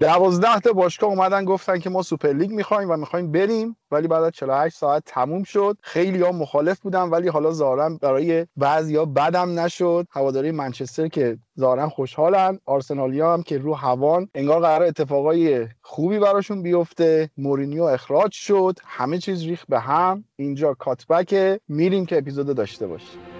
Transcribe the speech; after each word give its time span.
دوازده 0.00 0.60
تا 0.60 0.72
باشگاه 0.72 1.10
اومدن 1.10 1.44
گفتن 1.44 1.78
که 1.78 1.90
ما 1.90 2.02
سوپر 2.02 2.32
لیگ 2.32 2.50
می‌خوایم 2.50 2.90
و 2.90 2.96
می‌خوایم 2.96 3.32
بریم 3.32 3.76
ولی 3.90 4.08
بعد 4.08 4.22
از 4.24 4.32
48 4.32 4.76
ساعت 4.76 5.02
تموم 5.06 5.42
شد. 5.42 5.76
خیلی 5.82 6.22
ها 6.22 6.32
مخالف 6.32 6.80
بودن 6.80 7.02
ولی 7.02 7.28
حالا 7.28 7.52
ظاهرا 7.52 7.98
برای 8.00 8.46
بعضیا 8.56 9.04
بدم 9.04 9.58
نشد. 9.60 10.06
هواداری 10.10 10.50
منچستر 10.50 11.08
که 11.08 11.38
ظاهرا 11.60 11.88
خوشحالن. 11.88 12.58
آرسنالیا 12.66 13.32
هم 13.32 13.42
که 13.42 13.58
رو 13.58 13.74
هوان 13.74 14.28
انگار 14.34 14.60
قرار 14.60 14.82
اتفاقای 14.82 15.68
خوبی 15.80 16.18
براشون 16.18 16.62
بیفته. 16.62 17.30
مورینیو 17.36 17.82
اخراج 17.82 18.32
شد. 18.32 18.78
همه 18.84 19.18
چیز 19.18 19.42
ریخ 19.42 19.64
به 19.68 19.80
هم. 19.80 20.24
اینجا 20.36 20.74
کاتبک 20.74 21.60
میریم 21.68 22.06
که 22.06 22.18
اپیزود 22.18 22.56
داشته 22.56 22.86
باشیم. 22.86 23.37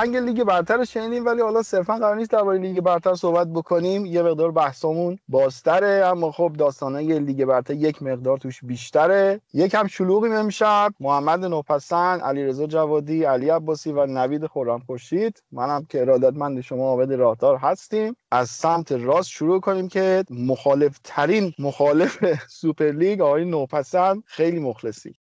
آهنگ 0.00 0.16
لیگ 0.16 0.44
برتر 0.44 0.84
شنیدیم 0.84 1.26
ولی 1.26 1.42
حالا 1.42 1.62
صرفا 1.62 1.94
قرار 1.96 2.16
نیست 2.16 2.30
درباره 2.30 2.58
لیگ 2.58 2.80
برتر 2.80 3.14
صحبت 3.14 3.48
بکنیم. 3.48 4.06
یه 4.06 4.22
مقدار 4.22 4.50
بحثمون 4.50 5.18
بازتره 5.28 6.06
اما 6.06 6.32
خب 6.32 6.52
داستانای 6.58 7.18
لیگ 7.18 7.44
برتر 7.44 7.74
یک 7.74 8.02
مقدار 8.02 8.38
توش 8.38 8.64
بیشتره. 8.64 9.40
یکم 9.54 9.86
شلوغیم 9.86 10.32
امشب. 10.32 10.92
محمد 11.00 11.44
نوپسند 11.44 12.20
علیرضا 12.20 12.66
جوادی 12.66 13.24
علی 13.24 13.48
عباسی 13.48 13.92
و 13.92 14.06
نوید 14.06 14.46
خورم 14.46 14.78
خورشید 14.78 15.42
منم 15.52 15.86
که 15.88 16.00
ارادتمند 16.00 16.60
شما 16.60 16.84
عابد 16.84 17.12
راهدار 17.12 17.56
هستیم. 17.56 18.16
از 18.30 18.50
سمت 18.50 18.92
راست 18.92 19.28
شروع 19.28 19.60
کنیم 19.60 19.88
که 19.88 20.24
مخالف 20.30 20.98
ترین 21.04 21.52
مخالف 21.58 22.24
سوپر 22.48 22.92
لیگ 22.92 23.20
آقای 23.20 23.44
نوپسند 23.44 24.22
خیلی 24.26 24.58
مخلصی. 24.58 25.19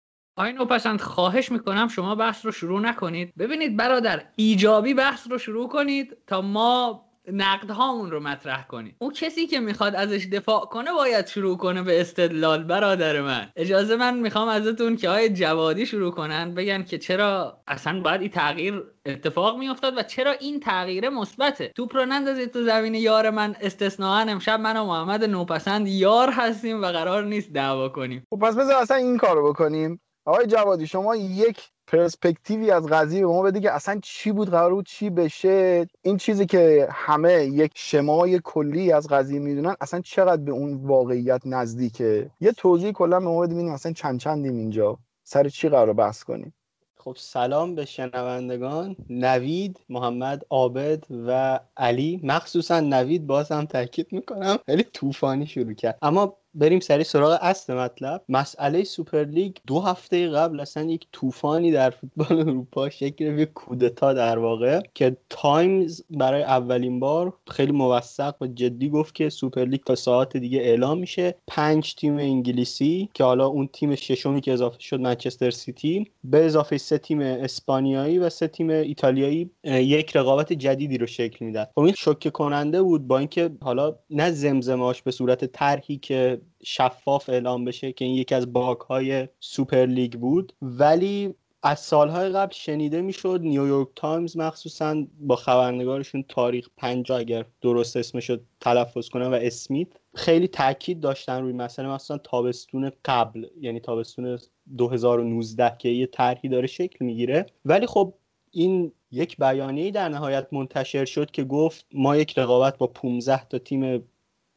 آقای 0.42 0.52
نوپسند 0.52 1.00
خواهش 1.00 1.52
می‌کنم 1.52 1.88
شما 1.88 2.14
بحث 2.14 2.46
رو 2.46 2.52
شروع 2.52 2.80
نکنید. 2.80 3.32
ببینید 3.38 3.76
برادر 3.76 4.22
ایجابی 4.36 4.94
بحث 4.94 5.30
رو 5.30 5.38
شروع 5.38 5.68
کنید 5.68 6.16
تا 6.26 6.40
ما 6.42 7.04
نقد 7.32 7.70
هامون 7.70 8.10
رو 8.10 8.20
مطرح 8.20 8.66
کنید 8.66 8.96
اون 8.98 9.12
کسی 9.12 9.46
که 9.46 9.60
می‌خواد 9.60 9.94
ازش 9.94 10.26
دفاع 10.26 10.60
کنه 10.60 10.92
باید 10.92 11.26
شروع 11.26 11.56
کنه 11.56 11.82
به 11.82 12.00
استدلال. 12.00 12.64
برادر 12.64 13.20
من 13.20 13.48
اجازه 13.56 13.96
من 13.96 14.18
می‌خوام 14.18 14.48
ازتون 14.48 14.96
که 14.96 15.08
های 15.08 15.28
جوادی 15.28 15.86
شروع 15.86 16.10
کنن 16.10 16.54
بگن 16.54 16.82
که 16.82 16.98
چرا 16.98 17.60
اصلا 17.66 18.00
باید 18.00 18.20
این 18.20 18.30
تغییر 18.30 18.82
اتفاق 19.06 19.58
میافتاد 19.58 19.98
و 19.98 20.02
چرا 20.02 20.32
این 20.32 20.60
تغییر 20.60 21.08
مثبته. 21.08 21.72
توپ 21.76 21.96
رو 21.96 22.06
نندازید 22.06 22.50
تو 22.50 22.62
زمین 22.62 22.94
یار 22.94 23.30
من 23.30 23.56
استثناا 23.60 24.18
امشب 24.18 24.60
من 24.60 24.76
و 24.76 24.84
محمد 24.86 25.24
نوپسند 25.24 25.88
یار 25.88 26.30
هستیم 26.30 26.82
و 26.82 26.86
قرار 26.86 27.24
نیست 27.24 27.52
دعوا 27.52 27.88
کنیم. 27.88 28.26
خب 28.30 28.38
پس 28.38 28.56
بذار 28.56 28.82
اصلا 28.82 28.96
این 28.96 29.16
کارو 29.16 29.48
بکنیم. 29.48 30.00
آقای 30.24 30.46
جوادی 30.46 30.86
شما 30.86 31.16
یک 31.16 31.70
پرسپکتیوی 31.86 32.70
از 32.70 32.86
قضیه 32.86 33.20
به 33.20 33.26
ما 33.26 33.42
بده 33.42 33.60
که 33.60 33.72
اصلا 33.72 34.00
چی 34.02 34.32
بود 34.32 34.50
قرار 34.50 34.74
بود 34.74 34.86
چی 34.86 35.10
بشه؟ 35.10 35.86
این 36.02 36.16
چیزی 36.16 36.46
که 36.46 36.88
همه 36.90 37.44
یک 37.44 37.72
شمای 37.74 38.40
کلی 38.44 38.92
از 38.92 39.08
قضیه 39.08 39.38
می‌دونن 39.38 39.76
اصلا 39.80 40.00
چقدر 40.00 40.42
به 40.42 40.52
اون 40.52 40.74
واقعیت 40.74 41.42
نزدیکه؟ 41.44 42.30
یه 42.40 42.52
توضیح 42.52 42.92
کلا 42.92 43.20
به 43.20 43.26
ما 43.26 43.40
بده 43.40 43.72
اصلا 43.72 43.92
چند 43.92 44.20
چندیم 44.20 44.56
اینجا. 44.56 44.98
سر 45.24 45.48
چی 45.48 45.68
قرار 45.68 45.92
بحث 45.92 46.22
کنیم؟ 46.22 46.54
خب 46.96 47.16
سلام 47.18 47.74
به 47.74 47.84
شنوندگان. 47.84 48.96
نوید 49.10 49.80
محمد 49.88 50.46
عابد 50.50 51.04
و 51.26 51.60
علی. 51.76 52.20
مخصوصا 52.22 52.80
نوید 52.80 53.26
باز 53.26 53.52
هم 53.52 53.64
تاکید 53.64 54.06
می‌کنم 54.10 54.58
خیلی 54.66 54.82
طوفانی 54.82 55.46
شروع 55.46 55.72
کرد. 55.72 55.98
اما 56.02 56.36
بریم 56.54 56.80
سری 56.80 57.04
سراغ 57.04 57.38
اصل 57.40 57.74
مطلب. 57.74 58.24
مسئله 58.28 58.84
سوپر 58.84 59.24
لیگ 59.24 59.56
دو 59.66 59.80
هفته 59.80 60.28
قبل 60.28 60.60
اصلا 60.60 60.82
یک 60.82 61.06
طوفانی 61.12 61.72
در 61.72 61.90
فوتبال 61.90 62.48
اروپا 62.48 62.90
شکل 62.90 63.38
یک 63.38 63.52
کودتا 63.52 64.12
در 64.12 64.38
واقع 64.38 64.80
که 64.94 65.16
تایمز 65.30 66.02
برای 66.10 66.42
اولین 66.42 67.00
بار 67.00 67.32
خیلی 67.50 67.72
موثق 67.72 68.34
و 68.40 68.46
جدی 68.46 68.88
گفت 68.88 69.14
که 69.14 69.28
سوپر 69.28 69.64
لیگ 69.64 69.80
تا 69.80 69.94
ساعت 69.94 70.36
دیگه 70.36 70.58
اعلام 70.58 70.98
میشه. 70.98 71.34
پنج 71.46 71.94
تیم 71.94 72.16
انگلیسی 72.16 73.08
که 73.14 73.24
حالا 73.24 73.46
اون 73.46 73.68
تیم 73.72 73.94
ششمی 73.94 74.40
که 74.40 74.52
اضافه 74.52 74.80
شد 74.80 75.00
منچستر 75.00 75.50
سیتی 75.50 76.10
به 76.24 76.44
اضافه 76.44 76.78
سه 76.78 76.98
تیم 76.98 77.20
اسپانیایی 77.20 78.18
و 78.18 78.28
سه 78.28 78.48
تیم 78.48 78.70
ایتالیایی 78.70 79.50
یک 79.64 80.16
رقابت 80.16 80.52
جدیدی 80.52 80.98
رو 80.98 81.06
شکل 81.06 81.44
میدن. 81.44 81.66
خب 81.74 81.80
این 81.80 81.94
شوکه 81.94 82.30
کننده 82.30 82.82
بود 82.82 83.06
با 83.06 83.18
اینکه 83.18 83.50
حالا 83.62 83.94
نه 84.10 84.30
زمزماش 84.30 85.02
به 85.02 85.10
صورت 85.10 85.44
طرحی 85.44 85.96
که 85.96 86.41
شفاف 86.64 87.28
اعلام 87.28 87.64
بشه 87.64 87.92
که 87.92 88.04
این 88.04 88.14
یکی 88.14 88.34
از 88.34 88.52
bug 88.52 88.80
های 88.80 89.28
سوپر 89.40 89.86
لیگ 89.86 90.12
بود. 90.12 90.52
ولی 90.62 91.34
از 91.62 91.80
سالهای 91.80 92.28
قبل 92.28 92.54
شنیده 92.54 93.02
می‌شد 93.02 93.40
نیویورک 93.42 93.88
تایمز 93.96 94.36
مخصوصا 94.36 95.06
با 95.20 95.36
خبرنگارشون 95.36 96.24
طارق 96.28 96.68
پنجا 96.76 97.16
اگر 97.16 97.44
درست 97.60 97.96
اسمش 97.96 98.30
تلفظ 98.60 99.08
کنم 99.08 99.30
و 99.30 99.34
اسمیت 99.34 99.88
خیلی 100.14 100.48
تاکید 100.48 101.00
داشتن 101.00 101.42
روی 101.42 101.52
مسئله 101.52 101.88
مثلا 101.88 102.18
تابستون 102.18 102.92
قبل 103.04 103.46
یعنی 103.60 103.80
تابستون 103.80 104.38
2019 104.78 105.76
که 105.78 105.88
یه 105.88 106.06
طرحی 106.06 106.48
داره 106.48 106.66
شکل 106.66 107.04
می‌گیره. 107.04 107.46
ولی 107.64 107.86
خب 107.86 108.14
این 108.50 108.92
یک 109.10 109.36
بیانیه 109.36 109.90
در 109.90 110.08
نهایت 110.08 110.46
منتشر 110.52 111.04
شد 111.04 111.30
که 111.30 111.44
گفت 111.44 111.86
ما 111.92 112.16
یک 112.16 112.38
رقابت 112.38 112.78
با 112.78 112.86
15 112.86 113.44
تا 113.44 113.58
تیم 113.58 114.08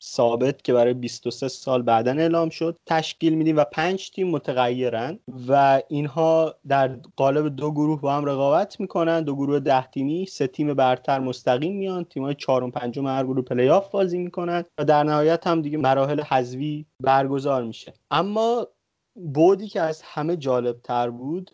ثابت 0.06 0.62
که 0.62 0.74
برای 0.74 0.94
23 0.94 1.48
سال 1.48 1.82
بعدا 1.82 2.12
اعلام 2.12 2.50
شد. 2.50 2.78
تشکیل 2.86 3.36
میدیم 3.36 3.58
و 3.58 3.64
پنج 3.64 4.12
تیم 4.12 4.30
متغیرن 4.30 5.20
و 5.48 5.82
اینها 5.88 6.56
در 6.68 7.00
قالب 7.16 7.56
دو 7.56 7.72
گروه 7.72 8.02
با 8.02 8.14
هم 8.14 8.26
رقابت 8.26 8.80
می‌کنن. 8.80 9.24
دو 9.24 9.36
گروه 9.36 9.60
ده 9.60 9.88
تیمی 9.88 10.26
سه 10.26 10.48
تیم 10.48 10.74
برتر 10.74 11.20
مستقیم 11.20 11.78
میان. 11.78 12.04
تیمای 12.04 12.36
چهارم 12.36 12.72
پنجم 12.72 13.08
هر 13.08 13.24
گروه 13.24 13.42
پلی 13.42 13.70
آف 13.70 13.92
بازی 13.92 14.18
می‌کنن 14.18 14.64
و 14.78 14.86
در 14.86 15.04
نهایت 15.04 15.48
هم 15.48 15.62
دیگه 15.62 15.78
مراحل 15.78 16.22
حذوی 16.22 16.86
برگزار 17.04 17.64
میشه. 17.64 17.94
اما 18.12 18.68
بودی 19.16 19.68
که 19.68 19.82
از 19.82 20.02
همه 20.06 20.38
جالب 20.38 20.82
تر 20.84 21.10
بود 21.10 21.52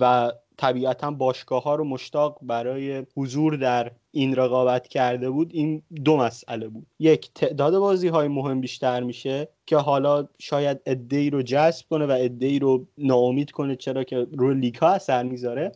و 0.00 0.32
طبیعتا 0.56 1.10
باشگاه 1.10 1.62
ها 1.62 1.74
رو 1.74 1.84
مشتاق 1.84 2.38
برای 2.42 3.06
حضور 3.16 3.56
در 3.56 3.92
این 4.12 4.36
رقابت 4.36 4.88
کرده 4.88 5.30
بود 5.30 5.50
این 5.54 5.82
دو 6.04 6.16
مسئله 6.16 6.68
بود. 6.68 6.86
یک 6.98 7.30
تعداد 7.34 7.78
بازی 7.78 8.08
های 8.08 8.28
مهم 8.28 8.60
بیشتر 8.60 9.02
میشه 9.02 9.48
که 9.66 9.76
حالا 9.76 10.28
شاید 10.38 10.80
ای 11.10 11.30
رو 11.30 11.42
جذب 11.42 11.86
کنه 11.90 12.06
و 12.06 12.28
ای 12.40 12.58
رو 12.58 12.86
ناامید 12.98 13.50
کنه 13.50 13.76
چرا 13.76 14.04
که 14.04 14.26
روی 14.32 14.54
لیگ 14.54 14.74
ها 14.74 14.88
اثر 14.88 15.22
می‌ذاره. 15.22 15.72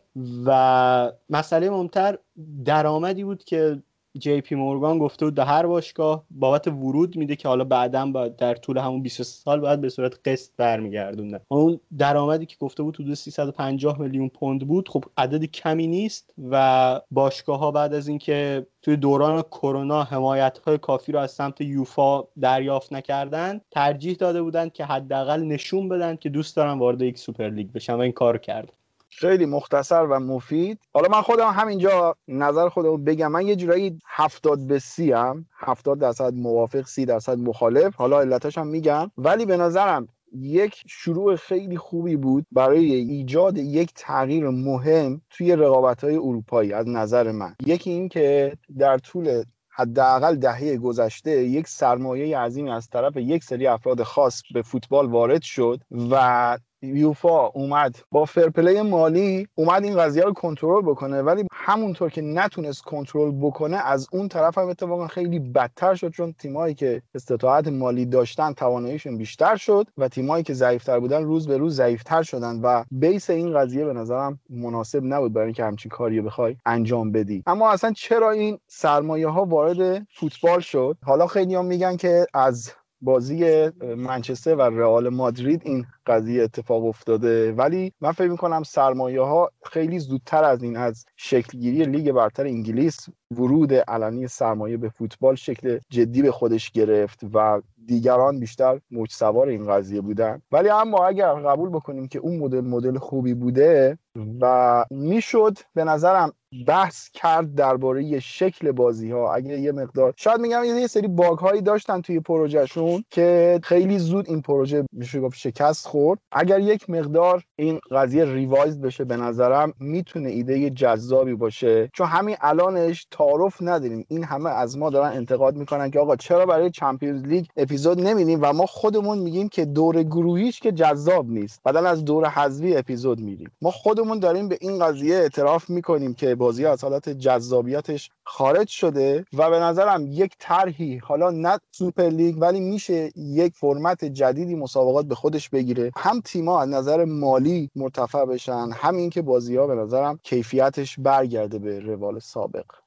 و 0.46 1.12
مسئله 1.30 1.70
مهمتر 1.70 2.18
درآمدی 2.64 3.24
بود 3.24 3.44
که 3.44 3.82
جی 4.18 4.40
پی 4.40 4.54
مورگان 4.54 4.98
گفته 4.98 5.24
بود 5.24 5.34
به 5.34 5.44
هر 5.44 5.66
باشگاه 5.66 6.24
بابت 6.30 6.68
ورود 6.68 7.16
میده 7.16 7.36
که 7.36 7.48
حالا 7.48 7.64
بعدا 7.64 8.06
باید 8.06 8.36
در 8.36 8.54
طول 8.54 8.78
همون 8.78 9.02
20 9.02 9.22
سال 9.22 9.60
باید 9.60 9.80
به 9.80 9.88
صورت 9.88 10.28
قسط 10.28 10.50
برمیگردونه. 10.56 11.40
اون 11.48 11.80
درآمدی 11.98 12.46
که 12.46 12.56
گفته 12.60 12.82
بود 12.82 12.96
حدود 13.00 13.14
350 13.14 14.00
میلیون 14.00 14.28
پوند 14.28 14.68
بود 14.68 14.88
خب 14.88 15.04
عدد 15.16 15.44
کمی 15.44 15.86
نیست 15.86 16.34
و 16.50 17.00
باشگاه 17.10 17.58
ها 17.58 17.70
بعد 17.70 17.94
از 17.94 18.08
اینکه 18.08 18.66
توی 18.82 18.96
دوران 18.96 19.42
کرونا 19.42 20.02
حمایت 20.02 20.58
های 20.58 20.78
کافی 20.78 21.12
رو 21.12 21.18
از 21.18 21.30
سمت 21.30 21.60
یوفا 21.60 22.22
دریافت 22.40 22.92
نکردن 22.92 23.60
ترجیح 23.70 24.16
داده 24.16 24.42
بودند 24.42 24.72
که 24.72 24.84
حداقل 24.84 25.42
نشون 25.42 25.88
بدن 25.88 26.16
که 26.16 26.28
دوست 26.28 26.56
دارن 26.56 26.78
وارد 26.78 27.02
یک 27.02 27.18
سوپر 27.18 27.48
لیگ 27.50 27.72
بشن 27.72 27.94
و 27.94 27.98
این 27.98 28.12
کار 28.12 28.38
کرد 28.38 28.72
خیلی 29.18 29.46
مختصر 29.46 30.02
و 30.02 30.20
مفید. 30.20 30.78
حالا 30.94 31.08
من 31.08 31.22
خودم 31.22 31.48
همینجا 31.48 32.16
نظر 32.28 32.68
خودم 32.68 33.04
بگم. 33.04 33.32
من 33.32 33.46
یه 33.46 33.56
جورایی 33.56 33.98
هفتاد 34.06 34.66
به 34.66 34.78
سی 34.78 35.12
هم 35.12 35.46
هفتاد 35.58 35.98
درصد 35.98 36.34
موافق 36.34 36.86
سی 36.86 37.04
درصد 37.04 37.38
مخالف. 37.38 37.94
حالا 37.94 38.20
علتش 38.20 38.58
هم 38.58 38.66
میگم. 38.66 39.10
ولی 39.18 39.46
به 39.46 39.56
نظرم 39.56 40.08
یک 40.32 40.82
شروع 40.86 41.36
خیلی 41.36 41.76
خوبی 41.76 42.16
بود 42.16 42.46
برای 42.52 42.94
ایجاد 42.94 43.58
یک 43.58 43.90
تغییر 43.94 44.48
مهم 44.48 45.20
توی 45.30 45.56
رقابت 45.56 46.04
های 46.04 46.16
اروپایی 46.16 46.72
از 46.72 46.88
نظر 46.88 47.32
من. 47.32 47.54
یکی 47.66 47.90
این 47.90 48.08
که 48.08 48.56
در 48.78 48.98
طول 48.98 49.44
حداقل 49.76 50.36
دهه 50.36 50.76
گذشته 50.76 51.44
یک 51.44 51.68
سرمایه 51.68 52.38
عظیمی 52.38 52.70
از 52.70 52.88
طرف 52.88 53.16
یک 53.16 53.44
سری 53.44 53.66
افراد 53.66 54.02
خاص 54.02 54.42
به 54.54 54.62
فوتبال 54.62 55.06
وارد 55.06 55.42
شد 55.42 55.80
و 56.10 56.58
یوفا 56.84 57.46
اومد. 57.46 57.96
با 58.10 58.24
فرپلی 58.24 58.82
مالی 58.82 59.48
اومد 59.54 59.84
این 59.84 59.96
قضیه 59.96 60.22
رو 60.22 60.32
کنترل 60.32 60.82
بکنه 60.82 61.22
ولی 61.22 61.44
همونطور 61.52 62.10
که 62.10 62.22
نتونست 62.22 62.82
کنترل 62.82 63.30
بکنه 63.30 63.76
از 63.76 64.08
اون 64.12 64.28
طرف 64.28 64.58
هم 64.58 64.68
اتفاقا 64.68 65.06
خیلی 65.06 65.38
بدتر 65.38 65.94
شد 65.94 66.10
چون 66.10 66.32
تیمایی 66.32 66.74
که 66.74 67.02
استطاعت 67.14 67.68
مالی 67.68 68.06
داشتن 68.06 68.52
تواناییشون 68.52 69.18
بیشتر 69.18 69.56
شد 69.56 69.86
و 69.98 70.08
تیمایی 70.08 70.44
که 70.44 70.54
ضعیفتر 70.54 71.00
بودن 71.00 71.24
روز 71.24 71.48
به 71.48 71.56
روز 71.56 71.76
ضعیفتر 71.76 72.22
شدن 72.22 72.60
و 72.62 72.84
بیس 72.90 73.30
این 73.30 73.58
قضیه 73.58 73.84
به 73.84 73.92
نظرم 73.92 74.40
مناسب 74.50 75.00
نبود 75.04 75.32
برای 75.32 75.46
اینکه 75.46 75.64
همچین 75.64 75.90
کاری 75.90 76.20
بخوای 76.20 76.56
انجام 76.66 77.12
بدی. 77.12 77.42
اما 77.46 77.70
اصلا 77.70 77.92
چرا 77.92 78.30
این 78.30 78.58
سرمایه 78.66 79.28
ها 79.28 79.44
وارد 79.44 80.06
فوتبال 80.14 80.60
شد؟ 80.60 80.96
حالا 81.02 81.26
خیلی 81.26 81.54
هم 81.54 81.64
میگن 81.64 81.96
که 81.96 82.26
از 82.34 82.72
بازی 83.04 83.70
منچستر 83.96 84.54
و 84.54 84.62
رئال 84.62 85.08
مادرید 85.08 85.62
این 85.64 85.86
قضیه 86.06 86.42
اتفاق 86.42 86.84
افتاده. 86.84 87.52
ولی 87.52 87.92
من 88.00 88.12
فکر 88.12 88.30
می‌کنم 88.30 88.62
سرمایه 88.62 89.20
ها 89.20 89.50
خیلی 89.64 89.98
زودتر 89.98 90.44
از 90.44 90.62
این 90.62 90.76
از 90.76 91.04
شکلگیری 91.16 91.84
لیگ 91.84 92.12
برتر 92.12 92.46
انگلیس 92.46 93.06
ورود 93.30 93.74
علنی 93.74 94.28
سرمایه 94.28 94.76
به 94.76 94.88
فوتبال 94.88 95.34
شکل 95.34 95.78
جدی 95.90 96.22
به 96.22 96.30
خودش 96.30 96.70
گرفت 96.70 97.20
و 97.34 97.62
دیگران 97.86 98.40
بیشتر 98.40 98.80
موج 98.90 99.10
سوار 99.12 99.48
این 99.48 99.66
قضیه 99.66 100.00
بودن. 100.00 100.42
ولی 100.52 100.68
اما 100.68 101.06
اگر 101.06 101.34
قبول 101.34 101.68
بکنیم 101.68 102.08
که 102.08 102.18
اون 102.18 102.38
مدل 102.38 102.60
مدل 102.60 102.98
خوبی 102.98 103.34
بوده 103.34 103.98
و 104.40 104.84
می‌شد 104.90 105.58
به 105.74 105.84
نظرم 105.84 106.32
بحث 106.66 107.08
کرد 107.10 107.54
درباره 107.54 108.20
شکل 108.20 108.72
بازی 108.72 109.10
ها 109.10 109.34
اگه 109.34 109.60
یه 109.60 109.72
مقدار 109.72 110.14
شاید 110.16 110.40
میگم 110.40 110.64
یه 110.64 110.86
سری 110.86 111.08
bug 111.08 111.38
هایی 111.38 111.62
داشتن 111.62 112.00
توی 112.00 112.20
پروژهشون 112.20 113.04
که 113.10 113.60
خیلی 113.62 113.98
زود 113.98 114.28
این 114.28 114.42
پروژه 114.42 114.84
میشه 114.92 115.20
گفت 115.20 115.38
شکست 115.38 115.86
خورد. 115.86 116.18
اگر 116.32 116.60
یک 116.60 116.90
مقدار 116.90 117.42
این 117.56 117.80
قضیه 117.90 118.24
revise 118.24 118.80
بشه 118.80 119.04
به 119.04 119.16
نظرم 119.16 119.72
می‌تونه 119.80 120.28
ایده 120.28 120.70
جذابی 120.70 121.34
باشه. 121.34 121.90
چون 121.92 122.06
همین 122.06 122.36
الانش 122.40 123.06
تعارف 123.10 123.56
نداریم. 123.60 124.04
این 124.08 124.24
همه 124.24 124.50
از 124.50 124.78
ما 124.78 124.90
دارن 124.90 125.12
انتقاد 125.16 125.56
می‌کنن 125.56 125.90
که 125.90 126.00
آقا 126.00 126.16
چرا 126.16 126.46
برای 126.46 126.70
چمپیونز 126.70 127.22
لیگ 127.22 127.46
اپیزود 127.56 128.00
نمیدیم 128.00 128.38
و 128.42 128.52
ما 128.52 128.66
خودمون 128.66 129.18
میگیم 129.18 129.48
که 129.48 129.64
دور 129.64 130.02
گروهیش 130.02 130.60
که 130.60 130.72
جذاب 130.72 131.30
نیست. 131.30 131.60
بعدا 131.64 131.80
از 131.80 132.04
دور 132.04 132.28
حذفی 132.28 132.76
اپیزود 132.76 133.20
میریم. 133.20 133.50
ما 133.62 133.70
خودمون 133.70 134.18
داریم 134.18 134.48
به 134.48 134.58
این 134.60 134.78
قضیه 134.78 135.16
اعتراف 135.16 135.70
می‌کنیم 135.70 136.14
که 136.14 136.34
بازی 136.44 136.66
از 136.66 136.84
حالت 136.84 137.08
جذابیتش 137.08 138.10
خارج 138.24 138.68
شده 138.68 139.24
و 139.32 139.50
به 139.50 139.58
نظرم 139.60 140.06
یک 140.10 140.36
طرحی 140.38 140.96
حالا 140.96 141.30
نه 141.30 141.58
سوپر 141.72 142.08
لیگ 142.08 142.36
ولی 142.40 142.60
میشه 142.60 143.12
یک 143.16 143.54
فرمت 143.56 144.04
جدیدی 144.04 144.54
مسابقات 144.54 145.06
به 145.06 145.14
خودش 145.14 145.48
بگیره. 145.48 145.90
هم 145.96 146.20
تیما 146.20 146.60
از 146.62 146.68
نظر 146.68 147.04
مالی 147.04 147.70
مرتفع 147.76 148.24
بشن 148.24 148.70
هم 148.74 148.96
اینکه 148.96 149.22
بازی 149.22 149.56
ها 149.56 149.66
به 149.66 149.74
نظرم 149.74 150.20
کیفیتش 150.22 150.98
برگرده 150.98 151.58
به 151.58 151.80
روال 151.80 152.18
سابق. 152.18 152.83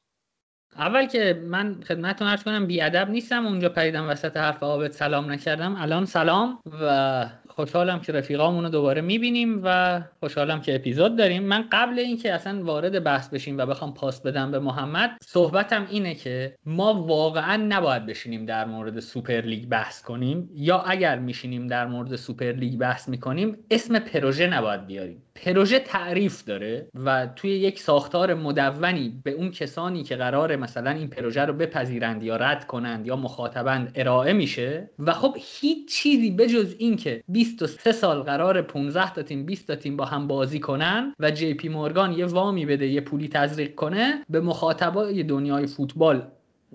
اول 0.76 1.06
که 1.06 1.42
من 1.48 1.78
خدمتتون 1.88 2.28
عرض 2.28 2.44
کنم 2.44 2.66
بیادب 2.68 3.10
نیستم. 3.10 3.48
اونجا 3.48 3.70
پریدم 3.70 4.10
وسط 4.10 4.38
حرفت 4.38 4.92
سلام 4.92 5.32
نکردم. 5.32 5.76
الان 5.80 6.06
سلام 6.06 6.60
و 6.82 7.30
خوشحالم 7.48 8.00
که 8.00 8.14
رفیقامون 8.14 8.64
رو 8.64 8.70
دوباره 8.70 9.02
می‌بینیم 9.02 9.62
و 9.64 10.02
خوشحالم 10.20 10.62
که 10.62 10.76
اپیزود 10.76 11.18
داریم. 11.18 11.44
من 11.44 11.66
قبل 11.72 12.00
اینکه 12.00 12.34
اصلا 12.34 12.64
وارد 12.64 13.04
بحث 13.04 13.30
بشیم 13.30 13.58
و 13.58 13.66
بخوام 13.66 13.94
پاس 13.94 14.22
بدم 14.22 14.52
به 14.52 14.60
محمد 14.60 15.12
صحبتم 15.22 15.88
اینه 15.90 16.16
که 16.16 16.56
ما 16.66 16.94
واقعا 16.94 17.58
نباید 17.58 18.06
بشینیم 18.06 18.46
در 18.46 18.66
مورد 18.66 19.00
سوپر 19.00 19.42
لیگ 19.42 19.70
بحث 19.70 20.02
کنیم 20.02 20.50
یا 20.54 20.80
اگر 20.80 21.20
میشینیم 21.20 21.68
در 21.68 21.88
مورد 21.88 22.16
سوپر 22.16 22.52
لیگ 22.52 22.80
بحث 22.80 23.10
می‌کنیم 23.10 23.58
اسم 23.72 24.00
پروژه 24.00 24.48
نباید 24.48 24.86
بیاریم. 24.86 25.24
پروژه 25.44 25.80
تعریف 25.80 26.44
داره 26.44 26.90
و 27.06 27.28
توی 27.36 27.50
یک 27.50 27.80
ساختار 27.80 28.34
مدونی 28.34 29.22
به 29.24 29.32
اون 29.32 29.52
کسانی 29.52 30.04
که 30.04 30.16
قرار 30.16 30.56
مثلا 30.56 30.92
این 30.92 31.08
پروژه 31.08 31.46
رو 31.46 31.54
بپذیرند 31.54 32.24
یا 32.24 32.36
رد 32.36 32.68
کنند 32.68 33.08
یا 33.08 33.16
مخاطبند 33.16 33.92
ارائه 33.96 34.34
میشه 34.34 34.90
و 35.00 35.14
خب 35.14 35.36
هیچ 35.40 35.90
چیزی 35.90 36.32
بجز 36.32 36.76
اینکه 36.78 37.24
23 37.28 37.92
سال 37.92 38.22
قرار 38.22 38.62
15 38.62 39.14
تا 39.14 39.24
تیم 39.24 39.46
20 39.46 39.68
تا 39.68 39.76
تیم 39.76 39.98
با 39.98 40.06
هم 40.06 40.28
بازی 40.28 40.60
کنن 40.60 41.14
و 41.20 41.32
جی 41.32 41.54
پی 41.54 41.70
مورگان 41.70 42.14
یه 42.14 42.26
وامی 42.26 42.66
بده 42.66 42.88
یه 42.88 43.02
پولی 43.02 43.28
تزریق 43.28 43.76
کنه 43.76 44.26
به 44.30 44.40
مخاطبای 44.40 45.24
دنیای 45.24 45.68
فوتبال 45.68 46.28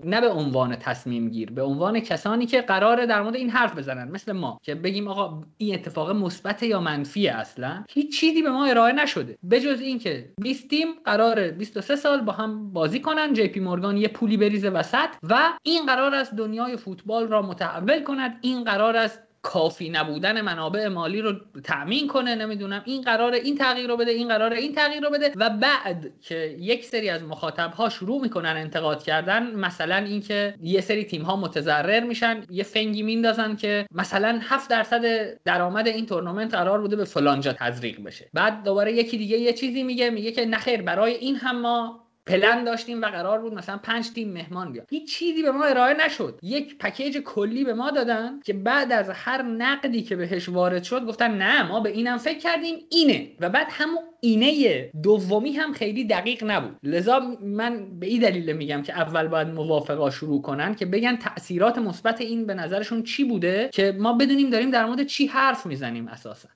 نه 0.03 0.21
به 0.21 0.29
عنوان 0.29 0.75
تصمیم 0.75 1.29
گیر 1.29 1.51
به 1.51 1.61
عنوان 1.61 1.99
کسانی 1.99 2.45
که 2.45 2.61
قراره 2.61 3.05
در 3.05 3.21
مورد 3.21 3.35
این 3.35 3.49
حرف 3.49 3.77
بزنن. 3.77 4.11
مثل 4.11 4.31
ما 4.31 4.59
که 4.63 4.75
بگیم 4.75 5.07
آقا 5.07 5.43
این 5.57 5.75
اتفاق 5.75 6.11
مثبت 6.11 6.63
یا 6.63 6.79
منفی 6.79 7.27
اصلا 7.27 7.83
هیچ 7.89 8.19
چیزی 8.19 8.41
به 8.41 8.49
ما 8.49 8.65
ارائه 8.65 8.93
نشده. 8.93 9.37
بجز 9.51 9.81
اینکه 9.81 10.29
20 10.41 10.67
تیم 10.67 10.87
قراره 11.05 11.51
23 11.51 11.95
سال 11.95 12.21
با 12.21 12.31
هم 12.33 12.73
بازی 12.73 12.99
کنن 12.99 13.33
جی 13.33 13.47
پی 13.47 13.59
مورگان 13.59 13.97
یه 13.97 14.07
پولی 14.07 14.37
بریزه 14.37 14.69
وسط 14.69 15.09
و 15.23 15.53
این 15.63 15.85
قرار 15.85 16.15
است 16.15 16.35
دنیای 16.35 16.77
فوتبال 16.77 17.27
را 17.27 17.41
متحول 17.41 18.03
کند 18.03 18.37
این 18.41 18.63
قرار 18.63 18.97
است 18.97 19.19
کافی 19.43 19.89
نبودن 19.89 20.41
منابع 20.41 20.87
مالی 20.87 21.21
رو 21.21 21.33
تأمین 21.63 22.07
کنه 22.07 22.35
نمی‌دونم 22.35 22.81
این 22.85 23.01
قرار 23.01 23.33
این 23.33 23.57
تغییر 23.57 23.87
رو 23.87 23.97
بده 23.97 24.11
این 24.11 24.27
قرار 24.27 24.53
این 24.53 24.75
تغییر 24.75 25.03
رو 25.03 25.09
بده 25.09 25.33
و 25.35 25.49
بعد 25.49 26.11
که 26.21 26.55
یک 26.59 26.85
سری 26.85 27.09
از 27.09 27.23
مخاطب 27.23 27.73
ها 27.73 27.89
شروع 27.89 28.21
می‌کنن 28.21 28.57
انتقاد 28.57 29.03
کردن 29.03 29.55
مثلا 29.55 29.95
اینکه 29.95 30.55
یه 30.61 30.81
سری 30.81 31.03
تیم 31.03 31.21
ها 31.21 31.35
متضرر 31.35 31.99
میشن 31.99 32.43
یه 32.49 32.63
فنگی 32.63 33.03
میندازن 33.03 33.55
که 33.55 33.85
مثلا 33.91 34.39
7 34.41 34.69
درصد 34.69 35.03
درآمد 35.43 35.87
این 35.87 36.05
تورنمنت 36.05 36.53
قرار 36.53 36.81
بوده 36.81 36.95
به 36.95 37.05
فلانجا 37.05 37.53
تزریق 37.53 38.03
بشه. 38.03 38.29
بعد 38.33 38.63
دوباره 38.63 38.93
یکی 38.93 39.17
دیگه 39.17 39.37
یه 39.37 39.53
چیزی 39.53 39.83
میگه 39.83 40.09
میگه 40.09 40.31
که 40.31 40.45
نخیر 40.45 40.81
برای 40.81 41.13
این 41.13 41.35
هم 41.35 41.61
ما 41.61 42.02
پلن 42.25 42.63
داشتیم 42.63 43.01
و 43.01 43.05
قرار 43.05 43.39
بود 43.39 43.53
مثلا 43.53 43.77
پنج 43.77 44.09
تیم 44.09 44.33
مهمان 44.33 44.71
بیاد. 44.71 44.87
هیچ 44.89 45.17
چیزی 45.17 45.43
به 45.43 45.51
ما 45.51 45.63
ارائه 45.63 46.05
نشد. 46.05 46.39
یک 46.41 46.77
پکیج 46.77 47.17
کلی 47.17 47.63
به 47.63 47.73
ما 47.73 47.91
دادن 47.91 48.39
که 48.39 48.53
بعد 48.53 48.91
از 48.91 49.09
هر 49.09 49.41
نقدی 49.41 50.01
که 50.01 50.15
بهش 50.15 50.49
وارد 50.49 50.83
شد 50.83 51.05
گفتن 51.05 51.37
نه 51.37 51.63
ما 51.63 51.79
به 51.79 51.89
اینم 51.89 52.17
فکر 52.17 52.39
کردیم 52.39 52.75
اینه. 52.91 53.31
و 53.39 53.49
بعد 53.49 53.67
همون 53.69 54.03
اینه 54.21 54.89
دومی 55.03 55.51
هم 55.51 55.73
خیلی 55.73 56.05
دقیق 56.05 56.43
نبود. 56.43 56.77
لذا 56.83 57.37
من 57.41 57.99
به 57.99 58.07
این 58.07 58.21
دلیل 58.21 58.53
میگم 58.53 58.81
که 58.81 58.93
اول 58.93 59.27
باید 59.27 59.47
موافقا 59.47 60.09
شروع 60.09 60.41
کنن 60.41 60.75
که 60.75 60.85
بگن 60.85 61.15
تاثیرات 61.15 61.77
مثبت 61.77 62.21
این 62.21 62.45
به 62.45 62.53
نظرشون 62.53 63.03
چی 63.03 63.23
بوده 63.23 63.69
که 63.73 63.95
ما 63.99 64.13
بدونیم 64.13 64.49
داریم 64.49 64.71
در 64.71 64.85
مورد 64.85 65.05
چی 65.05 65.25
حرف 65.25 65.65
می‌زنیم 65.65 66.07
اساسا. 66.07 66.49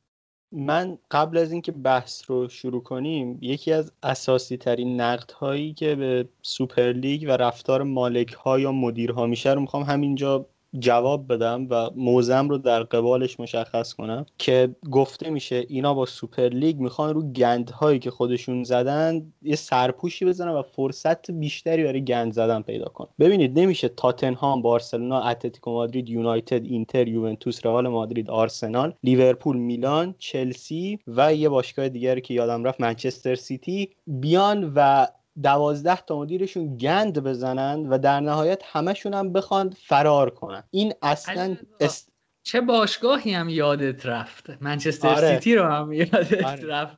من 0.52 0.98
قبل 1.12 1.38
از 1.38 1.52
اینکه 1.52 1.72
بحث 1.72 2.30
رو 2.30 2.50
شروع 2.50 2.84
کنیم 2.84 3.38
یکی 3.42 3.74
از 3.74 3.92
اساسی 4.04 4.58
ترین 4.58 5.02
نقد 5.02 5.32
هایی 5.32 5.74
که 5.74 5.96
به 5.96 6.30
سوپر 6.42 6.92
لیگ 6.92 7.26
و 7.30 7.32
رفتار 7.32 7.84
مالک 7.84 8.34
ها 8.34 8.60
یا 8.60 8.72
مدیرها 8.72 9.26
میشه 9.26 9.54
رو 9.54 9.62
می‌خوام 9.62 9.84
همینجا 9.84 10.46
جواب 10.80 11.34
بدم 11.34 11.68
و 11.70 11.90
موضعم 11.96 12.50
رو 12.50 12.58
در 12.58 12.84
قبالش 12.84 13.40
مشخص 13.40 13.94
کنم 13.94 14.26
که 14.38 14.76
گفته 14.92 15.30
میشه 15.30 15.66
اینا 15.70 15.94
با 15.94 16.06
سوپر 16.06 16.50
لیگ 16.50 16.80
می‌خوان 16.80 17.14
رو 17.14 17.32
گندهایی 17.32 18.00
که 18.00 18.12
خودشون 18.12 18.64
زدن 18.64 19.34
یه 19.42 19.56
سرپوشی 19.56 20.26
بزنن 20.26 20.52
و 20.52 20.62
فرصت 20.62 21.32
بیشتری 21.32 21.84
برای 21.84 22.04
گند 22.04 22.34
زدن 22.34 22.62
پیدا 22.62 22.86
کنن. 22.86 23.08
ببینید 23.20 23.60
نمیشه 23.60 23.88
تاتنهام 23.88 24.62
بارسلونا 24.62 25.22
اتلتیکو 25.22 25.72
مادرید 25.72 26.10
یونایتد 26.10 26.64
اینتر 26.66 27.08
یوونتوس 27.08 27.66
رئال 27.66 27.88
مادرید 27.88 28.30
آرسنال 28.30 28.94
لیورپول 29.04 29.58
میلان 29.58 30.16
چلسی 30.18 31.00
و 31.08 31.36
یه 31.36 31.50
باشگاه 31.50 31.90
دیگری 31.90 32.22
که 32.22 32.34
یادم 32.34 32.64
رفت 32.64 32.82
منچستر 32.82 33.36
سیتی 33.36 33.90
بیان 34.08 34.74
و 34.76 35.08
دوازده 35.44 36.02
تا 36.02 36.20
مدیرشون 36.20 36.78
گند 36.78 37.24
بزنن 37.24 37.88
و 37.90 37.98
در 37.98 38.20
نهایت 38.20 38.62
همشون 38.66 39.14
هم 39.14 39.34
بخوان 39.34 39.70
فرار 39.70 40.30
کنن. 40.30 40.64
این 40.72 40.94
اصلا 41.02 41.58
است... 41.80 42.10
چه 42.44 42.62
باشگاهی 42.62 43.34
هم 43.34 43.50
یادت 43.50 44.06
رفت؟ 44.06 44.50
منچستر 44.62 45.08
آره. 45.08 45.34
سیتی 45.34 45.56
رو 45.56 45.64
هم 45.64 45.94
یادت 45.94 46.44
آره. 46.44 46.66
رفت. 46.66 46.98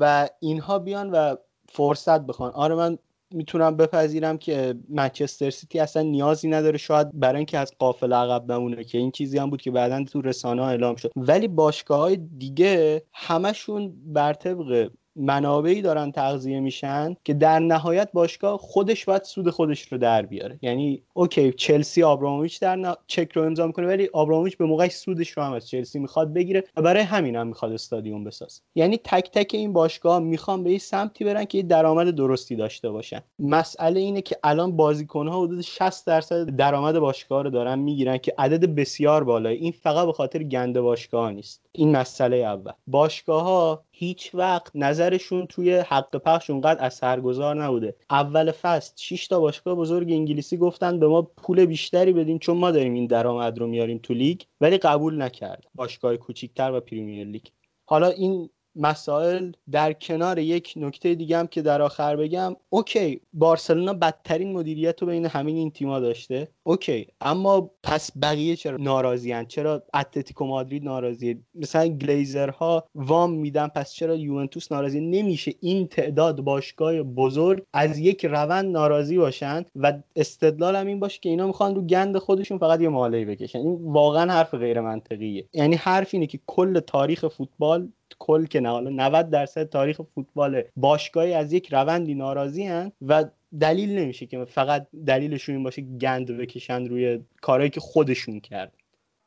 و 0.00 0.28
اینها 0.40 0.78
بیان 0.78 1.10
و 1.10 1.36
فرصت 1.68 2.20
بخوان. 2.20 2.52
آره 2.52 2.74
من 2.74 2.98
می‌تونم 3.34 3.76
بپذیرم 3.76 4.38
که 4.38 4.74
منچستر 4.88 5.50
سیتی 5.50 5.78
اصلا 5.78 6.02
نیازی 6.02 6.48
نداره. 6.48 6.78
شاید 6.78 7.20
برای 7.20 7.36
اینکه 7.36 7.58
از 7.58 7.72
قافل 7.78 8.12
عقب 8.12 8.46
بمونه 8.46 8.84
که 8.84 8.98
این 8.98 9.10
چیزی 9.10 9.38
هم 9.38 9.50
بود 9.50 9.62
که 9.62 9.70
بعدا 9.70 10.04
تو 10.04 10.20
رسانه 10.20 10.62
ها 10.62 10.68
اعلام 10.68 10.96
شد. 10.96 11.12
ولی 11.16 11.48
باشگاه 11.48 11.98
های 11.98 12.16
دیگه 12.16 13.02
همشون 13.14 13.94
بر 14.06 14.32
طبق 14.32 14.90
منابعی 15.16 15.82
دارن 15.82 16.10
تغذیه 16.12 16.60
میشن 16.60 17.16
که 17.24 17.34
در 17.34 17.58
نهایت 17.58 18.08
باشگاه 18.12 18.58
خودش 18.58 19.04
باید 19.04 19.22
سود 19.22 19.50
خودش 19.50 19.92
رو 19.92 19.98
در 19.98 20.22
بیاره. 20.22 20.58
یعنی 20.62 21.02
اوکی 21.14 21.52
چلسی 21.52 22.02
آبرامویچ 22.02 22.60
در 22.60 22.96
چک 23.06 23.32
رو 23.32 23.42
امضا 23.42 23.72
کنه 23.72 23.86
ولی 23.86 24.08
آبرامویچ 24.12 24.56
به 24.56 24.64
موقعش 24.64 24.92
سودش 24.92 25.30
رو 25.30 25.42
هم 25.42 25.52
از 25.52 25.68
چلسی 25.68 25.98
می‌خواد 25.98 26.32
بگیره 26.32 26.64
و 26.76 26.82
برای 26.82 27.02
همین 27.02 27.36
هم 27.36 27.46
می‌خواد 27.46 27.72
استادیوم 27.72 28.24
بسازه. 28.24 28.60
یعنی 28.74 28.96
تک 29.04 29.30
تک 29.30 29.50
این 29.54 29.72
باشگاه 29.72 30.18
می‌خوان 30.18 30.64
به 30.64 30.70
این 30.70 30.78
سمتی 30.78 31.24
برن 31.24 31.44
که 31.44 31.62
درآمد 31.62 32.10
درستی 32.10 32.56
داشته 32.56 32.90
باشن. 32.90 33.20
مسئله 33.38 34.00
اینه 34.00 34.22
که 34.22 34.36
الان 34.44 34.76
بازیکنها 34.76 35.42
حدود 35.42 35.60
60 35.60 36.06
درصد 36.06 36.56
درآمد 36.56 36.98
باشگاه 36.98 37.42
رو 37.42 37.50
دارن 37.50 37.78
می‌گیرن 37.78 38.18
که 38.18 38.34
عدد 38.38 38.74
بسیار 38.74 39.24
بالایی. 39.24 39.58
این 39.58 39.72
فقط 39.72 40.06
به 40.06 40.12
خاطر 40.12 40.42
گنده 40.42 40.80
باشگاه 40.80 41.30
نیست. 41.32 41.62
این 41.72 41.96
مسئله 41.96 42.36
اول. 42.36 42.72
باشگاه 42.86 43.42
ها 43.42 43.84
هیچ 43.98 44.34
وقت 44.34 44.70
نظرشون 44.74 45.46
توی 45.46 45.74
حق 45.74 46.16
پخش 46.16 46.50
اونقدر 46.50 46.84
اثرگذار 46.84 47.64
نبوده. 47.64 47.96
اول 48.10 48.50
فصل 48.50 48.92
6 48.96 49.26
تا 49.26 49.40
باشگاه 49.40 49.74
بزرگ 49.74 50.10
انگلیسی 50.10 50.56
گفتن 50.56 50.98
به 51.00 51.08
ما 51.08 51.22
پول 51.22 51.66
بیشتری 51.66 52.12
بدین 52.12 52.38
چون 52.38 52.56
ما 52.56 52.70
داریم 52.70 52.94
این 52.94 53.06
درآمد 53.06 53.58
رو 53.58 53.66
میاریم 53.66 54.00
تو 54.02 54.14
لیگ 54.14 54.40
ولی 54.60 54.78
قبول 54.78 55.22
نکرد. 55.22 55.64
باشگاه 55.74 56.16
کوچیکتر 56.16 56.72
و 56.72 56.80
پریمیر 56.80 57.26
لیگ. 57.26 57.44
حالا 57.84 58.08
این 58.08 58.50
مسائل 58.76 59.52
در 59.70 59.92
کنار 59.92 60.38
یک 60.38 60.74
نکته 60.76 61.14
دیگه 61.14 61.38
هم 61.38 61.46
که 61.46 61.62
در 61.62 61.82
آخر 61.82 62.16
بگم 62.16 62.56
اوکی 62.68 63.20
بارسلونا 63.32 63.92
بدترین 63.92 64.52
مدیریت 64.52 65.02
رو 65.02 65.08
بین 65.08 65.26
همین 65.26 65.56
این 65.56 65.70
تیما 65.70 66.00
داشته. 66.00 66.48
اوکی 66.62 67.06
اما 67.20 67.70
پس 67.82 68.10
بقیه 68.22 68.56
چرا 68.56 68.76
ناراضی‌ان 68.76 69.46
چرا 69.46 69.82
اتلتیکو 69.94 70.46
مادرید 70.46 70.84
ناراضیه؟ 70.84 71.38
مثلا 71.54 71.86
گلیزرها 71.86 72.84
وام 72.94 73.32
میدن 73.32 73.68
پس 73.68 73.92
چرا 73.92 74.14
یوونتوس 74.14 74.72
ناراضی 74.72 75.00
نمیشه 75.00 75.52
این 75.60 75.86
تعداد 75.86 76.40
باشگاه 76.40 77.02
بزرگ 77.02 77.62
از 77.72 77.98
یک 77.98 78.24
روند 78.24 78.72
ناراضی 78.72 79.18
باشن 79.18 79.64
و 79.76 79.92
استدلال 80.16 80.76
هم 80.76 80.86
این 80.86 81.00
باشه 81.00 81.20
که 81.20 81.28
اینا 81.28 81.46
می‌خوان 81.46 81.74
رو 81.74 81.82
گند 81.82 82.18
خودشون 82.18 82.58
فقط 82.58 82.80
یه 82.80 82.88
ماله‌ای 82.88 83.24
بکشن. 83.24 83.58
این 83.58 83.78
واقعا 83.82 84.32
حرف 84.32 84.54
غیر 84.54 84.80
منطقیه 84.80 85.44
یعنی 85.52 85.76
حرف 85.76 86.08
اینه 86.12 86.26
که 86.26 86.38
کل 86.46 86.80
تاریخ 86.80 87.28
فوتبال 87.28 87.88
کل 88.18 88.46
که 88.46 88.60
نه 88.60 88.68
حالا 88.68 88.90
90 88.90 89.30
درصد 89.30 89.68
تاریخ 89.68 90.00
فوتبال 90.14 90.62
باشگاهی 90.76 91.34
از 91.34 91.52
یک 91.52 91.72
روندی 91.72 92.14
ناراضی‌ان 92.14 92.92
و 93.02 93.24
دلیل 93.60 93.98
نمیشه 93.98 94.26
که 94.26 94.44
فقط 94.44 94.86
دلیلشون 95.06 95.54
این 95.54 95.64
باشه 95.64 95.82
گند 95.82 96.26
بکشن 96.38 96.84
روی 96.84 97.20
کارهایی 97.40 97.70
که 97.70 97.80
خودشون 97.80 98.40
کرد. 98.40 98.72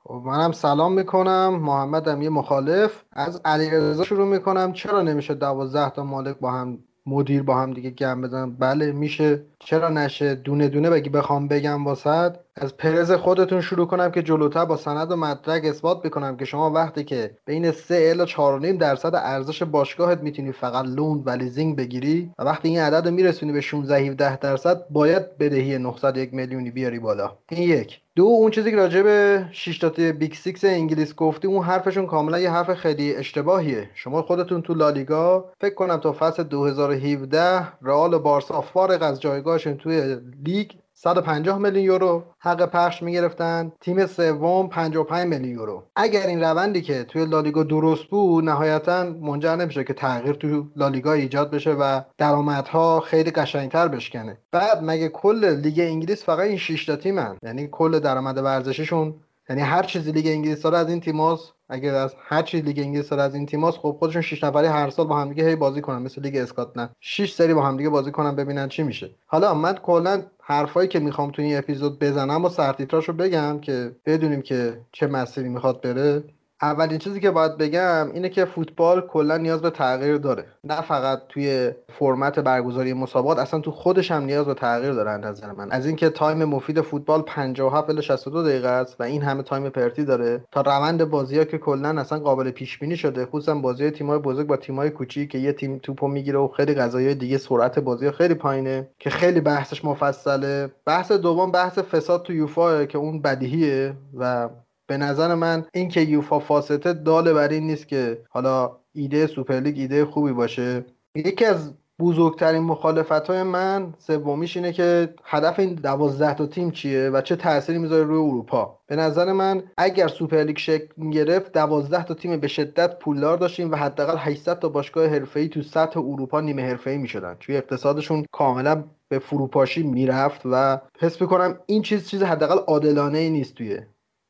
خب 0.03 0.21
منم 0.25 0.51
سلام 0.51 0.93
می‌کنم. 0.93 1.59
محمدم 1.61 2.21
یه 2.21 2.29
مخالف. 2.29 3.03
از 3.11 3.41
علیرضا 3.45 4.03
شروع 4.03 4.27
می‌کنم. 4.27 4.73
چرا 4.73 5.01
نمیشه 5.01 5.33
دوازده 5.33 5.89
تا 5.89 6.03
مالک 6.03 6.37
با 6.37 6.51
هم 6.51 6.79
مدیر 7.05 7.43
با 7.43 7.55
هم 7.55 7.73
دیگه 7.73 7.89
گند 7.89 8.21
بزنن؟ 8.21 8.55
بله 8.55 8.91
میشه. 8.91 9.41
چرا 9.59 9.89
نشه؟ 9.89 10.35
دونه 10.35 10.67
دونه 10.67 10.89
بگی 10.89 11.09
بخوام 11.09 11.47
بگم 11.47 11.85
واست. 11.85 12.39
از 12.61 12.77
پرز 12.77 13.11
خودتون 13.11 13.61
شروع 13.61 13.87
کنم 13.87 14.11
که 14.11 14.23
جلوتر 14.23 14.65
با 14.65 14.77
سند 14.77 15.11
و 15.11 15.15
مدرک 15.15 15.65
اثبات 15.65 16.01
بکنم 16.01 16.37
که 16.37 16.45
شما 16.45 16.71
وقتی 16.71 17.03
که 17.03 17.37
بین 17.45 17.71
3 17.71 17.95
الی 17.95 18.25
4.5 18.25 18.79
درصد 18.79 19.15
ارزش 19.15 19.63
باشگاهت 19.63 20.19
می‌تونی 20.19 20.51
فقط 20.51 20.85
loan 20.85 21.23
و 21.25 21.29
leasing 21.29 21.75
بگیری 21.75 22.31
و 22.39 22.43
وقتی 22.43 22.67
این 22.67 22.79
عدد 22.79 23.07
رو 23.07 23.13
میرسونی 23.13 23.51
به 23.51 23.61
16 23.61 23.97
17 23.97 24.37
درصد 24.37 24.85
باید 24.89 25.37
بدهی 25.37 25.77
901 25.77 26.33
میلیونی 26.33 26.71
بیاری 26.71 26.99
بالا. 26.99 27.37
این 27.49 27.69
یک. 27.69 28.01
دو 28.15 28.23
اون 28.23 28.51
چیزی 28.51 28.71
که 28.71 28.77
راجع 28.77 29.01
به 29.01 29.45
6 29.51 29.77
تا 29.77 29.89
big 29.89 30.33
six 30.33 30.65
انگلیس 30.65 31.15
گفتی 31.15 31.47
اون 31.47 31.65
حرفشون 31.65 32.07
کاملا 32.07 32.39
یه 32.39 32.51
حرف 32.51 32.73
خیلی 32.73 33.15
اشتباهیه. 33.15 33.89
شما 33.95 34.21
خودتون 34.21 34.61
تو 34.61 34.73
لالیگا 34.73 35.51
فکر 35.61 35.73
کنم 35.75 35.97
تا 35.97 36.13
فصل 36.13 36.43
2017 36.43 37.67
رئال 37.81 38.13
و 38.13 38.19
بارسا 38.19 38.61
فارغ 38.61 39.03
از 39.03 39.21
جایگاهشون 39.21 39.77
توی 39.77 40.17
لیگ 40.45 40.71
150 41.01 41.57
میلیون 41.57 41.85
یورو 41.85 42.23
حق 42.39 42.65
پخش 42.65 43.03
می‌گرفتن. 43.03 43.71
تیم 43.81 44.05
سوم 44.05 44.69
55 44.69 45.27
میلیون 45.27 45.59
یورو. 45.59 45.83
اگر 45.95 46.27
این 46.27 46.43
روندی 46.43 46.81
که 46.81 47.03
توی 47.03 47.25
لالیگا 47.25 47.63
درست 47.63 48.05
بود 48.05 48.43
نهایتا 48.43 49.03
منجر 49.03 49.55
نمیشه 49.55 49.83
که 49.83 49.93
تغییر 49.93 50.33
توی 50.33 50.63
لالیگا 50.75 51.13
ایجاد 51.13 51.51
بشه 51.51 51.71
و 51.71 52.01
درآمدها 52.17 52.99
خیلی 52.99 53.31
قشنگتر 53.31 53.87
بشکنه. 53.87 54.37
بعد 54.51 54.79
مگه 54.83 55.09
کل 55.09 55.55
لیگ 55.55 55.79
انگلیس 55.79 56.23
فقط 56.23 56.39
این 56.39 56.57
6 56.57 56.85
تا 56.85 56.95
تیمن؟ 56.95 57.37
یعنی 57.43 57.67
کل 57.71 57.99
درآمد 57.99 58.37
ورزشیشون 58.37 59.15
یعنی 59.49 59.61
هر 59.61 59.83
چیزی 59.83 60.11
لیگ 60.11 60.27
انگلیس 60.27 60.61
داره 60.61 60.77
از 60.77 60.89
این 60.89 60.99
تیماس 60.99 61.51
اگر 61.69 61.95
از 61.95 62.15
هر 62.19 62.41
چیز 62.41 62.63
لیگ 62.63 62.79
انگلیس 62.79 63.09
داره 63.09 63.21
از 63.23 63.35
این 63.35 63.45
تیماس 63.45 63.77
خب 63.77 63.95
خودشون 63.99 64.21
6 64.21 64.43
نفری 64.43 64.67
هر 64.67 64.89
سال 64.89 65.07
با 65.07 65.19
هم 65.19 65.29
دیگه 65.29 65.47
هی 65.49 65.55
بازی 65.55 65.81
کنن 65.81 66.01
مثل 66.01 66.21
لیگ 66.21 66.35
اسکاتلند 66.35 66.95
6 66.99 67.33
سری 67.33 67.53
با 67.53 67.61
هم 67.65 67.77
دیگه 67.77 67.89
بازی 67.89 68.11
کنن 68.11 68.35
ببینن 68.35 68.67
چی 68.67 68.83
میشه. 68.83 69.09
حالا 69.25 69.53
من 69.53 69.73
کلا 69.73 70.23
حرفایی 70.41 70.87
که 70.87 70.99
می‌خوام 70.99 71.31
تو 71.31 71.41
این 71.41 71.57
اپیزود 71.57 71.99
بزنم 71.99 72.45
و 72.45 72.49
سرتیتراشو 72.49 73.13
بگم 73.13 73.59
که 73.59 73.95
بدونیم 74.05 74.41
که 74.41 74.81
چه 74.91 75.07
مسیری 75.07 75.49
می‌خواد 75.49 75.81
بره. 75.81 76.23
اولین 76.61 76.97
چیزی 76.97 77.19
که 77.19 77.31
باید 77.31 77.57
بگم 77.57 78.11
اینه 78.13 78.29
که 78.29 78.45
فوتبال 78.45 79.01
کلا 79.01 79.37
نیاز 79.37 79.61
به 79.61 79.69
تغییر 79.69 80.17
داره. 80.17 80.45
نه 80.63 80.81
فقط 80.81 81.21
توی 81.29 81.71
فرمت 81.99 82.39
برگزاری 82.39 82.93
مسابقات 82.93 83.39
اصلا 83.39 83.59
تو 83.59 83.71
خودش 83.71 84.11
هم 84.11 84.23
نیاز 84.23 84.45
به 84.45 84.53
تغییر 84.53 84.93
داره 84.93 85.11
نظر 85.11 85.51
من. 85.51 85.71
از 85.71 85.85
اینکه 85.85 86.09
تایم 86.09 86.43
مفید 86.43 86.81
فوتبال 86.81 87.21
57 87.21 87.89
الی 87.89 88.01
62 88.01 88.43
دقیقه 88.43 88.67
است 88.67 88.95
و 88.99 89.03
این 89.03 89.21
همه 89.21 89.43
تایم 89.43 89.69
پرتی 89.69 90.05
داره. 90.05 90.43
تا 90.51 90.61
روند 90.61 91.03
بازی 91.03 91.37
ها 91.37 91.43
که 91.43 91.57
کلا 91.57 92.01
اصلا 92.01 92.19
قابل 92.19 92.51
پیش 92.51 92.79
بینی 92.79 92.97
شده 92.97 93.25
خصوصا 93.25 93.55
بازی 93.55 93.91
تیم‌های 93.91 94.19
بزرگ 94.19 94.47
با 94.47 94.57
تیم‌های 94.57 94.89
کوچیک 94.89 95.31
که 95.31 95.37
یه 95.37 95.53
تیم 95.53 95.79
توپو 95.79 96.07
می‌گیره 96.07 96.39
و 96.39 96.47
خیلی 96.47 96.73
قضایای 96.73 97.15
دیگه 97.15 97.37
سرعت 97.37 97.79
بازی 97.79 98.11
خیلی 98.11 98.33
پایینه 98.33 98.89
که 98.99 99.09
خیلی 99.09 99.41
بحثش 99.41 99.85
مفصله. 99.85 100.71
بحث 100.85 101.11
دوم 101.11 101.51
بحث 101.51 101.79
فساد 101.79 102.23
تو 102.23 102.33
یوفا 102.33 102.85
که 102.85 102.97
اون 102.97 103.21
بدیهیه 103.21 103.93
و 104.17 104.49
به 104.89 104.97
نظر 104.97 105.35
من 105.35 105.65
اینکه 105.73 106.01
یوفا 106.01 106.39
فاسده 106.39 106.93
دال 106.93 107.33
بر 107.33 107.49
این 107.49 107.67
نیست 107.67 107.87
که 107.87 108.21
حالا 108.29 108.71
ایده 108.93 109.27
سوپرلیگ 109.27 109.77
ایده 109.77 110.05
خوبی 110.05 110.31
باشه. 110.31 110.85
یکی 111.15 111.45
از 111.45 111.73
بزرگترین 111.99 112.63
مخالفت 112.63 113.11
های 113.11 113.43
من 113.43 113.93
سومیش 113.97 114.57
اینه 114.57 114.71
که 114.71 115.13
هدف 115.23 115.59
این 115.59 115.73
دوازده 115.73 116.33
تا 116.33 116.45
تیم 116.45 116.71
چیه 116.71 117.09
و 117.09 117.21
چه 117.21 117.35
تأثیری 117.35 117.77
می‌ذاره 117.77 118.03
روی 118.03 118.17
اروپا. 118.17 118.79
به 118.87 118.95
نظر 118.95 119.31
من 119.33 119.63
اگر 119.77 120.07
سوپرلیگ 120.07 120.57
شکل 120.57 121.09
گرفت 121.09 121.51
دوازده 121.51 122.03
تا 122.03 122.13
تیم 122.13 122.39
به 122.39 122.47
شدت 122.47 122.99
پولدار 122.99 123.37
داشتیم 123.37 123.71
و 123.71 123.75
حداقل 123.75 124.15
800 124.17 124.59
تا 124.59 124.69
باشگاه 124.69 125.07
حرفه‌ای 125.07 125.49
تو 125.49 125.61
سطح 125.61 125.99
اروپا 125.99 126.41
نیمه 126.41 126.61
حرفه‌ای 126.61 126.97
می‌شدن. 126.97 127.35
توی 127.39 127.57
اقتصادشون 127.57 128.25
کاملا 128.31 128.83
به 129.09 129.19
فروپاشی 129.19 129.83
می‌رفت 129.83 130.41
و 130.45 130.79
حس 130.99 131.21
می‌کنم 131.21 131.59
این 131.65 131.81
چیز 131.81 132.07
چیز 132.07 132.23
حداقل 132.23 132.57
عادلانه 132.57 133.17
ای 133.17 133.29
نیست 133.29 133.55
توی 133.55 133.79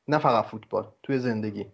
نه 0.10 0.18
فقط 0.18 0.46
فوتبال 0.46 0.86
توی 1.04 1.18
زندگی. 1.18 1.66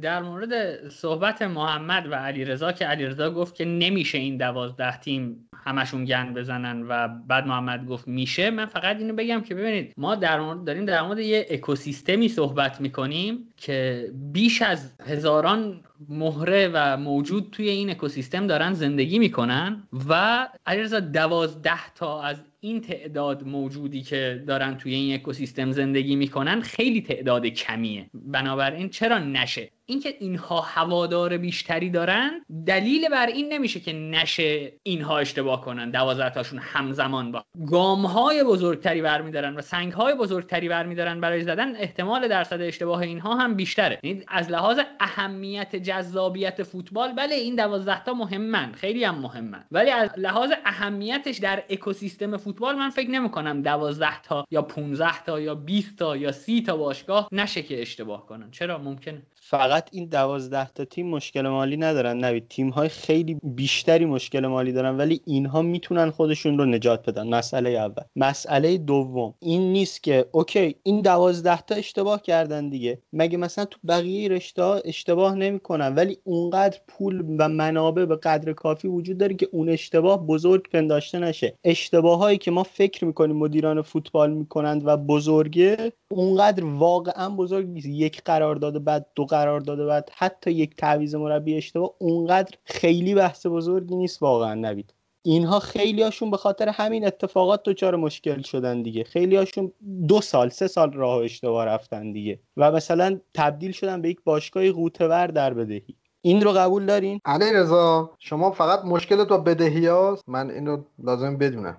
در 0.00 0.22
مورد 0.22 0.88
صحبت 0.88 1.42
محمد 1.42 2.06
و 2.06 2.14
علیرضا 2.14 2.72
که 2.72 2.84
علیرضا 2.84 3.30
گفت 3.30 3.54
که 3.54 3.64
نمیشه 3.64 4.18
این 4.18 4.36
دوازده 4.36 4.96
تیم 4.96 5.48
همشون 5.56 6.04
گند 6.04 6.34
بزنن 6.34 6.82
و 6.88 7.08
بعد 7.08 7.46
محمد 7.46 7.86
گفت 7.86 8.08
میشه 8.08 8.50
من 8.50 8.66
فقط 8.66 8.96
اینو 8.96 9.14
بگم 9.14 9.40
که 9.40 9.54
ببینید 9.54 9.94
ما 9.96 10.14
در 10.14 10.40
مورد 10.40 10.64
داریم 10.64 10.84
در 10.84 11.02
مورد 11.02 11.18
یه 11.18 11.46
اکوسیستمی 11.50 12.28
صحبت 12.28 12.80
می‌کنیم 12.80 13.48
که 13.56 14.08
بیش 14.14 14.62
از 14.62 14.92
هزاران 15.06 15.80
مهره 16.08 16.70
و 16.74 16.96
موجود 16.96 17.48
توی 17.52 17.68
این 17.68 17.90
اکوسیستم 17.90 18.46
دارن 18.46 18.72
زندگی 18.72 19.18
می‌کنن 19.18 19.82
و 20.08 20.48
علیرضا 20.66 21.00
دوازده 21.00 21.92
تا 21.94 22.22
از 22.22 22.42
این 22.64 22.80
تعداد 22.80 23.44
موجودی 23.48 24.02
که 24.02 24.44
دارن 24.46 24.76
توی 24.76 24.94
این 24.94 25.14
اکوسیستم 25.14 25.72
زندگی 25.72 26.16
می‌کنن 26.16 26.60
خیلی 26.60 27.02
تعداد 27.02 27.46
کمیه. 27.46 28.10
بنابراین 28.14 28.90
چرا 28.90 29.18
نشه؟ 29.18 29.71
اینکه 29.86 30.16
اینها 30.20 30.60
هوادار 30.60 31.36
بیشتری 31.36 31.90
دارن 31.90 32.44
دلیل 32.66 33.08
بر 33.08 33.26
این 33.26 33.52
نمیشه 33.52 33.80
که 33.80 33.92
نشه 33.92 34.72
اینها 34.82 35.18
اشتباه 35.18 35.60
کنن 35.60 35.90
دوازده 35.90 36.30
تاشون 36.30 36.58
همزمان 36.58 37.32
با. 37.32 37.44
گام 37.70 38.06
های 38.06 38.44
بزرگتری 38.44 39.02
برمیدارن 39.02 39.54
و 39.56 39.60
سنگ 39.60 39.92
های 39.92 40.14
بزرگتری 40.14 40.68
برمیدارن 40.68 41.20
برای 41.20 41.42
زدن 41.42 41.76
احتمال 41.76 42.28
درصد 42.28 42.60
اشتباه 42.60 43.00
اینها 43.00 43.34
هم 43.34 43.54
بیشتره. 43.54 43.98
یعنی 44.02 44.24
از 44.28 44.50
لحاظ 44.50 44.78
اهمیت 45.00 45.76
جذابیت 45.76 46.62
فوتبال 46.62 47.12
بله 47.12 47.34
این 47.34 47.56
دوازده 47.56 48.04
تا 48.04 48.14
مهمن 48.14 48.72
خیلی 48.72 49.04
هم 49.04 49.18
مهمن. 49.18 49.64
ولی 49.70 49.90
از 49.90 50.10
لحاظ 50.16 50.50
اهمیتش 50.64 51.36
در 51.36 51.62
اکوسیستم 51.70 52.36
فوتبال 52.36 52.74
من 52.76 52.90
فکر 52.90 53.10
نمی 53.10 53.30
کنم 53.30 53.62
دوازده 53.62 54.22
تا 54.22 54.46
یا 54.50 54.62
15 54.62 55.24
تا 55.24 55.40
یا 55.40 55.54
20 55.54 55.96
تا 55.96 56.16
یا 56.16 56.32
30 56.32 56.62
تا 56.62 56.76
باشگاه 56.76 57.28
نشه 57.32 57.62
که 57.62 57.82
اشتباه 57.82 58.26
کنن. 58.26 58.50
چرا؟ 58.50 58.78
ممکنه. 58.78 59.22
فقط 59.52 59.88
این 59.92 60.04
دوازده 60.04 60.70
تا 60.70 60.84
تیم 60.84 61.06
مشکل 61.06 61.48
مالی 61.48 61.76
ندارن. 61.76 62.24
نوید 62.24 62.48
تیم 62.48 62.68
های 62.68 62.88
خیلی 62.88 63.40
بیشتری 63.42 64.04
مشکل 64.04 64.46
مالی 64.46 64.72
دارن 64.72 64.96
ولی 64.96 65.20
اینها 65.26 65.62
می‌تونن 65.62 66.10
خودشون 66.10 66.58
رو 66.58 66.64
نجات 66.64 67.10
بدن. 67.10 67.28
مسئله 67.28 67.70
اول. 67.70 68.02
مسئله 68.16 68.78
دوم. 68.78 69.34
این 69.40 69.72
نیست 69.72 70.02
که 70.02 70.26
اوکی 70.32 70.74
این 70.82 71.00
دوازده 71.00 71.60
تا 71.60 71.74
اشتباه 71.74 72.22
کردن 72.22 72.68
دیگه. 72.68 72.98
مگه 73.12 73.38
مثلا 73.38 73.64
تو 73.64 73.78
بقیه 73.88 74.28
رشته 74.28 74.62
اشتباه 74.84 75.34
نمی‌کنن؟ 75.34 75.94
ولی 75.94 76.18
اونقدر 76.24 76.78
پول 76.88 77.24
و 77.38 77.48
منابع 77.48 78.04
به 78.04 78.16
قدر 78.16 78.52
کافی 78.52 78.88
وجود 78.88 79.18
داره 79.18 79.34
که 79.34 79.48
اون 79.52 79.68
اشتباه 79.68 80.26
بزرگ 80.26 80.70
پنداشته 80.70 81.18
نشه. 81.18 81.58
اشتباه 81.64 82.18
هایی 82.18 82.38
که 82.38 82.50
ما 82.50 82.62
فکر 82.62 83.04
می‌کنیم 83.04 83.36
مدیران 83.36 83.82
فوتبال 83.82 84.32
می‌کنند 84.32 84.82
و 84.84 84.96
بزرگه 84.96 85.92
اونقدر 86.10 86.64
واقعا 86.64 87.30
بزرگ 87.30 87.68
نیست. 87.68 87.86
یک 87.86 88.22
قرار 88.24 88.56
داده 88.56 88.78
بعد 88.78 89.06
دو 89.14 89.26
داده 89.46 89.86
بعد 89.86 90.10
حتی 90.14 90.50
یک 90.50 90.76
تعویض 90.76 91.14
مربی 91.14 91.56
اشتباه 91.56 91.90
اونقدر 91.98 92.56
خیلی 92.64 93.14
بحث 93.14 93.46
بزرگی 93.46 93.96
نیست 93.96 94.22
واقعا 94.22 94.54
نوید 94.54 94.94
اینها 95.24 95.60
خیلی 95.60 96.02
هاشون 96.02 96.30
به 96.30 96.36
خاطر 96.36 96.68
همین 96.68 97.06
اتفاقات 97.06 97.62
دچار 97.64 97.96
مشکل 97.96 98.42
شدن 98.42 98.82
دیگه. 98.82 99.04
خیلی 99.04 99.36
هاشون 99.36 99.72
دو 100.08 100.20
سال 100.20 100.48
سه 100.48 100.66
سال 100.66 100.92
راه 100.92 101.22
اشتباه 101.22 101.64
رفتن 101.64 102.12
دیگه 102.12 102.40
و 102.56 102.72
مثلا 102.72 103.20
تبدیل 103.34 103.72
شدن 103.72 104.02
به 104.02 104.08
یک 104.08 104.20
باشگاه 104.24 104.72
قوتور 104.72 105.26
در 105.26 105.54
بدهی. 105.54 105.96
این 106.22 106.40
رو 106.40 106.52
قبول 106.52 106.86
دارین؟ 106.86 107.20
علی 107.24 107.52
رضا 107.52 108.10
شما 108.18 108.50
فقط 108.50 108.84
مشکل 108.84 109.24
با 109.24 109.38
بدهی 109.38 109.86
هاست؟ 109.86 110.28
من 110.28 110.50
این 110.50 110.66
رو 110.66 110.84
لازم 110.98 111.36
بدونم. 111.36 111.76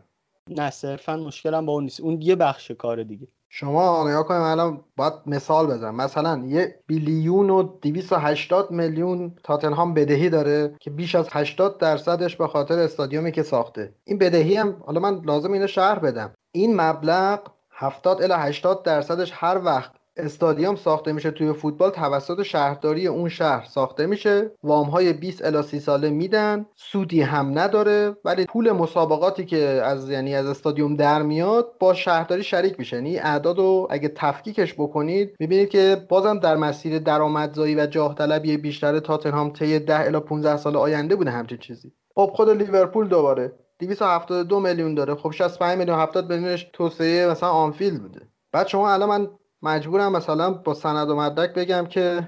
نه 0.49 0.69
صرفا 0.69 1.17
مشکلم 1.17 1.65
با 1.65 1.73
اون 1.73 1.83
نیست. 1.83 1.99
اون 1.99 2.21
یه 2.21 2.35
بخش 2.35 2.71
کار 2.71 3.03
دیگه. 3.03 3.27
شما 3.55 4.09
نگاه 4.09 4.23
کنیم 4.23 4.41
الان 4.41 4.83
باید 4.97 5.13
مثال 5.25 5.67
بزنم. 5.67 5.95
مثلا 5.95 6.43
یه 6.45 6.79
بیلیون 6.87 7.49
و 7.49 7.63
280 7.63 8.71
میلیون 8.71 9.35
تاتنهام 9.43 9.93
بدهی 9.93 10.29
داره 10.29 10.75
که 10.79 10.89
بیش 10.89 11.15
از 11.15 11.27
80 11.31 11.77
درصدش 11.77 12.35
به 12.35 12.47
خاطر 12.47 12.79
استادیومی 12.79 13.31
که 13.31 13.43
ساخته. 13.43 13.93
این 14.03 14.17
بدهی 14.17 14.55
هم 14.55 14.83
حالا 14.85 14.99
من 14.99 15.21
لازم 15.25 15.51
اینو 15.51 15.67
شرح 15.67 15.99
بدم. 15.99 16.33
این 16.51 16.81
مبلغ 16.81 17.39
70 17.71 18.21
الی 18.21 18.33
80 18.33 18.83
درصدش 18.83 19.31
هر 19.35 19.61
وقت 19.65 19.91
استادیوم 20.17 20.75
ساخته 20.75 21.13
میشه 21.13 21.31
توی 21.31 21.53
فوتبال 21.53 21.89
توسط 21.89 22.43
شهرداری 22.43 23.07
اون 23.07 23.29
شهر 23.29 23.65
ساخته 23.65 24.05
میشه. 24.05 24.51
وام 24.63 24.89
های 24.89 25.13
20 25.13 25.45
الی 25.45 25.61
30 25.61 25.79
ساله 25.79 26.09
میدن. 26.09 26.65
سودی 26.75 27.21
هم 27.21 27.59
نداره 27.59 28.17
ولی 28.25 28.45
پول 28.45 28.71
مسابقاتی 28.71 29.45
که 29.45 29.57
از 29.57 30.09
یعنی 30.09 30.35
از 30.35 30.45
استادیوم 30.45 30.95
در 30.95 31.21
میاد 31.21 31.77
با 31.79 31.93
شهرداری 31.93 32.43
شریک 32.43 32.79
میشه. 32.79 32.95
یعنی 32.95 33.17
اعداد 33.17 33.57
رو 33.57 33.87
اگه 33.89 34.11
تفکیکش 34.15 34.73
بکنید 34.73 35.35
می‌بینید 35.39 35.69
که 35.69 36.05
بازم 36.09 36.39
در 36.39 36.55
مسیر 36.55 36.99
درآمدزایی 36.99 37.75
و 37.75 37.85
جاه 37.85 38.15
طلبی 38.15 38.57
بیشتر 38.57 38.99
تاتنهام 38.99 39.53
طی 39.53 39.79
10 39.79 39.99
الی 39.99 40.19
15 40.19 40.57
سال 40.57 40.75
آینده 40.75 41.15
بوده 41.15 41.31
همچین 41.31 41.57
چیزی. 41.57 41.91
خب 42.15 42.31
خود 42.33 42.49
لیورپول 42.49 43.07
دوباره. 43.07 43.53
272 43.79 44.59
میلیون 44.59 44.95
داره. 44.95 45.15
خب 45.15 45.31
65 45.31 45.77
میلیون 45.77 45.99
70 45.99 46.33
میلیونش 46.33 46.69
توسعه 46.73 47.27
مثلا 47.27 47.49
آنفیلد 47.49 48.01
بوده. 48.01 48.21
بعد 48.51 48.67
شما 48.67 48.91
الان 48.93 49.09
من 49.09 49.27
مجبورم 49.63 50.11
مثلا 50.11 50.51
با 50.51 50.73
سند 50.73 51.09
و 51.09 51.15
مدرک 51.15 51.53
بگم 51.53 51.85
که 51.85 52.27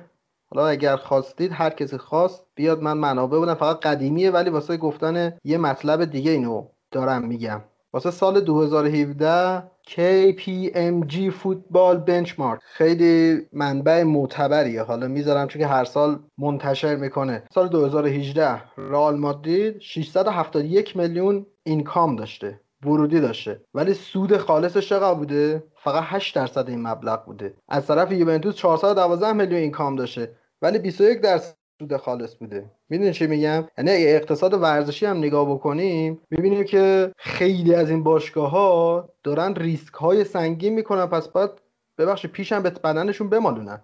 حالا 0.49 0.67
اگر 0.67 0.95
خواستید 0.95 1.51
هر 1.53 1.69
کسی 1.69 1.97
خواست 1.97 2.45
بیاد 2.55 2.81
من 2.81 2.97
منابع 2.97 3.37
بودم. 3.37 3.53
فقط 3.53 3.79
قدیمیه 3.79 4.31
ولی 4.31 4.49
واسه 4.49 4.77
گفتن 4.77 5.37
یه 5.43 5.57
مطلب 5.57 6.05
دیگه 6.05 6.31
اینو 6.31 6.67
دارم 6.91 7.27
میگم. 7.27 7.61
واسه 7.93 8.11
سال 8.11 8.41
2017 8.41 9.63
KPMG 9.87 11.29
فوتبال 11.31 11.97
بنچمارک 11.97 12.59
خیلی 12.63 13.41
منبع 13.53 14.03
معتبریه. 14.03 14.83
حالا 14.83 15.07
می‌ذارم 15.07 15.47
چون 15.47 15.61
که 15.61 15.67
هر 15.67 15.85
سال 15.85 16.19
منتشر 16.37 16.95
می‌کنه. 16.95 17.43
سال 17.53 17.67
2018 17.67 18.61
رئال 18.77 19.17
مادرید 19.17 19.79
671 19.79 20.97
میلیون 20.97 21.45
اینکام 21.63 22.15
داشته. 22.15 22.59
ورودی 22.83 23.21
داشته. 23.21 23.61
ولی 23.73 23.93
سود 23.93 24.37
خالصش 24.37 24.89
چقدر 24.89 25.13
بوده؟ 25.13 25.63
فقط 25.85 26.03
8 26.07 26.35
درصد 26.35 26.69
این 26.69 26.87
مبلغ 26.87 27.25
بوده. 27.25 27.53
از 27.69 27.87
طرف 27.87 28.11
یوونتوس 28.11 28.55
412 28.55 29.33
میلیون 29.33 29.61
اینکام 29.61 29.95
داشته 29.95 30.35
ولی 30.61 30.79
21 30.79 31.21
درصد 31.21 31.55
سود 31.79 31.97
خالص 31.97 32.35
بوده. 32.35 32.71
می‌دونی 32.89 33.13
چی 33.13 33.27
میگم؟ 33.27 33.67
یعنی 33.77 33.91
اقتصاد 33.91 34.53
ورزشی 34.53 35.05
هم 35.05 35.17
نگاه 35.17 35.51
بکنیم 35.51 36.21
می‌بینیم 36.29 36.63
که 36.63 37.11
خیلی 37.17 37.75
از 37.75 37.89
این 37.89 38.03
باشگاه 38.03 38.49
ها 38.49 39.09
دارن 39.23 39.55
ریسک 39.55 39.93
های 39.93 40.23
سنگین 40.23 40.73
می‌کنن 40.73 41.05
پس 41.05 41.27
باید 41.27 41.51
ببخشید 41.97 42.31
پیشم 42.31 42.63
به 42.63 42.69
بدنشون 42.69 43.29
بمالونن. 43.29 43.81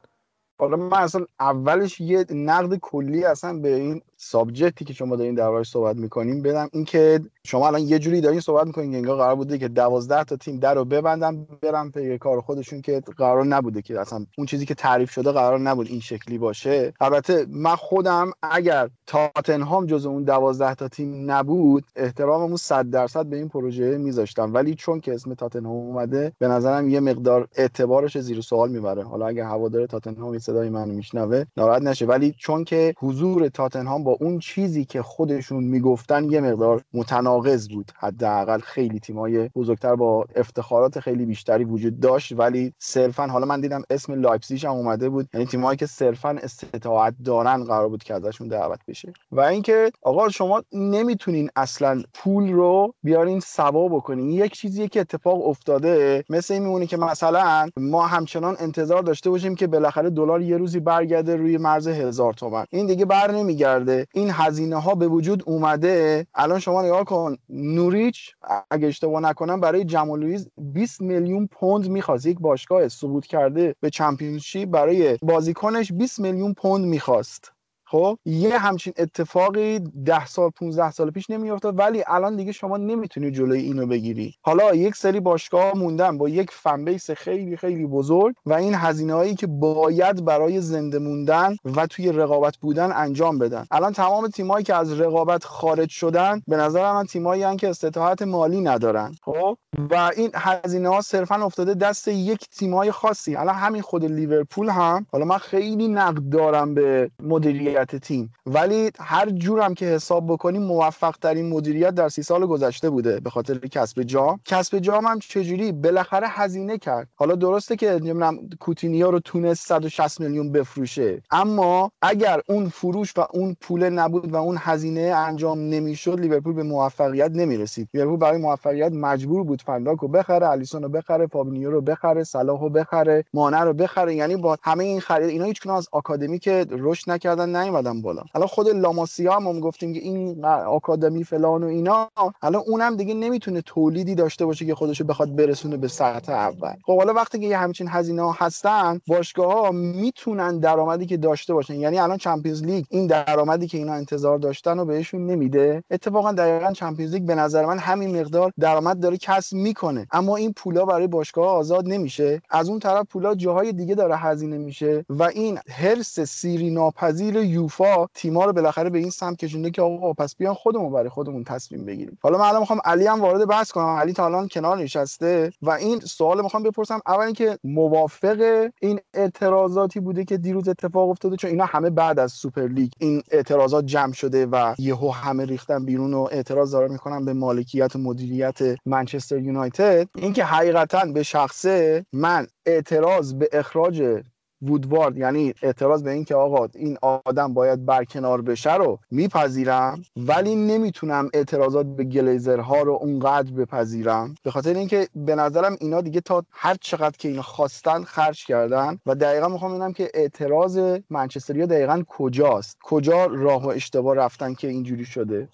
حالا 0.60 0.78
من 0.78 0.98
اصلا 0.98 1.26
اولش 1.40 2.02
یه 2.02 2.26
نقد 2.30 2.76
کلی 2.78 3.24
اصلا 3.24 3.60
به 3.60 3.76
این 3.76 4.02
subject 4.24 4.78
ی 4.78 4.86
که 4.86 4.94
شما 4.94 5.16
دارین 5.16 5.36
دربارش 5.36 5.70
صحبت 5.70 5.96
می‌کنیم 5.96 6.42
بدم 6.42 6.70
اینکه 6.74 7.20
شما 7.46 7.68
الان 7.68 7.82
یه 7.82 8.00
جوری 8.00 8.22
دارین 8.22 8.40
صحبت 8.40 8.68
می‌کنین 8.68 8.96
انگار 8.96 9.18
قرار 9.18 9.36
بوده 9.36 9.58
که 9.58 9.68
دوازده 9.68 10.24
تا 10.24 10.36
تیم 10.36 10.60
در 10.60 10.74
رو 10.74 10.86
ببندن 10.86 11.48
برن 11.62 11.90
پی 11.90 12.18
کار 12.18 12.42
خودشون 12.42 12.82
که 12.82 13.02
قرار 13.18 13.46
نبوده 13.46 13.82
که 13.82 14.00
اصلا 14.00 14.26
اون 14.38 14.48
چیزی 14.48 14.66
که 14.66 14.74
تعریف 14.74 15.12
شده 15.12 15.32
قرار 15.32 15.60
نبود 15.60 15.88
این 15.88 16.00
شکلی 16.00 16.38
باشه. 16.38 16.94
البته 17.02 17.46
من 17.50 17.76
خودم 17.76 18.32
اگر 18.44 18.90
تاتنهام 19.08 19.86
جز 19.86 20.06
اون 20.06 20.24
دوازده 20.24 20.76
تا 20.76 20.88
تیم 20.88 21.32
نبود 21.32 21.84
احتراممون 21.96 22.58
100 22.58 22.90
درصد 22.90 23.26
به 23.26 23.36
این 23.36 23.50
پروژه 23.50 23.98
میذاشتم. 23.98 24.54
ولی 24.54 24.76
چون 24.76 25.00
که 25.00 25.14
اسم 25.14 25.34
تاتنهام 25.34 25.76
اومده 25.76 26.32
به 26.40 26.48
نظرم 26.48 26.90
یه 26.90 27.00
مقدار 27.00 27.48
اعتبارش 27.56 28.18
زیر 28.18 28.42
سوال 28.42 28.72
می‌بره. 28.72 29.04
حالا 29.04 29.28
اگر 29.28 29.44
هوادار 29.44 29.86
تاتنهام 29.86 30.40
صدای 30.40 30.70
منو 30.70 30.94
میشنوه 30.94 31.44
ناراحت 31.58 31.82
نشه. 31.82 32.06
ولی 32.06 32.36
چون 32.38 32.64
که 32.64 32.94
حضور 33.00 33.50
تاتنهام 33.50 34.11
اون 34.20 34.40
چیزی 34.40 34.86
که 34.86 35.02
خودشون 35.02 35.64
می‌گفتن 35.64 36.32
یه 36.32 36.42
مقدار 36.42 36.82
متناقض 36.94 37.70
بود. 37.70 37.92
حداقل 37.98 38.60
خیلی 38.60 39.00
تیمای 39.00 39.50
بزرگتر 39.56 39.96
با 39.96 40.26
افتخارات 40.36 41.00
خیلی 41.00 41.26
بیشتری 41.26 41.64
وجود 41.64 42.00
داشت. 42.00 42.34
ولی 42.38 42.74
صرفا 42.78 43.28
حالا 43.28 43.46
من 43.46 43.62
دیدم 43.62 43.82
اسم 43.90 44.14
لایپزیگ 44.14 44.66
هم 44.66 44.72
اومده 44.72 45.10
بود. 45.10 45.30
یعنی 45.34 45.46
تیمایی 45.46 45.78
که 45.78 45.86
صرفا 45.86 46.30
استطاعت 46.30 47.14
دارن 47.26 47.64
قرار 47.64 47.90
بود 47.90 48.04
که 48.04 48.14
ازشون 48.14 48.48
دعوت 48.48 48.80
بشه. 48.88 49.14
و 49.32 49.42
اینکه 49.42 49.92
آقا 50.02 50.30
شما 50.30 50.64
نمی‌تونین 50.74 51.50
اصلا 51.56 52.04
پول 52.14 52.52
رو 52.52 52.94
بیارین 53.04 53.40
سوا 53.40 53.88
بکنین. 53.88 54.30
یک 54.30 54.54
چیزی 54.54 54.88
که 54.88 55.00
اتفاق 55.00 55.48
افتاده. 55.48 56.24
مثل 56.30 56.54
این 56.54 56.64
میمونه 56.64 56.86
که 56.88 56.98
مثلا 56.98 57.70
ما 57.78 58.08
همچنان 58.08 58.56
انتظار 58.60 59.04
داشته 59.04 59.30
باشیم 59.30 59.56
که 59.56 59.68
بالاخره 59.68 60.10
دلار 60.10 60.42
یه 60.42 60.58
روزی 60.58 60.80
برگرده 60.80 61.36
روی 61.36 61.58
مرز 61.58 61.88
هزار 61.88 62.34
تومن. 62.34 62.66
این 62.70 62.88
دیگه 62.88 63.06
بر 63.06 63.32
نمیگرده. 63.32 64.01
این 64.14 64.30
هزینه 64.32 64.82
ها 64.82 64.96
به 64.96 65.08
وجود 65.08 65.44
اومده 65.46 66.28
الان 66.36 66.60
شما 66.60 66.82
نگاه 66.82 67.04
کن 67.04 67.38
نوریچ 67.50 68.36
اگه 68.72 68.88
اشتباه 68.88 69.22
نکنم 69.22 69.60
برای 69.60 69.86
جمالویز 69.86 70.50
20 70.58 71.02
میلیون 71.02 71.48
پوند 71.48 71.90
می‌خواست. 71.90 72.26
یک 72.26 72.40
باشگاه 72.40 72.88
سقوط 72.88 73.26
کرده 73.26 73.76
به 73.80 73.90
چمپیونشیپ 73.90 74.70
برای 74.70 75.18
بازیکنش 75.22 75.92
20 75.94 76.20
میلیون 76.20 76.54
پوند 76.54 76.86
می‌خواست. 76.86 77.52
خب 77.92 78.18
یه 78.26 78.58
همچین 78.58 78.94
اتفاقی 78.98 79.80
ده 80.06 80.26
سال 80.26 80.50
15 80.50 80.92
سال 80.92 81.12
پیش 81.12 81.30
نمیافتاد 81.30 81.80
ولی 81.80 82.04
الان 82.08 82.36
دیگه 82.36 82.52
شما 82.52 82.78
نمی‌تونی 82.78 83.32
جلوی 83.32 83.60
اینو 83.60 83.88
بگیری. 83.88 84.34
حالا 84.42 84.76
یک 84.76 84.96
سری 84.96 85.20
باشگاه 85.20 85.78
موندن 85.78 86.18
با 86.18 86.30
یک 86.30 86.52
فنبیس 86.52 87.12
خیلی 87.12 87.58
خیلی 87.58 87.86
بزرگ 87.86 88.36
و 88.46 88.54
این 88.54 88.76
هزینه 88.76 89.14
هایی 89.14 89.36
که 89.36 89.48
باید 89.48 90.26
برای 90.26 90.62
زنده 90.62 91.00
موندن 91.00 91.56
و 91.76 91.88
توی 91.88 92.12
رقابت 92.12 92.58
بودن 92.58 92.92
انجام 92.96 93.40
بدن. 93.40 93.66
الان 93.72 93.94
تمام 93.94 94.28
تیمایی 94.28 94.64
که 94.64 94.76
از 94.76 95.00
رقابت 95.00 95.44
خارج 95.44 95.90
شدن 95.90 96.42
به 96.48 96.58
نظر 96.58 96.94
من 96.94 97.06
تیمایی 97.06 97.56
که 97.56 97.70
استطاعت 97.70 98.22
مالی 98.22 98.62
ندارن. 98.62 99.12
خب 99.24 99.58
و 99.92 100.12
این 100.18 100.32
هزینه 100.36 100.90
ها 100.90 101.02
صرفا 101.02 101.36
افتاده 101.36 101.74
دست 101.74 102.08
یک 102.08 102.50
تیمای 102.50 102.92
خاصی. 102.92 103.36
الان 103.36 103.56
همین 103.56 103.82
خود 103.82 104.06
لیورپول 104.06 104.70
هم 104.70 105.06
حالا 105.12 105.26
من 105.26 105.38
خیلی 105.38 105.88
نقد 105.88 106.30
دارم 106.30 106.74
به 106.74 107.12
مدیریت 107.24 107.81
تیم. 107.86 108.34
ولی 108.46 108.92
هر 109.00 109.30
جورم 109.30 109.74
که 109.74 109.86
حساب 109.86 110.28
بکنیم 110.28 110.62
موفق 110.62 111.16
ترین 111.22 111.50
مدیریت 111.50 111.92
در 111.92 112.10
سی 112.10 112.24
سال 112.24 112.46
گذشته 112.46 112.90
بوده 112.90 113.20
به 113.20 113.30
خاطر 113.30 113.58
کسب 113.58 114.04
جام. 114.04 114.40
کسب 114.46 114.80
جام 114.80 115.06
هم 115.06 115.20
چجوری؟ 115.20 115.72
بالاخره 115.72 116.28
هزینه 116.28 116.78
کرد. 116.78 117.08
حالا 117.16 117.36
درسته 117.36 117.76
که 117.76 117.92
نمی‌دونم 117.92 118.38
کوتینیو 118.60 119.10
رو 119.10 119.20
تونست 119.20 119.68
160 119.68 120.20
میلیون 120.22 120.52
بفروشه. 120.52 121.22
اما 121.32 121.92
اگر 122.02 122.42
اون 122.50 122.70
فروش 122.70 123.14
و 123.18 123.26
اون 123.34 123.56
پول 123.62 123.90
نبود 123.90 124.34
و 124.34 124.36
اون 124.36 124.58
هزینه 124.60 125.02
انجام 125.02 125.60
نمی‌شد 125.60 126.20
لیورپول 126.20 126.54
به 126.54 126.64
موفقیت 126.64 127.32
نمی‌رسید. 127.32 127.90
لیورپول 127.94 128.18
برای 128.18 128.38
موفقیت 128.38 128.92
مجبور 128.92 129.44
بود 129.44 129.62
فن‌دایک 129.62 130.08
بخره 130.08 130.50
آلیسون 130.50 130.84
رو 130.84 130.90
بخره 130.90 131.28
فابینیو 131.28 131.72
رو 131.72 131.82
بخره 131.82 132.24
صلاح 132.24 132.62
رو 132.62 132.70
بخره 132.70 133.26
مانه 133.34 133.64
رو 133.64 133.74
بخره. 133.74 134.16
یعنی 134.16 134.36
با 134.36 134.58
همه 134.64 134.84
این 134.84 135.00
خرید 135.00 135.30
اینا 135.30 135.46
هیچ 135.46 135.68
از 135.68 135.88
آکادمی 135.92 136.40
که 136.40 136.66
رشد 136.70 137.12
نکردن 137.12 137.50
نیومدن 137.72 138.02
بالا. 138.02 138.24
حالا 138.34 138.48
خود 138.48 138.68
لاماسیا 138.68 139.34
هم, 139.34 139.48
هم 139.48 139.60
گفتیم 139.60 139.94
که 139.94 140.00
این 140.00 140.46
آکادمی 140.46 141.24
فلان 141.24 141.64
و 141.64 141.68
اینا. 141.68 142.10
حالا 142.42 142.60
اونم 142.60 142.96
دیگه 142.96 143.14
نمی‌تونه 143.14 143.62
تولیدی 143.62 144.16
داشته 144.16 144.46
باشه 144.46 144.66
که 144.66 144.76
خودشو 144.76 145.04
بخواد 145.04 145.36
برسونه 145.36 145.78
به 145.78 145.88
سطح 145.88 146.32
اول. 146.32 146.74
خب 146.86 146.98
حالا 146.98 147.14
وقتی 147.14 147.40
که 147.40 147.46
یه 147.46 147.58
همچین 147.58 147.88
هزینه 147.90 148.22
ها 148.22 148.36
هستن 148.38 149.02
باشگاه 149.08 149.54
ها 149.54 149.72
می‌تونن 149.72 150.60
درآمدی 150.60 151.06
که 151.06 151.18
داشته 151.18 151.54
باشن. 151.54 151.76
یعنی 151.76 152.00
الان 152.00 152.18
چمپیونز 152.18 152.64
لیگ 152.64 152.86
این 152.90 153.08
درآمدی 153.08 153.68
که 153.68 153.78
اینا 153.78 153.94
انتظار 153.94 154.38
داشتن 154.38 154.80
و 154.80 154.86
بهشون 154.86 155.26
نمیده. 155.26 155.84
اتفاقا 155.92 156.32
دقیقا 156.32 156.72
چمپیونز 156.72 157.14
لیگ 157.14 157.24
به 157.24 157.36
نظر 157.36 157.66
من 157.66 157.80
همین 157.80 158.20
مقدار 158.20 158.52
درآمد 158.60 159.00
داره 159.00 159.18
کسب 159.18 159.56
می‌کنه. 159.56 160.08
اما 160.12 160.36
این 160.36 160.54
پولا 160.54 160.86
برای 160.86 161.08
باشگاه 161.08 161.48
آزاد 161.48 161.88
نمیشه. 161.88 162.42
از 162.50 162.70
اون 162.70 162.80
طرف 162.80 163.06
پولا 163.10 163.36
جاهای 163.36 163.72
دیگه 163.74 163.96
داره 163.96 164.18
هزینه 164.18 164.58
میشه 164.58 165.06
و 165.10 165.24
این 165.24 165.60
هرس 165.70 166.20
سیری 166.20 166.70
ناپذیر 166.70 167.38
یوفا 167.62 168.06
تیما 168.14 168.46
رو 168.46 168.54
بالاخره 168.54 168.90
به 168.90 169.00
این 169.00 169.10
سمت 169.10 169.38
کشونده 169.38 169.72
که 169.72 169.82
آقا 169.82 170.14
پس 170.14 170.36
بیان 170.36 170.54
خودمون 170.54 170.92
برای 170.92 171.10
خودمون 171.10 171.44
تصمیم 171.44 171.86
بگیریم. 171.86 172.18
حالا 172.22 172.38
من 172.38 172.46
الان 172.46 172.60
می‌خوام 172.60 172.80
علی 172.86 173.08
هم 173.08 173.22
وارد 173.22 173.48
بحث 173.48 173.72
کنم. 173.72 173.86
علی 173.86 174.14
تا 174.14 174.26
الان 174.26 174.48
کنار 174.48 174.78
نشسته 174.78 175.52
و 175.62 175.70
این 175.70 176.00
سوال 176.00 176.42
می‌خوام 176.42 176.64
بپرسم. 176.64 177.00
اول 177.08 177.26
اینکه 177.26 177.58
موافق 177.64 178.70
این 178.82 179.00
اعتراضاتی 179.14 180.00
بوده 180.00 180.24
که 180.24 180.38
دیروز 180.38 180.68
اتفاق 180.68 181.10
افتاده؟ 181.10 181.36
چون 181.36 181.50
اینا 181.50 181.66
همه 181.66 181.90
بعد 181.90 182.20
از 182.20 182.32
سوپر 182.32 182.68
لیگ 182.68 182.92
این 183.00 183.24
اعتراضات 183.32 183.86
جمع 183.86 184.14
شده 184.14 184.46
و 184.46 184.76
یهو 184.78 185.12
همه 185.12 185.46
ریختن 185.46 185.86
بیرون 185.86 186.14
و 186.14 186.28
اعتراض 186.32 186.72
داره 186.72 186.88
می‌کنن 186.88 187.26
به 187.26 187.34
مالکیت 187.34 187.96
و 187.96 188.00
مدیریت 188.00 188.60
منچستر 188.86 189.38
یونایتد. 189.38 190.08
اینکه 190.16 190.44
حقیقتا 190.44 191.06
به 191.14 191.24
شخصه 191.24 192.06
من 192.14 192.48
اعتراض 192.66 193.34
به 193.34 193.50
اخراج 193.54 194.22
وودوارد 194.62 195.18
یعنی 195.18 195.54
اعتراض 195.62 196.04
به 196.04 196.12
اینکه 196.12 196.36
آقا 196.36 196.68
این 196.76 196.98
آدم 197.02 197.54
باید 197.54 197.86
برکنار 197.86 198.42
بشه 198.42 198.76
رو 198.76 199.00
میپذیرم 199.12 200.02
ولی 200.18 200.56
نمی‌تونم 200.56 201.30
اعتراضات 201.34 201.86
به 201.86 202.04
گلیزرها 202.04 202.82
رو 202.82 202.94
اونقدر 203.02 203.54
بپذیرم. 203.54 204.36
به 204.44 204.52
خاطر 204.52 204.74
اینکه 204.74 205.08
به 205.16 205.36
نظرم 205.36 205.78
اینا 205.80 206.02
دیگه 206.02 206.22
تا 206.22 206.44
هر 206.52 206.76
چقدر 206.82 207.18
که 207.18 207.28
اینا 207.28 207.42
خواستن 207.42 208.04
خرج 208.04 208.46
کردن 208.46 209.00
و 209.06 209.16
دقیقا 209.16 209.48
می‌خوام 209.48 209.72
ببینم 209.72 209.94
که 209.94 210.12
اعتراض 210.14 211.00
منچستریا 211.10 211.66
دقیقا 211.66 212.04
کجاست؟ 212.08 212.78
کجا 212.84 213.26
راه 213.26 213.64
و 213.66 213.68
اشتباه 213.68 214.16
رفتن 214.16 214.54
که 214.54 214.68
اینجوری 214.68 215.06
شده؟ 215.06 215.50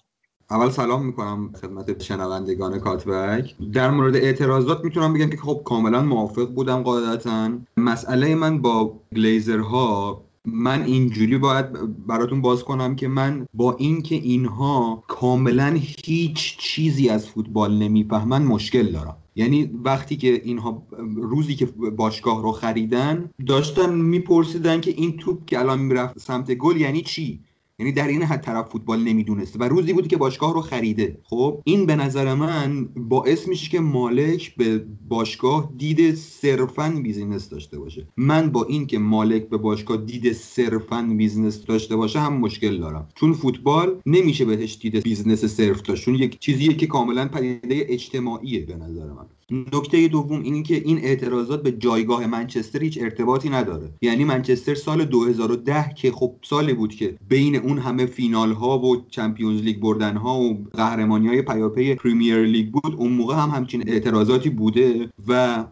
اول 0.50 0.70
سلام 0.70 1.06
می‌کنم 1.06 1.50
خدمت 1.60 2.02
شنوندگان 2.02 2.78
کاتبک. 2.78 3.54
در 3.72 3.90
مورد 3.90 4.16
اعتراضات 4.16 4.84
می‌تونم 4.84 5.12
بگم 5.14 5.30
که 5.30 5.36
خب 5.36 5.62
کاملا 5.64 6.02
موافق 6.02 6.48
بودم 6.54 6.82
قاعدتا. 6.82 7.50
مسئله 7.76 8.34
من 8.34 8.62
با 8.62 9.00
گلیزرها 9.16 10.24
من 10.44 10.82
اینجوری 10.82 11.38
باید 11.38 11.66
براتون 12.06 12.40
باز 12.40 12.64
کنم 12.64 12.96
که 12.96 13.08
من 13.08 13.46
با 13.54 13.76
اینکه 13.78 14.14
اینها 14.14 15.04
کاملا 15.08 15.78
هیچ 16.04 16.58
چیزی 16.58 17.08
از 17.08 17.28
فوتبال 17.28 17.74
نمی‌فهمن 17.78 18.42
مشکل 18.42 18.92
دارم. 18.92 19.16
یعنی 19.36 19.70
وقتی 19.84 20.16
که 20.16 20.42
اینها 20.44 20.82
روزی 21.16 21.54
که 21.54 21.66
باشگاه 21.96 22.42
رو 22.42 22.52
خریدن 22.52 23.30
داشتن 23.46 23.94
میپرسیدن 23.94 24.80
که 24.80 24.90
این 24.90 25.16
توپ 25.16 25.46
که 25.46 25.58
الان 25.58 25.78
می‌رفت 25.78 26.18
سمت 26.18 26.54
گل 26.54 26.76
یعنی 26.76 27.02
چی؟ 27.02 27.40
یعنی 27.78 27.92
در 27.92 28.08
این 28.08 28.22
حد 28.22 28.40
طرف 28.40 28.68
فوتبال 28.68 29.00
نمی‌دونسته. 29.00 29.58
و 29.58 29.64
روزی 29.64 29.92
بود 29.92 30.08
که 30.08 30.16
باشگاه 30.16 30.54
رو 30.54 30.60
خریده. 30.60 31.18
خب 31.24 31.62
این 31.64 31.86
به 31.86 31.96
نظر 31.96 32.34
من 32.34 32.84
باعث 32.84 33.48
میشه 33.48 33.70
که 33.70 33.80
مالک 33.80 34.54
به 34.56 34.84
باشگاه 35.08 35.72
دید 35.76 36.14
صرفا 36.14 37.00
business 37.02 37.48
داشته 37.48 37.78
باشه. 37.78 38.08
من 38.16 38.50
با 38.50 38.64
این 38.64 38.86
که 38.86 38.98
مالک 38.98 39.48
به 39.48 39.56
باشگاه 39.56 39.96
دید 39.96 40.32
صرفا 40.32 41.02
business 41.16 41.64
داشته 41.64 41.96
باشه 41.96 42.20
هم 42.20 42.36
مشکل 42.36 42.78
دارم. 42.78 43.08
چون 43.14 43.32
فوتبال 43.32 44.00
نمیشه 44.06 44.44
بهش 44.44 44.78
دید 44.80 45.02
business 45.02 45.44
صرف 45.44 45.82
داشت. 45.82 46.04
چون 46.04 46.14
یک 46.14 46.38
چیزیه 46.38 46.74
که 46.74 46.86
کاملا 46.86 47.28
پدیده 47.28 47.86
اجتماعیه 47.88 48.66
به 48.66 48.76
نظر 48.76 49.06
من. 49.06 49.26
نکته 49.50 50.08
دوم 50.08 50.40
اینه 50.42 50.62
که 50.62 50.74
این 50.74 50.98
اعتراضات 50.98 51.62
به 51.62 51.72
جایگاه 51.72 52.26
منچستر 52.26 52.82
هیچ 52.82 52.98
ارتباطی 53.02 53.48
نداره. 53.48 53.90
یعنی 54.02 54.24
منچستر 54.24 54.74
سال 54.74 55.04
2010 55.04 55.94
که 55.96 56.12
خب 56.12 56.34
سالی 56.42 56.72
بود 56.72 56.94
که 56.94 57.16
بین 57.28 57.56
اون 57.56 57.78
همه 57.78 58.06
فینال 58.06 58.52
ها 58.52 58.78
و 58.78 58.96
چمپیونز 59.10 59.62
لیگ 59.62 59.80
بردن 59.80 60.16
ها 60.16 60.40
و 60.40 60.64
قهرمانی 60.72 61.28
های 61.28 61.42
پیاپی 61.42 61.94
پریمیر 61.94 62.38
لیگ 62.38 62.70
بود 62.70 62.94
اون 62.96 63.12
موقع 63.12 63.34
هم 63.34 63.50
همچین 63.50 63.88
اعتراضاتی 63.88 64.50
بوده 64.50 65.10
و 65.28 65.64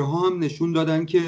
ها 0.00 0.28
هم 0.28 0.38
نشون 0.38 0.72
دادن 0.72 1.04
که 1.04 1.20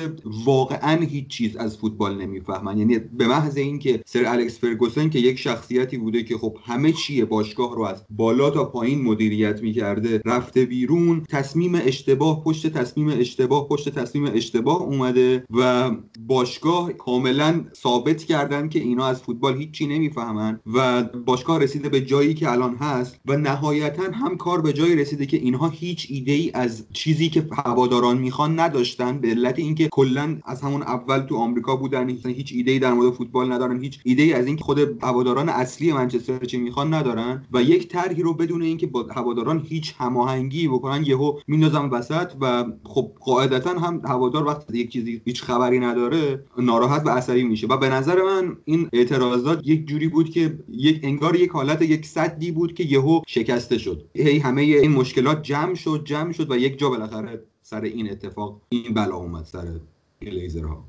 واقعا 0.44 1.00
هیچ 1.00 1.26
چیز 1.26 1.56
از 1.56 1.78
فوتبال 1.78 2.22
نمی‌فهمن. 2.22 2.78
یعنی 2.78 2.98
به 2.98 3.28
محض 3.28 3.56
اینکه 3.56 4.02
سر 4.06 4.24
الکس 4.26 4.58
فرگوسن 4.58 5.10
که 5.10 5.18
یک 5.18 5.38
شخصیتی 5.38 5.98
بوده 5.98 6.22
که 6.22 6.38
خب 6.38 6.56
همه 6.64 6.92
چیه 6.92 7.24
باشگاه 7.24 7.74
رو 7.76 7.82
از 7.82 8.04
بالا 8.10 8.50
تا 8.50 8.64
پایین 8.64 9.02
مدیریت 9.02 9.62
می‌کرده 9.62 10.22
رفته 10.24 10.64
بیرون 10.64 11.22
تصمیم 11.28 11.74
اشتباه 11.92 12.44
پشت 12.44 12.66
تصمیم 12.66 13.08
اشتباه 13.08 13.68
پشت 13.68 13.88
تصمیم 13.88 14.24
اشتباه 14.24 14.82
اومده 14.82 15.44
و 15.50 15.90
باشگاه 16.26 16.92
کاملا 16.92 17.64
ثابت 17.74 18.24
کردن 18.24 18.68
که 18.68 18.78
اینا 18.78 19.06
از 19.06 19.22
فوتبال 19.22 19.56
هیچی 19.56 19.86
نمی‌فهمن 19.86 20.60
و 20.74 21.02
باشگاه 21.02 21.58
رسیده 21.58 21.88
به 21.88 22.00
جایی 22.00 22.34
که 22.34 22.50
الان 22.50 22.76
هست 22.76 23.20
و 23.26 23.36
نهایتا 23.36 24.02
هم 24.02 24.36
کار 24.36 24.60
به 24.60 24.72
جایی 24.72 24.96
رسیده 24.96 25.26
که 25.26 25.36
اینها 25.36 25.68
هیچ 25.68 26.06
ایده 26.10 26.32
ای 26.32 26.50
از 26.54 26.86
چیزی 26.92 27.28
که 27.28 27.46
هواداران 27.52 28.18
می‌خوان 28.18 28.60
نداشتن 28.60 29.18
به 29.18 29.28
علت 29.28 29.58
اینکه 29.58 29.88
کلا 29.88 30.38
از 30.44 30.60
همون 30.62 30.82
اول 30.82 31.18
تو 31.18 31.36
آمریکا 31.36 31.76
بودن 31.76 32.10
هیچ 32.10 32.52
ایده 32.54 32.70
ای 32.70 32.78
در 32.78 32.92
مورد 32.92 33.14
فوتبال 33.14 33.52
ندارن 33.52 33.82
هیچ 33.82 34.00
ایده 34.04 34.22
ای 34.22 34.32
از 34.32 34.46
اینکه 34.46 34.64
خود 34.64 34.78
هواداران 35.02 35.48
اصلی 35.48 35.92
منچستر 35.92 36.44
چه 36.44 36.58
می‌خوان 36.58 36.94
ندارن 36.94 37.44
و 37.52 37.62
یک 37.62 37.88
طرحی 37.88 38.22
رو 38.22 38.34
بدون 38.34 38.62
اینکه 38.62 38.86
با 38.86 39.06
هواداران 39.10 39.66
هیچ 39.68 39.94
هماهنگی 39.98 40.68
بکنن 40.68 41.04
یهو 41.06 41.38
میندازن 41.46 41.81
وسط 41.92 42.32
و 42.40 42.64
خب 42.84 43.12
قاعدتا 43.20 43.70
هم 43.70 44.02
هوادار 44.04 44.46
وقتی 44.46 44.78
یک 44.78 44.92
چیزی 44.92 45.22
هیچ 45.24 45.42
خبری 45.42 45.80
نداره 45.80 46.44
ناراحت 46.58 47.06
و 47.06 47.10
عصبی 47.10 47.42
میشه. 47.42 47.66
و 47.66 47.76
به 47.76 47.88
نظر 47.88 48.22
من 48.22 48.56
این 48.64 48.88
اعتراضات 48.92 49.60
یک 49.64 49.86
جوری 49.86 50.08
بود 50.08 50.30
که 50.30 50.58
یک 50.68 51.00
انگار 51.02 51.36
یک 51.36 51.50
حالت 51.50 51.82
یک 51.82 52.06
صدی 52.06 52.52
بود 52.52 52.74
که 52.74 52.84
یهو 52.84 53.20
شکسته 53.26 53.78
شد. 53.78 54.04
هی 54.14 54.38
همه 54.38 54.62
این 54.62 54.92
مشکلات 54.92 55.42
جمع 55.42 55.74
شد 55.74 56.02
جمع 56.04 56.32
شد 56.32 56.50
و 56.50 56.56
یک 56.56 56.78
جا 56.78 56.88
بالاخره 56.88 57.42
سر 57.62 57.80
این 57.80 58.10
اتفاق 58.10 58.60
این 58.68 58.94
بلا 58.94 59.16
اومد 59.16 59.44
سر 59.44 59.80
لیزرها. 60.22 60.84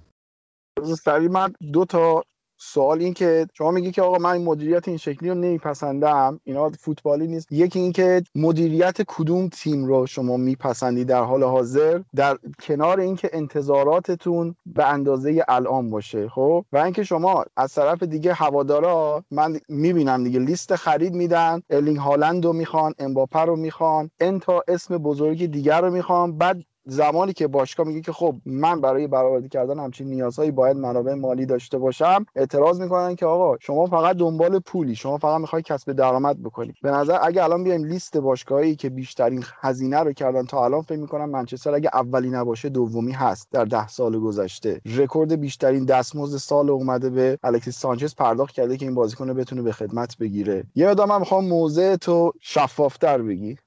سری 1.06 1.27
من 1.27 1.53
دو 1.73 1.86
تا 1.86 2.23
سوال 2.65 3.02
این 3.02 3.13
که 3.13 3.47
شما 3.54 3.71
میگی 3.71 3.91
که 3.91 4.02
آقا 4.02 4.17
من 4.17 4.38
مدیریت 4.38 4.88
این 4.88 4.97
شکلی 4.97 5.30
رو 5.30 5.36
نمیپسندم 5.36 6.39
اینا 6.43 6.69
فوتبالی 6.69 7.28
نیست. 7.28 7.52
یکی 7.52 7.80
این 7.80 7.91
که 7.91 8.23
مدیریت 8.36 9.02
کدوم 9.08 9.47
تیم 9.47 9.86
رو 9.86 10.06
شما 10.06 10.38
میپسندی 10.38 11.06
در 11.06 11.23
حال 11.23 11.43
حاضر؟ 11.43 12.02
در 12.15 12.38
کنار 12.62 12.99
اینکه 12.99 13.30
انتظاراتتون 13.34 14.56
به 14.65 14.86
اندازه 14.86 15.45
الان 15.47 15.89
باشه 15.89 16.30
خب؟ 16.30 16.65
و 16.71 16.78
اینکه 16.78 17.04
شما 17.04 17.45
از 17.58 17.73
طرف 17.73 18.04
دیگه 18.04 18.34
هوادارا 18.34 19.23
من 19.32 19.60
می‌بینم 19.69 20.23
دیگه 20.23 20.39
لیست 20.39 20.76
خرید 20.76 21.13
میدن 21.13 21.62
ارلینگ 21.69 21.97
هالند 21.97 22.45
رو 22.45 22.54
می‌خوان 22.54 22.93
امباپه 22.99 23.39
رو 23.39 23.56
می‌خوان 23.56 24.10
ان 24.19 24.41
تا 24.41 24.63
اسم 24.67 24.97
بزرگی 24.97 25.47
دیگه 25.47 25.82
رو 25.82 25.91
می‌خوان 25.91 26.38
بعد 26.38 26.63
زمانی 26.86 27.34
که 27.34 27.48
باشگاه 27.48 27.88
میگه 27.88 28.02
که 28.02 28.12
خب 28.12 28.36
من 28.46 28.82
برای 28.82 29.08
برآورده 29.08 29.48
کردن 29.48 29.80
همچین 29.80 30.08
نیازهایی 30.08 30.52
باید 30.52 30.78
منابع 30.78 31.13
مالی 31.13 31.46
داشته 31.46 31.78
باشم 31.78 32.26
اعتراض 32.36 32.82
می‌کنن 32.82 33.15
که 33.15 33.26
آقا 33.26 33.58
شما 33.58 33.86
فقط 33.86 34.17
دنبال 34.17 34.60
پولی 34.60 34.96
شما 34.96 35.17
فقط 35.17 35.41
می‌خوای 35.41 35.62
کسب 35.62 35.91
درآمد 35.91 36.43
بکنی. 36.43 36.74
به 36.82 36.91
نظر 36.91 37.17
اگه 37.22 37.43
الان 37.43 37.63
بیایم 37.63 37.84
لیست 37.84 38.17
باشگاهایی 38.17 38.76
که 38.76 38.89
بیشترین 38.89 39.43
هزینه 39.62 40.00
رو 40.00 40.13
کردن 40.13 40.46
تا 40.46 40.65
الان 40.65 40.82
فکر 40.82 41.00
می‌کنم 41.00 41.30
منچستر 41.30 41.74
اگه 41.74 41.89
اولی 41.93 42.30
نباشه 42.30 42.69
دومی 42.69 43.12
هست 43.12 43.48
در 43.52 43.65
ده 43.65 43.88
سال 43.88 44.19
گذشته. 44.19 44.82
رکورد 44.86 45.39
بیشترین 45.39 45.86
دستمزد 45.86 46.38
سال 46.38 46.69
اومده 46.69 47.10
به 47.10 47.38
الکسیس 47.43 47.80
سانچز 47.80 48.15
پرداخت 48.15 48.54
کرده 48.54 48.78
که 48.78 48.86
این 48.86 48.96
بازیکن 48.96 49.34
بتونه 49.34 49.62
به 49.62 49.72
خدمت 49.72 50.17
بگیره. 50.17 50.63
یه 50.76 50.93
من 50.93 51.19
می‌خوام 51.19 51.48
موضع 51.48 51.96
تو 51.96 52.34
شفافتر 52.41 53.22
بگی. 53.22 53.58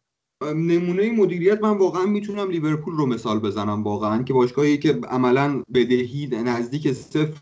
نمونه 0.52 1.12
مدیریت 1.12 1.62
من 1.62 1.78
واقعا 1.78 2.06
می‌تونم 2.06 2.50
لیورپول 2.50 2.94
رو 2.94 3.06
مثال 3.06 3.38
بزنم 3.38 3.82
واقعا 3.82 4.22
که 4.22 4.32
باشگاهی 4.32 4.78
که 4.78 5.00
عملا 5.08 5.62
بدهی 5.74 6.26
نزدیک 6.26 6.92
صفر 6.92 7.32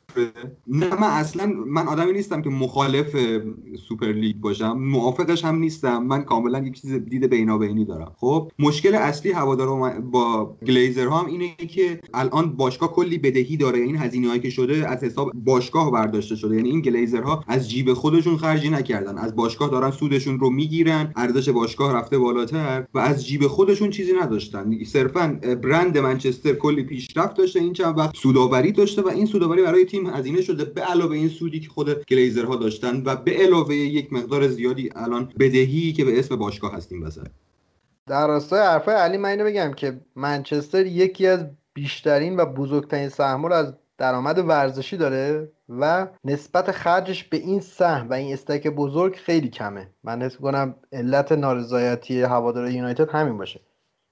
نه 0.66 1.00
من 1.00 1.08
اصلا 1.08 1.46
من 1.66 1.86
آدمی 1.88 2.12
نیستم 2.12 2.42
که 2.42 2.50
مخالف 2.50 3.16
سوپر 3.88 4.06
لیگ 4.06 4.36
باشم. 4.36 4.72
موافقش 4.78 5.44
هم 5.44 5.56
نیستم. 5.56 6.02
من 6.02 6.22
کاملا 6.22 6.58
یک 6.58 6.80
چیز 6.80 6.92
دید 6.92 7.24
بینابینی 7.24 7.84
دارم. 7.84 8.12
خب 8.16 8.52
مشکل 8.58 8.94
اصلی 8.94 9.32
هوادار 9.32 10.00
با 10.00 10.56
گلیزر 10.66 11.08
هم 11.08 11.26
اینه 11.26 11.56
که 11.56 12.00
الان 12.14 12.52
باشگاه 12.56 12.92
کلی 12.92 13.18
بدهی 13.18 13.56
داره. 13.56 13.78
این 13.78 13.96
هزینه 13.96 14.28
هایی 14.28 14.40
که 14.40 14.50
شده 14.50 14.88
از 14.88 15.04
حساب 15.04 15.32
باشگاه 15.34 15.92
برداشته 15.92 16.36
شده. 16.36 16.56
یعنی 16.56 16.70
این 16.70 16.80
گلیزرها 16.80 17.44
از 17.48 17.70
جیب 17.70 17.92
خودشون 17.92 18.36
خرجی 18.36 18.70
نکردن. 18.70 19.18
از 19.18 19.36
باشگاه 19.36 19.70
دارن 19.70 19.90
سودشون 19.90 20.40
رو 20.40 20.50
می‌گیرن. 20.50 21.12
ارزش 21.16 21.48
باشگاه 21.48 21.96
رفته 21.96 22.18
بالاتر. 22.18 22.86
و 22.94 22.98
از 22.98 23.26
جیب 23.26 23.46
خودشون 23.46 23.90
چیزی 23.90 24.12
نداشتن. 24.12 24.84
صرفا 24.84 25.38
برند 25.62 25.98
منچستر 25.98 26.52
کلی 26.52 26.82
پیشرفت 26.82 27.36
داشته 27.36 27.60
این 27.60 27.72
چند 27.72 27.98
وقت 27.98 28.16
سوداوری 28.16 28.72
داشته 28.72 29.02
و 29.02 29.08
این 29.08 29.26
سوداوری 29.26 29.62
برای 29.62 29.84
تیم 29.84 30.06
هزینه 30.06 30.42
شده 30.42 30.64
به 30.64 30.80
علاوه 30.80 31.16
این 31.16 31.28
سودی 31.28 31.60
که 31.60 31.68
خود 31.68 32.04
گلیزرها 32.04 32.56
داشتن 32.56 33.02
و 33.04 33.16
به 33.16 33.32
علاوه 33.32 33.74
یک 33.74 34.12
مقدار 34.12 34.48
زیادی 34.48 34.90
الان 34.96 35.32
بدهی 35.38 35.92
که 35.92 36.04
به 36.04 36.18
اسم 36.18 36.36
باشگاه 36.36 36.74
هستیم 36.74 37.02
وسط 37.02 37.26
در 38.06 38.26
راستای 38.26 38.60
حرفای 38.60 38.94
علی 38.94 39.16
من 39.16 39.28
اینو 39.28 39.44
بگم 39.44 39.72
که 39.72 40.00
منچستر 40.16 40.86
یکی 40.86 41.26
از 41.26 41.46
بیشترین 41.74 42.36
و 42.36 42.46
بزرگترین 42.46 43.08
سهم 43.08 43.44
از 43.44 43.74
درآمد 43.98 44.38
ورزشی 44.38 44.96
داره 44.96 45.48
و 45.68 46.08
نسبت 46.24 46.70
خرجش 46.70 47.24
به 47.24 47.36
این 47.36 47.60
سهم 47.60 48.10
و 48.10 48.12
این 48.12 48.32
استک 48.32 48.66
بزرگ 48.66 49.14
خیلی 49.14 49.48
کمه. 49.48 49.90
من 50.04 50.22
حس 50.22 50.36
کنم 50.36 50.74
علت 50.92 51.32
نارضایتی 51.32 52.22
هوادار 52.22 52.70
یونایتد 52.70 53.10
همین 53.10 53.38
باشه. 53.38 53.60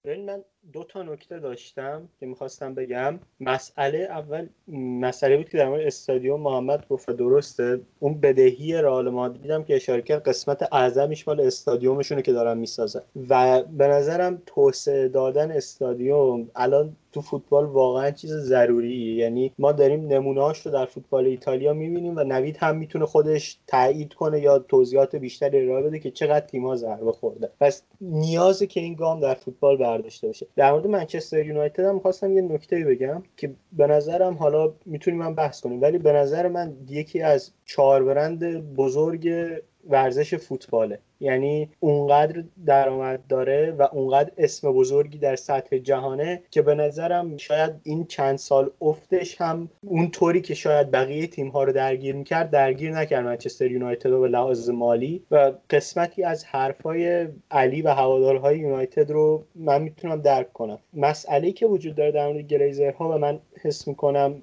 ببین 0.05 0.27
من 0.27 0.43
دو 0.73 0.85
تا 0.85 1.03
نکته 1.03 1.39
داشتم 1.39 2.09
که 2.21 2.27
می‌خواستم 2.27 2.75
بگم. 2.75 3.19
مسئله 3.41 3.99
اول 3.99 4.49
مسئله 5.01 5.37
بود 5.37 5.49
که 5.49 5.59
در 5.59 5.69
مورد 5.69 5.87
استادیوم 5.87 6.41
محمد 6.41 6.89
گفت 6.89 7.11
درسته. 7.11 7.81
اون 8.01 8.21
بدهی 8.21 8.75
رئال 8.75 9.11
مادریدم 9.11 9.65
که 9.65 9.77
اشاره 9.77 10.03
کرد 10.03 10.23
قسمت 10.23 10.69
اعظمش 10.73 11.29
مال 11.29 11.41
استادیومشونه 11.41 12.23
که 12.23 12.33
دارن 12.33 12.59
می‌سازن. 12.59 13.01
و 13.29 13.63
به 13.63 13.89
نظرم 13.89 14.43
توسعه 14.47 15.09
دادن 15.09 15.51
استادیوم 15.51 16.51
الان 16.57 16.97
تو 17.13 17.21
فوتبال 17.21 17.65
واقعا 17.65 18.11
چیز 18.11 18.31
ضروریه. 18.33 19.15
یعنی 19.15 19.53
ما 19.59 19.73
داریم 19.73 20.07
نمونهاش 20.07 20.67
رو 20.67 20.73
در 20.73 20.85
فوتبال 20.85 21.27
ایتالیا 21.27 21.73
می‌بینیم 21.73 22.17
و 22.17 22.21
نوید 22.21 22.57
هم 22.57 22.77
می‌تونه 22.77 23.07
خودش 23.07 23.59
تایید 23.67 24.15
کنه 24.15 24.41
یا 24.41 24.59
توضیحات 24.59 25.17
بیشتری 25.17 25.63
ارائه 25.63 25.83
بده 25.83 25.99
که 25.99 26.11
چقدر 26.11 26.47
تیم‌ها 26.47 26.77
ضربه 26.77 27.13
خورده. 27.13 27.51
پس 27.61 27.83
نیازه 28.01 28.67
که 28.67 28.81
این 28.81 28.95
گام 28.95 29.21
در 29.21 29.35
فوتبال 29.35 29.77
برداشته 29.77 30.29
بشه 30.29 30.47
در 30.57 30.73
مورد 30.73 30.87
منچستر 30.87 31.47
یونایتد 31.47 31.85
هم 31.85 31.99
خواستم 31.99 32.37
یه 32.37 32.43
نکته 32.43 32.85
بگم 32.85 33.23
که 33.37 33.55
به 33.73 33.87
نظرم 33.87 34.35
حالا 34.35 34.73
می‌تونیم 34.87 35.21
من 35.21 35.35
بحث 35.35 35.61
کنیم 35.61 35.83
ولی 35.83 35.99
به 35.99 36.13
نظر 36.13 36.49
من 36.49 36.73
یکی 36.89 37.21
از 37.21 37.51
چهار 37.65 38.05
برند 38.05 38.75
بزرگ 38.75 39.29
ورزش 39.89 40.35
فوتباله. 40.35 40.99
یعنی 41.21 41.71
اونقدر 41.81 42.45
درآمد 42.67 43.21
داره 43.29 43.71
و 43.79 43.89
اونقدر 43.93 44.31
اسم 44.39 44.73
بزرگی 44.73 45.19
در 45.19 45.37
سطح 45.37 45.79
جهانه 45.79 46.43
که 46.51 46.63
به 46.63 46.75
نظرم 46.75 47.37
شاید 47.37 47.73
این 47.83 48.05
چند 48.05 48.39
سال 48.39 48.71
افتش 48.81 49.41
هم 49.41 49.69
اون 49.87 50.11
طوری 50.11 50.41
که 50.41 50.55
شاید 50.55 50.91
بقیه 50.91 51.27
تیم 51.27 51.49
ها 51.49 51.65
رو 51.65 51.73
درگیر 51.73 52.15
می‌کرد 52.15 52.51
درگیر 52.51 52.93
نکرد 52.93 53.25
منچستر 53.25 53.71
یونایتد 53.71 54.09
رو 54.09 54.21
به 54.21 54.29
لحاظ 54.29 54.71
مالی. 54.71 55.23
و 55.31 55.53
قسمتی 55.71 56.23
از 56.23 56.45
حرفای 56.45 57.29
علی 57.51 57.83
و 57.83 57.89
هوادارهای 57.89 58.59
یونایتد 58.59 59.11
رو 59.11 59.45
من 59.55 59.83
می‌تونم 59.83 60.21
درک 60.21 60.53
کنم. 60.53 60.79
مسئله 60.95 61.53
که 61.53 61.67
وجود 61.67 61.95
داره 61.95 62.13
در 62.13 62.27
مورد 62.27 62.47
گلیزرها 62.47 63.09
و 63.09 63.19
من 63.19 63.39
حس 63.63 63.89
می‌کنم 63.89 64.43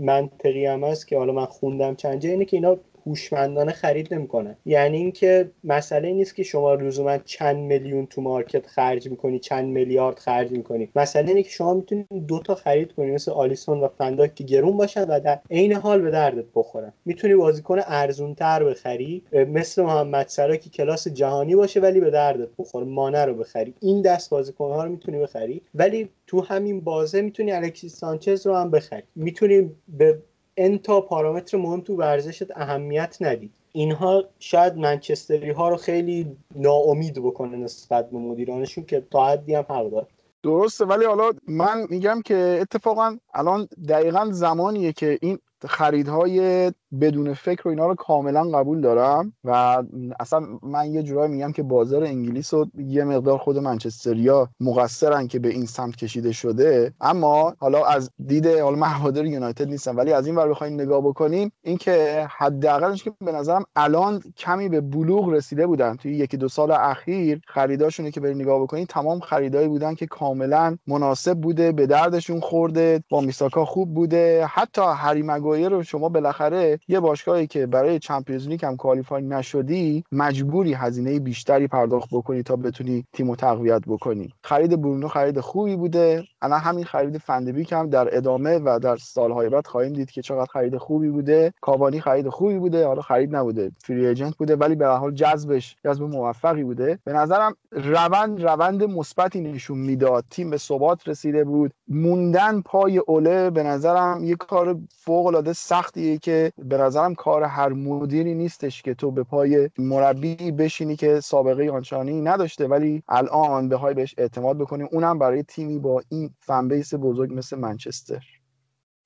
منطقی 0.00 0.66
هم 0.66 0.84
است 0.84 1.08
که 1.08 1.18
حالا 1.18 1.32
من 1.32 1.44
خوندم 1.44 1.94
چند 1.94 2.20
جا 2.20 2.30
اینه 2.30 2.44
که 2.44 2.56
اینا 2.56 2.76
هوشمندانه 3.06 3.72
خرید 3.72 4.14
نمی‌کنن 4.14 4.56
یعنی 4.66 4.96
اینکه 4.96 5.50
مسئله 5.64 6.12
نیست 6.12 6.34
که 6.34 6.42
شما 6.42 6.74
لزوما 6.74 7.18
چند 7.18 7.56
میلیون 7.56 8.06
تو 8.06 8.20
مارکت 8.20 8.66
خرج 8.66 9.10
می‌کنی 9.10 9.38
چند 9.38 9.64
میلیارد 9.64 10.18
خرج 10.18 10.50
می‌کنی. 10.50 10.88
مسئله 10.96 11.28
اینه 11.28 11.42
که 11.42 11.50
شما 11.50 11.74
می‌تونید 11.74 12.06
دو 12.26 12.38
تا 12.38 12.54
خرید 12.54 12.92
کنی 12.92 13.10
مثل 13.10 13.30
آلیسون 13.30 13.80
و 13.80 13.88
فنداک 13.88 14.34
که 14.34 14.44
گرون 14.44 14.76
باشن 14.76 15.04
و 15.04 15.20
در 15.20 15.38
عین 15.50 15.72
حال 15.72 16.00
به 16.00 16.10
دردت 16.10 16.44
بخورن. 16.54 16.92
می‌تونی 17.04 17.34
بازیکن 17.34 17.78
ارزون 17.86 18.34
تر 18.34 18.64
بخری 18.64 19.22
مثل 19.32 19.82
محمد 19.82 20.28
سرا 20.28 20.56
که 20.56 20.70
کلاس 20.70 21.08
جهانی 21.08 21.56
باشه 21.56 21.80
ولی 21.80 22.00
به 22.00 22.10
دردت 22.10 22.48
بخوره 22.58 22.86
مانه 22.86 23.24
رو 23.24 23.34
بخری. 23.34 23.74
این 23.80 24.02
دست 24.02 24.30
بازیکن 24.30 24.70
ها 24.70 24.84
رو 24.84 24.90
می‌تونی 24.90 25.18
بخری 25.18 25.62
ولی 25.74 26.08
تو 26.26 26.40
همین 26.40 26.80
بازه 26.80 27.22
می‌تونی 27.22 27.52
الکسیس 27.52 27.96
سانچز 27.96 28.46
رو 28.46 28.54
هم 28.54 28.70
بخری. 28.70 29.02
می‌تونی 29.16 29.70
به 29.88 30.18
انتا 30.60 31.00
پارامتر 31.00 31.58
مهم 31.58 31.80
تو 31.80 31.96
ورزشت 31.96 32.56
اهمیت 32.56 33.16
ندید. 33.20 33.52
اینها 33.72 34.24
شاید 34.38 34.76
منچستری 34.76 35.50
ها 35.50 35.68
رو 35.68 35.76
خیلی 35.76 36.36
ناامید 36.54 37.14
بکنه 37.14 37.56
نسبت 37.56 38.10
به 38.10 38.18
مدیرانشون 38.18 38.84
که 38.84 39.06
تا 39.10 39.26
حدی 39.26 39.54
هم 39.54 39.66
حق 39.68 39.90
داره 39.90 40.06
درسته 40.42 40.84
ولی 40.84 41.04
حالا 41.04 41.32
من 41.48 41.86
میگم 41.90 42.22
که 42.24 42.58
اتفاقا 42.60 43.16
الان 43.34 43.68
دقیقا 43.88 44.28
زمانیه 44.30 44.92
که 44.92 45.18
این 45.22 45.38
خریدهای 45.68 46.72
بدون 47.00 47.34
فکر 47.34 47.68
و 47.68 47.70
اینا 47.70 47.86
رو 47.86 47.94
کاملا 47.94 48.44
قبول 48.44 48.80
دارم 48.80 49.32
و 49.44 49.82
اصلا 50.20 50.46
من 50.62 50.92
یه 50.92 51.02
جورایی 51.02 51.32
میگم 51.32 51.52
که 51.52 51.62
بازار 51.62 52.04
انگلیس 52.04 52.54
و 52.54 52.66
یه 52.78 53.04
مقدار 53.04 53.38
خود 53.38 53.58
منچستریا 53.58 54.48
مقصرن 54.60 55.26
که 55.26 55.38
به 55.38 55.48
این 55.48 55.66
سمت 55.66 55.96
کشیده 55.96 56.32
شده. 56.32 56.92
اما 57.00 57.54
حالا 57.58 57.84
از 57.84 58.10
دید 58.26 58.46
حالا 58.46 58.76
من 58.76 58.90
یونایتد 59.26 59.68
نیستم 59.68 59.96
ولی 59.96 60.12
از 60.12 60.26
این 60.26 60.36
ور 60.36 60.48
بخوایم 60.48 60.74
نگاه 60.74 61.00
بکنیم 61.00 61.52
اینکه 61.62 62.26
حداقلش 62.30 63.04
که 63.04 63.12
به 63.24 63.32
نظرم 63.32 63.64
الان 63.76 64.22
کمی 64.36 64.68
به 64.68 64.80
بلوغ 64.80 65.28
رسیده 65.28 65.66
بودن. 65.66 65.96
توی 65.96 66.12
یکی 66.12 66.36
دو 66.36 66.48
سال 66.48 66.70
اخیر 66.70 67.40
خریداشونه 67.46 68.10
که 68.10 68.20
برید 68.20 68.36
نگاه 68.36 68.62
بکنید 68.62 68.88
تمام 68.88 69.20
خریدایی 69.20 69.68
بودن 69.68 69.94
که 69.94 70.06
کاملا 70.06 70.76
مناسب 70.86 71.38
بوده 71.38 71.72
به 71.72 71.86
دردشون 71.86 72.40
خورده 72.40 73.02
با 73.08 73.20
میساکا 73.20 73.64
خوب 73.64 73.94
بوده. 73.94 74.46
حتی 74.46 74.82
هری 74.96 75.22
مگایر 75.22 75.68
رو 75.68 75.82
شما 75.82 76.08
بالاخره 76.08 76.79
یه 76.88 77.00
باشگاهی 77.00 77.46
که 77.46 77.66
برای 77.66 77.98
چمپیونز 77.98 78.48
لیگ 78.48 78.64
هم 78.64 78.76
کوالیفای 78.76 79.22
نشدی 79.22 80.04
مجبوری 80.12 80.72
هزینه 80.74 81.20
بیشتری 81.20 81.68
پرداخت 81.68 82.08
بکنی 82.12 82.42
تا 82.42 82.56
بتونی 82.56 83.04
تیمو 83.12 83.36
تقویت 83.36 83.82
بکنی. 83.86 84.34
خرید 84.44 84.82
برونو 84.82 85.08
خرید 85.08 85.40
خوبی 85.40 85.76
بوده. 85.76 86.24
الان 86.42 86.60
همین 86.60 86.84
خرید 86.84 87.18
فندبیک 87.18 87.72
هم 87.72 87.90
در 87.90 88.16
ادامه 88.16 88.58
و 88.64 88.78
در 88.82 88.96
سالهای 88.96 89.48
بعد 89.48 89.66
خواهیم 89.66 89.92
دید 89.92 90.10
که 90.10 90.22
چقدر 90.22 90.50
خرید 90.52 90.76
خوبی 90.76 91.08
بوده. 91.08 91.52
کاوانی 91.60 92.00
خرید 92.00 92.28
خوبی 92.28 92.58
بوده. 92.58 92.86
حالا 92.86 93.02
خرید 93.02 93.36
نبوده. 93.36 93.72
فری 93.84 94.06
ایجنت 94.06 94.36
بوده 94.36 94.56
ولی 94.56 94.74
به 94.74 94.86
حال 94.86 95.14
جذبش 95.14 95.76
جذب 95.84 96.02
موفقی 96.02 96.64
بوده. 96.64 96.98
به 97.04 97.12
نظرم 97.12 97.56
روند 97.72 98.42
روند 98.42 98.84
مثبتی 98.84 99.40
نشون 99.40 99.78
می‌داد. 99.78 100.24
تیم 100.30 100.50
به 100.50 100.56
ثبات 100.56 101.08
رسیده 101.08 101.44
بود. 101.44 101.72
موندن 101.88 102.60
پای 102.60 102.98
اوله 102.98 103.50
به 103.50 103.62
نظرم 103.62 104.24
یه 104.24 104.36
کار 104.36 104.78
فوق 104.90 105.26
العاده 105.26 105.52
سختیه 105.52 106.18
که 106.18 106.52
به 106.70 106.78
نظرم 106.78 107.14
کار 107.14 107.42
هر 107.42 107.68
مدیری 107.68 108.34
نیستش 108.34 108.82
که 108.82 108.94
تو 108.94 109.10
به 109.10 109.22
پای 109.22 109.70
مربی 109.78 110.52
بشینی 110.52 110.96
که 110.96 111.20
سابقه 111.20 111.70
آنچانی 111.70 112.20
نداشته 112.20 112.68
ولی 112.68 113.02
الان 113.08 113.68
بخوای 113.68 113.94
بهش 113.94 114.14
اعتماد 114.18 114.58
بکنی. 114.58 114.82
اونم 114.82 115.18
برای 115.18 115.42
تیمی 115.42 115.78
با 115.78 116.02
این 116.08 116.34
فنبیس 116.38 116.94
بزرگ 116.94 117.32
مثل 117.34 117.58
منچستر. 117.58 118.24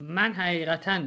من 0.01 0.33
حقیقتا 0.33 1.01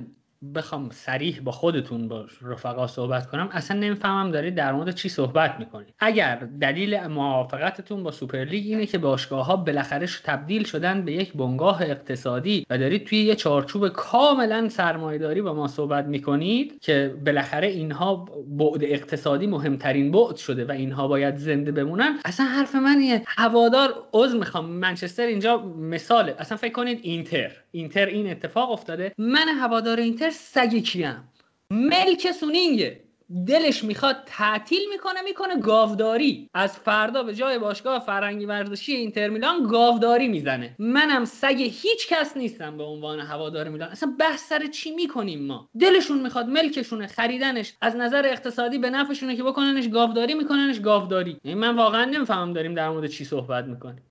بخوام 0.55 0.89
سریح 0.89 1.41
با 1.43 1.51
خودتون 1.51 2.07
با 2.07 2.25
رفقا 2.41 2.87
صحبت 2.87 3.27
کنم 3.27 3.49
اصلا 3.51 3.77
نمی‌فهمم 3.79 4.31
دارید 4.31 4.55
در 4.55 4.73
مورد 4.73 4.95
چی 4.95 5.09
صحبت 5.09 5.55
می‌کنید. 5.59 5.93
اگر 5.99 6.35
دلیل 6.61 7.07
موافقتتون 7.07 8.03
با 8.03 8.11
سوپرلیگ 8.11 8.65
اینه 8.65 8.85
که 8.85 8.97
باشگاه 8.97 9.45
ها 9.45 9.55
بالاخره 9.55 10.07
تبدیل 10.23 10.63
شدن 10.63 11.05
به 11.05 11.11
یک 11.11 11.33
بنگاه 11.33 11.81
اقتصادی 11.81 12.65
و 12.69 12.77
دارید 12.77 13.05
توی 13.05 13.17
یه 13.17 13.35
چارچوب 13.35 13.87
کاملا 13.87 14.69
سرمایهداری 14.69 15.41
با 15.41 15.53
ما 15.53 15.67
صحبت 15.67 16.05
می‌کنید 16.05 16.79
که 16.81 17.15
بالاخره 17.25 17.67
اینها 17.67 18.15
بعد 18.47 18.83
اقتصادی 18.83 19.47
مهمترین 19.47 20.11
بعد 20.11 20.35
شده 20.35 20.65
و 20.65 20.71
اینها 20.71 21.07
باید 21.07 21.35
زنده 21.35 21.71
بمونن 21.71 22.19
اصلا 22.25 22.45
حرف 22.45 22.75
منیه 22.75 23.21
هوادار 23.27 23.93
عضو 24.13 24.37
می‌خوام. 24.37 24.65
منچستر 24.65 25.25
اینجا 25.25 25.57
مثاله. 25.79 26.35
اصلا 26.39 26.57
فکر 26.57 26.73
کنید 26.73 26.99
اینتر. 27.01 27.51
اینتر 27.71 28.05
این 28.05 28.31
اتفاق 28.31 28.71
افتاده. 28.71 29.11
من 29.17 29.47
هوادار 29.61 29.97
اینتر 29.97 30.26
سگ 30.29 30.75
کیم. 30.75 31.29
ملک 31.71 32.31
سونینگه 32.31 33.03
دلش 33.47 33.83
می‌خواد 33.83 34.15
تعطیل 34.25 34.81
می‌کنه 34.89 35.21
می‌کنه 35.21 35.59
گاوداری. 35.59 36.49
از 36.53 36.77
فردا 36.77 37.23
به 37.23 37.35
جای 37.35 37.59
باشگاه 37.59 37.99
فرنگی 37.99 38.45
ورزشی 38.45 38.95
اینتر 38.95 39.29
میلان 39.29 39.63
گاوداری 39.63 40.27
می‌زنه. 40.27 40.75
منم 40.79 41.25
سگ 41.25 41.55
هیچ 41.59 42.07
کس 42.09 42.37
نیستم 42.37 42.77
به 42.77 42.83
عنوان 42.83 43.19
هوادار 43.19 43.69
میلان. 43.69 43.89
اصلا 43.89 44.13
بحث 44.19 44.47
سر 44.47 44.65
چی 44.65 44.91
می‌کنیم 44.91 45.45
ما؟ 45.45 45.69
دلشون 45.79 46.21
می‌خواد 46.21 46.49
ملکشونه 46.49 47.07
خریدنش. 47.07 47.73
از 47.81 47.95
نظر 47.95 48.25
اقتصادی 48.25 48.77
به 48.77 48.89
نفعشونه 48.89 49.35
که 49.35 49.43
بکننش 49.43 49.89
گاوداری 49.89 50.33
میکننش 50.33 50.79
گاوداری. 50.79 51.37
یعنی 51.43 51.59
من 51.59 51.75
واقعا 51.75 52.05
نمی‌فهمم 52.05 52.53
داریم 52.53 52.73
در 52.73 52.89
مورد 52.89 53.07
چی 53.07 53.25
صحبت 53.25 53.65
می‌کنیم. 53.65 54.06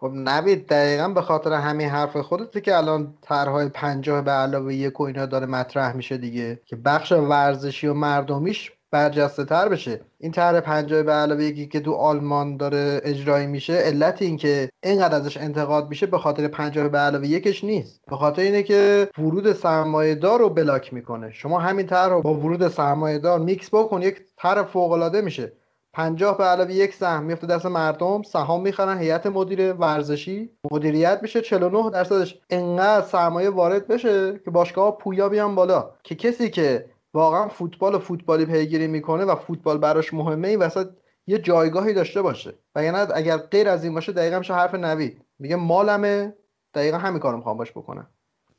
خب 0.00 0.10
نوید 0.14 0.66
دقیقا 0.66 1.08
به 1.08 1.22
خاطر 1.22 1.52
همین 1.52 1.88
حرف 1.88 2.16
خودت 2.16 2.62
که 2.64 2.76
الان 2.76 3.14
طرحهای 3.22 3.68
پنجاه 3.68 4.22
به 4.22 4.30
علاوه 4.30 4.74
یک 4.74 5.00
و 5.00 5.02
اینا 5.02 5.26
داره 5.26 5.46
مطرح 5.46 5.96
میشه 5.96 6.16
دیگه 6.16 6.60
که 6.64 6.76
بخش 6.76 7.12
ورزشی 7.12 7.86
و 7.86 7.94
مردمیش 7.94 8.72
برجسته 8.90 9.44
تر 9.44 9.68
بشه. 9.68 10.00
این 10.18 10.32
طرح 10.32 10.60
پنجاه 10.60 11.02
به 11.02 11.12
علاوه 11.12 11.44
یکی 11.44 11.66
که 11.66 11.80
تو 11.80 11.92
آلمان 11.92 12.56
داره 12.56 13.00
اجرایی 13.04 13.46
میشه 13.46 13.72
علت 13.72 14.22
این 14.22 14.36
که 14.36 14.68
اینقدر 14.82 15.16
ازش 15.16 15.36
انتقاد 15.36 15.88
میشه 15.88 16.06
به 16.06 16.18
خاطر 16.18 16.48
پنجاه 16.48 16.88
به 16.88 16.98
علاوه 16.98 17.26
یکش 17.26 17.64
نیست. 17.64 18.00
به 18.06 18.16
خاطر 18.16 18.42
اینه 18.42 18.62
که 18.62 19.08
ورود 19.18 19.52
سرمایه 19.52 20.14
دار 20.14 20.38
رو 20.38 20.48
بلاک 20.48 20.94
می‌کنه. 20.94 21.30
شما 21.32 21.58
همین 21.58 21.86
طرح 21.86 22.12
رو 22.12 22.22
با 22.22 22.34
ورود 22.34 22.68
سرمایه 22.68 23.18
دار 23.18 23.38
میکس 23.38 23.68
بکن 23.74 24.02
یک 24.02 24.20
طرح 24.36 24.62
فوق 24.62 24.92
العاده 24.92 25.20
میشه. 25.20 25.52
50 25.98 26.38
به 26.38 26.44
علاوه 26.44 26.72
یک 26.72 26.94
سهم 26.94 27.24
میفته 27.24 27.46
دست 27.46 27.66
مردم 27.66 28.22
سهام 28.22 28.62
می‌خرن 28.62 28.98
هیئت 28.98 29.26
مدیره 29.26 29.72
ورزشی. 29.72 30.50
مدیریت 30.70 31.18
میشه 31.22 31.40
49 31.40 31.90
درصدش. 31.90 32.38
انقدر 32.50 33.06
سرمایه 33.06 33.50
وارد 33.50 33.86
بشه 33.86 34.40
که 34.44 34.50
باشگاه 34.50 34.98
پویا 34.98 35.28
بیان 35.28 35.54
بالا. 35.54 35.90
که 36.02 36.14
کسی 36.14 36.50
که 36.50 36.84
واقعا 37.14 37.48
فوتبال 37.48 37.94
و 37.94 37.98
فوتبالی 37.98 38.46
پیگیری 38.46 38.86
می‌کنه 38.86 39.24
و 39.24 39.34
فوتبال 39.34 39.78
براش 39.78 40.14
مهمه 40.14 40.48
این 40.48 40.58
وسط 40.58 40.88
یه 41.26 41.38
جایگاهی 41.38 41.94
داشته 41.94 42.22
باشه. 42.22 42.54
و 42.74 42.84
یعنی 42.84 42.98
اگر 43.14 43.36
غیر 43.36 43.68
از 43.68 43.84
این 43.84 43.94
باشه 43.94 44.12
دقیقا 44.12 44.38
میشه 44.38 44.54
حرف 44.54 44.74
نوید. 44.74 45.20
میگه 45.38 45.56
مالمه 45.56 46.34
دقیقا 46.74 46.98
همین 46.98 47.20
کارو 47.20 47.36
می‌خوام 47.36 47.56
باش 47.56 47.70
بکنم. 47.70 48.06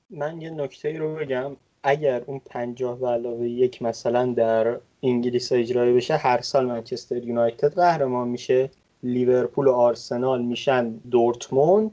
من 0.10 0.42
یه 0.42 0.50
نکته 0.50 0.98
رو 0.98 1.16
بگم. 1.16 1.52
اگر 1.84 2.22
اون 2.26 2.42
پنجاه 2.46 3.00
و 3.00 3.08
علاوه 3.08 3.50
یک 3.50 3.82
مثلا 3.82 4.34
در 4.34 4.78
انگلیس 5.04 5.52
اجرایی 5.52 5.94
بشه 5.94 6.16
هر 6.16 6.42
سال 6.42 6.66
منچستر 6.66 7.24
یونایتد 7.24 7.74
قهرمان 7.74 8.28
میشه. 8.28 8.70
لیورپول 9.04 9.68
و 9.68 9.72
آرسنال 9.72 10.42
میشن 10.42 10.90
دورتموند. 10.90 11.92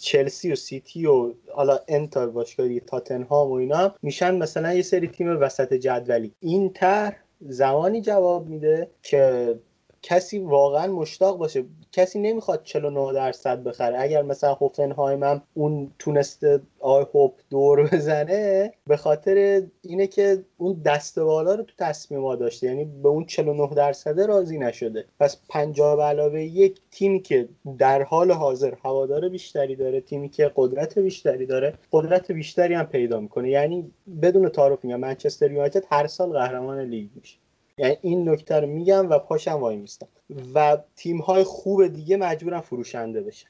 چلسی 0.00 0.52
و 0.52 0.56
سیتی 0.56 1.06
و 1.06 1.32
حالا 1.54 1.78
انتر 1.88 2.26
باشگاهی 2.26 2.80
تاتنهام 2.80 3.50
و 3.50 3.52
اینا 3.52 3.94
میشن 4.02 4.34
مثلا 4.34 4.74
یه 4.74 4.82
سری 4.82 5.08
تیم 5.08 5.40
وسط 5.40 5.74
جدولی. 5.74 6.32
این 6.40 6.72
طرح 6.72 7.16
زمانی 7.40 8.00
جواب 8.00 8.48
میده 8.48 8.90
که 9.02 9.54
کسی 10.02 10.38
واقعا 10.38 10.92
مشتاق 10.92 11.38
باشه 11.38 11.64
کسی 11.92 12.18
نمی‌خواد 12.18 12.62
49 12.64 13.12
درصد 13.12 13.62
بخره. 13.62 14.00
اگر 14.00 14.22
مثلا 14.22 14.54
هوفنهایم 14.54 15.22
هم 15.22 15.42
اون 15.54 15.92
تونسته 15.98 16.60
آی 16.80 17.04
هوپ 17.14 17.32
دور 17.50 17.88
بزنه 17.92 18.72
به 18.86 18.96
خاطر 18.96 19.62
اینه 19.82 20.06
که 20.06 20.44
اون 20.56 20.82
دست 20.84 21.18
بالا 21.18 21.54
رو 21.54 21.62
تو 21.62 21.72
تصمیم 21.78 22.36
داشته. 22.36 22.66
یعنی 22.66 22.84
به 22.84 23.08
اون 23.08 23.24
49 23.24 23.74
درصد 23.74 24.20
راضی 24.20 24.58
نشده. 24.58 25.04
پس 25.20 25.36
50 25.48 25.96
به 25.96 26.02
علاوه 26.02 26.42
یک 26.42 26.80
تیمی 26.90 27.20
که 27.20 27.48
در 27.78 28.02
حال 28.02 28.32
حاضر 28.32 28.74
هوادار 28.84 29.28
بیشتری 29.28 29.76
داره 29.76 30.00
تیمی 30.00 30.28
که 30.28 30.52
قدرت 30.56 30.98
بیشتری 30.98 31.46
داره 31.46 31.74
قدرت 31.92 32.32
بیشتری 32.32 32.74
هم 32.74 32.86
پیدا 32.86 33.20
می‌کنه. 33.20 33.50
یعنی 33.50 33.90
بدون 34.22 34.48
تعارف 34.48 34.84
میگم 34.84 35.00
منچستر 35.00 35.50
یونایتد 35.52 35.84
هر 35.90 36.06
سال 36.06 36.32
قهرمان 36.32 36.80
لیگ 36.80 37.08
میشه. 37.14 37.38
یعنی 37.78 37.96
این 38.02 38.28
نکته 38.28 38.60
رو 38.60 38.66
میگم 38.66 39.10
و 39.10 39.18
پاشم 39.18 39.52
وای 39.52 39.76
میستم. 39.76 40.08
و 40.54 40.78
تیم 40.96 41.18
های 41.18 41.44
خوب 41.44 41.86
دیگه 41.86 42.16
مجبورن 42.16 42.60
فروشنده 42.60 43.20
بشن. 43.20 43.48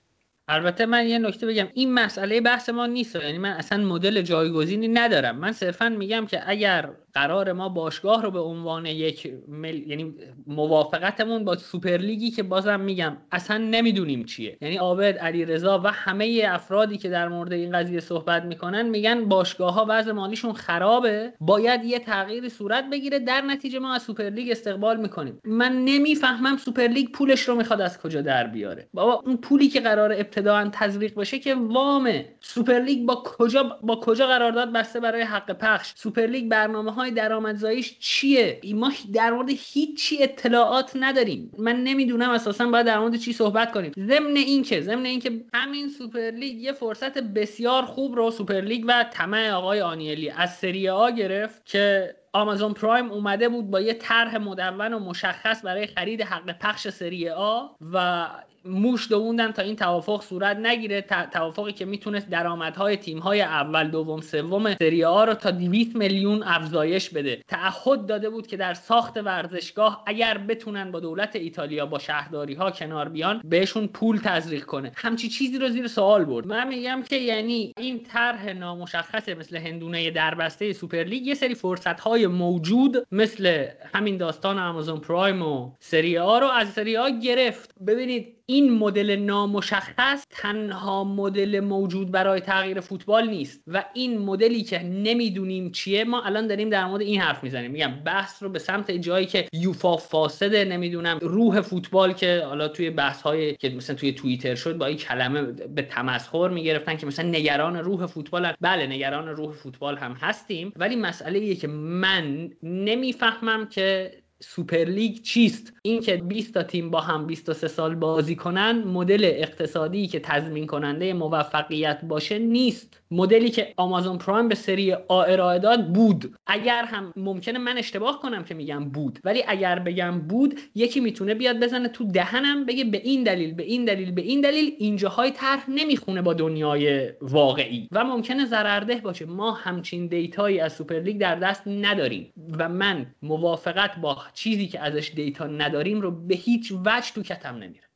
البته 0.48 0.86
من 0.86 1.06
یه 1.06 1.18
نکته 1.18 1.46
بگم. 1.46 1.68
این 1.74 1.94
مسئله 1.94 2.40
بحث 2.40 2.68
ما 2.68 2.86
نیست. 2.86 3.16
یعنی 3.16 3.38
من 3.38 3.52
اصلا 3.52 3.84
مدل 3.84 4.22
جایگزینی 4.22 4.88
ندارم. 4.88 5.38
من 5.38 5.52
صرفا 5.52 5.88
میگم 5.88 6.26
که 6.26 6.50
اگر 6.50 6.90
قرار 7.18 7.52
ما 7.52 7.68
باشگاه 7.68 8.22
رو 8.22 8.30
به 8.30 8.40
عنوان 8.40 8.86
یک 8.86 9.32
مل... 9.48 9.90
یعنی 9.90 10.14
موافقتمون 10.46 11.44
با 11.44 11.56
سوپرلیگی 11.56 12.30
که 12.30 12.42
بازم 12.42 12.80
میگم 12.80 13.16
اصلا 13.32 13.58
نمی‌دونیم 13.58 14.24
چیه. 14.24 14.58
یعنی 14.60 14.76
عابد 14.76 15.18
علیرضا 15.18 15.80
و 15.84 15.92
همه 15.92 16.46
افرادی 16.48 16.98
که 16.98 17.08
در 17.08 17.28
مورد 17.28 17.52
این 17.52 17.72
قضیه 17.72 18.00
صحبت 18.00 18.44
می‌کنن 18.44 18.88
میگن 18.88 19.24
باشگاه 19.28 19.74
ها 19.74 19.86
وضع 19.88 20.12
مالیشون 20.12 20.52
خرابه. 20.52 21.32
باید 21.40 21.84
یه 21.84 21.98
تغییری 21.98 22.48
صورت 22.48 22.84
بگیره 22.92 23.18
در 23.18 23.40
نتیجه 23.40 23.78
ما 23.78 23.94
از 23.94 24.02
سوپرلیگ 24.02 24.50
استقبال 24.50 25.00
می‌کنیم. 25.00 25.40
من 25.44 25.84
نمی‌فهمم 25.84 26.56
سوپرلیگ 26.56 27.10
پولش 27.10 27.40
رو 27.40 27.54
می‌خواد 27.54 27.80
از 27.80 27.98
کجا 27.98 28.22
در 28.22 28.46
بیاره. 28.46 28.88
بابا 28.94 29.22
اون 29.26 29.36
پولی 29.36 29.68
که 29.68 29.80
قرار 29.80 30.12
ابتدائا 30.12 30.70
تزریق 30.72 31.14
بشه 31.14 31.38
که 31.38 31.54
وامه. 31.54 32.28
سوپرلیگ 32.40 33.06
با 33.06 33.22
کجا 33.24 33.62
با 33.82 33.96
کجا 33.96 34.26
قرارداد 34.26 34.72
بسته 34.72 35.00
برای 35.00 35.22
حق 35.22 35.52
پخش؟ 35.52 35.92
سوپرلیگ 35.96 36.48
برنامه 36.48 36.92
های 36.92 37.07
درآمدزاییش 37.10 37.98
چیه؟ 37.98 38.60
ما 38.74 38.92
در 39.12 39.30
مورد 39.30 39.48
هیچی 39.50 40.22
اطلاعات 40.22 40.92
نداریم. 40.94 41.50
من 41.58 41.84
نمی‌دونم 41.84 42.30
اساسا 42.30 42.66
باید 42.66 42.86
در 42.86 42.98
مورد 42.98 43.16
چی 43.16 43.32
صحبت 43.32 43.72
کنیم. 43.72 43.92
ضمن 43.96 44.36
اینکه 44.36 44.80
ضمن 44.80 45.04
اینکه 45.04 45.44
همین 45.54 45.88
سوپرلیگ 45.88 46.56
یه 46.56 46.72
فرصت 46.72 47.18
بسیار 47.18 47.82
خوب 47.82 48.16
رو 48.16 48.30
سوپرلیگ 48.30 48.84
و 48.88 49.04
طمع 49.12 49.50
آقای 49.50 49.80
آنیلی 49.80 50.30
از 50.30 50.56
سری 50.56 50.88
آ 50.88 51.10
گرفت 51.10 51.66
که 51.66 52.14
آمازون 52.32 52.72
پرایم 52.72 53.10
اومده 53.10 53.48
بود 53.48 53.70
با 53.70 53.80
یه 53.80 53.94
طرح 53.94 54.36
مدون 54.36 54.92
و 54.92 54.98
مشخص 54.98 55.64
برای 55.64 55.86
خرید 55.86 56.22
حق 56.22 56.58
پخش 56.58 56.88
سری 56.88 57.28
آ 57.28 57.66
و 57.92 58.26
موش 58.68 59.08
دووندن 59.08 59.52
تا 59.52 59.62
این 59.62 59.76
توافق 59.76 60.22
صورت 60.22 60.56
نگیره. 60.56 61.04
توافقی 61.32 61.72
که 61.72 61.84
می‌تونست 61.84 62.30
درآمدهای 62.30 62.96
تیم‌های 62.96 63.40
اول 63.40 63.88
دوم 63.88 64.20
سوم 64.20 64.74
سری 64.74 65.04
آ 65.04 65.24
رو 65.24 65.34
تا 65.34 65.50
200 65.50 65.96
میلیون 65.96 66.42
افزایش 66.42 67.10
بده. 67.10 67.42
تعهد 67.48 68.06
داده 68.06 68.30
بود 68.30 68.46
که 68.46 68.56
در 68.56 68.74
ساخت 68.74 69.16
ورزشگاه 69.16 70.02
اگر 70.06 70.38
بتونن 70.38 70.90
با 70.90 71.00
دولت 71.00 71.36
ایتالیا 71.36 71.86
با 71.86 71.98
شهرداری 71.98 72.54
ها 72.54 72.70
کنار 72.70 73.08
بیان 73.08 73.40
بهشون 73.44 73.86
پول 73.86 74.18
تزریق 74.18 74.64
کنه. 74.64 74.92
همچین 74.96 75.28
چیزی 75.28 75.58
رو 75.58 75.68
زیر 75.68 75.86
سوال 75.86 76.24
برد. 76.24 76.46
من 76.46 76.68
میگم 76.68 77.02
که 77.08 77.16
یعنی 77.16 77.72
این 77.78 78.02
طرح 78.02 78.52
نامشخص 78.52 79.28
مثل 79.28 79.56
هندونه 79.56 80.10
دربسته 80.10 80.72
سوپرلیگ 80.72 81.26
یه 81.26 81.34
سری 81.34 81.54
فرصت 81.54 82.00
های 82.00 82.26
موجود 82.26 83.06
مثل 83.12 83.66
همین 83.94 84.16
داستان 84.16 84.58
آمازون 84.58 85.00
پرایم 85.00 85.42
و 85.42 85.70
سری 85.80 86.18
آ 86.18 86.38
رو 86.38 86.46
از 86.46 86.72
سری 86.72 86.96
آ 86.96 87.08
گرفت. 87.08 87.74
ببینید 87.86 88.34
این 88.50 88.57
مدل 88.60 89.16
نامشخص 89.16 90.24
تنها 90.30 91.04
مدل 91.04 91.60
موجود 91.60 92.10
برای 92.10 92.40
تغییر 92.40 92.80
فوتبال 92.80 93.28
نیست 93.28 93.62
و 93.66 93.84
این 93.94 94.18
مدلی 94.18 94.62
که 94.62 94.82
نمی‌دونیم 94.82 95.70
چیه 95.70 96.04
ما 96.04 96.22
الان 96.22 96.46
داریم 96.46 96.70
در 96.70 96.86
مورد 96.86 97.02
این 97.02 97.20
حرف 97.20 97.44
می‌زنیم 97.44 97.70
میگم 97.70 97.92
بحث 98.04 98.42
رو 98.42 98.48
به 98.48 98.58
سمت 98.58 98.90
جایی 98.90 99.26
که 99.26 99.48
یوفا 99.52 99.96
فاسده 99.96 100.64
نمی‌دونم 100.64 101.18
روح 101.22 101.60
فوتبال 101.60 102.12
که 102.12 102.42
حالا 102.46 102.68
توی 102.68 102.90
بحث 102.90 103.22
های 103.22 103.56
که 103.56 103.68
مثلا 103.68 103.96
توی 103.96 104.12
توییتر 104.12 104.54
شد 104.54 104.78
با 104.78 104.86
این 104.86 104.96
کلمه 104.96 105.42
به 105.42 105.82
تمسخر 105.82 106.48
می‌گرفتن 106.48 106.96
که 106.96 107.06
مثلا 107.06 107.28
نگران 107.28 107.76
روح 107.76 108.06
فوتبال 108.06 108.44
هم. 108.44 108.54
بله 108.60 108.86
نگران 108.86 109.28
روح 109.28 109.52
فوتبال 109.52 109.96
هم 109.96 110.12
هستیم 110.12 110.72
ولی 110.76 110.96
مسئله 110.96 111.54
که 111.54 111.68
من 111.68 112.50
نمی‌فهمم 112.62 113.68
که 113.68 114.12
سوپرلیگ 114.40 115.22
چیست؟ 115.22 115.72
اینکه 115.82 116.16
20 116.16 116.54
تا 116.54 116.62
تیم 116.62 116.90
با 116.90 117.00
هم 117.00 117.26
23 117.26 117.68
سال 117.68 117.94
بازی 117.94 118.36
کنن 118.36 118.82
مدل 118.84 119.24
اقتصادی 119.24 120.06
که 120.06 120.20
تضمین 120.20 120.66
کننده 120.66 121.12
موفقیت 121.12 122.00
باشه 122.04 122.38
نیست. 122.38 123.00
مدلی 123.10 123.50
که 123.50 123.74
آمازون 123.76 124.18
پرایم 124.18 124.48
به 124.48 124.54
سری 124.54 124.92
آ 124.92 125.22
ارائه 125.22 125.58
داد 125.58 125.92
بود. 125.92 126.34
اگر 126.46 126.84
هم 126.84 127.12
ممکنه 127.16 127.58
من 127.58 127.78
اشتباه 127.78 128.20
کنم 128.20 128.44
که 128.44 128.54
میگم 128.54 128.84
بود 128.84 129.18
ولی 129.24 129.44
اگر 129.48 129.78
بگم 129.78 130.20
بود 130.20 130.60
یکی 130.74 131.00
می‌تونه 131.00 131.34
بیاد 131.34 131.60
بزنه 131.60 131.88
تو 131.88 132.04
دهنم 132.04 132.66
بگه 132.66 132.84
به 132.84 133.00
این 133.04 133.22
دلیل 133.22 133.54
به 133.54 133.62
این 133.62 133.84
دلیل 133.84 134.10
به 134.10 134.22
این 134.22 134.40
دلیل 134.40 134.74
اینجاهای 134.78 135.30
طرح 135.30 135.70
نمی‌خونه 135.70 136.22
با 136.22 136.34
دنیای 136.34 137.10
واقعی. 137.20 137.88
و 137.92 138.04
ممکنه 138.04 138.46
ضررده 138.46 138.94
باشه. 138.94 139.26
ما 139.26 139.52
همچین 139.52 140.06
data 140.06 140.42
یی 140.42 140.60
از 140.60 140.72
سوپرلیگ 140.72 141.18
در 141.18 141.34
دست 141.34 141.62
نداریم. 141.66 142.32
و 142.58 142.68
من 142.68 143.06
موافقت 143.22 143.96
با 144.00 144.14
چیزی 144.34 144.66
که 144.66 144.80
ازش 144.80 145.12
دیتا 145.14 145.46
نداریم 145.46 146.00
رو 146.00 146.10
به 146.10 146.34
هیچ 146.34 146.72
وجه 146.84 147.12
تو 147.14 147.22
کتم 147.22 147.54
نمیره 147.54 147.88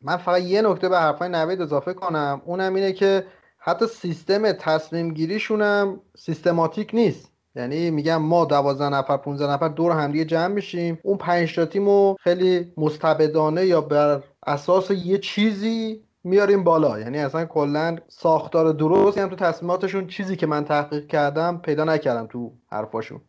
من 0.00 0.16
فقط 0.16 0.42
یه 0.42 0.62
نکته 0.62 0.88
به 0.88 0.98
حرفای 0.98 1.28
نوید 1.28 1.60
اضافه 1.60 1.94
کنم. 1.94 2.42
اونم 2.44 2.74
اینه 2.74 2.92
که 2.92 3.26
حتی 3.58 3.86
سیستم 3.86 4.52
تصمیم 4.52 5.14
گیریشون 5.14 5.62
هم 5.62 6.00
سیستماتیک 6.16 6.90
نیست. 6.94 7.32
یعنی 7.56 7.90
میگم 7.90 8.16
ما 8.16 8.44
دوازده 8.44 8.88
نفر 8.88 9.16
15 9.16 9.50
نفر 9.52 9.68
دور 9.68 9.92
همدیگه 9.92 10.24
جمع 10.24 10.54
میشیم. 10.54 10.98
اون 11.02 11.18
پنج 11.18 11.54
تا 11.54 11.66
تیمو 11.66 12.16
خیلی 12.20 12.72
مستبدانه 12.76 13.66
یا 13.66 13.80
بر 13.80 14.22
اساس 14.46 14.90
یه 14.90 15.18
چیزی 15.18 16.04
میاریم 16.24 16.64
بالا. 16.64 16.98
یعنی 16.98 17.18
اصلا 17.18 17.44
کلا 17.44 17.96
ساختار 18.08 18.72
درستی 18.72 19.20
هم 19.20 19.28
تو 19.28 19.36
تصمیماتشون 19.36 20.06
چیزی 20.06 20.36
که 20.36 20.46
من 20.46 20.64
تحقیق 20.64 21.06
کردم 21.06 21.60
پیدا 21.64 21.84
نکردم 21.84 22.26
تو 22.26 22.52
حرفاشون. 22.72 23.20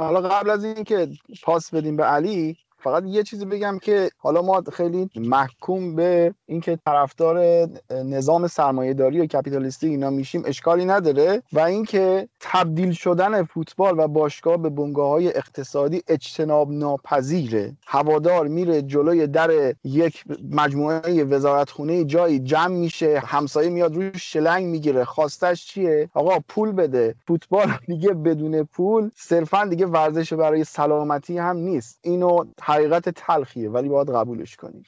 حالا 0.00 0.20
قبل 0.28 0.50
از 0.50 0.64
اینکه 0.64 1.08
پاس 1.42 1.74
بدیم 1.74 1.96
به 1.96 2.04
علی 2.04 2.56
فقط 2.84 3.02
یه 3.06 3.22
چیزی 3.22 3.44
بگم 3.44 3.78
که 3.82 4.10
حالا 4.18 4.42
ما 4.42 4.62
خیلی 4.72 5.10
محکوم 5.16 5.94
به 5.94 6.34
اینکه 6.46 6.78
طرفدار 6.86 7.68
نظام 7.90 8.46
سرمایهداری 8.46 9.20
و 9.20 9.26
کپیتالیستی 9.26 9.88
اینا 9.88 10.10
میشیم 10.10 10.42
اشکالی 10.46 10.84
نداره 10.84 11.42
و 11.52 11.60
اینکه 11.60 12.28
تبدیل 12.40 12.92
شدن 12.92 13.42
فوتبال 13.42 13.98
و 13.98 14.08
باشگاه 14.08 14.56
به 14.56 14.70
بنگاه 14.70 15.08
های 15.08 15.28
اقتصادی 15.28 16.02
اجتناب 16.08 16.70
ناپذیره 16.72 17.76
هوادار 17.86 18.48
میره 18.48 18.82
جلوی 18.82 19.26
در 19.26 19.74
یک 19.84 20.24
مجموعه 20.50 21.24
وزارتخونه 21.24 22.04
جایی 22.04 22.38
جمع 22.38 22.74
میشه 22.76 23.22
همسایه 23.26 23.70
میاد 23.70 23.94
روش 23.94 24.32
شلنگ 24.32 24.66
می‌گیره. 24.66 25.04
خواستش 25.04 25.66
چیه؟ 25.66 26.10
آقا 26.14 26.38
پول 26.48 26.72
بده. 26.72 27.14
فوتبال 27.26 27.72
دیگه 27.88 28.08
بدون 28.08 28.62
پول 28.62 29.10
صرفا 29.16 29.64
دیگه 29.64 29.86
ورزش 29.86 30.32
برای 30.32 30.64
سلامتی 30.64 31.38
هم 31.38 31.56
نیست. 31.56 31.98
اینو 32.02 32.44
حقیقت 32.74 33.08
تلخیه 33.08 33.70
ولی 33.70 33.88
باید 33.88 34.10
قبولش 34.10 34.56
کنیم 34.56 34.84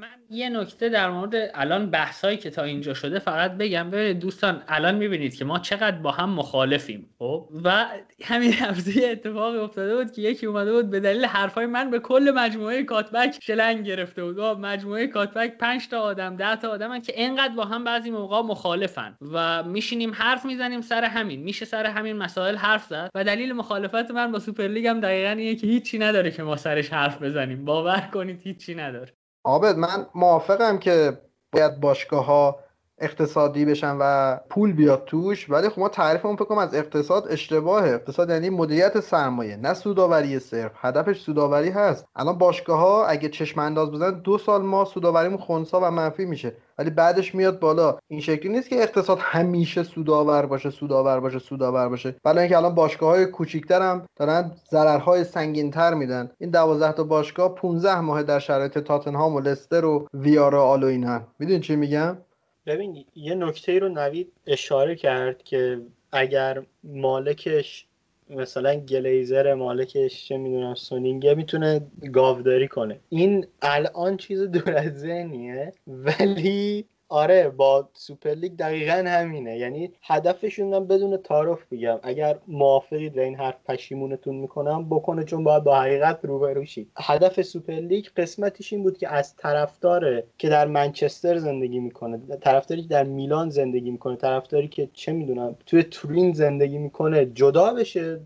من 0.00 0.08
یه 0.30 0.48
نکته 0.48 0.88
در 0.88 1.10
مورد 1.10 1.34
الان 1.54 1.90
بحثایی 1.90 2.36
که 2.36 2.50
تا 2.50 2.62
اینجا 2.62 2.94
شده 2.94 3.18
فقط 3.18 3.52
بگم. 3.52 3.90
ببینید 3.90 4.18
دوستان 4.18 4.62
الان 4.68 4.94
می‌بینید 4.94 5.36
که 5.36 5.44
ما 5.44 5.58
چقدر 5.58 5.98
با 5.98 6.10
هم 6.10 6.30
مخالفیم 6.30 7.14
خب؟ 7.18 7.48
و 7.64 7.86
همین 8.24 8.52
هفته 8.52 9.04
اتفاقی 9.04 9.58
افتاده 9.58 9.96
بود 9.96 10.12
که 10.12 10.22
یکی 10.22 10.46
اومده 10.46 10.72
بود 10.72 10.90
به 10.90 11.00
دلیل 11.00 11.24
حرفای 11.24 11.66
من 11.66 11.90
به 11.90 11.98
کل 11.98 12.32
مجموعه 12.34 12.82
کاتبک 12.82 13.38
شلنگ 13.42 13.86
گرفته 13.86 14.24
بود. 14.24 14.38
و 14.38 14.54
مجموعه 14.54 15.06
کاتبک 15.06 15.58
5 15.58 15.88
تا 15.88 16.00
آدم 16.00 16.36
10 16.36 16.56
تا 16.56 16.68
آدمن 16.68 17.00
که 17.00 17.12
انقدر 17.16 17.54
با 17.54 17.64
هم 17.64 17.84
بعضی 17.84 18.10
موقع 18.10 18.40
مخالفن 18.40 19.16
و 19.32 19.62
میشینیم 19.62 20.12
حرف 20.14 20.44
می‌زنیم 20.44 20.80
سر 20.80 21.04
همین 21.04 21.40
میشه 21.40 21.64
سر 21.64 21.86
همین 21.86 22.16
مسائل 22.16 22.56
حرف 22.56 22.86
زد 22.86 23.10
و 23.14 23.24
دلیل 23.24 23.52
مخالفت 23.52 24.10
من 24.10 24.32
با 24.32 24.38
سوپرلیگ 24.38 24.86
هم 24.86 25.00
دقیقا 25.00 25.30
اینه 25.30 25.54
که 25.54 25.66
هیچی 25.66 25.98
نداره 25.98 26.30
که 26.30 26.42
ما 26.42 26.56
سرش 26.56 26.92
حرف 26.92 27.22
بزنیم. 27.22 27.64
باور 27.64 28.08
کنید 28.12 28.40
هیچی 28.42 28.74
نداره. 28.74 29.25
عابد 29.46 29.76
من 29.76 30.06
موافقم 30.14 30.78
که 30.78 31.20
باید 31.52 31.80
باشگاه 31.80 32.24
ها 32.24 32.60
اقتصادی 32.98 33.64
بشن 33.64 33.96
و 34.00 34.36
پول 34.50 34.72
بیاد 34.72 35.04
توش. 35.04 35.50
ولی 35.50 35.68
خب 35.68 35.78
ما 35.78 35.88
تعریفمون 35.88 36.36
فکر 36.36 36.54
از 36.58 36.74
اقتصاد 36.74 37.26
اشتباهه. 37.30 37.88
اقتصاد 37.88 38.30
یعنی 38.30 38.50
مدیریت 38.50 39.00
سرمایه 39.00 39.56
نه 39.56 39.74
سوداوری 39.74 40.38
صرف. 40.38 40.72
هدفش 40.76 41.20
سوداوری 41.20 41.70
هست. 41.70 42.06
الان 42.16 42.38
باشگاه 42.38 42.80
ها 42.80 43.06
اگه 43.06 43.28
چشم 43.28 43.60
انداز 43.60 43.90
بزنن 43.90 44.20
دو 44.20 44.38
سال 44.38 44.62
ما 44.62 44.84
سوداوریمون 44.84 45.38
خونسا 45.38 45.80
و 45.80 45.90
منفی 45.90 46.24
میشه. 46.24 46.52
ولی 46.78 46.90
بعدش 46.90 47.34
میاد 47.34 47.60
بالا. 47.60 47.98
این 48.08 48.20
شکلی 48.20 48.52
نیست 48.52 48.68
که 48.68 48.82
اقتصاد 48.82 49.18
همیشه 49.20 49.82
سودآور 49.82 50.46
باشه 50.46 50.70
سودآور 50.70 51.20
باشه 51.20 51.38
سودآور 51.38 51.88
باشه. 51.88 52.16
بلا 52.24 52.40
اینکه 52.40 52.56
الان 52.56 52.74
باشگاه 52.74 53.08
های 53.08 53.26
کوچیکتر 53.26 53.82
هم 53.82 54.02
دارن 54.16 54.50
ضررهای 54.70 55.24
سنگینتر 55.24 55.94
میدن. 55.94 56.30
این 56.38 56.50
12 56.50 56.92
تا 56.92 57.04
باشگاه 57.04 57.54
15 57.54 58.00
ماه 58.00 58.22
در 58.22 58.38
شرایط 58.38 58.78
تاتنهام 58.78 59.34
و 59.34 59.40
لستر 59.40 59.84
و 59.84 60.06
ویارال 60.14 60.84
و 60.84 60.86
اینن. 60.86 61.26
می‌دونی 61.38 61.60
چی 61.60 61.76
میگم؟ 61.76 62.18
ببین 62.66 63.04
یه 63.14 63.34
نکته 63.34 63.78
رو 63.78 63.88
نوید 63.88 64.32
اشاره 64.46 64.96
کرد 64.96 65.42
که 65.42 65.80
اگر 66.12 66.62
مالکش 66.84 67.86
مثلا 68.30 68.74
گلیزر 68.74 69.54
مالکش 69.54 70.28
چه 70.28 70.36
می‌دونم 70.36 70.74
سونینگه 70.74 71.34
می‌تونه 71.34 71.80
گاوداری 72.12 72.68
کنه. 72.68 73.00
این 73.08 73.46
الان 73.62 74.16
چیز 74.16 74.42
دور 74.42 74.76
از 74.76 75.00
ذهنیه 75.00 75.72
ولی 75.86 76.84
آره 77.08 77.48
با 77.48 77.88
سوپرلیگ 77.94 78.56
دقیقا 78.56 79.04
همینه. 79.06 79.58
یعنی 79.58 79.92
هدفشون 80.02 80.74
هم 80.74 80.86
بدون 80.86 81.16
تعارف 81.16 81.58
بگم. 81.72 81.98
اگر 82.02 82.38
موافقید 82.48 83.18
و 83.18 83.20
این 83.20 83.34
حرف 83.34 83.56
پشیمونتون 83.68 84.36
می‌کنم 84.36 84.88
بکنه 84.88 85.24
چون 85.24 85.44
باید 85.44 85.64
با 85.64 85.80
حقیقت 85.80 86.24
روبرو 86.24 86.64
شید 86.64 86.90
هدف 86.96 87.42
سوپرلیگ 87.42 88.06
قسمتش 88.16 88.72
این 88.72 88.82
بود 88.82 88.98
که 88.98 89.08
از 89.08 89.36
طرفدار 89.36 90.22
که 90.38 90.48
در 90.48 90.66
منچستر 90.66 91.38
زندگی 91.38 91.78
می‌کنه 91.78 92.20
طرفداری 92.40 92.82
که 92.82 92.88
در 92.88 93.04
میلان 93.04 93.50
زندگی 93.50 93.90
می‌کنه 93.90 94.16
طرفداری 94.16 94.68
که 94.68 94.88
چه 94.92 95.12
می‌دونم 95.12 95.56
توی 95.66 95.82
تورین 95.82 96.32
زندگی 96.32 96.78
می‌کنه 96.78 97.26
جدا 97.26 97.74
بشه. 97.74 98.20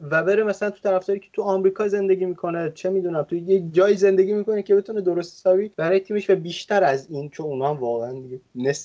و 0.00 0.22
بره 0.22 0.42
مثلا 0.42 0.70
تو 0.70 0.80
طرفداری 0.82 1.20
که 1.20 1.28
تو 1.32 1.42
آمریکا 1.42 1.88
زندگی 1.88 2.24
می‌کنه 2.24 2.70
چه 2.74 2.90
می‌دونم 2.90 3.22
تو 3.22 3.36
یه 3.36 3.60
جایی 3.72 3.96
زندگی 3.96 4.32
می‌کنه 4.32 4.62
که 4.62 4.76
بتونه 4.76 5.00
درست 5.00 5.32
حسابی 5.32 5.70
برای 5.76 6.00
تیمش 6.00 6.30
و 6.30 6.36
بیشتر 6.36 6.84
از 6.84 7.10
این 7.10 7.30
چون 7.30 7.46
اونا 7.46 7.70
هم 7.70 7.80
واقعا 7.80 8.12
دیگه 8.12 8.40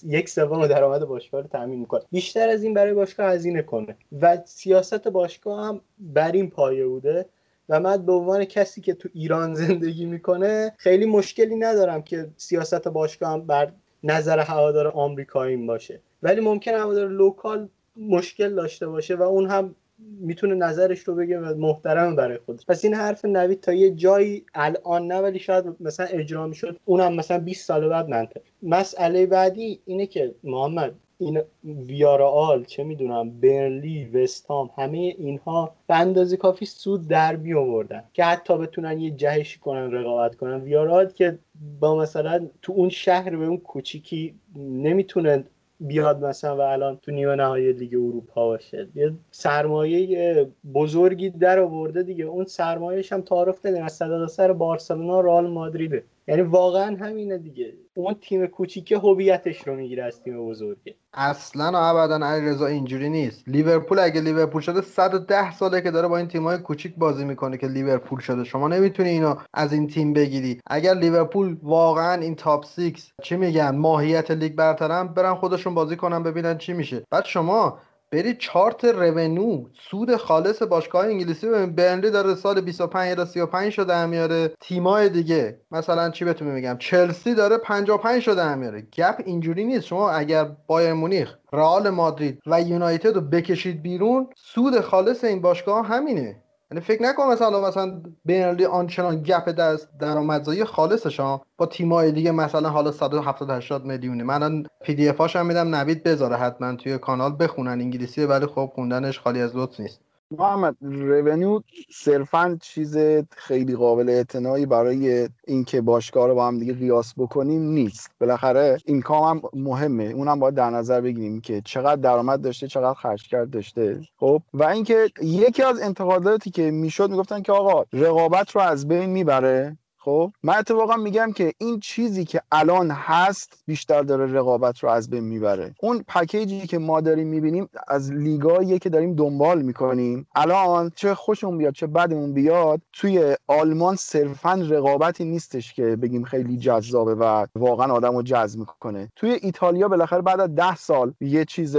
یک 0.06 0.30
سوم 0.30 0.68
درآمد 0.68 1.06
باشگاه 1.06 1.42
رو 1.42 1.48
تامین 1.48 1.80
می‌کنه. 1.80 2.02
بیشتر 2.12 2.50
از 2.50 2.64
این 2.64 2.74
برای 2.74 2.94
باشگاه 2.94 3.32
هزینه 3.32 3.62
کنه. 3.62 3.98
و 4.22 4.38
سیاست 4.46 5.08
باشگاه 5.08 5.68
هم 5.68 5.82
بر 6.00 6.32
این 6.32 6.50
پایه 6.50 6.86
بوده 6.86 7.26
و 7.70 7.80
من 7.80 8.06
به 8.06 8.12
عنوان 8.12 8.46
کسی 8.46 8.82
که 8.82 8.94
تو 8.94 9.10
ایران 9.14 9.56
زندگی 9.66 10.06
می‌کنه 10.06 10.74
خیلی 10.78 11.06
مشکلی 11.06 11.56
ندارم 11.56 12.02
که 12.02 12.28
سیاست 12.38 12.88
باشگاه 12.88 13.32
هم 13.32 13.42
بر 13.42 13.72
نظر 14.04 14.40
هوادار 14.40 14.88
آمریکایی 14.88 15.58
باشه. 15.58 16.02
ولی 16.24 16.42
ممکن 16.42 16.72
هوادار 16.72 17.08
لوکال 17.08 17.70
مشکل 17.98 18.56
داشته 18.56 18.88
باشه 18.88 19.16
و 19.16 19.22
اون 19.22 19.50
هم 19.50 19.76
می‌تونه 20.00 20.56
نظرش 20.56 21.00
رو 21.00 21.16
بگه 21.16 21.40
و 21.40 21.56
محترم 21.58 22.16
برای 22.16 22.38
خودش. 22.38 22.66
پس 22.66 22.86
این 22.86 22.94
حرف 22.94 23.26
نوید 23.26 23.62
تا 23.62 23.74
یه 23.74 23.92
جایی 23.92 24.46
الان 24.54 25.08
نه 25.08 25.18
ولی 25.18 25.40
شاید 25.40 25.66
مثلا 25.80 26.06
اجرا 26.06 26.48
می‌شد 26.48 26.80
اونم 26.86 27.14
مثلا 27.14 27.40
20 27.40 27.66
سال 27.66 27.90
بعد 27.90 28.10
منطق 28.10 28.42
مسئله 28.64 29.26
بعدی 29.26 29.80
اینه 29.86 30.06
که 30.06 30.36
محمد 30.44 30.96
این 31.20 31.42
ویارال 31.64 32.64
چه 32.64 32.84
می‌دونم 32.84 33.40
برلی 33.40 34.06
وستام 34.06 34.70
همه 34.78 34.98
اینها 34.98 35.76
به 35.88 35.96
اندازه 35.96 36.38
کافی 36.38 36.66
سود 36.66 37.08
در 37.08 37.36
می 37.36 37.54
آوردن 37.54 38.04
که 38.14 38.24
حتی 38.24 38.58
بتونن 38.58 39.00
یه 39.00 39.12
جهشی 39.12 39.60
کنن 39.60 39.92
رقابت 39.92 40.36
کنن. 40.36 40.62
ویارال 40.62 41.10
که 41.10 41.40
با 41.80 41.96
مثلا 41.96 42.48
تو 42.62 42.74
اون 42.74 42.90
شهر 42.90 43.36
به 43.36 43.46
اون 43.46 43.58
کوچیکی 43.58 44.36
نمی‌تونه 44.56 45.44
بیاد 45.80 46.26
مثلا 46.26 46.58
و 46.58 46.62
الان 46.62 46.98
تو 46.98 47.12
نیمه 47.12 47.36
نهایی 47.36 47.74
لیگ 47.74 47.94
اروپا 47.94 48.48
باشه. 48.48 48.88
یه 48.96 49.14
سرمایه 49.32 50.48
بزرگی 50.74 51.30
در 51.30 51.60
آورده 51.60 52.04
دیگه. 52.04 52.26
اون 52.26 52.46
سرمایهش 52.46 53.14
هم 53.14 53.22
تعارف 53.22 53.62
نداریم 53.62 53.84
از 53.84 53.94
صدقه 53.94 54.28
سر 54.28 54.54
بارسلونا 54.54 55.22
رئال 55.22 55.48
مادریده. 55.48 56.04
یعنی 56.28 56.42
واقعا 56.42 56.96
همینه 56.96 57.38
دیگه. 57.38 57.74
اون 57.94 58.16
تیم 58.22 58.48
کوچیکه 58.48 58.98
هویتش 58.98 59.68
رو 59.68 59.76
می‌گیره 59.76 60.04
از 60.04 60.22
تیم 60.22 60.48
بزرگه. 60.48 60.96
اصلا 61.14 61.72
و 61.72 61.76
ابدا 61.76 62.28
علیرضا 62.28 62.66
اینجوری 62.66 63.10
نیست. 63.10 63.44
لیورپول 63.48 64.00
اگه 64.00 64.22
لیورپول 64.22 64.62
شده 64.62 64.82
110 64.82 65.52
ساله 65.52 65.82
که 65.82 65.92
داره 65.92 66.08
با 66.08 66.18
این 66.18 66.28
تیمای 66.28 66.58
کوچیک 66.58 66.96
بازی 66.96 67.26
می‌کنه 67.26 67.58
که 67.58 67.68
لیورپول 67.68 68.20
شده. 68.20 68.44
شما 68.44 68.68
نمی‌تونی 68.68 69.10
اینو 69.10 69.36
از 69.54 69.74
این 69.74 69.88
تیم 69.88 70.14
بگیری. 70.14 70.62
اگر 70.68 70.94
لیورپول 70.94 71.58
واقعا 71.64 72.22
این 72.22 72.36
top 72.36 72.66
6 72.66 73.12
چی 73.24 73.36
میگن 73.36 73.76
ماهیت 73.76 74.32
لیگ 74.32 74.56
برترم 74.56 75.08
برن 75.08 75.34
خودشون 75.34 75.74
بازی 75.74 75.96
کنن 75.96 76.24
ببینن 76.24 76.58
چی 76.58 76.74
میشه. 76.74 77.04
بعد 77.12 77.26
شما 77.26 77.80
برید 78.12 78.38
چارت 78.38 78.86
رونو 78.86 79.64
سود 79.90 80.16
خالص 80.16 80.62
باشگاه 80.62 81.06
انگلیسی 81.06 81.48
ببین. 81.48 81.76
برنلی 81.76 82.12
داره 82.12 82.36
سال 82.36 82.62
25 82.62 83.16
تا 83.16 83.26
35 83.26 83.72
شده 83.72 84.06
میاره. 84.06 84.54
تیمای 84.62 85.10
دیگه 85.10 85.62
مثلا 85.72 86.10
چی 86.10 86.26
بهتون 86.26 86.48
میگم؟ 86.48 86.78
چلسی 86.80 87.36
داره 87.36 87.58
55 87.58 88.22
شده 88.22 88.56
میاره. 88.56 88.82
گپ 88.82 89.22
اینجوری 89.26 89.66
نیست. 89.66 89.86
شما 89.86 90.12
اگر 90.12 90.46
بایر 90.68 90.94
مونیخ 90.94 91.36
رئال 91.54 91.90
مادرید 91.90 92.40
و 92.46 92.62
یونایتد 92.62 93.16
رو 93.16 93.22
بکشید 93.22 93.82
بیرون 93.82 94.28
سود 94.36 94.80
خالص 94.80 95.24
این 95.24 95.42
باشگاه 95.42 95.88
همینه. 95.88 96.44
یعنی 96.72 96.82
فکر 96.82 97.04
نکن 97.04 97.24
مثلا 97.28 97.68
مثلا 97.68 98.02
بینالدی 98.26 98.66
آنچنان 98.66 99.24
گپ 99.24 99.50
دست 99.50 99.90
درآمدزایی 100.00 100.64
خالصشان 100.64 101.40
با 101.58 101.66
تیمای 101.66 102.12
دیگه 102.12 102.32
مثلا 102.32 102.70
حالا 102.70 102.92
170 102.92 103.50
80 103.50 103.86
میلیونی. 103.86 104.24
من 104.24 104.64
پی 104.82 104.96
دی 104.96 105.10
اف 105.10 105.36
هم 105.36 105.46
میدم 105.46 105.76
نوید 105.76 106.04
بذاره 106.04 106.36
حتما 106.36 106.76
توی 106.76 106.98
کانال 106.98 107.36
بخونن 107.40 107.72
انگلیسی 107.72 108.26
ولی 108.26 108.46
خب 108.46 108.72
خوندنش 108.76 109.20
خالی 109.20 109.42
از 109.42 109.56
لطف 109.56 109.80
نیست. 109.80 110.07
محمد 110.32 110.76
رونیو 110.82 111.62
صرفا 111.92 112.58
چیز 112.62 112.98
خیلی 113.32 113.76
قابل 113.76 114.10
اعتنایی 114.10 114.66
برای 114.66 115.30
اینکه 115.48 115.82
باشگاه 115.82 116.28
رو 116.28 116.36
با 116.36 116.48
هم 116.48 116.60
دیگه 116.60 116.74
قیاس 116.74 117.14
بکنیم 117.18 117.62
نیست. 117.62 118.12
بالاخره 118.20 118.78
این 118.86 119.02
کام 119.02 119.38
هم 119.38 119.42
مهمه. 119.54 120.04
اونم 120.04 120.40
باید 120.40 120.56
در 120.56 120.70
نظر 120.70 121.02
بگیریم 121.02 121.42
که 121.42 121.62
چقدر 121.66 121.96
درآمد 121.96 122.42
داشته 122.42 122.68
چقدر 122.68 122.94
خرج 122.94 123.28
کرد 123.28 123.50
داشته. 123.50 124.02
خب؟ 124.18 124.42
و 124.54 124.64
اینکه 124.64 125.10
یکی 125.22 125.64
از 125.64 125.82
انتقاداتی 125.82 126.52
که 126.52 126.72
می‌شد 126.72 127.10
می‌گفتن 127.12 127.42
که 127.42 127.52
آقا 127.52 127.84
رقابت 127.94 128.52
رو 128.52 128.62
از 128.62 128.88
بین 128.88 129.10
می‌بره. 129.10 129.78
خب؟ 130.08 130.32
من 130.44 130.54
اتفاقا 130.54 130.96
میگم 130.96 131.32
که 131.36 131.54
این 131.58 131.80
چیزی 131.80 132.26
که 132.26 132.42
الان 132.52 132.92
هست 132.92 133.64
بیشتر 133.66 134.02
داره 134.02 134.34
رقابت 134.34 134.80
رو 134.80 134.90
از 134.90 135.10
بین 135.10 135.24
می‌بره. 135.24 135.76
اون 135.82 136.04
پکیجی 136.08 136.68
که 136.68 136.78
ما 136.78 137.02
داریم 137.02 137.28
می‌بینیم 137.28 137.70
از 137.88 138.12
لیگایی 138.12 138.80
که 138.80 138.90
داریم 138.90 139.16
دنبال 139.16 139.62
می‌کنیم. 139.62 140.28
الان 140.36 140.92
چه 140.96 141.16
خوشمون 141.16 141.58
بیاد 141.58 141.74
چه 141.74 141.88
بدمون 141.88 142.34
بیاد 142.34 142.82
توی 142.94 143.36
آلمان 143.48 143.96
صرفا 143.96 144.54
رقابتی 144.70 145.26
نیستش 145.26 145.74
که 145.74 145.84
بگیم 145.84 146.24
خیلی 146.24 146.58
جذابه 146.58 147.16
و 147.16 147.46
واقعا 147.56 147.94
آدم 147.94 148.16
رو 148.16 148.22
جذب 148.22 148.60
می‌کنه. 148.60 149.12
توی 149.16 149.40
ایتالیا 149.42 149.88
بالاخره 149.88 150.22
بعد 150.22 150.40
از 150.40 150.56
ده 150.56 150.76
سال 150.76 151.14
یه 151.22 151.46
چیز 151.46 151.78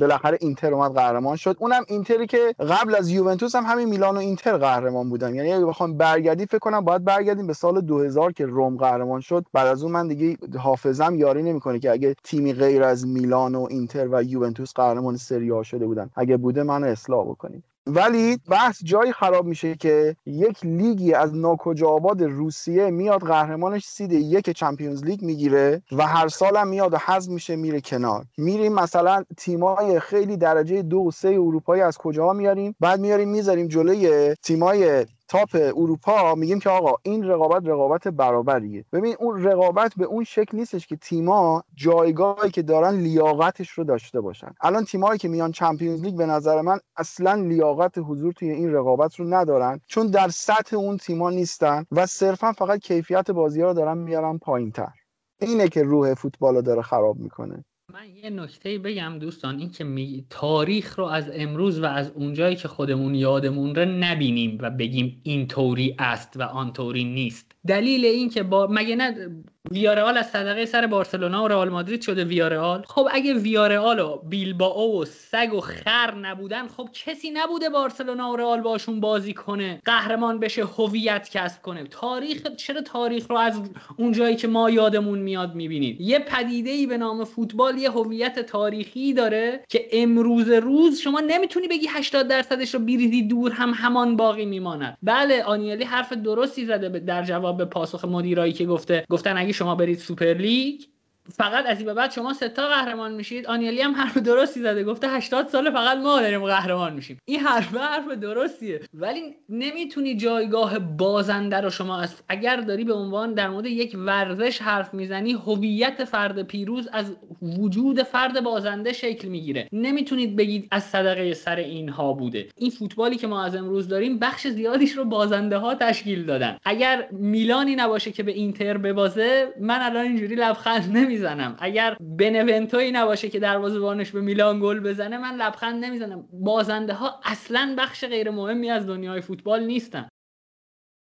بالاخره 0.00 0.38
اینتر 0.40 0.74
اومد 0.74 0.94
قهرمان 0.94 1.36
شد. 1.36 1.56
اونم 1.58 1.84
اینتری 1.88 2.26
که 2.26 2.54
قبل 2.58 2.94
از 2.94 3.10
یوونتوس 3.10 3.54
هم 3.54 3.64
همین 3.64 3.88
میلان 3.88 4.16
و 4.16 4.20
اینتر 4.20 4.56
قهرمان 4.56 5.08
بودن. 5.10 5.34
یعنی 5.34 5.52
اگه 5.52 5.66
بخوام 5.66 5.96
برگردی 5.96 6.46
فکر 6.46 6.58
کنم 6.58 6.80
باید 6.84 7.04
برگردیم 7.04 7.46
به 7.46 7.61
سال 7.62 7.80
2000 7.80 8.32
که 8.32 8.46
روم 8.46 8.76
قهرمان 8.76 9.20
شد 9.20 9.44
بعد 9.52 9.66
از 9.66 9.82
اون 9.82 9.92
من 9.92 10.08
دیگه 10.08 10.36
حافظم 10.58 11.14
یاری 11.14 11.42
نمی‌کنه 11.42 11.78
که 11.78 11.90
اگه 11.90 12.14
تیمی 12.24 12.52
غیر 12.52 12.82
از 12.82 13.06
میلان 13.06 13.54
و 13.54 13.66
اینتر 13.70 14.08
و 14.12 14.22
یوونتوس 14.22 14.72
قهرمان 14.74 15.16
سری 15.16 15.52
آ 15.52 15.62
شده 15.62 15.86
بودن. 15.86 16.10
اگه 16.16 16.36
بوده 16.36 16.62
منو 16.62 16.86
اصلاح 16.86 17.26
بکنید. 17.26 17.64
ولی 17.86 18.38
بحث 18.48 18.84
جایی 18.84 19.12
خراب 19.12 19.46
میشه 19.46 19.74
که 19.74 20.16
یک 20.26 20.66
لیگی 20.66 21.12
از 21.14 21.36
ناکجا 21.36 21.88
آباد 21.88 22.22
روسیه 22.22 22.90
میاد 22.90 23.20
قهرمانش 23.20 23.84
سید 23.86 24.12
یک 24.12 24.50
چمپیونز 24.50 25.04
لیگ 25.04 25.22
می‌گیره 25.22 25.82
و 25.92 26.06
هر 26.06 26.28
سالم 26.28 26.68
میاد 26.68 26.94
و 26.94 26.96
حذف 26.96 27.30
میشه 27.30 27.56
میره 27.56 27.80
کنار. 27.80 28.24
میریم 28.38 28.72
مثلا 28.72 29.24
تیمای 29.36 30.00
خیلی 30.00 30.36
درجه 30.36 30.82
دو 30.82 30.98
و 30.98 31.10
سه 31.10 31.28
اروپایی 31.28 31.82
از 31.82 31.98
کجا 31.98 32.32
میاریم؟ 32.32 32.74
بعد 32.80 33.00
میاریم 33.00 33.28
می‌ذاریم 33.28 33.68
جلوی 33.68 34.34
تیمای 34.42 35.06
تاپ 35.32 35.54
اروپا 35.54 36.34
میگیم 36.34 36.58
که 36.58 36.70
آقا 36.70 36.94
این 37.02 37.24
رقابت 37.24 37.66
رقابت 37.66 38.08
برابریه. 38.08 38.84
ببین 38.92 39.16
اون 39.18 39.44
رقابت 39.44 39.92
به 39.96 40.04
اون 40.04 40.24
شکل 40.24 40.56
نیستش 40.56 40.86
که 40.86 40.96
تیما 40.96 41.64
جایگاهی 41.74 42.50
که 42.50 42.62
دارن 42.62 42.94
لیاقتش 42.94 43.70
رو 43.70 43.84
داشته 43.84 44.20
باشن. 44.20 44.54
الان 44.60 44.84
تیمایی 44.84 45.18
که 45.18 45.28
میان 45.28 45.52
چمپیونز 45.52 46.02
لیگ 46.02 46.16
به 46.16 46.26
نظر 46.26 46.60
من 46.60 46.78
اصلا 46.96 47.34
لیاقت 47.34 47.98
حضور 47.98 48.32
توی 48.32 48.50
این 48.50 48.72
رقابت 48.72 49.14
رو 49.14 49.34
ندارن 49.34 49.80
چون 49.86 50.06
در 50.06 50.28
سطح 50.28 50.76
اون 50.76 50.96
تیما 50.96 51.30
نیستن 51.30 51.86
و 51.92 52.06
صرفا 52.06 52.52
فقط 52.52 52.80
کیفیت 52.80 53.30
بازی 53.30 53.60
ها 53.60 53.68
رو 53.68 53.74
دارن 53.74 53.98
میارن 53.98 54.38
پایینتر. 54.38 54.92
اینه 55.40 55.68
که 55.68 55.82
روح 55.82 56.14
فوتبال 56.14 56.54
رو 56.54 56.62
داره 56.62 56.82
خراب 56.82 57.18
می‌کنه. 57.18 57.64
من 57.92 58.16
یه 58.24 58.30
نکته 58.30 58.78
بگم 58.78 59.18
دوستان 59.18 59.58
این 59.58 59.70
که 59.70 59.84
می... 59.84 60.26
تاریخ 60.30 60.98
رو 60.98 61.04
از 61.04 61.30
امروز 61.34 61.80
و 61.80 61.84
از 61.84 62.10
اونجایی 62.10 62.56
که 62.56 62.68
خودمون 62.68 63.14
یادمون 63.14 63.74
رو 63.74 63.84
نبینیم 63.84 64.58
و 64.60 64.70
بگیم 64.70 65.20
این 65.22 65.48
طوری 65.48 65.96
است 65.98 66.36
و 66.36 66.42
آن 66.42 66.72
طوری 66.72 67.04
نیست. 67.04 67.52
دلیل 67.66 68.04
این 68.04 68.30
که 68.30 68.42
با 68.42 68.68
مگه 68.70 68.96
نه 68.96 69.30
ویارئال 69.70 70.18
از 70.18 70.30
صدقه 70.30 70.66
سر 70.66 70.86
بارسلونا 70.86 71.44
و 71.44 71.48
رئال 71.48 71.68
مادرید 71.68 72.02
شده 72.02 72.24
ویارئال؟ 72.24 72.84
خب 72.88 73.08
اگه 73.10 73.34
ویارئال 73.34 74.00
و 74.00 74.16
بیلبائو 74.16 75.02
و 75.02 75.04
سگ 75.04 75.54
و 75.54 75.60
خر 75.60 76.14
نبودن 76.14 76.66
خب 76.66 76.88
کسی 76.92 77.30
نبوده 77.30 77.68
بارسلونا 77.68 78.30
و 78.30 78.36
رئال 78.36 78.60
باشون 78.60 79.00
بازی 79.00 79.34
کنه 79.34 79.80
قهرمان 79.84 80.40
بشه 80.40 80.64
هویت 80.64 81.28
کسب 81.32 81.62
کنه. 81.62 81.84
تاریخ 81.84 82.46
چرا 82.56 82.80
تاریخ 82.80 83.30
رو 83.30 83.36
از 83.36 83.60
اون 83.96 84.12
جایی 84.12 84.36
که 84.36 84.48
ما 84.48 84.70
یادمون 84.70 85.18
میاد 85.18 85.54
می‌بینید؟ 85.54 86.00
یه 86.00 86.18
پدیده 86.18 86.70
ای 86.70 86.86
به 86.86 86.98
نام 86.98 87.24
فوتبال 87.24 87.78
یه 87.78 87.90
هویت 87.90 88.38
تاریخی 88.38 89.14
داره 89.14 89.64
که 89.68 89.88
امروز 89.92 90.48
روز 90.48 90.98
شما 90.98 91.20
نمی‌تونی 91.20 91.68
بگی 91.68 91.86
80 91.90 92.28
درصدش 92.28 92.74
رو 92.74 92.80
بریزی 92.80 93.22
دور 93.22 93.52
هم 93.52 93.72
همان 93.74 94.16
باقی 94.16 94.44
میماند. 94.44 94.98
بله 95.02 95.42
آنیلی 95.42 95.84
حرف 95.84 96.12
درستی 96.12 96.66
زده 96.66 96.88
در 96.88 97.22
جواب 97.22 97.51
به 97.56 97.64
پاسخ 97.64 98.04
مدیرایی 98.04 98.52
که 98.52 98.66
گفته 98.66 99.04
گفتن 99.10 99.36
اگه 99.36 99.52
شما 99.52 99.74
برید 99.74 99.98
سوپر 99.98 100.34
لیگ 100.34 100.82
فقط 101.30 101.66
از 101.66 101.76
این 101.78 101.86
به 101.86 101.94
بعد 101.94 102.12
شما 102.12 102.32
ستا 102.32 102.68
قهرمان 102.68 103.12
میشید. 103.12 103.46
آنیلی 103.46 103.80
هم 103.80 103.94
حرف 103.94 104.18
درستی 104.18 104.60
زده. 104.60 104.84
گفته 104.84 105.08
80 105.08 105.48
سال 105.48 105.70
فقط 105.70 105.98
ما 105.98 106.20
داریم 106.20 106.44
قهرمان 106.44 106.92
میشیم. 106.94 107.18
این 107.24 107.40
حرف 107.40 107.76
حرف 107.76 108.08
درستیه. 108.08 108.80
ولی 108.94 109.22
نمی‌تونی 109.48 110.16
جایگاه 110.16 110.78
بازنده 110.78 111.60
رو 111.60 111.70
شما 111.70 112.00
از 112.00 112.14
اگر 112.28 112.56
داری 112.56 112.84
به 112.84 112.94
عنوان 112.94 113.34
در 113.34 113.48
مورد 113.48 113.66
یک 113.66 113.96
ورزش 113.98 114.62
حرف 114.62 114.94
می‌زنی 114.94 115.32
هویت 115.32 116.04
فرد 116.04 116.42
پیروز 116.42 116.88
از 116.92 117.16
وجود 117.42 118.02
فرد 118.02 118.44
بازنده 118.44 118.92
شکل 118.92 119.28
می‌گیره. 119.28 119.68
نمی‌تونید 119.72 120.36
بگید 120.36 120.68
از 120.70 120.84
صدقه 120.84 121.34
سر 121.34 121.56
اینها 121.56 122.12
بوده. 122.12 122.48
این 122.56 122.70
فوتبالی 122.70 123.16
که 123.16 123.26
ما 123.26 123.44
از 123.44 123.56
امروز 123.56 123.88
داریم 123.88 124.18
بخش 124.18 124.46
زیادیش 124.46 124.92
رو 124.92 125.04
بازنده 125.04 125.56
ها 125.56 125.74
تشکیل 125.74 126.24
دادن. 126.24 126.56
اگر 126.64 127.08
میلانی 127.10 127.76
نباشه 127.76 128.12
که 128.12 128.22
به 128.22 128.32
اینتر 128.32 128.78
ببازه 128.78 129.54
من 129.60 129.78
الان 129.82 130.04
اینجوری 130.04 130.34
لبخند 130.34 130.96
نمی 130.96 131.11
نمی‌زنم. 131.12 131.56
اگر 131.58 131.96
بنونتوی 132.00 132.90
نباشه 132.92 133.28
که 133.28 133.40
دروازه‌بانش 133.40 134.10
به 134.10 134.20
میلان 134.20 134.60
گل 134.60 134.80
بزنه 134.80 135.18
من 135.18 135.36
لبخند 135.36 135.84
نمی‌زنم. 135.84 136.28
بازنده 136.32 136.94
ها 136.94 137.20
اصلا 137.24 137.74
بخش 137.78 138.04
غیر 138.04 138.30
مهمی 138.30 138.70
از 138.70 138.86
دنیای 138.86 139.20
فوتبال 139.20 139.64
نیستن. 139.64 140.08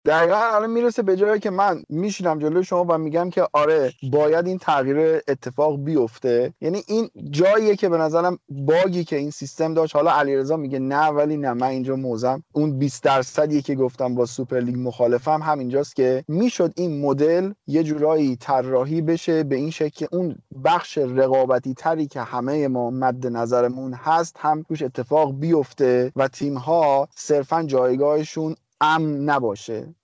دقیقا 0.05 0.37
الان 0.37 0.71
می‌رسه 0.71 1.03
به 1.03 1.17
جایی 1.17 1.41
که 1.41 1.51
من 1.51 1.83
میشینم 1.89 2.39
جلوی 2.39 2.65
شما 2.65 2.85
و 2.89 2.99
میگم 2.99 3.31
که 3.31 3.49
آره 3.53 3.93
باید 4.13 4.47
این 4.47 4.59
تغییر 4.59 5.21
اتفاق 5.29 5.85
بیفته. 5.85 6.55
یعنی 6.61 6.83
این 6.89 7.11
جاییه 7.31 7.77
که 7.77 7.89
به 7.89 7.99
نظرم 7.99 8.39
bug 8.49 8.91
ی 8.91 9.05
که 9.05 9.17
این 9.17 9.31
سیستم 9.31 9.75
داشت. 9.75 9.97
حالا 9.97 10.11
علیرضا 10.11 10.57
میگه 10.57 10.79
نه 10.79 11.07
ولی 11.07 11.37
نه 11.37 11.53
من 11.53 11.67
اینجا 11.67 11.97
موزم. 11.97 12.43
اون 12.53 12.79
20 12.79 13.03
درصدی 13.03 13.63
که 13.63 13.75
گفتم 13.75 14.15
با 14.15 14.27
سوپر 14.27 14.61
لیگ 14.61 14.77
مخالفم 14.79 15.43
همینجاست 15.43 15.97
که 15.97 16.25
می‌شد 16.29 16.73
این 16.77 17.01
مدل 17.01 17.53
یه 17.67 17.83
جورایی 17.83 18.37
طراحی 18.37 19.03
بشه 19.03 19.45
به 19.45 19.57
این 19.57 19.71
شکل 19.71 20.07
اون 20.13 20.37
بخش 20.65 20.99
رقابتی 20.99 21.75
تری 21.75 22.07
که 22.07 22.21
همه 22.21 22.69
ما 22.69 22.91
مد 22.91 23.27
نظرمون 23.27 23.95
هست 23.95 24.37
هم 24.39 24.63
توش 24.63 24.83
اتفاق 24.83 25.35
بیفته 25.41 26.13
و 26.17 26.29
تیم 26.29 26.55
ها 26.55 27.09
صرفا 27.15 27.63
جایگاهشون 27.63 28.57
امن 28.81 29.25
نباشه. 29.31 29.95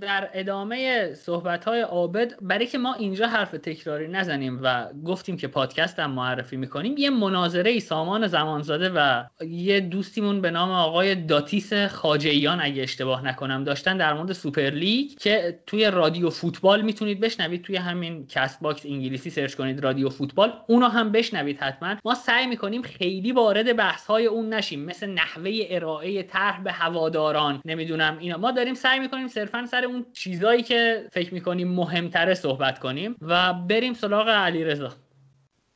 در 0.00 0.30
ادامه 0.32 1.10
صحبت 1.14 1.64
های 1.64 1.80
عابد 1.80 2.34
برای 2.40 2.66
که 2.66 2.78
ما 2.78 2.94
اینجا 2.94 3.26
حرف 3.26 3.50
تکراری 3.50 4.08
نزنیم 4.08 4.60
و 4.62 4.88
گفتیم 5.04 5.36
که 5.36 5.48
پادکست 5.48 5.98
هم 5.98 6.10
معرفی 6.10 6.56
می‌کنیم 6.56 6.94
یه 6.98 7.10
مناظره 7.10 7.70
ای 7.70 7.80
سامان 7.80 8.26
زمانزاده 8.26 8.90
و 8.94 9.24
یه 9.48 9.80
دوستیمون 9.80 10.40
به 10.40 10.50
نام 10.50 10.70
آقای 10.70 11.14
داتیس 11.14 11.72
خاجیان 11.74 12.60
اگه 12.60 12.82
اشتباه 12.82 13.24
نکنم 13.24 13.64
داشتن 13.64 13.96
در 13.96 14.14
مورد 14.14 14.32
سوپر 14.32 14.70
لیگ 14.70 15.10
که 15.18 15.60
توی 15.66 15.90
رادیو 15.90 16.30
فوتبال 16.30 16.82
می‌تونید 16.82 17.20
بشنوید 17.20 17.62
توی 17.62 17.76
همین 17.76 18.26
کست 18.26 18.60
باکس 18.60 18.86
انگلیسی 18.86 19.30
search 19.30 19.54
کنید 19.54 19.80
رادیو 19.80 20.08
فوتبال 20.08 20.52
اونو 20.68 20.88
هم 20.88 21.12
بشنوید 21.12 21.58
حتما. 21.60 21.96
ما 22.04 22.14
سعی 22.14 22.46
می‌کنیم 22.46 22.82
خیلی 22.82 23.32
وارد 23.32 23.76
بحث 23.76 24.06
های 24.06 24.26
اون 24.26 24.54
نشیم 24.54 24.84
مثل 24.84 25.06
نحوه 25.06 25.50
ارائه 25.70 26.22
طرح 26.22 26.62
به 26.62 26.72
هواداران 26.72 27.60
نمی‌دونم 27.64 28.18
اینا. 28.18 28.38
ما 28.38 28.50
داریم 28.50 28.74
سعی 28.74 29.00
می‌کنیم 29.00 29.28
صرفا 29.28 29.66
سر 29.66 29.83
اون 29.84 30.06
چیزایی 30.12 30.62
که 30.62 31.08
فکر 31.12 31.34
می‌کنیم 31.34 31.68
مهمتره 31.68 32.34
صحبت 32.34 32.78
کنیم 32.78 33.16
و 33.22 33.54
بریم 33.68 33.94
سراغ 33.94 34.28
علیرضا. 34.28 34.92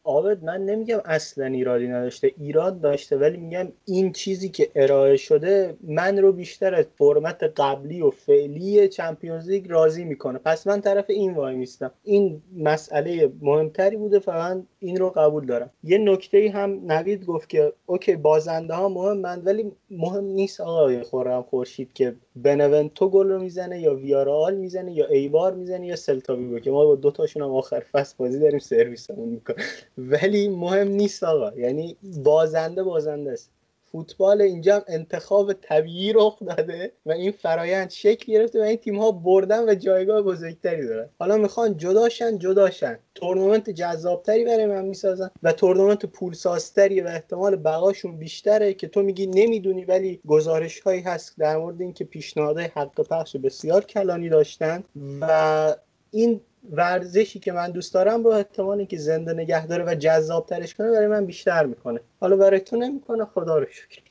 عابد 0.05 0.45
من 0.45 0.61
نمیگم 0.61 1.01
اصلا 1.05 1.45
ایرادی 1.47 1.89
نداشته. 1.89 2.33
ایراد 2.41 2.81
داشته 2.81 3.17
ولی 3.17 3.37
میگم 3.37 3.69
این 3.85 4.13
چیزی 4.13 4.49
که 4.49 4.71
ارائه 4.75 5.17
شده 5.17 5.77
من 5.83 6.19
رو 6.19 6.33
بیشتر 6.33 6.75
از 6.75 6.85
فرمت 6.99 7.43
قبلی 7.57 8.03
و 8.03 8.11
فعلی 8.11 8.89
Champions 8.89 9.49
League 9.49 9.71
راضی 9.71 10.05
می‌کنه. 10.05 10.39
پس 10.39 10.67
من 10.67 10.81
طرف 10.81 11.05
این 11.09 11.35
وای 11.35 11.55
میستم. 11.55 11.91
این 12.05 12.43
مسئله 12.57 13.33
مهمتری 13.41 13.97
بوده 13.97 14.19
فقط 14.19 14.63
این 14.81 14.97
رو 14.97 15.11
قبول 15.11 15.47
دارم. 15.47 15.71
یه 15.85 15.99
نکته 15.99 16.51
هم 16.55 16.93
نوید 16.93 17.27
گفت 17.27 17.49
که 17.49 17.73
OK 17.87 18.17
بازنده 18.17 18.75
ها 18.75 18.89
مهم 18.89 19.43
ولی 19.45 19.73
مهم 19.91 20.25
نیست 20.25 20.61
آقای 20.61 21.03
خورم 21.03 21.43
خورشید 21.43 21.93
که 21.93 22.15
بنونتو 22.43 23.09
گل 23.11 23.29
رو 23.29 23.43
می‌زنه 23.43 23.81
یا 23.81 23.95
ویارئال 23.95 24.57
می‌زنه 24.57 24.93
یا 24.93 25.07
ایبار 25.09 25.55
می‌زنه 25.55 25.87
یا 25.87 25.97
سلتاویگو 25.97 26.59
که 26.59 26.71
ما 26.71 26.85
با 26.87 26.95
دو 26.97 27.11
تاشون 27.11 27.43
هم 27.43 27.51
آخر 27.55 27.81
فصل 27.81 28.15
بازی 28.19 28.41
داریم 28.41 28.59
سرویسمون 28.59 29.29
می‌کنه 29.29 29.57
ولی 29.99 30.49
مهم 30.49 30.89
نیست 30.89 31.25
آقا. 31.25 31.53
یعنی 31.59 31.97
بازنده 32.25 32.83
بازنده 32.83 33.33
است. 33.33 33.51
فوتبال 33.93 34.43
اینجا 34.43 34.85
انتخاب 34.89 35.53
طبیعی 35.53 36.13
رخ 36.13 36.43
داده 36.47 36.93
و 37.07 37.13
این 37.13 37.33
فرایند 37.33 37.91
شکل 37.91 38.33
گرفته 38.33 38.61
و 38.61 38.63
این 38.63 38.77
تیم 38.77 38.99
ها 38.99 39.13
بردن 39.13 39.69
و 39.69 39.75
جایگاه 39.75 40.23
بزرگتری 40.23 40.87
دارن. 40.87 41.09
حالا 41.19 41.37
می‌خوان 41.37 41.77
جداشن 41.77 42.39
جداشن. 42.39 42.99
تورنمنت 43.15 43.71
جذابتری 43.71 44.45
برای 44.45 44.67
من 44.67 44.85
می‌سازن 44.85 45.31
و 45.43 45.53
تورنمنت 45.53 46.07
پولسازتری 46.07 47.01
و 47.01 47.07
احتمال 47.07 47.57
بقاشون 47.57 48.17
بیشتره 48.17 48.75
که 48.75 48.89
تو 48.89 49.03
میگی 49.03 49.27
نمی‌دونی 49.27 49.85
ولی 49.85 50.21
گزارش 50.27 50.81
هایی 50.81 51.01
هست 51.01 51.39
در 51.39 51.57
مورد 51.57 51.81
اینکه 51.81 52.05
پیشنهادهای 52.05 52.69
حق 52.75 53.01
پخش 53.01 53.37
بسیار 53.37 53.85
کلانی 53.85 54.29
داشتن 54.29 54.85
و 55.21 55.75
این 56.11 56.41
ورزشی 56.73 57.39
که 57.39 57.53
من 57.53 57.71
دوست 57.71 57.95
دارم 57.95 58.25
رو 58.25 58.31
احتمالی 58.31 58.87
که 58.87 58.99
زنده 58.99 59.33
نگه 59.33 59.67
داره 59.67 59.85
و 59.85 59.95
جذاب 59.95 60.47
ترش 60.47 60.75
کنه 60.75 60.91
برای 60.91 61.07
من 61.07 61.27
بیشتر 61.27 61.67
می‌کنه. 61.67 62.01
حالا 62.21 62.37
برای 62.37 62.61
تو 62.61 62.77
نمی‌کنه 62.77 63.25
خدا 63.25 63.59
رو 63.59 63.67
شکر. 63.71 64.03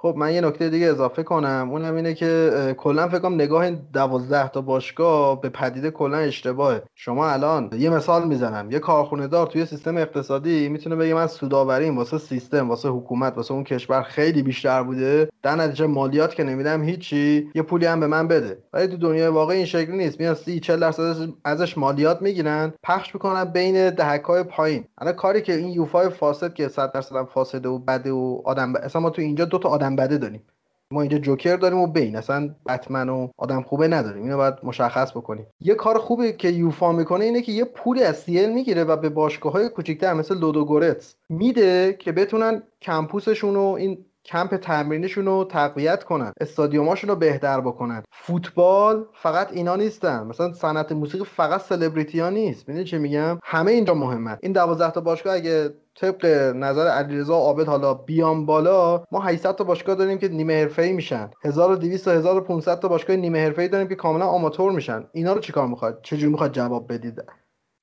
خب 0.00 0.14
من 0.16 0.34
یه 0.34 0.40
نکته 0.40 0.68
دیگه 0.70 0.86
اضافه 0.86 1.22
کنم. 1.22 1.68
اونم 1.70 1.94
اینه 1.94 2.14
که 2.14 2.74
کلا 2.78 3.08
فکر 3.08 3.18
کنم 3.18 3.34
نگاه 3.34 3.70
دوازده 3.70 4.48
تا 4.48 4.60
باشگاه 4.60 5.40
به 5.40 5.48
پدیده 5.48 5.90
کلا 5.90 6.16
اشتباهه. 6.16 6.82
شما 6.94 7.28
الان 7.28 7.70
یه 7.78 7.90
مثال 7.90 8.28
می‌زنم. 8.28 8.70
یه 8.70 8.78
کارخونه 8.78 9.26
دار 9.26 9.46
توی 9.46 9.66
سیستم 9.66 9.96
اقتصادی 9.96 10.68
می‌تونه 10.68 10.96
بگه 10.96 11.14
من 11.14 11.26
سوداوریم 11.26 11.98
واسه 11.98 12.18
سیستم 12.18 12.68
واسه 12.68 12.88
حکومت 12.88 13.36
واسه 13.36 13.54
اون 13.54 13.64
کشور 13.64 14.02
خیلی 14.02 14.42
بیشتر 14.42 14.82
بوده. 14.82 15.28
در 15.42 15.56
نتیجه 15.56 15.86
مالیات 15.86 16.34
که 16.34 16.44
نمیدم 16.44 16.82
هیچی 16.82 17.50
یه 17.54 17.62
پولی 17.62 17.86
هم 17.86 18.00
به 18.00 18.06
من 18.06 18.28
بده. 18.28 18.58
ولی 18.72 18.86
تو 18.86 18.96
دنیای 18.96 19.28
واقعی 19.28 19.56
این 19.56 19.66
شکلی 19.66 19.96
نیست. 19.96 20.20
میان 20.20 20.34
30 20.34 20.60
40 20.60 20.80
درصد 20.80 21.28
ازش 21.44 21.78
مالیات 21.78 22.22
می‌گیرن 22.22 22.72
پخش 22.82 23.14
می‌کنن 23.14 23.44
بین 23.44 23.90
دهکای 23.90 24.42
پایین. 24.42 24.84
الان 24.98 25.12
کاری 25.12 25.42
که 25.42 25.54
این 25.54 25.68
یوفای 25.68 26.08
فاسد 26.08 26.54
که 26.54 26.68
100 26.68 26.92
درصد 26.92 27.24
فاسده 27.34 27.68
و 27.68 27.78
بده 27.78 28.10
و 28.10 28.42
آدم 28.44 28.72
ب... 28.72 28.76
اصلا 28.82 29.02
ما 29.02 29.10
تو 29.10 29.22
اینجا 29.22 29.44
دو 29.44 29.58
تا 29.58 29.68
آدم 29.68 29.87
بده 29.96 30.18
داریم. 30.18 30.42
ما 30.90 31.00
اینجا 31.00 31.18
جوکر 31.18 31.56
داریم 31.56 31.78
و 31.78 31.86
بین. 31.86 32.16
اصلا 32.16 32.54
بتمن 32.66 33.08
و 33.08 33.28
آدم 33.36 33.62
خوبه 33.62 33.88
نداریم. 33.88 34.22
اینو 34.22 34.36
باید 34.36 34.54
مشخص 34.62 35.10
بکنیم. 35.10 35.46
یه 35.60 35.74
کار 35.74 35.98
خوبه 35.98 36.32
که 36.32 36.48
یوفا 36.48 36.92
می‌کنه 36.92 37.24
اینه 37.24 37.42
که 37.42 37.52
یه 37.52 37.64
پولی 37.64 38.02
از 38.02 38.16
سیل 38.16 38.52
می‌گیره 38.52 38.84
و 38.84 38.96
به 38.96 39.08
باشگاه 39.08 39.52
های 39.52 39.68
کوچیکتر 39.68 40.14
مثل 40.14 40.38
لودوگورتس 40.38 41.14
میده 41.28 41.96
که 41.98 42.12
بتونن 42.12 42.62
کمپوسشون 42.82 43.56
و 43.56 43.64
این 43.64 44.04
کمپ 44.24 44.56
تمرینشون 44.56 45.26
رو 45.26 45.44
تقویت 45.44 46.04
کنن. 46.04 46.32
استادیوماشون 46.40 47.10
رو 47.10 47.16
بهتر 47.16 47.60
بکنن. 47.60 48.02
فوتبال 48.12 49.06
فقط 49.14 49.52
اینا 49.52 49.76
نیستن. 49.76 50.26
مثلا 50.26 50.52
صنعت 50.52 50.92
موسیقی 50.92 51.24
فقط 51.24 51.60
سلبریتی 51.60 52.20
ها 52.20 52.30
نیست. 52.30 52.68
می‌دونی 52.68 52.84
چه 52.84 52.98
میگم؟ 52.98 53.38
همه 53.44 53.72
اینجا 53.72 53.94
مهمه. 53.94 54.38
این 54.42 54.52
12 54.52 54.90
تا 54.90 55.00
باشگاه 55.00 55.34
اگه 55.34 55.70
طبق 56.00 56.26
نظر 56.56 56.86
علیرضا 56.88 57.34
عابد 57.34 57.66
حالا 57.66 57.94
بیان 57.94 58.46
بالا 58.46 59.04
ما 59.12 59.20
800 59.20 59.54
تا 59.56 59.64
باشگاه 59.64 59.96
داریم 59.96 60.18
که 60.18 60.28
نیمه 60.28 60.60
حرفه‌ای 60.60 60.92
میشن. 60.92 61.30
1200 61.44 62.04
تا 62.04 62.10
1500 62.12 62.80
تا 62.80 62.88
باشگاه 62.88 63.16
نیمه 63.16 63.44
حرفه‌ای 63.44 63.68
داریم 63.68 63.88
که 63.88 63.94
کاملا 63.94 64.26
آماتور 64.26 64.72
میشن. 64.72 65.04
اینا 65.12 65.32
رو 65.32 65.40
چیکار 65.40 65.66
می‌خواد 65.66 66.00
چجوری 66.02 66.32
می‌خواد 66.32 66.52
جواب 66.52 66.92
بدید؟ 66.92 67.22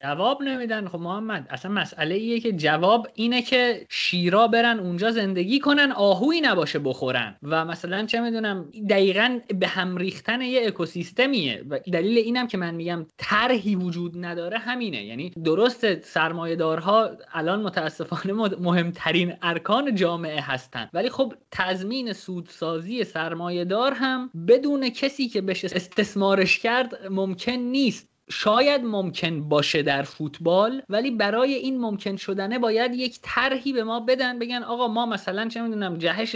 جواب 0.04 0.44
نمیدن. 0.44 0.88
خب 0.88 1.00
محمد 1.00 1.48
اصلا 1.50 1.72
مسئله 1.72 2.16
ایه 2.16 2.40
که 2.40 2.52
جواب 2.52 3.08
اینه 3.14 3.42
که 3.42 3.86
شیرا 3.90 4.48
برن 4.48 4.80
اونجا 4.80 5.12
زندگی 5.12 5.60
کنن 5.60 5.92
آهوی 5.92 6.42
نباشه 6.42 6.80
بخورن. 6.80 7.36
و 7.44 7.66
مثلا 7.66 8.06
چه 8.06 8.22
می‌دونم 8.22 8.72
دقیقا 8.90 9.40
به 9.60 9.68
هم 9.68 9.98
ریختن 9.98 10.42
یه 10.42 10.68
اکوسیستمیه. 10.68 11.64
و 11.70 11.80
دلیل 11.80 12.18
اینم 12.18 12.48
که 12.48 12.58
من 12.58 12.76
میگم 12.76 13.06
طرحی 13.18 13.76
وجود 13.76 14.26
نداره 14.26 14.58
همینه. 14.58 15.04
یعنی 15.06 15.30
درست 15.30 16.02
سرمایه‌دارها 16.02 17.10
الان 17.34 17.62
متاسفانه 17.62 18.34
مهمترین 18.60 19.34
ارکان 19.42 19.96
جامعه 19.96 20.42
هستن. 20.42 20.90
ولی 20.94 21.10
خب 21.10 21.34
تضمین 21.52 22.14
سودسازی 22.14 23.04
سرمایه‌دار 23.04 23.94
هم 23.94 24.30
بدون 24.48 24.90
کسی 24.90 25.28
که 25.28 25.42
بشه 25.42 25.68
استثمارش 25.76 26.60
کرد 26.60 27.08
ممکن 27.12 27.52
نیست. 27.52 28.15
شاید 28.30 28.82
ممکن 28.84 29.50
باشه 29.50 29.82
در 29.82 30.02
فوتبال 30.02 30.82
ولی 30.90 31.12
برای 31.12 31.54
این 31.54 31.80
ممکن 31.80 32.16
شدنه 32.16 32.60
باید 32.60 32.94
یک 32.94 33.20
طرحی 33.22 33.74
به 33.74 33.84
ما 33.84 34.00
بدن 34.00 34.40
بگن 34.40 34.64
آقا 34.64 34.88
ما 34.88 35.06
مثلا 35.06 35.48
چه 35.48 35.62
می‌دونم 35.62 35.98
جهش 35.98 36.36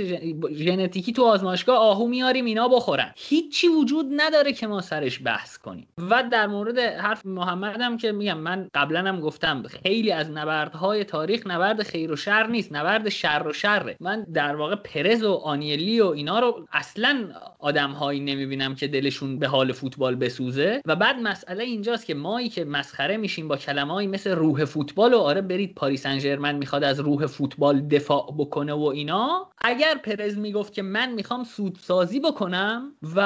ژنتیکی 0.52 1.14
تو 1.14 1.24
آزمایشگاه 1.24 1.78
آهو 1.78 2.08
میاریم 2.08 2.46
اینا 2.46 2.68
بخورن. 2.68 3.14
هیچی 3.16 3.68
وجود 3.68 4.06
نداره 4.16 4.54
که 4.54 4.68
ما 4.68 4.82
سرش 4.82 5.20
بحث 5.24 5.58
کنیم. 5.58 5.88
و 5.98 6.24
در 6.32 6.48
مورد 6.48 6.80
حرف 6.80 7.26
محمدم 7.26 7.98
که 7.98 8.12
میگم 8.12 8.38
من 8.38 8.70
قبلا 8.74 9.00
هم 9.00 9.20
گفتم 9.20 9.64
خیلی 9.64 10.12
از 10.12 10.32
نبردهای 10.32 11.04
تاریخ 11.04 11.48
نبرد 11.48 11.84
خیر 11.84 12.12
و 12.12 12.16
شر 12.16 12.48
نیست 12.48 12.74
نبرد 12.74 13.10
شر 13.10 13.44
و 13.48 13.54
شره. 13.54 13.98
من 14.00 14.24
در 14.34 14.56
واقع 14.56 14.76
پرز 14.76 15.24
و 15.24 15.34
آنیلی 15.34 16.02
و 16.02 16.06
اینا 16.06 16.40
رو 16.40 16.68
اصلا 16.72 17.30
آدمهایی 17.60 18.20
نمی‌بینم 18.20 18.76
که 18.76 18.88
دلشون 18.88 19.40
به 19.40 19.48
حال 19.48 19.72
فوتبال 19.72 20.16
بسوزه. 20.16 20.82
و 20.86 20.96
بعد 20.96 21.20
مسئله 21.20 21.79
اینجاست 21.80 22.06
که 22.06 22.14
مایی 22.14 22.50
که 22.50 22.66
مسخره 22.66 23.18
میشیم 23.18 23.48
با 23.48 23.58
کلمه‌ای 23.58 24.08
مثل 24.08 24.32
روح 24.32 24.66
فوتبال 24.66 25.14
و 25.14 25.18
آره 25.18 25.42
برید 25.42 25.76
پاریس 25.76 26.04
سن 26.04 26.56
می‌خواد 26.56 26.84
از 26.84 27.00
روح 27.00 27.26
فوتبال 27.26 27.82
دفاع 27.82 28.36
بکنه 28.38 28.74
و 28.74 28.84
اینا. 28.84 29.50
اگر 29.58 29.96
پرز 29.96 30.38
می‌گفت 30.38 30.74
که 30.74 30.82
من 30.82 31.12
می‌خوام 31.12 31.44
سودسازی 31.44 32.20
بکنم 32.20 32.96
و 33.16 33.20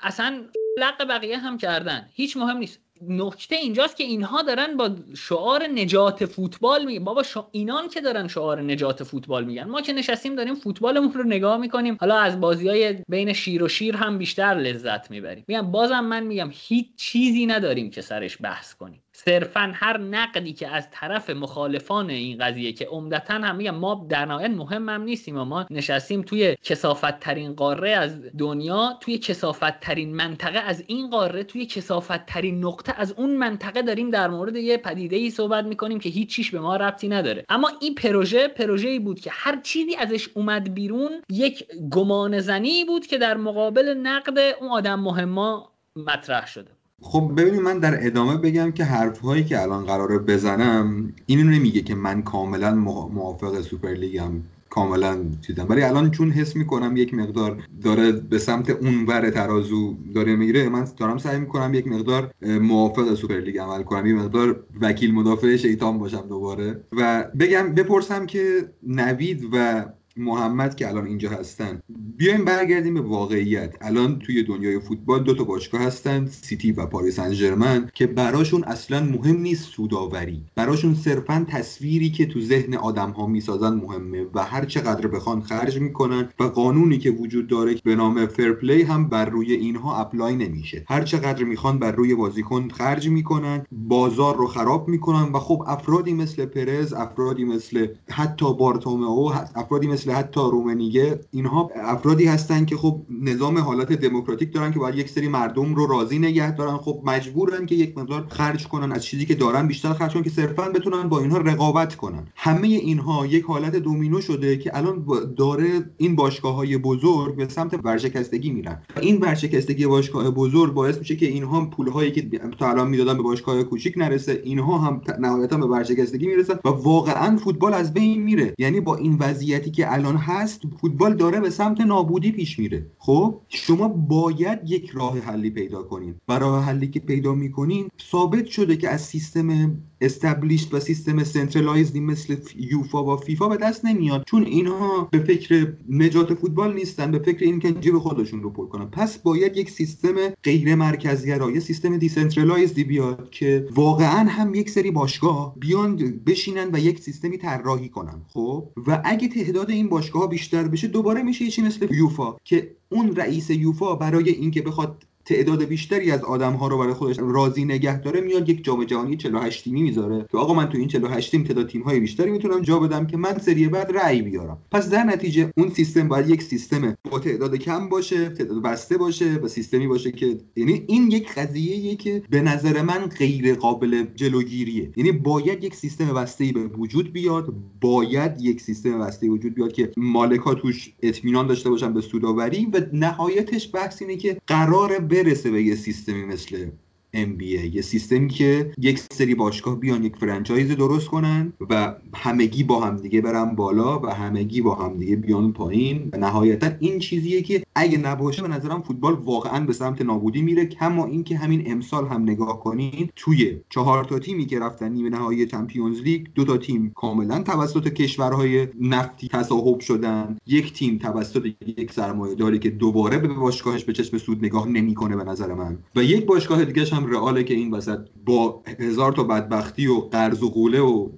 اصلا 0.00 0.44
لق 0.78 1.08
بقیه 1.08 1.38
هم 1.38 1.58
کردن. 1.58 2.08
هیچ 2.12 2.36
مهم 2.36 2.56
نیست. 2.56 2.80
نکته 3.08 3.56
اینجاست 3.56 3.96
که 3.96 4.04
اینها 4.04 4.42
دارن 4.42 4.76
با 4.76 4.90
شعار 5.16 5.66
نجات 5.66 6.24
فوتبال 6.24 6.84
میگن 6.84 7.04
بابا 7.04 7.22
شا... 7.22 7.48
اینان 7.52 7.88
که 7.88 8.00
دارن 8.00 8.28
شعار 8.28 8.62
نجات 8.62 9.02
فوتبال 9.02 9.44
میگن. 9.44 9.64
ما 9.64 9.80
که 9.80 9.92
نشستیم 9.92 10.34
داریم 10.34 10.54
فوتبالمون 10.54 11.12
رو 11.12 11.24
نگاه 11.24 11.56
می‌کنیم. 11.56 11.96
حالا 12.00 12.18
از 12.18 12.40
بازی 12.40 12.68
های 12.68 12.98
بین 13.08 13.32
شیر 13.32 13.62
و 13.62 13.68
شیر 13.68 13.96
هم 13.96 14.18
بیشتر 14.18 14.54
لذت 14.54 15.10
می‌بریم. 15.10 15.44
میگم 15.48 15.70
بازم 15.70 16.00
من 16.00 16.22
میگم 16.22 16.50
هیچ 16.52 16.86
چیزی 16.96 17.46
نداریم 17.46 17.90
که 17.90 18.00
سرش 18.00 18.38
بحث 18.40 18.74
کنیم. 18.74 19.02
صرفا 19.24 19.72
هر 19.74 19.98
نقدی 19.98 20.52
که 20.52 20.68
از 20.68 20.88
طرف 20.90 21.30
مخالفان 21.30 22.10
این 22.10 22.38
قضیه 22.38 22.72
که 22.72 22.86
عمدتا 22.86 23.34
هم 23.34 23.56
میگم 23.56 23.74
ما 23.74 24.06
در 24.08 24.24
نهایت 24.24 24.50
مهم 24.50 24.88
هم 24.88 25.02
نیستیم 25.02 25.38
و 25.38 25.44
ما 25.44 25.66
نشستیم 25.70 26.22
توی 26.22 26.56
کسافت 26.62 27.20
ترین 27.20 27.54
قاره 27.54 27.90
از 27.90 28.22
دنیا 28.38 28.98
توی 29.00 29.18
کسافت 29.18 29.80
ترین 29.80 30.16
منطقه 30.16 30.58
از 30.58 30.84
این 30.86 31.10
قاره 31.10 31.44
توی 31.44 31.66
کسافت 31.66 32.26
ترین 32.26 32.64
نقطه 32.64 32.94
از 32.96 33.12
اون 33.12 33.36
منطقه 33.36 33.82
داریم 33.82 34.10
در 34.10 34.28
مورد 34.28 34.56
یه 34.56 34.76
پدیده 34.76 35.16
ای 35.16 35.30
صحبت 35.30 35.64
می‌کنیم 35.64 35.98
که 35.98 36.08
هیچ 36.08 36.30
چیش 36.30 36.50
به 36.50 36.60
ما 36.60 36.76
ربطی 36.76 37.08
نداره. 37.08 37.44
اما 37.48 37.70
این 37.80 37.94
پروژه 37.94 38.48
پروژه 38.48 38.88
ای 38.88 38.98
بود 38.98 39.20
که 39.20 39.30
هر 39.32 39.60
چیزی 39.60 39.96
ازش 39.96 40.28
اومد 40.34 40.74
بیرون 40.74 41.10
یک 41.30 41.66
گمان 41.90 42.40
زنی 42.40 42.84
بود 42.84 43.06
که 43.06 43.18
در 43.18 43.36
مقابل 43.36 43.94
نقد 44.02 44.38
اون 44.60 44.70
آدم 44.70 45.00
مهما 45.00 45.72
مطرح 45.96 46.46
شده 46.46 46.79
خب 47.02 47.32
ببینید 47.36 47.60
من 47.60 47.78
در 47.78 48.06
ادامه 48.06 48.36
بگم 48.36 48.70
که 48.72 48.84
حرف 48.84 49.18
هایی 49.18 49.44
که 49.44 49.62
الان 49.62 49.84
قراره 49.84 50.18
بزنم 50.18 51.12
اینو 51.26 51.50
نمیگه 51.50 51.80
که 51.80 51.94
من 51.94 52.22
کاملا 52.22 52.74
موافق 52.74 53.60
سوپر 53.60 53.92
لیگم 53.92 54.32
کاملا 54.70 55.18
چیزم. 55.40 55.66
ولی 55.68 55.82
الان 55.82 56.10
چون 56.10 56.30
حس 56.30 56.56
می‌کنم 56.56 56.96
یک 56.96 57.14
مقدار 57.14 57.62
داره 57.82 58.12
به 58.12 58.38
سمت 58.38 58.70
اون 58.70 59.06
ور 59.06 59.30
ترازو 59.30 59.96
داره 60.14 60.36
میره 60.36 60.68
من 60.68 60.84
دارم 60.96 61.18
سعی 61.18 61.40
می‌کنم 61.40 61.74
یک 61.74 61.86
مقدار 61.86 62.34
موافق 62.60 63.14
سوپر 63.14 63.34
لیگ 63.34 63.58
عمل 63.58 63.82
کنم 63.82 64.06
یک 64.06 64.14
مقدار 64.14 64.64
وکیل 64.80 65.14
مدافع 65.14 65.56
شیطان 65.56 65.98
باشم 65.98 66.24
دوباره. 66.28 66.80
و 66.92 67.24
بگم 67.40 67.74
بپرسم 67.74 68.26
که 68.26 68.68
نوید 68.86 69.48
و 69.52 69.84
محمد 70.16 70.76
که 70.76 70.88
الان 70.88 71.06
اینجا 71.06 71.30
هستن. 71.30 71.80
بیایم 72.16 72.44
برگردیم 72.44 72.94
به 72.94 73.00
واقعیت. 73.00 73.74
الان 73.80 74.18
توی 74.18 74.42
دنیای 74.42 74.80
فوتبال 74.80 75.24
دو 75.24 75.34
تا 75.34 75.44
باشگاه 75.44 75.80
هستن 75.80 76.26
سیتی 76.26 76.72
و 76.72 76.86
پاریس 76.86 77.20
سن 77.20 77.90
که 77.94 78.06
براشون 78.06 78.64
اصلا 78.64 79.00
مهم 79.00 79.36
نیست 79.36 79.64
سودآوری. 79.64 80.42
براشون 80.54 80.94
صرفا 80.94 81.46
تصویری 81.48 82.10
که 82.10 82.26
تو 82.26 82.40
ذهن 82.40 82.74
آدم 82.74 83.10
ها 83.10 83.26
می‌سازن 83.26 83.74
مهمه 83.74 84.26
و 84.34 84.44
هر 84.44 84.64
چقدر 84.64 85.06
بخوان 85.06 85.40
خرج 85.40 85.78
می‌کنن 85.78 86.28
و 86.40 86.44
قانونی 86.44 86.98
که 86.98 87.10
وجود 87.10 87.46
داره 87.46 87.74
به 87.84 87.96
نام 87.96 88.26
fair 88.26 88.54
play 88.54 88.82
هم 88.82 89.08
بر 89.08 89.24
روی 89.24 89.52
اینها 89.52 90.00
apply 90.00 90.36
نمیشه. 90.36 90.84
هر 90.88 91.02
چقدر 91.02 91.44
می‌خوان 91.44 91.78
بر 91.78 91.92
روی 91.92 92.14
بازیکن 92.14 92.68
خرج 92.68 93.08
می‌کنن 93.08 93.66
بازار 93.72 94.36
رو 94.36 94.46
خراب 94.46 94.88
می‌کنن 94.88 95.32
و 95.32 95.38
خب 95.38 95.64
افرادی 95.66 96.12
مثل 96.12 96.46
پرز 96.46 96.92
افرادی 96.92 97.44
مثل 97.44 97.86
حتی 98.10 98.54
بارتومئو 98.54 99.32
افرادی 99.54 99.86
مثل 99.86 99.99
مثل 100.00 100.10
حتی 100.10 100.40
رومنیگه 100.40 101.20
اینها 101.30 101.70
افرادی 101.76 102.26
هستن 102.26 102.64
که 102.64 102.76
خب 102.76 103.02
نظام 103.22 103.58
حالت 103.58 103.92
دموکراتیک 103.92 104.52
دارن 104.52 104.72
که 104.72 104.78
باید 104.78 104.98
یک 104.98 105.08
سری 105.08 105.28
مردم 105.28 105.74
رو 105.74 105.86
راضی 105.86 106.18
نگه 106.18 106.50
دارن. 106.54 106.76
خب 106.76 107.00
مجبورن 107.04 107.66
که 107.66 107.74
یک 107.74 107.98
مقدار 107.98 108.26
خرج 108.28 108.68
کنن 108.68 108.92
از 108.92 109.04
چیزی 109.04 109.26
که 109.26 109.34
دارن 109.34 109.66
بیشتر 109.66 109.92
خرج 109.92 110.12
کنن 110.12 110.22
که 110.22 110.30
صرفا 110.30 110.68
بتونن 110.68 111.08
با 111.08 111.20
اینها 111.20 111.38
رقابت 111.38 111.96
کنن. 111.96 112.26
همه 112.36 112.68
اینها 112.68 113.26
یک 113.26 113.44
حالت 113.44 113.76
دومینو 113.76 114.20
شده 114.20 114.56
که 114.56 114.76
الان 114.76 115.04
داره 115.36 115.68
این 115.96 116.16
باشگاه 116.16 116.54
های 116.54 116.78
بزرگ 116.78 117.36
به 117.36 117.48
سمت 117.48 117.80
ورشکستگی 117.84 118.50
میرن. 118.50 118.82
این 119.00 119.18
ورشکستگی 119.20 119.86
باشگاه 119.86 120.30
بزرگ 120.30 120.74
باعث 120.74 120.98
میشه 120.98 121.16
که 121.16 121.26
اینها 121.26 121.64
پول 121.64 121.88
هایی 121.88 122.12
که 122.12 122.30
تا 122.58 122.70
الان 122.70 122.88
می‌دادن 122.88 123.16
به 123.16 123.22
باشگاه 123.22 123.62
کوچیک 123.62 123.94
نرسه 123.98 124.42
اینها 124.44 124.78
هم 124.78 125.00
نهایتا 125.18 125.56
به 125.56 125.66
ورشکستگی 125.66 126.26
می‌رسن 126.26 126.54
و 126.64 126.68
واقعا 126.68 127.36
فوتبال 127.36 127.74
از 127.74 127.94
بین 127.94 128.22
میره. 128.22 128.54
یعنی 128.58 128.80
با 128.80 128.96
این 128.96 129.16
وضعیتی 129.20 129.70
که 129.70 129.89
الان 129.90 130.16
هست 130.16 130.62
فوتبال 130.80 131.14
داره 131.14 131.40
به 131.40 131.50
سمت 131.50 131.80
نابودی 131.80 132.32
پیش 132.32 132.58
میره. 132.58 132.86
خب؟ 132.98 133.40
شما 133.48 133.88
باید 133.88 134.58
یک 134.66 134.90
راه 134.90 135.18
حلی 135.18 135.50
پیدا 135.50 135.82
کنین. 135.82 136.14
و 136.28 136.38
راه 136.38 136.64
حلی 136.64 136.88
که 136.88 137.00
پیدا 137.00 137.34
می‌کنین 137.34 137.88
ثابت 138.10 138.46
شده 138.46 138.76
که 138.76 138.88
از 138.88 139.00
سیستم 139.00 139.76
استبلیشت 140.00 140.74
و 140.74 140.80
سیستم 140.80 141.24
سنترالایزدی 141.24 142.00
مثل 142.00 142.36
یوفا 142.56 143.04
و 143.04 143.16
فیفا 143.16 143.48
به 143.48 143.56
دست 143.56 143.84
نمیاد 143.84 144.24
چون 144.26 144.44
اینها 144.44 145.08
به 145.10 145.18
فکر 145.18 145.72
نجات 145.88 146.34
فوتبال 146.34 146.74
نیستن 146.74 147.10
به 147.10 147.18
فکر 147.18 147.44
اینکه 147.44 147.72
جیب 147.72 147.98
خودشون 147.98 148.42
رو 148.42 148.50
پر 148.50 148.66
کنن. 148.66 148.84
پس 148.84 149.18
باید 149.18 149.56
یک 149.56 149.70
سیستم 149.70 150.14
غیر 150.42 150.74
مرکزی 150.74 151.30
یه 151.30 151.60
سیستم 151.60 151.96
decentralized 151.96 152.78
ی 152.78 152.84
بیاد 152.84 153.30
که 153.30 153.66
واقعا 153.74 154.28
هم 154.28 154.54
یک 154.54 154.70
سری 154.70 154.90
باشگاه 154.90 155.54
بیان 155.58 155.96
بشینن 156.26 156.70
و 156.72 156.78
یک 156.78 157.00
سیستمی 157.00 157.38
طراحی 157.38 157.88
کنن. 157.88 158.22
خب؟ 158.28 158.68
و 158.86 159.02
اگه 159.04 159.28
تعداد 159.28 159.70
این 159.70 159.88
باشگاه 159.88 160.28
بیشتر 160.28 160.68
بشه 160.68 160.88
دوباره 160.88 161.22
میشه 161.22 161.46
چی 161.48 161.62
مثل 161.62 161.94
یوفا 161.94 162.36
که 162.44 162.76
اون 162.88 163.16
رئیس 163.16 163.50
یوفا 163.50 163.94
برای 163.94 164.30
اینکه 164.30 164.62
بخواد 164.62 165.04
تعداد 165.30 165.64
بیشتری 165.64 166.10
از 166.10 166.24
آدم 166.24 166.52
ها 166.52 166.68
رو 166.68 166.78
برای 166.78 166.94
خودش 166.94 167.16
راضی 167.18 167.64
نگه 167.64 168.00
داره 168.00 168.20
میاد 168.20 168.48
یک 168.48 168.64
جام 168.64 168.84
جهانی 168.84 169.16
48 169.16 169.64
تیمی 169.64 169.82
می‌ذاره. 169.82 170.26
که 170.32 170.38
آقا 170.38 170.54
من 170.54 170.68
تو 170.68 170.78
این 170.78 170.88
48 170.88 171.30
تیم 171.30 171.44
تعداد 171.44 171.68
تیم 171.68 171.82
های 171.82 172.00
بیشتری 172.00 172.30
می‌تونم 172.30 172.60
جا 172.60 172.78
بدم 172.78 173.06
که 173.06 173.16
من 173.16 173.38
سری 173.38 173.68
بعد 173.68 173.96
رأی 173.96 174.22
بیارم. 174.22 174.58
پس 174.72 174.90
در 174.90 175.04
نتیجه 175.04 175.50
اون 175.56 175.70
سیستم 175.70 176.08
باید 176.08 176.30
یک 176.30 176.42
سیستم 176.42 176.96
با 177.10 177.18
تعداد 177.18 177.56
کم 177.56 177.88
باشه 177.88 178.28
تعداد 178.28 178.62
بسته 178.62 178.98
باشه 178.98 179.34
و 179.34 179.48
سیستمی 179.48 179.86
باشه 179.86 180.12
که 180.12 180.38
یعنی 180.56 180.84
این 180.86 181.10
یک 181.10 181.34
قضیه 181.34 181.96
که 181.96 182.22
به 182.30 182.40
نظر 182.40 182.82
من 182.82 182.98
غیر 182.98 183.54
قابل 183.54 184.04
جلوگیریه. 184.14 184.92
یعنی 184.96 185.12
باید 185.12 185.64
یک 185.64 185.74
سیستم 185.74 186.14
بسته 186.14 186.52
به 186.52 186.60
وجود 186.66 187.12
بیاد 187.12 187.54
باید 187.80 188.32
یک 188.40 188.60
سیستم 188.60 188.98
بسته 188.98 189.28
وجود 189.28 189.54
بیاد 189.54 189.72
که 189.72 189.92
مالک 189.96 190.40
توش 190.60 190.92
اطمینان 191.02 191.46
داشته 191.46 191.70
باشن 191.70 191.92
به 191.92 192.00
سوداوری 192.00 192.68
و 192.72 192.80
نهایتش 192.92 193.70
بحث 193.74 194.02
اینه 194.02 194.16
که 194.16 194.40
قرار 194.46 194.98
برسه 195.22 195.50
به 195.50 195.62
یه 195.62 195.74
سیستمی 195.74 196.24
مثل 196.24 196.70
NBA 197.14 197.74
یه 197.74 197.82
سیستمی 197.82 198.28
که 198.28 198.72
یک 198.78 198.98
سری 199.12 199.34
باشگاه 199.34 199.80
بیان 199.80 200.04
یک 200.04 200.16
فرانچایز 200.16 200.70
درست 200.70 201.08
کنن 201.08 201.52
و 201.70 201.94
همگی 202.14 202.64
با 202.64 202.80
همدیگه 202.80 203.20
برن 203.20 203.54
بالا 203.54 204.00
و 204.00 204.06
همگی 204.06 204.60
با 204.60 204.74
همدیگه 204.74 205.16
بیان 205.16 205.52
پایین. 205.52 206.10
و 206.12 206.16
نهایتا 206.16 206.70
این 206.80 206.98
چیزیه 206.98 207.42
که 207.42 207.62
اگه 207.74 207.98
نباشه 207.98 208.42
به 208.42 208.48
نظرم 208.48 208.82
فوتبال 208.82 209.14
واقعا 209.14 209.66
به 209.66 209.72
سمت 209.72 210.02
نابودی 210.02 210.42
میره. 210.42 210.66
کما 210.66 211.06
اینکه 211.06 211.36
همین 211.36 211.72
امسال 211.72 212.06
هم 212.06 212.22
نگاه 212.22 212.60
کنین 212.60 213.10
توی 213.16 213.60
چهار 213.68 214.04
تا 214.04 214.18
تیمی 214.18 214.46
که 214.46 214.58
رفتن 214.58 214.92
نیمه 214.92 215.08
نهایی 215.08 215.46
چمپیونز 215.46 216.00
لیگ 216.00 216.26
دو 216.34 216.44
تا 216.44 216.56
تیم 216.56 216.92
کاملا 216.94 217.42
توسط 217.42 217.88
کشورهای 217.88 218.68
نفتی 218.80 219.28
تصاحب 219.28 219.80
شدن. 219.80 220.36
یک 220.46 220.72
تیم 220.72 220.98
توسط 220.98 221.46
یک 221.66 221.92
سرمایه 221.92 222.34
داری 222.34 222.58
که 222.58 222.70
دوباره 222.70 223.18
به 223.18 223.28
باشگاهش 223.28 223.84
به 223.84 223.92
چشم 223.92 224.18
سود 224.18 224.44
نگاه 224.44 224.68
نمی‌کنه 224.68 225.16
به 225.16 225.24
نظر 225.24 225.54
من. 225.54 225.78
و 225.96 226.04
یک 226.04 226.26
باشگاه 226.26 226.64
دیگه 226.64 226.84
هم 226.94 226.99
رئاله 227.06 227.44
که 227.44 227.54
این 227.54 227.70
وسط 227.70 227.98
با 228.26 228.62
هزار 228.78 229.12
تا 229.12 229.24
بدبختی 229.24 229.86
و 229.86 229.94
قرض 230.00 230.42
و 230.42 230.50
قوله 230.50 230.80
و 230.80 231.08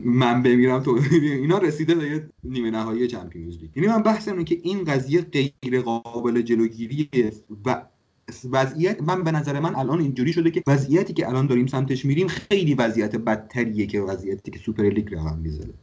من 0.00 0.42
بمیرم 0.42 0.80
تو 0.80 0.98
اینا 1.12 1.58
رسیده 1.58 1.94
به 1.94 2.28
نیمه 2.44 2.70
نهایی 2.70 3.06
Champions 3.06 3.58
League. 3.58 3.70
یعنی 3.76 3.88
من 3.88 4.02
بحث 4.02 4.28
اینه 4.28 4.44
که 4.44 4.58
این 4.62 4.84
قضیه 4.84 5.20
غیر 5.20 5.80
قابل 5.80 6.42
جلوگیریه 6.42 7.32
و 7.64 7.82
وضعیت 8.50 9.02
من 9.02 9.24
به 9.24 9.30
نظر 9.30 9.60
من 9.60 9.74
الان 9.74 10.00
اینجوری 10.00 10.32
شده 10.32 10.50
که 10.50 10.62
وضعیتی 10.66 11.12
که 11.12 11.28
الان 11.28 11.46
داریم 11.46 11.66
سمتش 11.66 12.04
میریم 12.04 12.28
خیلی 12.28 12.74
وضعیت 12.74 13.16
بدتریه 13.16 13.86
که 13.86 14.00
وضعیتی 14.00 14.50
که 14.50 14.58
سوپر 14.58 14.84
لیگ 14.84 15.14
رقم 15.14 15.38
می‌زنه. 15.38 15.74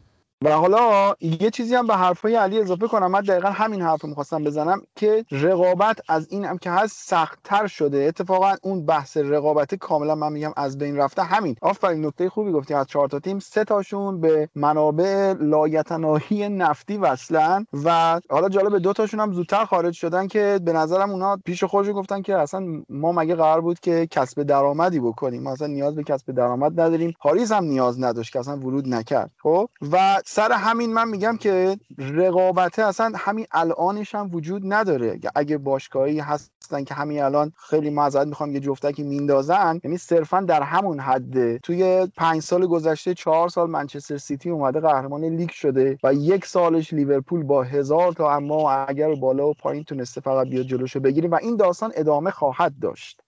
و 0.44 0.52
حالا 0.52 1.16
یه 1.22 1.50
چیزی 1.50 1.76
هم 1.76 1.88
به 1.88 1.96
حرفای 1.96 2.36
علی 2.36 2.60
اضافه 2.60 2.88
کنم. 2.88 3.12
من 3.12 3.22
دقیقا 3.22 3.50
همین 3.50 3.82
حرف 3.82 4.06
می‌خواستم 4.06 4.44
بزنم 4.44 4.82
که 4.96 5.26
رقابت 5.32 6.00
از 6.08 6.28
این 6.32 6.46
هم 6.46 6.58
که 6.58 6.72
هست 6.72 7.10
سختتر 7.10 7.68
شده. 7.68 7.98
اتفاقا 7.98 8.56
اون 8.62 8.86
بحث 8.86 9.18
رقابت 9.18 9.76
کاملا 9.76 10.16
من 10.16 10.32
میگم 10.32 10.54
از 10.58 10.78
بین 10.78 10.98
رفته. 10.98 11.24
همین. 11.24 11.56
آفرین 11.62 12.06
نکته 12.06 12.30
خوبی 12.30 12.52
گفتی 12.52 12.74
از 12.74 12.88
چهار 12.88 13.08
تا 13.08 13.20
تیم. 13.20 13.40
سه 13.40 13.64
تاشون 13.64 14.22
به 14.22 14.50
منابع 14.56 15.34
لایتناهی 15.40 16.50
نفتی 16.50 16.98
وصلن 16.98 17.66
و 17.86 18.20
حالا 18.30 18.50
جالب 18.50 18.78
دو 18.78 18.94
تاشون 18.94 19.20
هم 19.20 19.34
زودتر 19.34 19.66
خارج 19.66 19.94
شدن 19.94 20.28
که 20.28 20.60
به 20.66 20.74
نظرم 20.74 21.10
اونا 21.10 21.38
پیش 21.46 21.64
خودشون 21.64 21.94
گفتن 21.94 22.22
که 22.22 22.38
اصلا 22.38 22.84
ما 22.90 23.12
مگه 23.12 23.36
قرار 23.36 23.62
بود 23.62 23.80
که 23.80 24.08
کسب 24.12 24.44
درآمدی 24.44 25.00
بکنیم؟ 25.00 25.44
ما 25.44 25.52
اصلا 25.52 25.68
نیاز 25.68 25.96
به 25.96 26.04
کسب 26.04 26.32
درآمد 26.32 26.80
نداریم. 26.80 27.14
پاریس 27.20 27.52
هم 27.52 27.64
نیاز 27.64 28.04
نداشت 28.04 28.34
که 28.34 28.40
اصلا 28.40 28.58
ورود 28.58 28.88
نکرد. 28.88 29.32
خب؟ 29.44 29.70
و 29.92 30.22
سر 30.32 30.52
همین 30.52 30.94
من 30.94 31.10
میگم 31.10 31.38
که 31.38 31.78
رقابته 31.98 32.84
اصلا 32.84 33.12
همین 33.16 33.46
الانش 33.52 34.16
هم 34.16 34.30
وجود 34.34 34.62
نداره. 34.66 35.20
اگه 35.36 35.58
باشگاهی 35.58 36.20
هستن 36.20 36.84
که 36.84 36.94
همین 36.94 37.22
الان 37.22 37.52
خیلی 37.70 37.90
معذرت 37.90 38.28
می‌خوام 38.28 38.54
یه 38.54 38.60
جفتکی 38.60 39.04
میندازن 39.04 39.80
یعنی 39.84 39.98
صرفا 39.98 40.42
در 40.42 40.64
همون 40.64 41.00
حده 41.00 41.60
توی 41.64 42.08
پنج 42.18 42.42
سال 42.42 42.68
گذشته 42.68 43.14
چهار 43.14 43.50
سال 43.50 43.70
منچستر 43.70 44.18
سیتی 44.18 44.50
اومده 44.50 44.80
قهرمان 44.80 45.24
لیگ 45.26 45.50
شده 45.50 45.98
و 46.04 46.14
یک 46.14 46.46
سالش 46.46 46.94
لیورپول 46.94 47.44
با 47.44 47.64
هزار 47.64 48.14
تا 48.14 48.36
اما 48.36 48.72
اگر 48.72 49.16
بالا 49.16 49.50
و 49.50 49.54
پایین 49.54 49.84
تونسته 49.84 50.22
فقط 50.22 50.48
بیاد 50.48 50.66
جلوشو 50.66 51.00
بگیریم 51.00 51.32
و 51.32 51.36
این 51.42 51.58
داستان 51.58 51.92
ادامه 51.96 52.32
خواهد 52.32 52.74
داشت. 52.82 53.22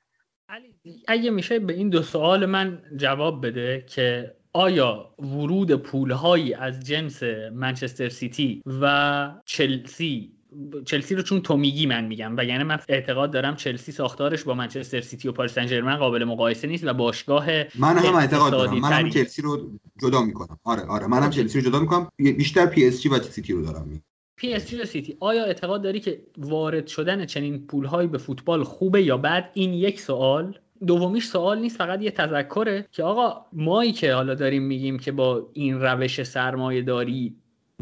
اگه 1.07 1.29
میشه 1.29 1.59
به 1.59 1.73
این 1.73 1.89
دو 1.89 2.01
سوال 2.01 2.45
من 2.45 2.81
جواب 2.97 3.47
بده 3.47 3.85
که 3.89 4.35
آیا 4.53 5.13
ورود 5.19 5.71
پولهایی 5.71 6.53
از 6.53 6.79
جنس 6.79 7.23
منچستر 7.53 8.09
سیتی 8.09 8.61
و 8.81 9.33
چلسی 9.45 10.31
چلسی 10.85 11.15
رو 11.15 11.21
چون 11.21 11.41
تو 11.41 11.57
میگی 11.57 11.85
من 11.85 12.05
میگم 12.05 12.37
و 12.37 12.45
یعنی 12.45 12.63
من 12.63 12.79
اعتقاد 12.89 13.31
دارم 13.31 13.55
چلسی 13.55 13.91
ساختارش 13.91 14.43
با 14.43 14.53
منچستر 14.53 15.01
سیتی 15.01 15.27
و 15.27 15.31
پاریس 15.31 15.51
سن 15.51 15.95
قابل 15.95 16.23
مقایسه 16.23 16.67
نیست 16.67 16.87
و 16.87 16.93
باشگاه 16.93 17.45
من 17.79 17.97
هم 17.97 18.15
اعتقاد 18.15 18.51
دارم. 18.51 18.79
من 18.79 18.91
هم 18.91 19.09
چلسی 19.09 19.41
رو 19.41 19.71
جدا 20.01 20.21
می‌کنم. 20.21 20.59
آره 20.63 20.81
آره. 20.81 21.07
من 21.07 21.23
هم 21.23 21.29
چلسی 21.29 21.61
رو 21.61 21.69
جدا 21.69 21.79
می‌کنم. 21.79 22.07
بیشتر 22.17 22.65
پی 22.65 22.87
اس 22.87 23.01
جی 23.01 23.09
و 23.09 23.19
سیتی 23.19 23.53
رو 23.53 23.65
دارم. 23.65 23.87
میگم 23.87 24.03
پی 24.37 24.53
اس 24.53 24.69
جی 24.69 24.81
و 24.81 24.85
سیتی. 24.85 25.17
آیا 25.19 25.45
اعتقاد 25.45 25.81
داری 25.81 25.99
که 25.99 26.21
وارد 26.37 26.87
شدن 26.87 27.25
چنین 27.25 27.67
پولهایی 27.67 28.07
به 28.07 28.17
فوتبال 28.17 28.63
خوبه 28.63 29.03
یا 29.03 29.17
بعد 29.17 29.51
این 29.53 29.73
یک 29.73 30.01
سوال. 30.01 30.59
دومیش 30.87 31.27
سوال 31.27 31.59
نیست 31.59 31.77
فقط 31.77 32.01
یه 32.01 32.11
تذکره 32.11 32.87
که 32.91 33.03
آقا 33.03 33.45
مایی 33.53 33.91
که 33.91 34.13
حالا 34.13 34.35
داریم 34.35 34.63
میگیم 34.63 34.99
که 34.99 35.11
با 35.11 35.49
این 35.53 35.81
روش 35.81 36.23
سرمایه 36.23 36.81
داری 36.81 37.35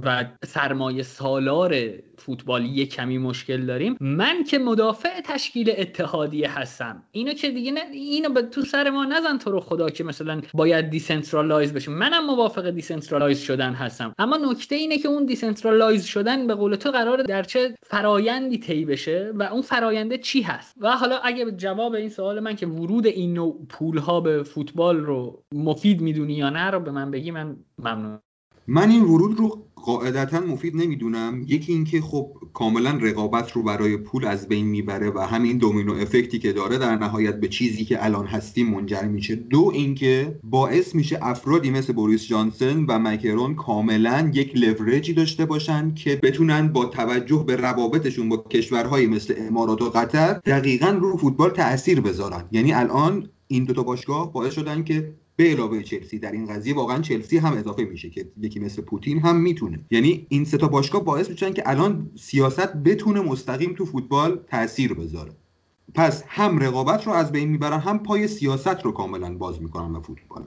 و 0.03 0.25
سرمایه 0.45 1.03
سالار 1.03 1.75
فوتبال 2.17 2.65
یه 2.65 2.85
کمی 2.85 3.17
مشکل 3.17 3.65
داریم. 3.65 3.97
من 3.99 4.43
که 4.43 4.59
مدافع 4.59 5.21
تشکیل 5.21 5.73
اتحادیه 5.77 6.59
هستم. 6.59 7.03
اینو 7.11 7.33
که 7.33 7.49
دیگه 7.49 7.71
نه 7.71 7.81
اینو 7.91 8.29
به 8.29 8.41
تو 8.41 8.61
سر 8.61 8.89
ما 8.89 9.05
نزن 9.05 9.37
تو 9.37 9.51
رو 9.51 9.59
خدا 9.59 9.89
که 9.89 10.03
مثلا 10.03 10.41
باید 10.53 10.89
decentralize 10.89 11.73
بشه 11.73 11.91
منم 11.91 12.25
موافق 12.25 12.69
decentralize 12.69 13.39
شدن 13.39 13.73
هستم. 13.73 14.13
اما 14.17 14.37
نکته 14.37 14.75
اینه 14.75 14.97
که 14.97 15.07
اون 15.07 15.25
decentralize 15.25 16.05
شدن 16.05 16.47
به 16.47 16.55
قول 16.55 16.75
تو 16.75 16.91
قرار 16.91 17.21
در 17.21 17.43
چه 17.43 17.75
فرایندی 17.83 18.57
طی 18.57 18.85
بشه 18.85 19.31
و 19.35 19.43
اون 19.43 19.61
فراینده 19.61 20.17
چی 20.17 20.41
هست. 20.41 20.75
و 20.81 20.97
حالا 20.97 21.17
اگه 21.17 21.51
جواب 21.51 21.93
این 21.93 22.09
سوال 22.09 22.39
من 22.39 22.55
که 22.55 22.67
ورود 22.67 23.07
این 23.07 23.33
نوع 23.33 23.65
پول 23.69 23.97
ها 23.97 24.21
به 24.21 24.43
فوتبال 24.43 24.97
رو 24.97 25.43
مفید 25.53 26.01
می‌دونی 26.01 26.33
یا 26.33 26.49
نه 26.49 26.71
رو 26.71 26.79
به 26.79 26.91
من 26.91 27.11
بگی 27.11 27.31
من 27.31 27.57
ممنون 27.79 28.19
من 28.71 28.91
این 28.91 29.03
ورود 29.03 29.39
رو 29.39 29.65
قاعدتا 29.75 30.39
مفید 30.39 30.75
نمی‌دونم. 30.75 31.45
یکی 31.47 31.73
اینکه 31.73 32.01
خب 32.01 32.31
کاملا 32.53 32.91
رقابت 32.91 33.51
رو 33.51 33.63
برای 33.63 33.97
پول 33.97 34.25
از 34.25 34.47
بین 34.47 34.65
می‌بره 34.65 35.09
و 35.09 35.19
همین 35.19 35.57
دومینو 35.57 35.93
افکتی 35.93 36.39
که 36.39 36.53
داره 36.53 36.77
در 36.77 36.95
نهایت 36.95 37.39
به 37.39 37.47
چیزی 37.47 37.85
که 37.85 38.05
الان 38.05 38.25
هستیم 38.25 38.69
منجر 38.69 39.01
میشه. 39.01 39.35
دو 39.35 39.71
اینکه 39.73 40.39
باعث 40.43 40.95
میشه 40.95 41.19
افرادی 41.21 41.71
مثل 41.71 41.93
بوریس 41.93 42.27
جانسن 42.27 42.85
و 42.85 42.99
مکرون 42.99 43.55
کاملا 43.55 44.31
یک 44.33 44.51
لورجی 44.55 45.13
داشته 45.13 45.45
باشن 45.45 45.93
که 45.93 46.15
بتونن 46.15 46.67
با 46.67 46.85
توجه 46.85 47.43
به 47.47 47.55
روابطشون 47.55 48.29
با 48.29 48.37
کشورهایی 48.37 49.07
مثل 49.07 49.33
امارات 49.37 49.81
و 49.81 49.89
قطر 49.89 50.33
دقیقا 50.33 50.89
رو 51.01 51.17
فوتبال 51.17 51.49
تاثیر 51.49 52.01
بذارن. 52.01 52.43
یعنی 52.51 52.73
الان 52.73 53.29
این 53.47 53.63
دو 53.63 53.73
تا 53.73 53.83
باشگاه 53.83 54.33
باعث 54.33 54.53
شدن 54.53 54.83
که 54.83 55.13
به 55.39 55.45
علاوه 55.45 55.83
چلسی 55.83 56.19
در 56.19 56.31
این 56.31 56.45
قضیه 56.45 56.75
واقعا 56.75 57.01
چلسی 57.01 57.37
هم 57.37 57.53
اضافه 57.53 57.83
میشه 57.83 58.09
که 58.09 58.27
یکی 58.41 58.59
مثل 58.59 58.81
پوتین 58.81 59.19
هم 59.19 59.35
می‌تونه. 59.35 59.79
یعنی 59.91 60.25
این 60.29 60.45
سه 60.45 60.57
تا 60.57 60.67
باشگاه 60.67 61.05
باعث 61.05 61.29
میشن 61.29 61.53
که 61.53 61.63
الان 61.65 62.11
سیاست 62.15 62.73
بتونه 62.73 63.21
مستقیم 63.21 63.73
تو 63.77 63.85
فوتبال 63.85 64.39
تاثیر 64.51 64.93
بذاره. 64.93 65.31
پس 65.95 66.23
هم 66.27 66.59
رقابت 66.59 67.07
رو 67.07 67.13
از 67.13 67.31
بین 67.31 67.49
می‌برن 67.49 67.79
هم 67.79 68.03
پای 68.03 68.27
سیاست 68.27 68.81
رو 68.83 68.91
کاملا 68.91 69.37
باز 69.37 69.61
می‌کنن 69.61 69.93
به 69.93 69.99
فوتبال. 69.99 70.43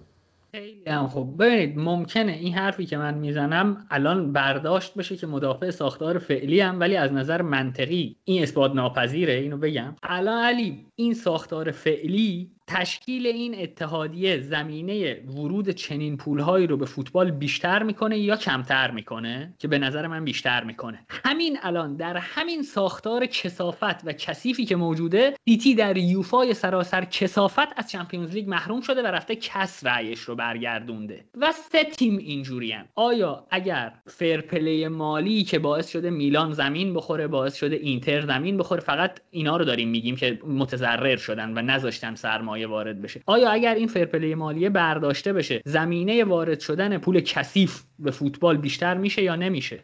خیلی 0.54 0.82
هم 0.86 1.06
خوب. 1.06 1.42
ببینید 1.42 1.78
ممکنه 1.78 2.32
این 2.32 2.54
حرفی 2.54 2.86
که 2.86 2.96
من 2.96 3.18
می‌زنم 3.18 3.86
الان 3.90 4.32
برداشت 4.32 4.94
بشه 4.94 5.16
که 5.16 5.26
مدافع 5.26 5.70
ساختار 5.70 6.18
فعلی 6.18 6.60
هم 6.60 6.80
ولی 6.80 6.96
از 6.96 7.12
نظر 7.12 7.42
منطقی 7.42 8.16
این 8.24 8.42
اثبات 8.42 8.74
ناپذیره 8.74 9.32
اینو 9.32 9.56
بگم. 9.56 9.96
الان 10.02 10.44
علی 10.44 10.86
این 10.96 11.14
ساختار 11.14 11.70
فعلی 11.70 12.50
تشکیل 12.66 13.26
این 13.26 13.62
اتحادیه 13.62 14.40
زمینه 14.40 15.14
ورود 15.14 15.70
چنین 15.70 16.16
پولهایی 16.16 16.66
رو 16.66 16.76
به 16.76 16.86
فوتبال 16.86 17.30
بیشتر 17.30 17.82
می‌کنه 17.82 18.18
یا 18.18 18.36
کمتر 18.36 18.90
می‌کنه؟ 18.90 19.54
که 19.58 19.68
به 19.68 19.78
نظر 19.78 20.06
من 20.06 20.24
بیشتر 20.24 20.64
می‌کنه. 20.64 21.06
همین 21.08 21.58
الان 21.62 21.96
در 21.96 22.16
همین 22.16 22.62
ساختار 22.62 23.26
کسافت 23.26 24.04
و 24.04 24.12
کثیفی 24.12 24.64
که 24.64 24.76
موجوده 24.76 25.34
سیتی 25.44 25.74
در 25.74 25.96
یوفای 25.96 26.54
سراسر 26.54 27.04
کسافت 27.04 27.68
از 27.76 27.90
Champions 27.90 28.34
League 28.34 28.48
محروم 28.48 28.80
شده 28.80 29.02
و 29.02 29.06
رفته 29.06 29.36
CAS 29.36 29.86
رأیش 29.86 30.20
رو 30.20 30.34
برگردونده. 30.34 31.24
و 31.34 31.52
سه 31.52 31.84
تیم 31.84 32.18
اینجوری 32.18 32.74
آیا 32.94 33.46
اگر 33.50 33.92
fair 34.06 34.47
play 34.47 34.88
مالی 34.88 35.44
که 35.44 35.58
باعث 35.58 35.88
شده 35.88 36.10
میلان 36.10 36.52
زمین 36.52 36.94
بخوره 36.94 37.26
باعث 37.26 37.56
شده 37.56 37.76
اینتر 37.76 38.20
زمین 38.20 38.56
بخوره 38.56 38.80
فقط 38.80 39.20
اینا 39.30 39.56
رو 39.56 39.64
داریم 39.64 39.88
میگیم 39.88 40.16
که 40.16 40.38
متضرر 40.46 41.16
شدن 41.16 41.58
و 41.58 41.62
نذاشتن 41.62 42.14
سرمایه 42.52 42.66
وارد 42.66 43.02
بشه. 43.02 43.20
آیا 43.26 43.50
اگر 43.50 43.74
این 43.74 43.86
fair 43.86 44.10
play 44.10 44.34
مالیه 44.34 44.70
برداشته 44.70 45.32
بشه 45.32 45.62
زمینه 45.64 46.24
وارد 46.24 46.60
شدن 46.60 46.98
پول 46.98 47.20
کثیف 47.20 47.82
به 47.98 48.10
فوتبال 48.10 48.56
بیشتر 48.56 48.96
میشه 48.96 49.22
یا 49.22 49.36
نمیشه؟ 49.36 49.80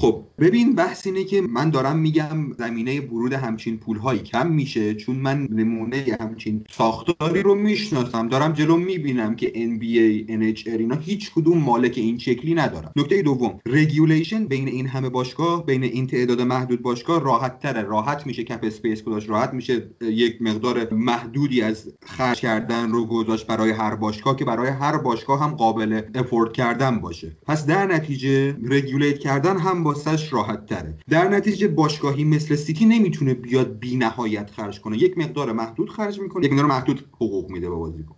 خب 0.00 0.24
ببین 0.38 0.74
بحث 0.74 1.06
اینه 1.06 1.24
که 1.24 1.40
من 1.40 1.70
دارم 1.70 1.98
میگم 1.98 2.52
زمینه 2.58 3.00
ورود 3.00 3.32
همچین 3.32 3.76
پولهایی 3.78 4.20
کم 4.20 4.46
میشه 4.46 4.94
چون 4.94 5.16
من 5.16 5.48
نمونه 5.50 6.16
همچین 6.20 6.64
ساختاری 6.70 7.42
رو 7.42 7.54
می‌شناسم 7.54 8.28
دارم 8.28 8.52
جلو 8.52 8.76
می‌بینم 8.76 9.36
که 9.36 9.46
NBA, 9.46 10.30
NHL 10.30 10.68
اینا 10.68 10.96
هیچ 10.96 11.32
کدوم 11.32 11.58
مالک 11.58 11.94
این 11.96 12.18
شکلی 12.18 12.54
ندارن. 12.54 12.90
نکته 12.96 13.22
دوم 13.22 13.60
regulation 13.66 14.44
بین 14.44 14.68
این 14.68 14.86
همه 14.86 15.08
باشگاه 15.08 15.66
بین 15.66 15.82
این 15.82 16.06
تعداد 16.06 16.40
محدود 16.40 16.82
باشگاه 16.82 17.24
راحت 17.24 17.58
تره 17.58 17.82
راحت 17.82 18.26
میشه 18.26 18.44
cap 18.44 18.60
space 18.62 19.02
گذاشت 19.02 19.28
راحت 19.28 19.54
میشه 19.54 19.90
یک 20.02 20.42
مقدار 20.42 20.94
محدودی 20.94 21.62
از 21.62 21.92
خرج 22.06 22.40
کردن 22.40 22.90
رو 22.90 23.06
گذاشت 23.06 23.46
برای 23.46 23.70
هر 23.70 23.94
باشگاه 23.94 24.36
که 24.36 24.44
برای 24.44 24.68
هر 24.68 24.96
باشگاه 24.96 25.44
هم 25.44 25.50
قابل 25.50 26.00
afford 26.14 26.52
کردن 26.52 27.00
باشه. 27.00 27.36
پس 27.46 27.66
در 27.66 27.86
نتیجه 27.86 28.56
regulate 28.62 29.18
کردن 29.18 29.58
هم 29.58 29.87
واسش 29.88 30.32
راحت 30.32 30.66
تره. 30.66 30.98
در 31.08 31.28
نتیجه 31.28 31.68
باشگاهی 31.68 32.24
مثل 32.24 32.54
سیتی 32.54 32.86
نمی‌تونه 32.86 33.34
بیاد 33.34 33.78
بی 33.78 33.96
نهایت 33.96 34.50
خرج 34.50 34.80
کنه. 34.80 34.98
یک 34.98 35.18
مقدار 35.18 35.52
محدود 35.52 35.90
خرج 35.90 36.20
می‌کنه. 36.20 36.46
یک 36.46 36.52
مقدار 36.52 36.66
محدود 36.66 37.04
حقوق 37.16 37.50
میده 37.50 37.70
به 37.70 37.76
بازیکن. 37.76 38.17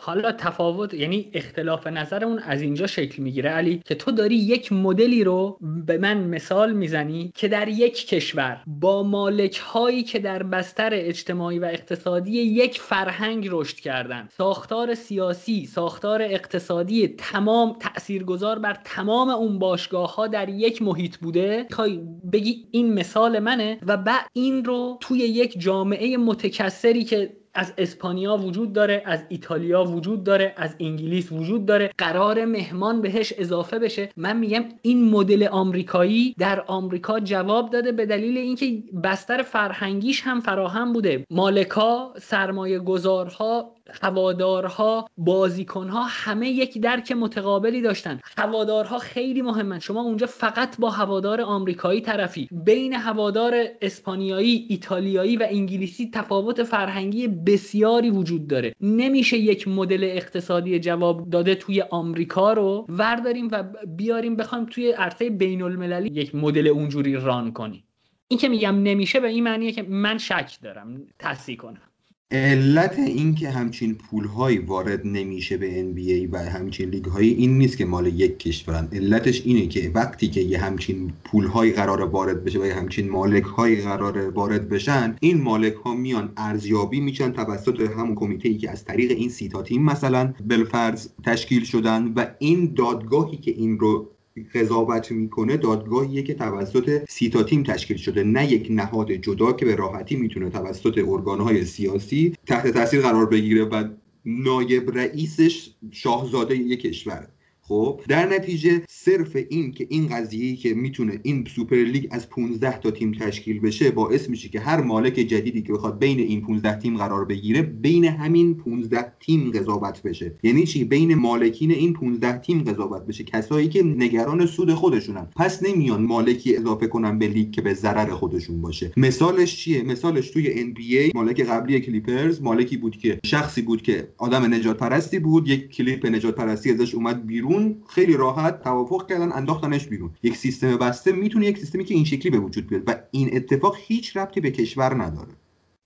حالا 0.00 0.32
تفاوت 0.32 0.94
یعنی 0.94 1.30
اختلاف 1.32 1.86
نظرمون 1.86 2.38
از 2.38 2.62
اینجا 2.62 2.86
شکل 2.86 3.22
می‌گیره. 3.22 3.50
علی 3.50 3.82
که 3.84 3.94
تو 3.94 4.10
داری 4.10 4.36
یک 4.36 4.72
مدلی 4.72 5.24
رو 5.24 5.58
به 5.86 5.98
من 5.98 6.18
مثال 6.18 6.72
می‌زنی 6.72 7.32
که 7.34 7.48
در 7.48 7.68
یک 7.68 8.08
کشور 8.08 8.62
با 8.66 9.02
مالک 9.02 9.56
هایی 9.56 10.02
که 10.02 10.18
در 10.18 10.42
بستر 10.42 10.90
اجتماعی 10.92 11.58
و 11.58 11.64
اقتصادی 11.64 12.30
یک 12.30 12.80
فرهنگ 12.80 13.48
رشد 13.50 13.76
کردن 13.76 14.28
ساختار 14.36 14.94
سیاسی 14.94 15.66
ساختار 15.66 16.22
اقتصادی 16.22 17.08
تمام 17.08 17.76
تاثیرگذار 17.80 18.58
بر 18.58 18.76
تمام 18.84 19.28
اون 19.28 19.58
باشگاه 19.58 20.14
ها 20.14 20.26
در 20.26 20.48
یک 20.48 20.82
محیط 20.82 21.16
بوده 21.16 21.66
می‌خوای 21.68 22.00
بگی 22.32 22.68
این 22.70 22.94
مثال 22.94 23.38
منه 23.38 23.78
و 23.86 23.96
بعد 23.96 24.26
این 24.32 24.64
رو 24.64 24.98
توی 25.00 25.18
یک 25.18 25.60
جامعه 25.60 26.16
متکثری 26.16 27.04
که 27.04 27.36
از 27.58 27.72
اسپانیا 27.78 28.36
وجود 28.36 28.72
داره 28.72 29.02
از 29.06 29.24
ایتالیا 29.28 29.84
وجود 29.84 30.24
داره 30.24 30.54
از 30.56 30.76
انگلیس 30.80 31.32
وجود 31.32 31.66
داره. 31.66 31.90
قرار 31.98 32.44
مهمان 32.44 33.02
بهش 33.02 33.32
اضافه 33.38 33.78
بشه. 33.78 34.08
من 34.16 34.36
میگم 34.36 34.64
این 34.82 35.10
مدل 35.10 35.48
آمریکایی 35.50 36.34
در 36.38 36.60
آمریکا 36.66 37.20
جواب 37.20 37.70
داده 37.70 37.92
به 37.92 38.06
دلیل 38.06 38.38
اینکه 38.38 38.82
بستر 39.04 39.42
فرهنگیش 39.42 40.22
هم 40.22 40.40
فراهم 40.40 40.92
بوده. 40.92 41.24
مالکا 41.30 42.14
سرمایه 42.20 42.78
گذارها 42.78 43.74
هوادارها 44.02 45.08
بازیکنها 45.16 46.04
همه 46.08 46.48
یک 46.48 46.80
درک 46.80 47.12
متقابلی 47.12 47.80
داشتن. 47.80 48.20
هوادارها 48.38 48.98
خیلی 48.98 49.42
مهمن. 49.42 49.78
شما 49.78 50.02
اونجا 50.02 50.26
فقط 50.26 50.80
با 50.80 50.90
هوادار 50.90 51.40
آمریکایی 51.40 52.00
طرفی. 52.00 52.48
بین 52.52 52.92
هوادار 52.92 53.54
اسپانیایی 53.82 54.66
ایتالیایی 54.68 55.36
و 55.36 55.46
انگلیسی 55.50 56.10
تفاوت 56.14 56.62
فرهنگی 56.62 57.28
بسیاری 57.28 58.10
وجود 58.10 58.46
داره. 58.46 58.74
نمیشه 58.80 59.38
یک 59.38 59.68
مدل 59.68 60.04
اقتصادی 60.04 60.80
جواب 60.80 61.30
داده 61.30 61.54
توی 61.54 61.82
آمریکا 61.82 62.52
رو. 62.52 62.86
ورداریم 62.88 63.48
و 63.52 63.64
بیاریم 63.86 64.36
بخوایم 64.36 64.66
توی 64.66 64.92
عرصه 64.92 65.30
بین 65.30 65.62
المللی 65.62 66.20
یک 66.20 66.34
مدل 66.34 66.66
اونجوری 66.66 67.16
ران 67.16 67.52
کنیم. 67.52 67.84
این 68.28 68.40
که 68.40 68.48
میگم 68.48 68.82
نمیشه 68.82 69.20
به 69.20 69.28
این 69.28 69.44
معنیه 69.44 69.72
که 69.72 69.82
من 69.82 70.18
شک 70.18 70.58
دارم. 70.62 71.02
تصحیح 71.18 71.56
کنم. 71.56 71.87
علت 72.30 72.98
اینکه 72.98 73.50
همچین 73.50 73.94
پولهایی 73.94 74.58
وارد 74.58 75.06
نمیشه 75.06 75.56
به 75.56 75.82
NBA 75.82 76.28
و 76.32 76.38
همچین 76.38 76.90
لیگ 76.90 77.04
هایی 77.04 77.34
این 77.34 77.58
نیست 77.58 77.76
که 77.76 77.84
مال 77.84 78.06
یک 78.06 78.38
کشورن 78.38 78.88
علتش 78.92 79.42
اینه 79.46 79.66
که 79.66 79.90
وقتی 79.94 80.28
که 80.28 80.40
یه 80.40 80.58
همچین 80.58 81.12
پولهایی 81.24 81.72
قرار 81.72 82.04
وارد 82.04 82.44
بشه 82.44 82.58
و 82.58 82.66
یه 82.66 82.74
همچین 82.74 83.10
مالک 83.10 83.44
هایی 83.44 83.76
قرار 83.76 84.30
وارد 84.30 84.68
بشن 84.68 85.16
این 85.20 85.42
مالک 85.42 85.74
ها 85.74 85.94
میان 85.94 86.32
ارزیابی 86.36 87.00
میشن 87.00 87.32
توسط 87.32 87.80
همون 87.80 88.14
کمیته 88.14 88.48
ای 88.48 88.56
که 88.56 88.70
از 88.70 88.84
طریق 88.84 89.10
این 89.10 89.28
سیتا 89.28 89.62
تیم 89.62 89.82
مثلا 89.82 90.34
بلفرز 90.46 91.08
تشکیل 91.24 91.64
شدن 91.64 92.12
و 92.16 92.26
این 92.38 92.74
دادگاهی 92.76 93.36
که 93.36 93.50
این 93.50 93.78
رو 93.78 94.10
قضاوت 94.54 95.12
می‌کنه 95.12 95.56
دادگاهیه 95.56 96.22
که 96.22 96.34
توسط 96.34 97.02
سی 97.08 97.31
تا 97.31 97.42
تیم 97.42 97.62
تشکیل 97.62 97.96
شده. 97.96 98.24
نه 98.24 98.52
یک 98.52 98.66
نهاد 98.70 99.12
جدا 99.12 99.52
که 99.52 99.64
به 99.64 99.74
راحتی 99.74 100.16
می‌تونه 100.16 100.50
توسط 100.50 100.98
ارگانهای 101.08 101.64
سیاسی 101.64 102.34
تحت 102.46 102.66
تاثیر 102.66 103.00
قرار 103.00 103.26
بگیره 103.26 103.64
و 103.64 103.88
نایب 104.24 104.90
رئیسش 104.90 105.70
شاهزاده 105.90 106.56
یک 106.56 106.80
کشور. 106.80 107.28
خب 107.68 108.00
در 108.08 108.34
نتیجه 108.34 108.82
صرف 108.88 109.36
این 109.48 109.72
که 109.72 109.86
این 109.90 110.06
قضیه 110.06 110.56
که 110.56 110.74
می‌تونه 110.74 111.20
این 111.22 111.44
سوپر 111.54 111.76
لیگ 111.76 112.06
از 112.10 112.28
15 112.28 112.78
تا 112.78 112.90
تیم 112.90 113.12
تشکیل 113.20 113.60
بشه 113.60 113.90
باعث 113.90 114.28
میشه 114.28 114.48
که 114.48 114.60
هر 114.60 114.80
مالک 114.80 115.14
جدیدی 115.14 115.62
که 115.62 115.72
بخواد 115.72 115.98
بین 115.98 116.18
این 116.18 116.40
15 116.40 116.78
تیم 116.78 116.96
قرار 116.96 117.24
بگیره 117.24 117.62
بین 117.62 118.04
همین 118.04 118.54
15 118.54 119.12
تیم 119.20 119.50
قضاوت 119.50 120.02
بشه. 120.02 120.34
یعنی 120.42 120.64
چی؟ 120.64 120.84
بین 120.84 121.14
مالکین 121.14 121.70
این 121.70 121.92
15 121.92 122.38
تیم 122.38 122.62
قضاوت 122.62 123.06
بشه. 123.06 123.24
کسایی 123.24 123.68
که 123.68 123.82
نگران 123.82 124.46
سود 124.46 124.74
خودشونن. 124.74 125.26
پس 125.36 125.62
نمیان 125.62 126.02
مالکی 126.02 126.56
اضافه 126.56 126.86
کنن 126.86 127.18
به 127.18 127.28
لیگ 127.28 127.50
که 127.50 127.62
به 127.62 127.74
ضرر 127.74 128.10
خودشون 128.10 128.60
باشه. 128.60 128.92
مثالش 128.96 129.56
چیه؟ 129.56 129.82
مثالش 129.82 130.30
توی 130.30 130.74
NBA 130.74 131.14
مالک 131.14 131.40
قبلی 131.40 131.80
کلیپرز 131.80 132.42
مالکی 132.42 132.76
بود 132.76 132.96
که 132.96 133.18
شخصی 133.24 133.62
بود 133.62 133.82
که 133.82 134.08
آدم 134.18 134.54
نژاد 134.54 134.78
پرستی 134.78 135.18
بود 135.18 135.48
یک 135.48 135.70
کلیپ 135.70 136.06
نجات 136.06 136.34
پرستی 136.34 136.70
ازش 136.70 136.94
اومد 136.94 137.26
بیرون. 137.26 137.57
خیلی 137.88 138.16
راحت 138.16 138.62
توافق 138.62 139.08
کردن 139.08 139.32
انداختنش 139.32 139.86
بیرون. 139.86 140.10
یک 140.22 140.36
سیستم 140.36 140.76
بسته 140.76 141.12
می‌تونه 141.12 141.46
یک 141.46 141.58
سیستمی 141.58 141.84
که 141.84 141.94
این 141.94 142.04
شکلی 142.04 142.30
به 142.30 142.38
وجود 142.38 142.66
بیاد 142.66 142.82
و 142.86 142.94
این 143.10 143.36
اتفاق 143.36 143.76
هیچ 143.78 144.16
ربطی 144.16 144.40
به 144.40 144.50
کشور 144.50 145.02
نداره. 145.02 145.32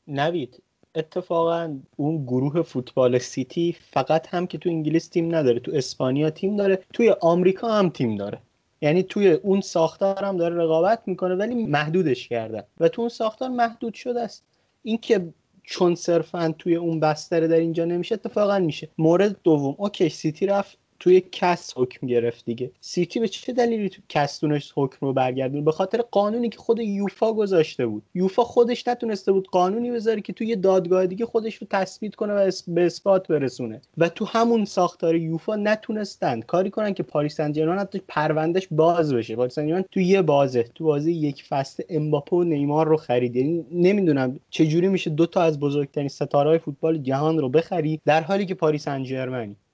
نوید 0.07 0.63
اتفاقا 0.95 1.79
اون 1.97 2.25
گروه 2.25 2.63
فوتبال 2.63 3.19
سیتی 3.19 3.77
فقط 3.93 4.27
هم 4.27 4.47
که 4.47 4.59
تو 4.59 4.69
انگلیس 4.69 5.09
تیم 5.09 5.35
نداره 5.35 5.61
تو 5.61 5.73
اسپانیا 5.75 6.31
تیم 6.31 6.57
داره 6.57 6.79
توی 6.93 7.15
آمریکا 7.21 7.69
هم 7.69 7.89
تیم 7.89 8.17
داره. 8.17 8.39
یعنی 8.81 9.03
توی 9.03 9.29
اون 9.31 9.61
ساختار 9.61 10.25
هم 10.25 10.37
داره 10.37 10.57
رقابت 10.57 11.03
می‌کنه 11.07 11.35
ولی 11.35 11.55
محدودش 11.55 12.29
کرده. 12.29 12.65
و 12.81 12.89
تو 12.89 13.03
اون 13.03 13.09
ساختار 13.09 13.49
محدود 13.49 13.95
شده 13.95 14.21
است. 14.21 14.45
اینکه 14.83 15.33
چون 15.63 15.95
صرفا 15.95 16.55
توی 16.59 16.77
اون 16.77 17.01
بستره 17.01 17.47
در 17.49 17.57
اینجا 17.57 17.85
نمیشه 17.85 18.15
اتفاقا 18.15 18.59
میشه. 18.59 18.89
مورد 18.99 19.37
دوم 19.45 19.75
okay 19.79 20.09
سیتی 20.09 20.47
رفت. 20.47 20.79
توی 21.03 21.23
CAS 21.33 21.73
حکم 21.77 22.07
گرفت 22.07 22.45
دیگه. 22.45 22.71
سیتی 22.81 23.21
به 23.21 23.29
چه 23.29 23.53
دلیلی 23.53 23.89
تو 23.89 24.03
CAS 24.09 24.33
تونست 24.33 24.73
حکم 24.77 25.07
رو 25.07 25.13
برگردونه 25.13 25.65
به 25.65 25.73
خاطر 25.73 26.03
قانونی 26.11 26.49
که 26.49 26.59
خود 26.59 26.81
یوفا 26.81 27.33
گذاشته 27.33 27.87
بود. 27.87 28.03
یوفا 28.15 28.45
خودش 28.45 28.89
نتونسته 28.89 29.33
بود 29.33 29.49
قانونی 29.49 29.91
بذاره 29.91 30.21
که 30.21 30.33
توی 30.33 30.57
دادگاه 30.57 31.07
دیگه 31.07 31.27
خودش 31.27 31.55
رو 31.55 31.67
تثبیت 31.71 32.15
کنه 32.15 32.33
و 32.33 32.51
به 32.67 32.87
اثبات 32.87 33.29
برسونه. 33.29 33.81
و 33.99 34.09
تو 34.09 34.25
همون 34.25 34.65
ساختار 34.65 35.17
یوفا 35.17 35.57
نتونستن 35.57 36.41
کاری 36.41 36.71
کنن 36.71 36.95
که 36.95 37.03
پاریس 37.03 37.37
سن 37.37 37.79
حتی 37.79 38.01
پروندهش 38.09 38.69
باز 38.71 39.15
بشه. 39.15 39.37
پاریس 39.37 39.55
سن 39.55 39.83
تو 39.83 40.01
یه 40.01 40.23
بازه 40.23 40.63
تو 40.63 40.85
بازی 40.85 41.13
یک 41.13 41.45
فصل 41.45 41.83
امباپه 41.89 42.37
و 42.37 42.43
نیمار 42.43 42.87
رو 42.89 42.97
خرید. 42.97 43.37
یعنی 43.37 43.65
نمی‌دونم 43.73 44.41
چه 44.51 44.67
جوری 44.67 44.89
میشه 44.89 45.11
دو 45.11 45.27
تا 45.27 45.43
از 45.43 45.61
بزرگترین 45.61 46.09
ستاره 46.09 46.59
فوتبال 46.59 46.99
جهان 46.99 47.39
رو 47.39 47.49
بخری 47.49 48.01
در 48.05 48.21
حالی 48.21 48.47
که 48.47 48.55
پاریس 48.55 48.85
سن 48.85 49.03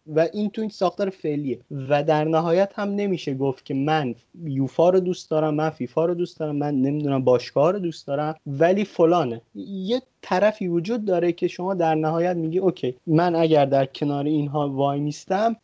و 0.08 0.28
این 0.32 0.50
تو 0.50 0.60
این 0.60 0.70
ساختار 0.70 1.10
فعلیه. 1.10 1.58
و 1.88 2.02
در 2.02 2.24
نهایت 2.24 2.72
هم 2.74 2.88
نمیشه 2.88 3.34
گفت 3.34 3.64
که 3.64 3.74
من 3.74 4.14
یوفا 4.44 4.90
رو 4.90 5.00
دوست 5.00 5.30
دارم 5.30 5.54
من 5.54 5.70
فیفا 5.70 6.04
رو 6.04 6.14
دوست 6.14 6.40
دارم 6.40 6.56
من 6.56 6.74
نمی‌دونم 6.74 7.24
باشگاه 7.24 7.72
رو 7.72 7.78
دوست 7.78 8.06
دارم 8.06 8.34
ولی 8.46 8.84
فلانه. 8.84 9.42
یه 9.54 10.02
طرفی 10.22 10.68
وجود 10.68 11.04
داره 11.04 11.32
که 11.32 11.48
شما 11.48 11.74
در 11.74 11.94
نهایت 11.94 12.36
میگی 12.36 12.58
okay 12.58 12.96
من 13.06 13.36
اگر 13.36 13.64
در 13.64 13.86
کنار 13.86 14.24
اینها 14.24 14.68
وای 14.68 15.00
میستم 15.00 15.56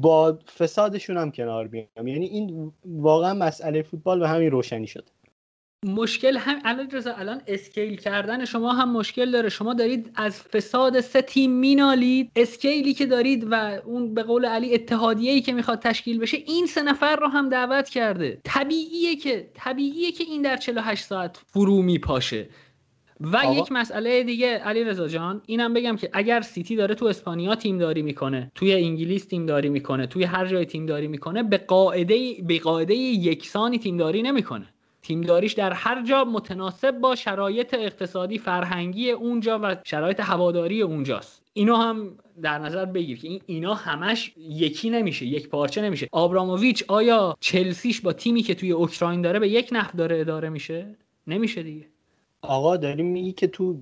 با 0.00 0.38
فسادشون 0.58 1.16
هم 1.16 1.30
کنار 1.30 1.68
بیام. 1.68 2.08
یعنی 2.08 2.26
این 2.26 2.72
واقعا 2.84 3.34
مسئله 3.34 3.82
فوتبال 3.82 4.20
به 4.20 4.28
همین 4.28 4.50
روشنی 4.50 4.86
شده. 4.86 5.04
مشکل 5.86 6.36
هم 6.36 6.58
الان 6.64 6.90
رضا 6.90 7.12
الان 7.12 7.42
scale 7.46 7.96
کردن 7.96 8.44
شما 8.44 8.72
هم 8.72 8.92
مشکل 8.92 9.30
داره. 9.30 9.48
شما 9.48 9.74
دارید 9.74 10.10
از 10.14 10.42
فساد 10.42 11.00
سه 11.00 11.22
تیم 11.22 11.50
مینالید. 11.50 12.30
scale 12.36 12.84
ی 12.84 12.94
که 12.94 13.06
دارید 13.06 13.46
و 13.50 13.80
اون 13.84 14.14
به 14.14 14.22
قول 14.22 14.44
علی 14.44 14.74
اتحادیه 14.74 15.32
ای 15.32 15.40
که 15.40 15.52
می‌خواد 15.52 15.78
تشکیل 15.78 16.18
بشه 16.18 16.36
این 16.46 16.66
سه 16.66 16.82
نفر 16.82 17.16
رو 17.16 17.28
هم 17.28 17.48
دعوت 17.48 17.88
کرده. 17.88 18.40
طبیعیه 18.44 19.16
که 19.16 19.50
طبیعیه 19.54 20.12
که 20.12 20.24
این 20.24 20.42
در 20.42 20.56
48 20.56 21.04
ساعت 21.04 21.40
فرو 21.46 21.82
میپاشه. 21.82 22.48
و 23.20 23.36
آقا. 23.36 23.54
یک 23.60 23.72
مسئله 23.72 24.22
دیگه 24.22 24.58
علی 24.58 24.84
رضا 24.84 25.08
جان 25.08 25.42
اینم 25.46 25.74
بگم 25.74 25.96
که 25.96 26.10
اگر 26.12 26.40
سیتی 26.40 26.76
داره 26.76 26.94
تو 26.94 27.06
اسپانیا 27.06 27.54
تیم 27.54 27.78
داری 27.78 28.02
می‌کنه 28.02 28.52
توی 28.54 28.74
انگلیس 28.74 29.24
تیم 29.24 29.46
داری 29.46 29.68
می‌کنه 29.68 30.06
توی 30.06 30.24
هر 30.24 30.46
جای 30.46 30.64
تیم 30.64 30.86
داری 30.86 31.08
می‌کنه 31.08 31.42
به 31.42 31.58
قاعده 31.58 32.34
به 32.46 32.58
قاعده 32.58 32.94
یکسانی 32.94 33.78
تیم 33.78 33.96
داری 33.96 34.22
نمی‌کنه. 34.22 34.66
تیمداریش 35.06 35.52
در 35.52 35.72
هر 35.72 36.02
جا 36.04 36.24
متناسب 36.24 36.98
با 36.98 37.14
شرایط 37.14 37.74
اقتصادی 37.74 38.38
فرهنگی 38.38 39.10
اونجا 39.10 39.60
و 39.62 39.76
شرایط 39.84 40.20
هواداری 40.20 40.82
اونجاست. 40.82 41.42
اینو 41.52 41.76
هم 41.76 42.18
در 42.42 42.58
نظر 42.58 42.84
بگیر 42.84 43.18
که 43.18 43.28
این 43.28 43.40
اینا 43.46 43.74
همش 43.74 44.32
یکی 44.36 44.90
نمیشه 44.90 45.26
یک 45.26 45.48
پارچه 45.48 45.82
نمیشه. 45.82 46.08
آبراموویچ 46.12 46.84
آیا 46.88 47.36
چلسیش 47.40 48.00
با 48.00 48.12
تیمی 48.12 48.42
که 48.42 48.54
توی 48.54 48.72
اوکراین 48.72 49.22
داره 49.22 49.38
به 49.38 49.48
یک 49.48 49.68
نحو 49.72 49.96
داره 49.98 50.20
اداره 50.20 50.48
میشه؟ 50.48 50.96
نمیشه 51.26 51.62
دیگه. 51.62 51.86
آقا 52.42 52.76
داریم 52.76 53.06
میگی 53.06 53.32
که 53.32 53.46
تو 53.46 53.76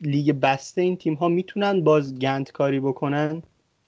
لیگ 0.00 0.32
بسته 0.32 0.80
این 0.80 0.96
تیم 0.96 1.14
ها 1.14 1.28
می‌تونن 1.28 1.84
باز 1.84 2.18
گند 2.18 2.52
کاری 2.52 2.80
بکنن؟ 2.80 3.42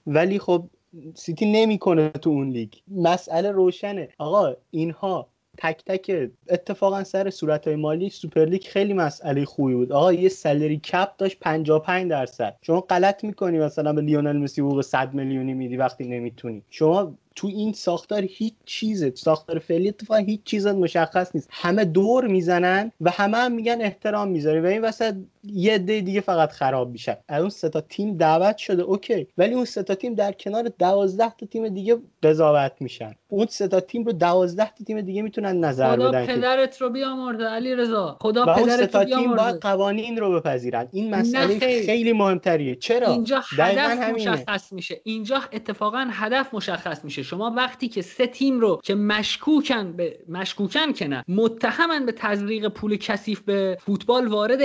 ولی 0.07 0.39
خب 0.39 0.69
سیتی 1.13 1.51
نمی‌کنه 1.51 2.09
تو 2.09 2.29
اون 2.29 2.49
لیگ. 2.49 2.73
مسئله 2.87 3.51
روشنه. 3.51 4.09
آقا 4.17 4.53
اینها 4.71 5.32
تک 5.57 5.83
تک 5.85 6.31
اتفاقا 6.49 7.03
سر 7.03 7.29
صورت 7.29 7.67
های 7.67 7.75
مالی 7.75 8.09
سوپرلیگ 8.09 8.63
خیلی 8.63 8.93
مسئله 8.93 9.45
خوبی 9.45 9.73
بود. 9.73 9.91
آقا 9.91 10.13
یه 10.13 10.29
salary 10.29 10.77
cap 10.77 11.17
داشت 11.17 11.37
55 11.41 12.09
درصد. 12.09 12.55
شما 12.61 12.81
غلط 12.81 13.23
می‌کنی 13.23 13.59
مثلا 13.59 13.93
به 13.93 14.01
لیونل 14.01 14.37
مسی 14.37 14.61
حقوق 14.61 14.81
100 14.81 15.13
میلیونی 15.13 15.53
میدی 15.53 15.77
وقتی 15.77 16.03
نمی‌تونی. 16.03 16.63
شما 16.69 17.15
تو 17.35 17.47
این 17.47 17.73
ساختار 17.73 18.21
هیچ 18.21 18.53
چیزه 18.65 19.11
ساختار 19.15 19.59
فعلی 19.59 19.89
اتفاقا 19.89 20.19
هیچ 20.19 20.43
چیز 20.43 20.67
مشخص 20.67 21.35
نیست. 21.35 21.49
همه 21.51 21.85
دور 21.85 22.27
می‌زنن 22.27 22.91
و 23.01 23.11
همه 23.11 23.37
هم 23.37 23.51
میگن 23.51 23.81
احترام 23.81 24.27
می‌ذاری. 24.27 24.59
و 24.59 24.65
این 24.65 24.81
وسط 24.81 25.15
یه 25.43 25.73
عده 25.73 26.01
دیگه 26.01 26.21
فقط 26.21 26.51
خراب 26.51 26.91
میشن. 26.91 27.15
از 27.27 27.41
اون 27.41 27.49
سه 27.49 27.69
تا 27.69 27.81
تیم 27.81 28.17
دعوت 28.17 28.57
شده 28.57 28.83
اوکی. 28.83 29.27
ولی 29.37 29.53
اون 29.53 29.65
سه 29.65 29.83
تا 29.83 29.95
تیم 29.95 30.15
در 30.15 30.31
کنار 30.31 30.71
دوازده 30.79 31.33
تا 31.37 31.45
تیم 31.45 31.69
دیگه 31.69 31.97
قضاوت 32.23 32.71
میشن. 32.79 33.15
اون 33.29 33.47
سه 33.49 33.67
تا 33.67 33.79
تیم 33.79 34.03
رو 34.03 34.11
دوازده 34.11 34.65
تا 34.77 34.85
تیم 34.85 35.01
دیگه 35.01 35.21
می‌تونن 35.21 35.65
نظر 35.65 35.95
خدا 35.95 36.09
بدن 36.09 36.25
که 36.25 36.33
پدرت 36.33 36.81
رو 36.81 36.89
بیامرزه 36.89 37.43
علی 37.43 37.75
رضا 37.75 38.17
خدا 38.21 38.45
و 38.45 38.49
اون 38.49 38.69
سه 38.69 38.75
پدرت 38.75 38.91
تا 38.91 39.01
رو 39.01 39.09
تیم 39.09 39.35
باید 39.35 39.55
قوانین 39.55 40.17
رو 40.17 40.39
بپذیرن. 40.39 40.87
این 40.91 41.15
مسئله 41.15 41.59
خیر. 41.59 41.85
خیلی 41.85 42.13
مهمتریه. 42.13 42.75
چرا؟ 42.75 43.11
اینجا 43.11 43.41
هدف. 43.57 44.09
مشخص 44.09 44.73
میشه. 44.73 45.01
اینجا 45.03 45.41
اتفاقا 45.53 46.07
هدف 46.11 46.53
مشخص 46.53 47.05
میشه. 47.05 47.23
شما 47.23 47.53
وقتی 47.57 47.87
که 47.87 48.01
سه 48.01 48.27
تیم 48.27 48.59
رو 48.59 48.79
که 48.83 48.95
مشکوکن 48.95 49.91
به 49.91 50.19
مشکوکن 50.29 50.93
که 50.93 51.07
نه 51.07 51.23
متهمن 51.27 52.05
به 52.05 52.11
تزریق 52.11 52.67
پول 52.67 52.97
کثیف 52.97 53.41
به 53.41 53.77
فوتبال 53.81 54.27
وارد 54.27 54.59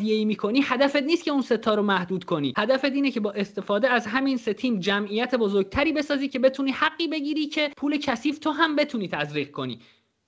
اتحادیه 0.00 0.18
ای 0.18 0.24
می‌کنی 0.24 0.60
هدفت 0.64 0.96
نیست 0.96 1.24
که 1.24 1.30
اون 1.30 1.42
ستا 1.42 1.74
رو 1.74 1.82
محدود 1.82 2.24
کنی. 2.24 2.54
هدفت 2.56 2.84
اینه 2.84 3.10
که 3.10 3.20
با 3.20 3.32
استفاده 3.32 3.88
از 3.88 4.06
همین 4.06 4.36
سه 4.36 4.52
تیم 4.54 4.80
جمعیت 4.80 5.34
بزرگتری 5.34 5.92
بسازی 5.92 6.28
که 6.28 6.38
بتونی 6.38 6.70
حقی 6.70 7.08
بگیری 7.08 7.46
که 7.46 7.70
پول 7.76 7.96
کثیف 7.96 8.38
تو 8.38 8.50
هم 8.50 8.76
بتونی 8.76 9.08
تزریق 9.08 9.50
کنی. 9.50 9.78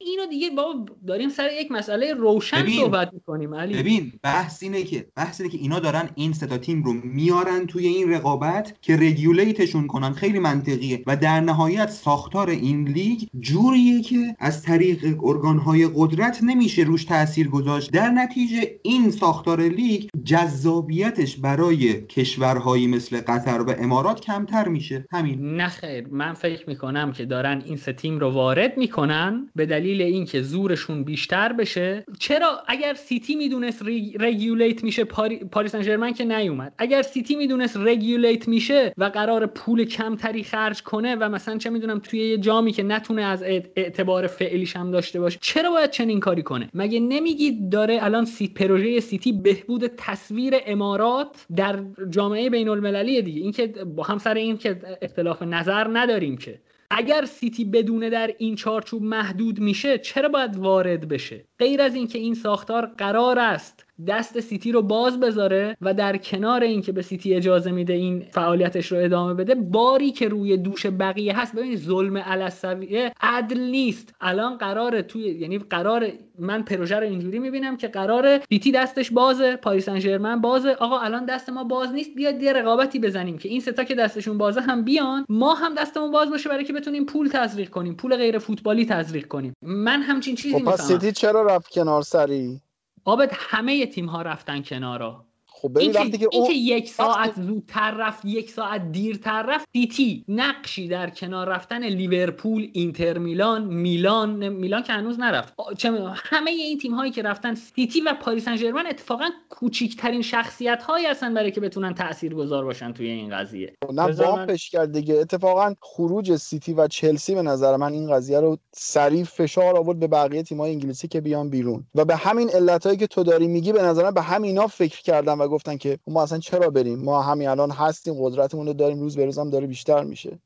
اینو 0.07 0.26
دیگه 0.26 0.50
بابا 0.50 0.86
داریم 1.07 1.28
سر 1.28 1.48
یک 1.61 1.72
مسئله 1.72 2.14
روشن 2.14 2.62
ببین. 2.62 2.80
صحبت 2.80 3.11
می‌کنیم 3.12 3.55
علی. 3.55 3.78
ببین 3.78 4.12
بحث 4.22 4.62
اینه 4.62 4.82
که 4.82 5.07
بحث 5.16 5.40
اینه 5.40 5.53
که 5.53 5.59
اینا 5.59 5.78
دارن 5.78 6.09
این 6.14 6.32
سه 6.32 6.59
تیم 6.59 6.82
رو 6.82 6.92
میارن 6.92 7.66
توی 7.66 7.86
این 7.86 8.11
رقابت 8.11 8.74
که 8.82 8.96
رگولیتشون 8.96 9.86
کنن. 9.86 10.12
خیلی 10.12 10.38
منطقیه. 10.38 11.03
و 11.07 11.16
در 11.16 11.40
نهایت 11.40 11.90
ساختار 11.90 12.50
این 12.50 12.88
لیگ 12.88 13.22
جوریه 13.40 14.03
که 14.03 14.36
از 14.38 14.62
طریق 14.62 15.24
ارگانهای 15.24 15.88
قدرت 15.94 16.38
نمیشه 16.42 16.82
روش 16.82 17.05
تاثیر 17.05 17.48
گذاشت. 17.48 17.90
در 17.92 18.09
نتیجه 18.11 18.80
این 18.82 19.11
ساختار 19.11 19.61
لیگ 19.61 20.09
جذابیتش 20.24 21.36
برای 21.36 22.03
کشورهایی 22.07 22.86
مثل 22.86 23.20
قطر 23.20 23.61
و 23.61 23.74
امارات 23.78 24.20
کمتر 24.20 24.68
میشه. 24.68 25.07
همین. 25.12 25.57
نه 25.57 25.68
خیر 25.68 26.09
من 26.09 26.34
فکر 26.34 26.68
می‌کنم 26.68 27.12
که 27.12 27.24
دارن 27.24 27.62
این 27.66 27.76
سه 27.76 27.92
تیم 27.92 28.18
رو 28.18 28.30
وارد 28.30 28.78
می‌کنن 28.78 29.50
به 29.57 29.66
دلیل 29.66 29.91
اینکه 30.01 30.43
زورشون 30.43 31.05
بیشتر 31.05 31.53
بشه 31.53 32.05
چرا 32.18 32.62
اگر 32.66 32.95
سیتی 32.95 33.34
می‌دونست 33.34 33.82
regulate 34.20 34.84
میشه 34.84 35.05
پاری... 35.05 35.36
پاریس 35.36 35.72
سن 35.72 35.82
ژرمن 35.82 36.12
که 36.12 36.24
نیومد. 36.24 36.74
اگر 36.78 37.03
سیتی 37.03 37.36
می‌دونست 37.36 37.76
regulate 37.76 38.49
میشه 38.49 38.95
و 38.99 39.05
قراره 39.05 39.47
پول 39.47 39.84
کمتری 39.84 40.45
خرج 40.45 40.82
کنه 40.82 41.16
و 41.16 41.28
مثلا 41.28 41.59
چه 41.59 41.70
می‌دونم 41.70 41.99
توی 41.99 42.20
یه 42.20 42.38
جامی 42.38 42.72
که 42.72 42.82
نتونه 42.82 43.22
از 43.22 43.43
اعت- 43.43 43.68
اعتبار 43.76 44.26
فعلیش 44.26 44.76
هم 44.76 44.90
داشته 44.90 45.20
باشه 45.20 45.38
چرا 45.43 45.70
باید 45.70 45.90
چنین 45.90 46.20
کاری 46.20 46.43
کنه؟ 46.43 46.68
مگه 46.74 47.01
نمیگید 47.01 47.70
داره 47.70 47.99
الان 48.03 48.24
سی 48.24 48.49
پروژه 48.49 49.01
سیتی 49.01 49.32
بهبود 49.32 49.86
تصویر 49.97 50.55
امارات 50.66 51.47
در 51.57 51.84
جامعه 52.11 52.51
بین 52.51 52.68
المللی 52.68 53.22
دیگه؟ 53.22 53.40
این 53.40 53.53
که 53.53 53.66
با 53.66 54.03
هم 54.03 54.18
سر 54.18 54.34
این 54.34 54.59
که 54.59 54.80
اختلاف 55.03 55.43
نظر 55.43 55.88
نداریم 55.93 56.36
که. 56.36 56.61
اگر 56.95 57.24
سیتی 57.24 57.64
بدونه 57.64 58.11
در 58.11 58.34
این 58.38 58.57
چارچوب 58.57 59.03
محدود 59.03 59.61
میشه 59.61 59.99
چرا 59.99 60.28
باید 60.28 60.57
وارد 60.57 61.09
بشه؟ 61.09 61.49
غیر 61.62 61.82
از 61.82 61.94
اینکه 61.94 62.18
این 62.18 62.34
ساختار 62.34 62.86
قرار 62.98 63.38
است 63.38 63.86
دست 64.06 64.40
سیتی 64.40 64.72
رو 64.72 64.82
باز 64.82 65.20
بذاره 65.20 65.76
و 65.80 65.94
در 65.94 66.16
کنار 66.16 66.62
اینکه 66.62 66.92
به 66.92 67.02
سیتی 67.02 67.34
اجازه 67.34 67.70
میده 67.70 67.92
این 67.92 68.24
فعالیتش 68.30 68.92
رو 68.92 68.98
ادامه 68.98 69.34
بده 69.34 69.54
باری 69.54 70.10
که 70.10 70.28
روی 70.28 70.56
دوش 70.56 70.86
بقیه 70.86 71.40
هست. 71.40 71.56
ببینید 71.56 71.78
ظلم 71.78 72.16
علی‌السویه 72.16 73.12
عدل 73.20 73.60
نیست. 73.60 74.14
الان 74.20 74.56
قراره 74.56 75.02
توی 75.02 75.22
یعنی 75.22 75.58
قرار 75.58 76.06
من 76.38 76.62
پروژه 76.62 76.96
رو 76.96 77.02
اینجوری 77.02 77.38
می‌بینم 77.38 77.76
که 77.76 77.88
قراره 77.88 78.40
سیتی 78.48 78.72
دستش 78.72 79.10
بازه 79.10 79.56
پاریس 79.56 79.86
سن 79.86 79.98
ژرمن 79.98 80.40
بازه. 80.40 80.70
آقا 80.70 80.98
الان 80.98 81.24
دست 81.24 81.50
ما 81.50 81.64
باز 81.64 81.92
نیست. 81.92 82.14
بیاد 82.14 82.42
یه 82.42 82.52
رقابتی 82.52 82.98
بزنیم 82.98 83.38
که 83.38 83.48
این 83.48 83.60
سه 83.61 83.76
تا 83.76 83.84
که 83.84 83.94
دستشون 83.94 84.38
بازه 84.38 84.60
هم 84.60 84.84
بیان. 84.84 85.24
ما 85.28 85.54
هم 85.54 85.74
دستمون 85.74 86.10
باز 86.10 86.30
باشه 86.30 86.48
برای 86.48 86.64
که 86.64 86.72
بتونیم 86.72 87.04
پول 87.04 87.28
تزریق 87.28 87.70
کنیم 87.70 87.94
پول 87.94 88.16
غیر 88.16 88.38
فوتبالی 88.38 88.86
تزریق 88.86 89.26
کنیم. 89.26 89.52
من 89.62 90.02
همچین 90.02 90.34
چیزی 90.34 90.54
خب 90.54 90.60
می‌فهمم. 90.60 90.76
سیتی 90.76 91.12
چرا 91.12 91.42
رفت 91.53 91.72
کنار 91.72 92.03
سری؟ 92.03 92.61
آبد 93.05 93.30
همه 93.32 93.86
تیم 93.86 94.07
ها 94.07 94.22
رفتن 94.22 94.62
کنارا. 94.62 95.26
خب 95.62 95.68
ببین 95.68 95.82
این 95.82 95.92
که, 95.92 95.98
وقتی 95.98 96.18
که 96.18 96.28
اون 96.32 96.46
که 96.46 96.52
یک 96.52 96.88
ساعت 96.88 97.32
زودتر 97.42 97.90
رفت 97.90 98.24
یک 98.24 98.50
ساعت 98.50 98.92
دیرتر 98.92 99.42
رفت 99.42 99.68
سیتی 99.72 100.24
نقشی 100.28 100.88
در 100.88 101.10
کنار 101.10 101.48
رفتن 101.48 101.84
لیورپول 101.84 102.70
اینتر 102.72 103.18
میلان 103.18 103.64
میلان 103.64 104.48
میلان 104.48 104.82
که 104.82 104.92
هنوز 104.92 105.20
نرفت. 105.20 105.54
چه 105.78 105.92
همه 106.14 106.50
این 106.50 106.78
تیم 106.78 106.94
هایی 106.94 107.12
که 107.12 107.22
رفتن 107.22 107.54
سیتی 107.54 108.00
و 108.00 108.14
پاریس 108.20 108.44
سن 108.44 108.86
اتفاقا 108.86 109.24
کوچیکترین 109.48 110.22
شخصیت 110.22 110.82
هایی 110.82 111.06
هستن 111.06 111.34
برای 111.34 111.50
که 111.50 111.60
بتونن 111.60 111.94
تاثیرگذار 111.94 112.64
باشن 112.64 112.92
توی 112.92 113.06
این 113.08 113.36
قضیه. 113.36 113.74
نه 113.92 114.08
بذار 114.08 114.26
من- 114.26 114.32
وامپش 114.32 114.70
کرد 114.70 114.92
دیگه. 114.92 115.14
اتفاقا 115.14 115.74
خروج 115.80 116.36
سیتی 116.36 116.72
و 116.72 116.88
چلسی 116.88 117.34
به 117.34 117.42
نظر 117.42 117.76
من 117.76 117.92
این 117.92 118.12
قضیه 118.12 118.40
رو 118.40 118.58
سریع 118.72 119.24
فشار 119.24 119.76
آورد 119.76 119.98
به 119.98 120.06
بقیه 120.06 120.42
تیم‌های 120.42 120.70
انگلیسی 120.70 121.08
که 121.08 121.20
بیان 121.20 121.50
بیرون. 121.50 121.86
و 121.94 122.04
به 122.04 122.16
همین 122.16 122.50
علتهایی 122.50 122.98
که 122.98 123.06
تو 123.06 123.22
داری 123.22 123.46
میگی 123.48 123.72
به 123.72 123.82
نظر 123.82 124.02
من 124.04 124.14
به 124.14 124.22
همینا 124.22 124.66
فکر 124.66 125.02
کردن 125.02 125.38
و 125.38 125.48
گفتن 125.53 125.76
که 125.76 125.98
ما 126.07 126.22
اصلا 126.22 126.38
چرا 126.38 126.70
بریم؟ 126.70 126.98
ما 126.98 127.22
همین 127.22 127.48
الان 127.48 127.70
هستیم 127.70 128.14
قدرتمون 128.18 128.66
رو 128.66 128.72
داریم 128.72 129.00
روز 129.00 129.16
به 129.16 129.24
روز 129.24 129.38
هم 129.38 129.50
داره 129.50 129.66
بیشتر 129.66 130.05
میشه. 130.05 130.38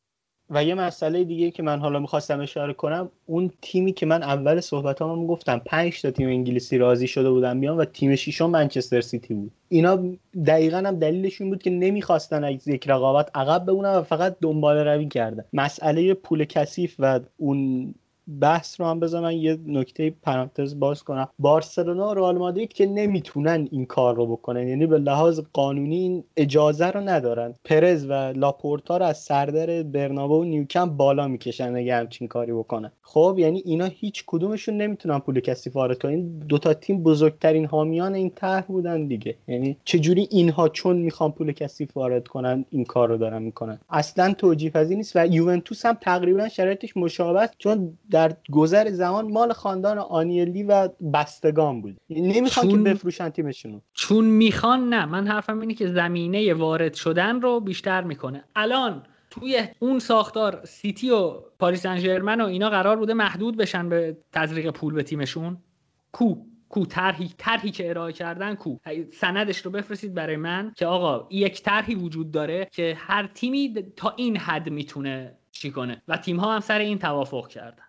و 0.51 0.65
یه 0.65 0.75
مسئله 0.75 1.25
دیگه 1.25 1.51
که 1.51 1.63
من 1.63 1.81
حالا 1.81 1.99
می‌خواستم 1.99 2.41
اشاره 2.41 2.73
کنم 2.73 3.11
اون 3.27 3.51
تیمی 3.63 3.93
که 3.93 4.07
من 4.07 4.23
اول 4.23 4.61
صحبت 4.61 5.03
هم 5.03 5.27
گفتم 5.27 5.59
پنج 5.67 6.03
تا 6.03 6.11
تیم 6.11 6.29
انگلیسی 6.29 6.79
راضی 6.79 7.07
شده 7.07 7.31
بودن 7.31 7.61
بیان 7.61 7.77
و 7.77 7.85
تیم 7.85 8.17
ششم 8.17 8.51
منچستر 8.51 9.01
سیتی 9.01 9.35
بود. 9.35 9.51
اینا 9.69 9.99
دقیقا 10.47 10.77
هم 10.77 10.99
دلیلش 10.99 11.41
این 11.41 11.51
بود 11.51 11.63
که 11.63 11.71
نمی‌خواستن 11.71 12.45
از 12.45 12.69
یک 12.69 12.89
رقابت 12.89 13.31
عقب 13.35 13.67
بمونن 13.67 13.95
و 13.95 14.03
فقط 14.03 14.37
دنبال 14.41 14.77
روی 14.77 15.09
کردن. 15.09 15.45
مسئله 15.53 16.15
پول 16.15 16.45
کثیف 16.45 16.95
و 16.99 17.21
اون 17.37 17.95
بحث 18.41 18.81
رو 18.81 18.87
هم 18.87 19.01
من 19.21 19.37
یه 19.37 19.59
نکته 19.67 20.15
پرانتز 20.23 20.79
باز 20.79 21.03
کنم. 21.03 21.29
بارسلونا 21.39 22.11
و 22.11 22.15
رئال 22.15 22.39
مادرید 22.39 22.73
که 22.73 22.87
نمی‌تونن 22.87 23.69
این 23.71 23.87
کار 23.87 24.15
رو 24.17 24.27
بکنن. 24.27 24.69
یعنی 24.69 24.87
به 24.87 24.99
لحاظ 24.99 25.41
قانونی 25.53 25.97
این 25.97 26.25
اجازه 26.37 26.87
رو 26.87 27.01
ندارن. 27.01 27.55
پرز 27.65 28.07
و 28.07 28.13
لاپورتا 28.13 28.97
رو 28.97 29.05
از 29.05 29.19
سردر 29.19 29.83
برنابو 29.83 30.41
و 30.41 30.45
نیوکم 30.45 30.97
بالا 30.97 31.29
می‌کشن 31.29 31.77
اگه 31.77 31.95
همچین 31.95 32.29
کاری 32.29 32.53
بکنن. 32.53 32.93
خب 33.03 33.37
یعنی 33.39 33.63
اینا 33.65 33.85
هیچ 33.85 34.25
کدومشون 34.27 34.77
نمی‌تونن 34.77 35.19
پول 35.19 35.41
کسی 35.41 35.71
وارد 35.71 35.99
کنن. 35.99 36.39
دوتا 36.39 36.75
تیم 36.75 37.03
بزرگترین 37.03 37.67
حامیان 37.67 38.15
این 38.15 38.31
طرح 38.31 38.65
بودن 38.65 39.07
دیگه. 39.07 39.37
یعنی 39.49 39.77
چجوری 39.85 40.29
اینها 40.31 40.69
چون 40.69 40.97
می‌خوان 40.97 41.33
پول 41.33 41.53
کسی 41.53 41.89
وارد 41.95 42.29
کنن 42.29 42.65
این 42.71 42.85
کار 42.85 43.09
رو 43.09 43.17
دارن 43.17 43.43
می‌کنن؟ 43.43 43.79
اصلا 43.91 44.35
توجیه 44.35 44.71
پذیر 44.71 44.97
نیست 44.97 45.17
و 45.17 45.27
یوونتوس 45.27 45.87
هم 45.87 45.99
تقریبا 46.01 46.49
شرایطش 46.49 46.97
مشابه 46.97 47.49
چون 47.59 47.99
در 48.17 48.37
گذر 48.53 48.91
زمان 48.91 49.33
مال 49.33 49.53
خاندان 49.53 49.99
آنیلی 49.99 50.63
و 50.63 50.89
بستگان 51.15 51.81
بود. 51.83 51.97
نمی‌خوان 52.11 52.69
چون- 52.69 52.85
که 52.85 52.91
بفروشن 52.91 53.29
تیمشونو 53.29 53.81
چون 53.95 54.25
می‌خوان 54.25 54.89
نه. 54.89 55.05
من 55.07 55.27
حرفم 55.27 55.61
اینه 55.61 55.75
که 55.75 55.87
زمینه 55.89 56.55
وارد 56.55 56.95
شدن 56.95 57.41
رو 57.41 57.61
بیشتر 57.61 58.03
می‌کنه. 58.05 58.45
الان 58.57 59.03
توی 59.31 59.63
اون 59.79 59.99
ساختار 59.99 60.61
سیتی 60.65 61.11
و 61.11 61.31
پاریس 61.59 61.83
سن 61.83 61.99
ژرمن 61.99 62.41
و 62.41 62.47
اینا 62.47 62.71
قرار 62.71 62.97
بوده 62.97 63.15
محدود 63.15 63.57
بشن 63.57 63.89
به 63.89 64.17
تزریق 64.33 64.71
پول 64.71 64.95
به 64.95 65.03
تیمشون. 65.03 65.57
کو. 66.13 66.35
کو. 66.69 66.87
طرحی 66.87 67.31
طرحی 67.39 67.71
که 67.71 67.91
ارائه 67.91 68.13
کردن 68.13 68.55
کو. 68.55 68.77
سندش 69.13 69.59
رو 69.59 69.71
بفرستید 69.71 70.15
برای 70.15 70.37
من 70.37 70.73
که 70.77 70.87
آقا 70.87 71.29
یک 71.31 71.63
طرحی 71.63 71.95
وجود 71.95 72.31
داره 72.31 72.69
که 72.73 72.95
هر 72.99 73.27
تیمی 73.27 73.75
تا 73.97 74.15
این 74.17 74.37
حد 74.37 74.69
می‌تونه 74.71 75.37
چی 75.53 75.71
کنه. 75.71 76.03
و 76.09 76.17
تیم 76.17 76.37
ها 76.41 76.55
هم 76.55 76.61
سر 76.61 76.79
این 76.79 76.99
توافق 76.99 77.49
کردن. 77.49 77.86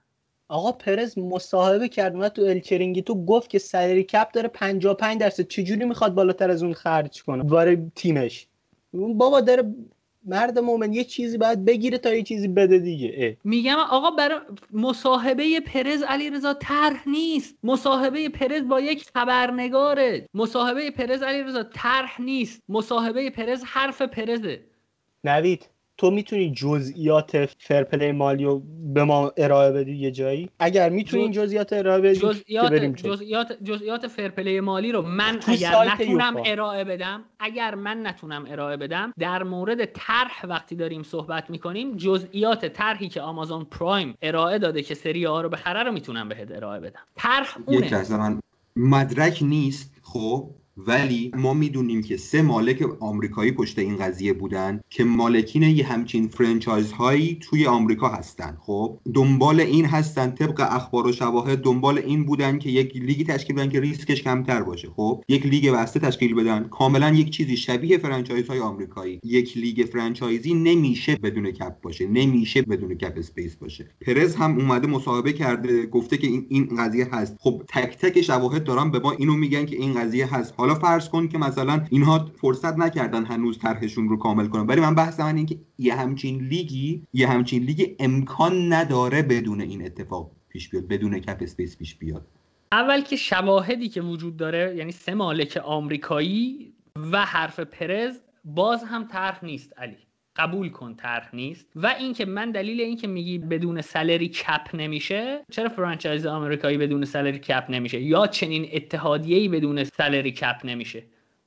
آقا 0.50 0.72
پرز 0.72 1.18
مصاحبه 1.18 1.89
کرد 1.89 2.16
اومد 2.16 2.32
تو 2.32 2.41
الچرینگی 2.41 3.02
تو 3.02 3.26
گفت 3.26 3.50
که 3.50 3.60
سلری 3.60 4.04
کپ 4.04 4.32
داره 4.32 4.48
55 4.48 5.20
درصد. 5.20 5.48
چجوری 5.48 5.86
می‌خواد 5.86 6.14
بالاتر 6.14 6.52
از 6.52 6.64
اون 6.64 6.74
خرج 6.74 7.24
کنه؟ 7.24 7.43
برای 7.43 7.78
تیمش. 7.95 8.48
اون 8.91 9.18
بابا 9.18 9.41
داره 9.41 9.64
مرد 10.26 10.60
مومن 10.60 10.93
یه 10.93 11.04
چیزی 11.04 11.38
باید 11.38 11.66
بگیره 11.66 11.98
تا 11.98 12.14
یه 12.14 12.24
چیزی 12.24 12.48
بده 12.48 12.80
دیگه. 12.80 13.14
اه. 13.18 13.34
میگم 13.43 13.76
آقا 13.76 14.12
برای 14.12 14.39
مصاحبه 14.74 15.60
پرز 15.60 16.02
علیرضا 16.02 16.54
طرح 16.54 17.10
نیست. 17.10 17.56
مصاحبه 17.64 18.30
پرز 18.30 18.68
با 18.68 18.80
یک 18.80 19.10
خبرنگاره. 19.14 20.30
مصاحبه 20.34 20.91
پرز 20.91 21.22
علیرضا 21.22 21.64
طرح 21.64 22.22
نیست. 22.22 22.62
مصاحبه 22.70 23.30
پرز 23.30 23.64
حرف 23.66 24.02
پرزه. 24.02 24.60
نوید. 25.24 25.70
تو 25.98 26.12
می‌تونی 26.12 26.52
جزئیات 26.52 27.45
fair 27.45 27.78
play 27.78 28.12
مالی 28.12 28.43
رو 28.43 28.64
به 28.93 29.04
ما 29.04 29.32
ارائه 29.38 29.72
بدی 29.72 29.95
یه 29.95 30.12
جایی؟ 30.12 30.50
اگر 30.60 30.89
می‌تونی 30.89 31.24
این 31.24 31.32
جزئیات 31.32 31.74
ارائه 31.74 32.02
بدی 32.02 32.20
جزئیات 32.20 32.72
بریم 32.72 32.93
جزئیات 32.93 33.58
جزئیات 33.64 34.08
fair 34.08 34.34
play 34.34 34.60
مالی 34.60 34.91
رو 34.91 35.02
من 35.02 35.39
اگر 35.48 35.93
نتونم 35.93 36.36
ارائه 36.45 36.84
بدم 36.84 37.24
اگر 37.39 37.76
من 37.76 38.08
نتونم 38.08 38.45
ارائه 38.48 38.78
بدم 38.78 39.14
در 39.20 39.43
مورد 39.43 39.86
طرح 39.86 40.45
وقتی 40.45 40.76
داریم 40.76 41.04
صحبت 41.04 41.50
می‌کنیم 41.50 41.98
جزئیات 41.98 42.66
طرحی 42.66 43.10
که 43.10 43.22
آمازون 43.22 43.64
پرایم 43.64 44.16
ارائه 44.22 44.60
داده 44.60 44.82
که 44.82 44.95
سری 44.95 45.24
آ 45.26 45.41
رو 45.41 45.50
بخره 45.50 45.84
رو 45.84 45.91
می‌تونم 45.91 46.30
بهت 46.30 46.52
ارائه 46.52 46.80
بدم. 46.80 47.02
طرح 47.16 47.58
اونه. 47.66 48.12
من 48.18 48.39
مدرک 48.76 49.39
نیست 49.41 49.93
خب؟ 50.02 50.50
ولی 50.78 51.32
ما 51.38 51.53
می‌دونیم 51.53 52.01
که 52.01 52.17
سه 52.17 52.41
مالک 52.41 52.86
آمریکایی 52.99 53.51
پشت 53.51 53.80
این 53.80 53.97
قضیه 53.97 54.34
بودن 54.34 54.82
که 54.89 55.03
مالکین 55.03 55.63
یه 55.63 55.86
همچین 55.86 56.28
franchise 56.28 56.91
هایی 56.91 57.39
توی 57.41 57.65
آمریکا 57.65 58.09
هستن. 58.09 58.57
خب 58.61 58.99
دنبال 59.13 59.59
این 59.59 59.86
هستن 59.86 60.32
طبق 60.32 60.67
اخبار 60.71 61.07
و 61.07 61.11
شواهد 61.11 61.61
دنبال 61.61 61.97
این 61.97 62.25
بودن 62.25 62.59
که 62.59 62.69
یک 62.69 62.95
لیگی 62.95 63.23
تشکیل 63.23 63.55
بدن 63.55 63.69
که 63.69 63.80
ریسکش 63.80 64.23
کمتر 64.23 64.63
باشه. 64.63 64.89
خب 64.95 65.23
یک 65.28 65.45
لیگ 65.45 65.69
بسته 65.69 65.99
تشکیل 65.99 66.36
بدن. 66.36 66.63
کاملا 66.63 67.09
یک 67.13 67.30
چیزی 67.30 67.57
شبیه 67.57 67.97
franchise 67.97 68.47
های 68.47 68.59
آمریکایی. 68.59 69.19
یک 69.23 69.57
لیگ 69.57 69.86
franchise 69.86 70.47
ی 70.47 70.53
نمیشه 70.53 71.15
بدون 71.15 71.51
cap 71.51 71.82
باشه 71.82 72.07
نمیشه 72.07 72.61
بدون 72.61 72.95
cap 72.95 73.14
space 73.18 73.55
باشه. 73.55 73.89
پرز 74.01 74.36
هم 74.36 74.57
اومده 74.57 74.88
مصاحبه 74.88 75.34
کرده 75.34 75.86
گفته 75.86 76.17
که 76.17 76.28
این 76.28 76.45
این 76.49 76.75
قضیه 76.78 77.07
هست. 77.11 77.36
خب 77.39 77.61
تک 77.67 77.97
تک 77.97 78.21
شواهد 78.21 78.63
دارن 78.63 78.91
به 78.91 78.99
ما 78.99 79.11
اینو 79.11 79.34
میگن 79.34 79.65
که 79.65 79.75
این 79.75 79.93
قضیه 79.93 80.34
هست. 80.34 80.53
حالا 80.68 80.80
فرض 80.80 81.09
کن 81.09 81.28
که 81.28 81.38
مثلا 81.38 81.86
اینها 81.89 82.32
فرصت 82.41 82.78
نکردن 82.78 83.26
هنوز 83.26 83.59
طرحشون 83.59 84.09
رو 84.09 84.18
کامل 84.18 84.47
کنن. 84.47 84.68
ولی 84.68 84.82
من 84.82 84.95
بحث 84.95 85.20
من 85.20 85.36
اینه 85.36 85.45
که 85.45 85.59
یه 85.78 85.95
همچین 85.95 86.41
لیگی 86.41 87.03
یه 87.13 87.28
همچین 87.28 87.63
لیگ 87.63 87.95
امکان 87.99 88.74
نداره 88.74 89.22
بدون 89.22 89.61
این 89.61 89.86
اتفاق 89.86 90.32
پیش 90.49 90.70
بیاد 90.70 90.88
بدون 90.88 91.20
cap 91.20 91.38
space 91.41 91.78
پیش 91.78 91.95
بیاد. 91.95 92.26
اول 92.72 93.01
که 93.01 93.15
شواهدی 93.15 93.89
که 93.89 94.01
وجود 94.01 94.38
داره 94.38 94.76
یعنی 94.76 94.91
سه 94.91 95.13
مالک 95.13 95.57
آمریکایی 95.57 96.74
و 97.11 97.26
حرف 97.26 97.59
پرز 97.59 98.20
باز 98.45 98.84
هم 98.84 99.07
طرح 99.07 99.45
نیست 99.45 99.74
علی. 99.78 100.07
قبول 100.38 100.70
کن 100.70 100.96
طرح 100.96 101.30
نیست. 101.34 101.66
و 101.76 101.88
اینکه 101.88 102.26
من 102.26 102.52
دلیل 102.52 102.82
اینکه 102.82 103.08
میگی 103.08 103.38
بدون 103.38 103.82
salary 103.82 104.30
cap 104.30 104.70
نمیشه 104.74 105.46
چرا 105.52 105.70
franchise 105.70 106.26
آمریکایی 106.26 106.78
بدون 106.78 107.06
salary 107.05 107.39
cap 107.39 107.66
نمیشه؟ 107.70 108.02
یا 108.02 108.28
چنین 108.28 108.70
اتحادیه‌ای 108.74 109.48
بدون 109.48 109.84
salary 109.84 110.32
cap 110.32 110.58
نمیشه؟ 110.64 111.04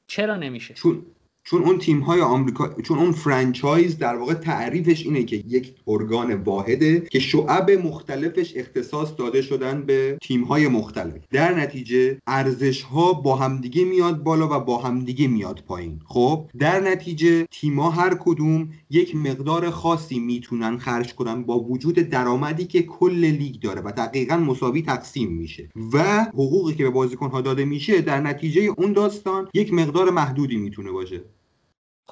چرا 0.07 0.37
نمیشه؟ 0.37 0.75
چون 0.75 1.03
چون 1.45 1.63
اون 1.63 1.79
تیم 1.79 2.01
های 2.01 2.21
آمریکا 2.21 2.75
چون 2.83 2.99
اون 2.99 3.13
franchise 3.13 3.99
در 3.99 4.17
واقع 4.17 4.35
تعریفش 4.35 5.07
اینه 5.07 5.25
که 5.25 5.37
یک 5.37 5.75
ارگان 5.87 6.35
واحده 6.35 7.01
که 7.01 7.19
شعب 7.19 7.71
مختلفش 7.71 8.57
اختصاص 8.57 9.09
داده 9.19 9.43
شدن 9.43 9.83
به 9.83 10.19
تیم 10.23 10.45
های 10.45 10.69
مختلف. 10.69 11.15
در 11.33 11.61
نتیجه 11.61 12.19
ارزش 12.27 12.83
ها 12.83 13.13
با 13.13 13.37
همدیگه 13.37 13.85
میاد 13.85 14.23
بالا 14.23 14.49
و 14.57 14.65
با 14.65 14.79
همدیگه 14.79 15.29
میاد 15.29 15.63
پایین. 15.67 16.01
خب 16.05 16.51
در 16.59 16.81
نتیجه 16.81 17.47
تیما 17.51 17.91
هر 17.91 18.17
کدوم 18.21 18.69
یک 18.91 19.17
مقدار 19.17 19.71
خاصی 19.71 20.19
می‌تونن 20.19 20.79
خرج 20.79 21.15
کنن 21.15 21.43
با 21.43 21.61
وجود 21.61 21.95
درآمدی 21.95 22.65
که 22.65 22.83
کل 22.83 23.25
لیگ 23.25 23.61
داره 23.61 23.81
و 23.81 23.93
دقیقا 23.97 24.37
مساوی 24.37 24.83
تقسیم 24.83 25.33
میشه. 25.33 25.69
و 25.93 26.23
حقوقی 26.23 26.75
که 26.75 26.85
به 26.85 26.91
بازیکن 26.91 27.31
ها 27.31 27.41
داده 27.41 27.65
میشه 27.65 28.01
در 28.01 28.21
نتیجه 28.21 28.63
اون 28.63 28.93
داستان 28.93 29.49
یک 29.55 29.73
مقدار 29.75 30.11
محدودی 30.11 30.57
می‌تونه 30.57 30.91
باشه. 30.91 31.25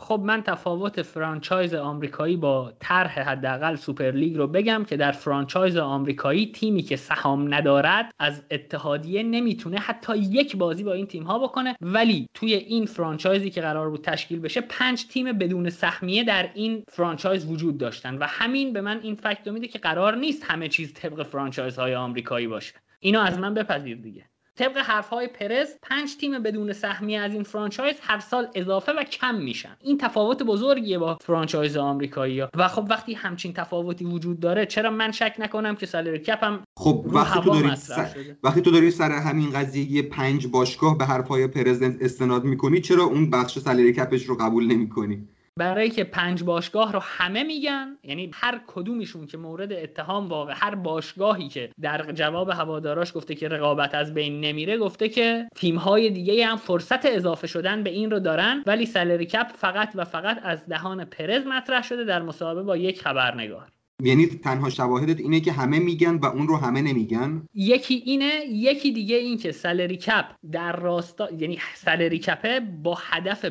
خب 0.01 0.21
من 0.25 0.43
تفاوت 0.43 1.03
franchise 1.03 1.75
آمریکایی 1.75 2.37
با 2.37 2.73
طرح 2.81 3.21
حداقل 3.21 3.77
سوپر 3.77 4.11
لیگ 4.11 4.37
رو 4.37 4.47
بگم 4.47 4.85
که 4.89 4.97
در 4.97 5.13
franchise 5.13 5.77
آمریکایی 5.77 6.53
تیمی 6.53 6.83
که 6.83 6.97
سهام 6.97 7.55
ندارد 7.55 8.15
از 8.19 8.43
اتحادیه 8.51 9.23
نمی‌تونه 9.23 9.79
حتی 9.79 10.19
یک 10.19 10.57
بازی 10.57 10.85
با 10.85 10.93
این 10.93 11.07
تیم 11.07 11.23
ها 11.23 11.39
بکنه. 11.39 11.77
ولی 11.81 12.29
توی 12.35 12.55
این 12.55 12.87
franchise 12.87 13.44
ی 13.44 13.51
که 13.51 13.61
قرار 13.61 13.91
بود 13.91 14.01
تشکیل 14.01 14.41
بشه 14.41 14.61
پنج 14.61 15.07
تیم 15.07 15.33
بدون 15.33 15.71
سهمیه 15.71 16.25
در 16.25 16.51
این 16.55 16.85
franchise 16.89 17.47
وجود 17.47 17.79
داشتن 17.79 18.19
و 18.19 18.27
همین 18.29 18.73
به 18.73 18.81
من 18.81 19.01
این 19.03 19.15
فکت 19.15 19.49
میده 19.49 19.69
که 19.69 19.79
قرار 19.79 20.17
نیست 20.17 20.45
همه 20.45 20.69
چیز 20.69 20.95
طبق 20.95 21.23
franchise 21.23 21.79
های 21.79 21.95
آمریکایی 21.95 22.47
باشه. 22.47 22.75
اینو 23.01 23.21
از 23.21 23.39
من 23.39 23.55
بپذیر 23.55 23.97
دیگه. 23.97 24.25
طبق 24.59 24.77
حرفهای 24.77 25.27
پرز 25.27 25.69
پنج 25.83 26.17
تیم 26.17 26.43
بدون 26.43 26.73
سهمیه 26.73 27.21
از 27.21 27.33
این 27.33 27.43
franchise 27.43 27.97
هر 28.01 28.19
سال 28.19 28.49
اضافه 28.55 28.93
و 28.93 29.03
کم 29.03 29.35
میشن. 29.35 29.77
این 29.81 29.99
تفاوت 29.99 30.43
بزرگیه 30.43 30.99
با 30.99 31.19
franchise 31.21 31.77
آمریکایی 31.77 32.41
ها. 32.41 32.51
و 32.55 32.69
خب 32.69 32.87
وقتی 32.91 33.15
همچین 33.15 33.53
تفاوتی 33.53 34.05
وجود 34.05 34.41
داره 34.41 34.67
چرا 34.67 34.91
من 34.91 35.13
شک 35.13 35.35
نکنم 35.39 35.77
که 35.77 35.87
salary 35.87 36.19
cap 36.19 36.45
هم 36.45 36.63
خب 36.77 37.05
وقتی 37.07 37.41
تو 37.41 37.51
داری 37.51 37.77
سر... 37.77 38.09
وقتی 38.43 38.61
تو 38.61 38.71
داری 38.71 38.91
سر 38.91 39.11
همین 39.13 39.51
قضیه 39.51 40.03
پنج 40.03 40.47
باشگاه 40.47 40.99
به 40.99 41.05
حرفهای 41.05 41.47
پرز 41.47 41.83
استناد 41.83 42.45
می‌کنی 42.45 42.81
چرا 42.81 43.05
اون 43.05 43.31
بخش 43.31 43.59
salary 43.59 43.93
cap 43.93 44.11
ش 44.11 44.23
رو 44.23 44.37
قبول 44.37 44.67
نمی‌کنی؟ 44.67 45.29
برای 45.59 45.91
که 45.91 46.05
پنج 46.05 46.43
باشگاه 46.43 46.93
رو 46.93 47.01
همه 47.03 47.43
میگن 47.43 47.97
یعنی 48.05 48.31
هر 48.35 48.61
کدومشون 48.67 49.27
که 49.27 49.39
مورد 49.39 49.73
اتهام 49.73 50.29
واقع 50.29 50.55
هر 50.57 50.75
باشگاهی 50.75 51.49
که 51.49 51.71
در 51.81 52.13
جواب 52.13 52.51
هواداراش 52.51 53.13
گفته 53.15 53.35
که 53.35 53.49
رقابت 53.49 53.95
از 53.95 54.15
بین 54.15 54.41
نمیره 54.41 54.79
گفته 54.79 55.09
که 55.09 55.49
تیم‌های 55.57 56.11
دیگه 56.11 56.47
هم 56.47 56.57
فرصت 56.57 57.07
اضافه 57.07 57.47
شدن 57.47 57.83
به 57.83 57.91
این 57.91 58.11
رو 58.11 58.21
دارن 58.21 58.63
ولی 58.67 58.87
salary 58.87 59.27
cap 59.27 59.49
فقط 59.57 59.91
و 59.95 60.05
فقط 60.05 60.41
از 60.43 60.67
دهان 60.67 61.05
پرز 61.05 61.47
مطرح 61.47 61.83
شده 61.83 62.05
در 62.05 62.23
مصاحبه 62.23 62.63
با 62.63 62.77
یک 62.77 63.03
خبرنگار. 63.03 63.69
یعنی 64.03 64.27
تنها 64.27 64.71
شواهدت 64.71 65.21
اینه 65.21 65.41
که 65.41 65.53
همه 65.53 65.79
میگن 65.79 66.15
و 66.15 66.27
اون 66.27 66.49
رو 66.49 66.57
همه 66.57 66.83
نمیگن؟ 66.83 67.43
یکی 67.55 67.95
اینه 67.95 68.33
یکی 68.49 68.93
دیگه 68.93 69.17
این 69.17 69.39
که 69.39 69.53
سالری 69.53 69.97
کپ 69.97 70.25
در 70.53 70.77
راستا 70.77 71.29
یعنی 71.39 71.59
سالری 71.75 72.19
کپه 72.19 72.61
با 72.61 72.99
هدف 73.01 73.47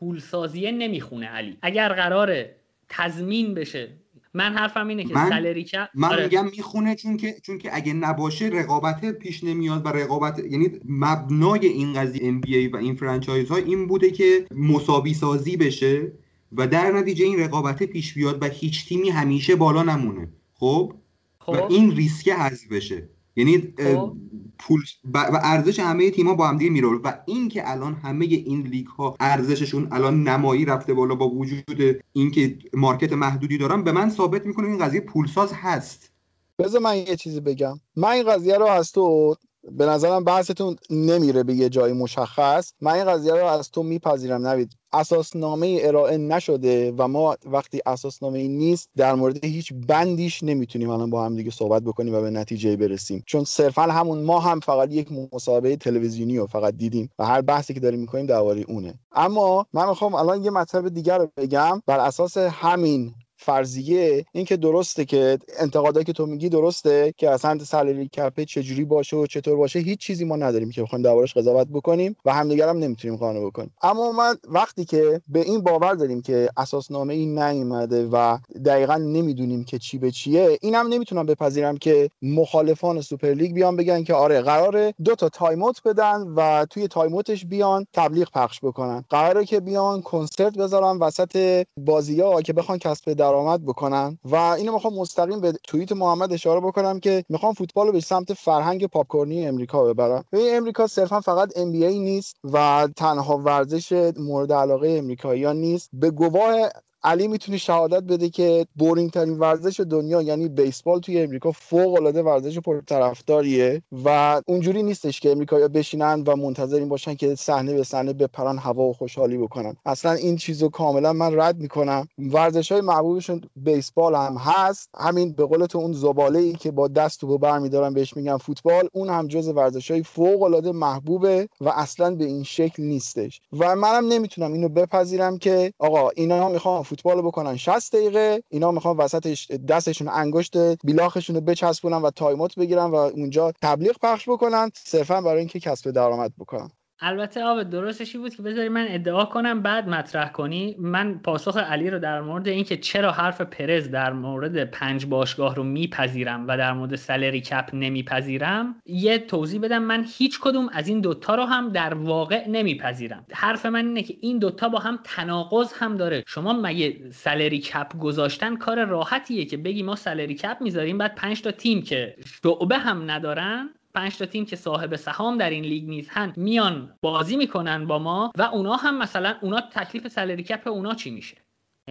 پولسازیه 0.00 0.72
نمی‌خونه 0.72 1.26
علی. 1.26 1.58
اگر 1.62 1.92
قراره 1.92 2.56
تضمین 2.88 3.54
بشه. 3.54 3.88
من 4.34 4.52
حرفم 4.52 4.88
اینه 4.88 5.04
که 5.04 5.14
من 5.14 5.30
سالری 5.30 5.64
کپ 5.64 5.88
من 5.94 6.08
آره. 6.08 6.22
میگم 6.22 6.44
می‌خونه 6.44 6.94
چون 6.94 7.16
که 7.16 7.36
چون 7.42 7.58
که 7.58 7.76
اگه 7.76 7.92
نباشه 7.92 8.46
رقابت 8.46 9.04
پیش 9.04 9.44
نمیاد 9.44 9.86
و 9.86 9.88
رقابت 9.88 10.38
یعنی 10.38 10.70
مبنای 10.84 11.66
این 11.66 11.92
قضیه 11.92 12.28
ام 12.28 12.40
و 12.72 12.76
این 12.76 12.94
فرانچایز 12.94 13.48
ها 13.48 13.56
این 13.56 13.86
بوده 13.86 14.10
که 14.10 14.46
مساوی 14.50 15.14
سازی 15.14 15.56
بشه 15.56 16.12
و 16.52 16.66
در 16.66 16.92
نتیجه 16.92 17.24
این 17.24 17.40
رقابت 17.40 17.82
پیش 17.82 18.14
بیاد 18.14 18.42
و 18.42 18.46
هیچ 18.46 18.88
تیمی 18.88 19.10
همیشه 19.10 19.56
بالا 19.56 19.82
نمونه. 19.82 20.28
خب, 20.54 20.94
خب. 21.38 21.52
و 21.52 21.72
این 21.72 21.96
ریسک 21.96 22.28
حذف 22.28 22.72
بشه. 22.72 23.08
یعنی 23.38 23.74
خب. 23.78 24.12
پول 24.58 24.82
و 25.14 25.40
ارزش 25.42 25.80
همه 25.80 26.10
تیم‌ها 26.10 26.34
با 26.34 26.48
هم 26.48 26.56
دیگه 26.56 26.70
میره 26.70 26.88
و 26.88 27.12
اینکه 27.26 27.70
الان 27.70 27.94
همه 27.94 28.24
این 28.24 28.62
لیگ 28.62 28.86
ها 28.86 29.16
ارزششون 29.20 29.88
الان 29.90 30.28
نمایی 30.28 30.64
رفته 30.64 30.94
بالا 30.94 31.14
با 31.14 31.28
وجود 31.28 32.00
اینکه 32.12 32.58
مارکت 32.72 33.12
محدودی 33.12 33.58
دارن 33.58 33.82
به 33.82 33.92
من 33.92 34.10
ثابت 34.10 34.46
می‌کنه 34.46 34.66
این 34.66 34.78
قضیه 34.78 35.00
پولساز 35.00 35.52
هست. 35.52 36.12
بذار 36.58 36.80
من 36.80 36.96
یه 36.96 37.16
چیزی 37.16 37.40
بگم. 37.40 37.80
من 37.96 38.08
این 38.08 38.32
قضیه 38.32 38.58
رو 38.58 38.66
از 38.66 38.92
تو 38.92 39.36
به 39.70 39.86
نظرم 39.86 40.24
بحثتون 40.24 40.76
نمیره 40.90 41.42
به 41.42 41.54
یه 41.54 41.68
جای 41.68 41.92
مشخص. 41.92 42.72
من 42.80 42.92
این 42.92 43.04
قضیه 43.04 43.34
رو 43.34 43.46
از 43.46 43.70
تو 43.70 43.82
میپذیرم. 43.82 44.46
نوید 44.46 44.72
اساسنامه 44.92 45.78
ارائه 45.82 46.16
نشده 46.16 46.92
و 46.98 47.08
ما 47.08 47.36
وقتی 47.46 47.80
اساسنامه 47.86 48.48
نیست 48.48 48.90
در 48.96 49.14
مورد 49.14 49.44
هیچ 49.44 49.72
بندیش 49.88 50.42
نمی‌تونیم 50.42 50.90
الان 50.90 51.10
با 51.10 51.24
هم 51.24 51.36
دیگه 51.36 51.50
صحبت 51.50 51.82
بکنیم 51.82 52.14
و 52.14 52.20
به 52.20 52.30
نتیجه 52.30 52.76
برسیم. 52.76 53.22
چون 53.26 53.44
صرفا 53.44 53.82
همون 53.82 54.22
ما 54.22 54.40
هم 54.40 54.60
فقط 54.60 54.92
یک 54.92 55.08
مسابقه 55.32 55.76
تلویزیونی 55.76 56.38
رو 56.38 56.46
فقط 56.46 56.74
دیدیم 56.74 57.10
و 57.18 57.26
هر 57.26 57.40
بحثی 57.40 57.74
که 57.74 57.80
داریم 57.80 58.00
می‌کنیم 58.00 58.26
درباره 58.26 58.64
اونه. 58.68 58.94
اما 59.12 59.66
من 59.72 59.88
می‌خوام 59.88 60.14
الان 60.14 60.44
یه 60.44 60.50
مطلب 60.50 60.88
دیگر 60.88 61.18
رو 61.18 61.28
بگم. 61.36 61.82
بر 61.86 62.00
اساس 62.00 62.36
همین 62.36 63.14
فرضیه 63.38 64.24
این 64.32 64.44
که 64.44 64.56
درسته 64.56 65.04
که 65.04 65.38
انتقادایی 65.58 66.04
که 66.04 66.12
تو 66.12 66.26
میگی 66.26 66.48
درسته 66.48 67.14
که 67.16 67.30
اصلا 67.30 67.58
salary 67.58 68.08
cap 68.08 68.35
ه 68.35 68.44
چجوری 68.44 68.84
باشه 68.84 69.16
و 69.16 69.26
چطور 69.26 69.56
باشه 69.56 69.78
هیچ 69.78 69.98
چیزی 69.98 70.24
ما 70.24 70.36
نداریم 70.36 70.70
که 70.70 70.82
بخوایم 70.82 71.02
دربارش 71.02 71.34
قضاوت 71.34 71.68
بکنیم 71.68 72.16
و 72.24 72.34
همدیگر 72.34 72.68
هم 72.68 72.78
نمی‌تونیم 72.78 73.16
قانع 73.16 73.46
بکنیم. 73.46 73.74
اما 73.82 74.12
من 74.12 74.36
وقتی 74.48 74.84
که 74.84 75.20
به 75.28 75.40
این 75.40 75.60
باور 75.60 75.94
داریم 75.94 76.22
که 76.22 76.48
اساسنامه 76.56 77.14
این 77.14 77.38
نیومده 77.38 78.08
و 78.12 78.38
دقیقا 78.64 78.96
نمی‌دونیم 78.96 79.64
که 79.64 79.78
چی 79.78 79.98
به 79.98 80.10
چیه 80.10 80.58
اینم 80.60 80.88
نمی‌تونم 80.88 81.26
بپذیرم 81.26 81.76
که 81.76 82.10
مخالفان 82.22 83.00
سوپر 83.00 83.28
لیگ 83.28 83.54
بیان 83.54 83.76
بگن 83.76 84.04
که 84.04 84.14
آره 84.14 84.40
قراره 84.40 84.94
دو 85.04 85.14
تا 85.14 85.28
timeout 85.28 85.82
بدن 85.84 86.20
و 86.36 86.66
توی 86.70 86.88
timeout 86.88 87.32
ش 87.32 87.44
بیان 87.46 87.86
تبلیغ 87.92 88.30
پخش 88.30 88.60
بکنن. 88.62 89.04
قراره 89.10 89.44
که 89.44 89.60
بیان 89.60 90.02
کنسرت 90.02 90.58
بذارن 90.58 90.98
وسط 90.98 91.64
بازی 91.76 92.20
ها 92.20 92.42
که 92.42 92.52
بخوان 92.52 92.78
کسب 92.78 93.12
درآمد 93.28 93.64
بکنن. 93.64 94.18
و 94.24 94.34
اینو 94.36 94.72
می‌خوام 94.72 94.94
مستقیم 94.94 95.40
به 95.40 95.52
توییت 95.64 95.92
محمد 95.92 96.32
اشاره 96.32 96.60
بکنم 96.60 97.00
که 97.00 97.24
می‌خوام 97.28 97.52
فوتبال 97.52 97.86
رو 97.86 97.92
به 97.92 98.00
سمت 98.00 98.32
فرهنگ 98.32 98.86
پاپکورنی 98.86 99.46
امریکا 99.46 99.84
ببرم. 99.84 100.24
به 100.30 100.56
امریکا 100.56 100.86
صرفا 100.86 101.20
فقط 101.20 101.56
ای 101.56 101.98
نیست 101.98 102.36
و 102.44 102.88
تنها 102.96 103.38
ورزش 103.38 104.12
مورد 104.18 104.52
علاقه 104.52 104.88
امریکاییان 104.98 105.56
نیست. 105.56 105.90
به 105.92 106.10
گواه 106.10 106.68
علی 107.02 107.28
می‌تونه 107.28 107.58
شهادت 107.58 108.02
بده 108.02 108.28
که 108.28 108.66
بورینگ 108.76 109.10
ترین 109.10 109.38
ورزش 109.38 109.80
دنیا 109.80 110.22
یعنی 110.22 110.48
بیسبال 110.48 111.00
توی 111.00 111.22
امریکا 111.22 111.52
فوق 111.52 111.94
العاده 111.94 112.22
ورزش 112.22 112.58
پرطرفداریه 112.58 113.82
و 114.04 114.40
اونجوری 114.46 114.82
نیستش 114.82 115.20
که 115.20 115.30
امریکایی‌ها 115.30 115.68
بشینن 115.68 116.22
و 116.26 116.36
منتظر 116.36 116.76
این 116.76 116.88
باشن 116.88 117.14
که 117.14 117.34
صحنه 117.34 117.74
به 117.74 117.84
صحنه 117.84 118.12
بپرن 118.12 118.58
هوا 118.58 118.82
و 118.82 118.92
خوشحالی 118.92 119.38
بکنن. 119.38 119.76
اصلا 119.86 120.12
این 120.12 120.36
چیزو 120.36 120.68
کاملا 120.68 121.12
من 121.12 121.40
رد 121.40 121.56
می‌کنم. 121.58 122.08
ورزش 122.18 122.72
های 122.72 122.80
محبوبشون 122.80 123.40
بیسبال 123.56 124.14
هم 124.14 124.36
هست. 124.36 124.88
همین 124.98 125.32
به 125.32 125.44
قول 125.44 125.66
تو 125.66 125.78
اون 125.78 125.92
زباله 125.92 126.38
ای 126.38 126.52
که 126.52 126.70
با 126.70 126.88
دست 126.88 127.20
تو 127.20 127.38
برمیدارن 127.38 127.94
بهش 127.94 128.16
میگن 128.16 128.36
فوتبال 128.36 128.88
اون 128.92 129.08
هم 129.08 129.26
جز 129.26 129.48
ورزش 129.48 129.90
های 129.90 130.02
فوق 130.02 130.42
العاده 130.42 130.72
محبوبه 130.72 131.48
و 131.60 131.68
اصلا 131.68 132.14
به 132.14 132.24
این 132.24 132.42
شکل 132.42 132.82
نیستش. 132.82 133.40
و 133.58 133.76
منم 133.76 134.08
نمی‌تونم 134.08 134.52
اینو 134.52 134.68
بپذیرم 134.68 135.38
که 135.38 135.72
آقا 135.78 136.08
اینا 136.08 136.48
می‌خوان 136.48 136.82
فوتبال 136.88 137.22
بکنن. 137.22 137.56
60 137.56 137.96
دقیقه 137.96 138.42
اینا 138.48 138.70
می‌خوان 138.70 138.96
وسطش 138.96 139.50
دستشون 139.50 140.08
انگشت 140.08 140.56
بیلاخشون 140.84 141.36
رو 141.36 141.42
بچسبونن 141.42 141.96
و 141.96 142.10
timeout 142.10 142.54
بگیرن 142.54 142.84
و 142.90 142.94
اونجا 142.94 143.52
تبلیغ 143.62 143.96
پخش 144.02 144.28
بکنن 144.28 144.70
صرفا 144.84 145.20
برای 145.20 145.38
اینکه 145.38 145.60
کسب 145.60 145.90
درآمد 145.90 146.32
بکنن. 146.38 146.70
البته 147.00 147.44
آب 147.44 147.62
درستش 147.62 148.16
بود 148.16 148.34
که 148.34 148.42
بذاری 148.42 148.68
من 148.68 148.86
ادعا 148.88 149.24
کنم 149.24 149.62
بعد 149.62 149.88
مطرح 149.88 150.28
کنی. 150.28 150.76
من 150.78 151.18
پاسخ 151.18 151.56
علی 151.56 151.90
رو 151.90 151.98
در 151.98 152.20
مورد 152.20 152.48
اینکه 152.48 152.76
چرا 152.76 153.12
حرف 153.12 153.40
پرز 153.40 153.90
در 153.90 154.12
مورد 154.12 154.64
پنج 154.64 155.06
باشگاه 155.06 155.54
رو 155.54 155.62
میپذیرم 155.62 156.44
و 156.48 156.56
در 156.56 156.72
مورد 156.72 156.96
salary 156.96 157.40
cap 157.40 157.70
نمیپذیرم 157.72 158.82
یه 158.86 159.18
توضیح 159.18 159.60
بدم. 159.60 159.82
من 159.82 160.04
هیچ 160.18 160.40
کدوم 160.40 160.68
از 160.72 160.88
این 160.88 161.00
دوتا 161.00 161.34
رو 161.34 161.44
هم 161.44 161.68
در 161.68 161.94
واقع 161.94 162.48
نمیپذیرم. 162.48 163.24
حرف 163.32 163.66
من 163.66 163.86
اینه 163.86 164.02
که 164.02 164.14
این 164.20 164.38
دوتا 164.38 164.68
با 164.68 164.78
هم 164.78 164.98
تناقض 165.04 165.72
هم 165.72 165.96
داره. 165.96 166.24
شما 166.26 166.52
مگه 166.52 167.10
salary 167.10 167.58
cap 167.58 167.98
گذاشتن 167.98 168.56
کار 168.56 168.84
راحتیه 168.84 169.44
که 169.44 169.56
بگی 169.56 169.82
ما 169.82 169.96
salary 169.96 170.34
cap 170.34 170.56
می‌ذاریم 170.60 170.98
بعد 170.98 171.14
پنج 171.14 171.42
تا 171.42 171.50
تیم 171.50 171.82
که 171.82 172.16
شعبه 172.42 172.78
هم 172.78 173.10
ندارن؟ 173.10 173.70
پنج 173.94 174.18
تا 174.18 174.26
تیم 174.26 174.46
که 174.46 174.56
صاحب 174.56 174.96
سهام 174.96 175.38
در 175.38 175.50
این 175.50 175.64
لیگ 175.64 175.88
نیستن 175.88 176.32
میان 176.36 176.96
بازی 177.02 177.36
می‌کنن 177.36 177.86
با 177.86 177.98
ما 177.98 178.32
و 178.38 178.42
اونا 178.42 178.76
هم 178.76 178.98
مثلا 178.98 179.38
اونا 179.42 179.60
تکلیف 179.60 180.08
salary 180.08 180.42
cap 180.42 180.66
اونا 180.68 180.94
چی 180.94 181.10
میشه؟ 181.10 181.36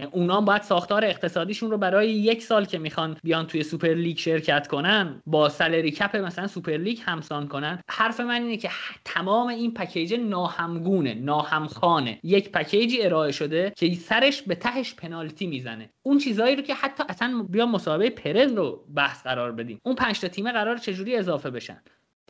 اونا 0.04 0.40
باید 0.40 0.62
ساختار 0.62 1.04
اقتصادیشون 1.04 1.70
رو 1.70 1.78
برای 1.78 2.12
یک 2.12 2.42
سال 2.42 2.64
که 2.64 2.78
می‌خوان 2.78 3.16
بیان 3.24 3.46
توی 3.46 3.62
سوپر 3.62 3.88
لیگ 3.88 4.18
شرکت 4.18 4.66
کنن 4.66 5.22
با 5.26 5.48
salary 5.48 5.90
cap 5.90 6.16
مثلا 6.16 6.46
سوپر 6.46 6.76
لیگ 6.76 6.98
همسان 7.04 7.48
کنن. 7.48 7.80
حرف 7.90 8.20
من 8.20 8.42
اینه 8.42 8.56
که 8.56 8.70
تمام 9.04 9.48
این 9.48 9.74
پکیج 9.74 10.14
ناهمگونه 10.14 11.14
ناهمخوانه. 11.14 12.20
یک 12.22 12.52
پکیجی 12.52 13.02
ارائه 13.02 13.32
شده 13.32 13.72
که 13.76 13.94
سرش 13.94 14.42
به 14.42 14.54
تهش 14.54 14.94
پنالتی 14.94 15.46
می‌زنه. 15.46 15.90
اون 16.02 16.18
چیزایی 16.18 16.56
رو 16.56 16.62
که 16.62 16.74
حتی 16.74 17.04
اصلا 17.08 17.46
بیا 17.48 17.66
مصاحبه 17.66 18.10
پرز 18.10 18.52
رو 18.52 18.84
بحث 18.94 19.22
قرار 19.22 19.52
بدیم. 19.52 19.80
اون 19.84 19.94
پنج 19.94 20.20
تا 20.20 20.28
تیم 20.28 20.52
قرار 20.52 20.78
چجوری 20.78 21.16
اضافه 21.16 21.50
بشن؟ 21.50 21.82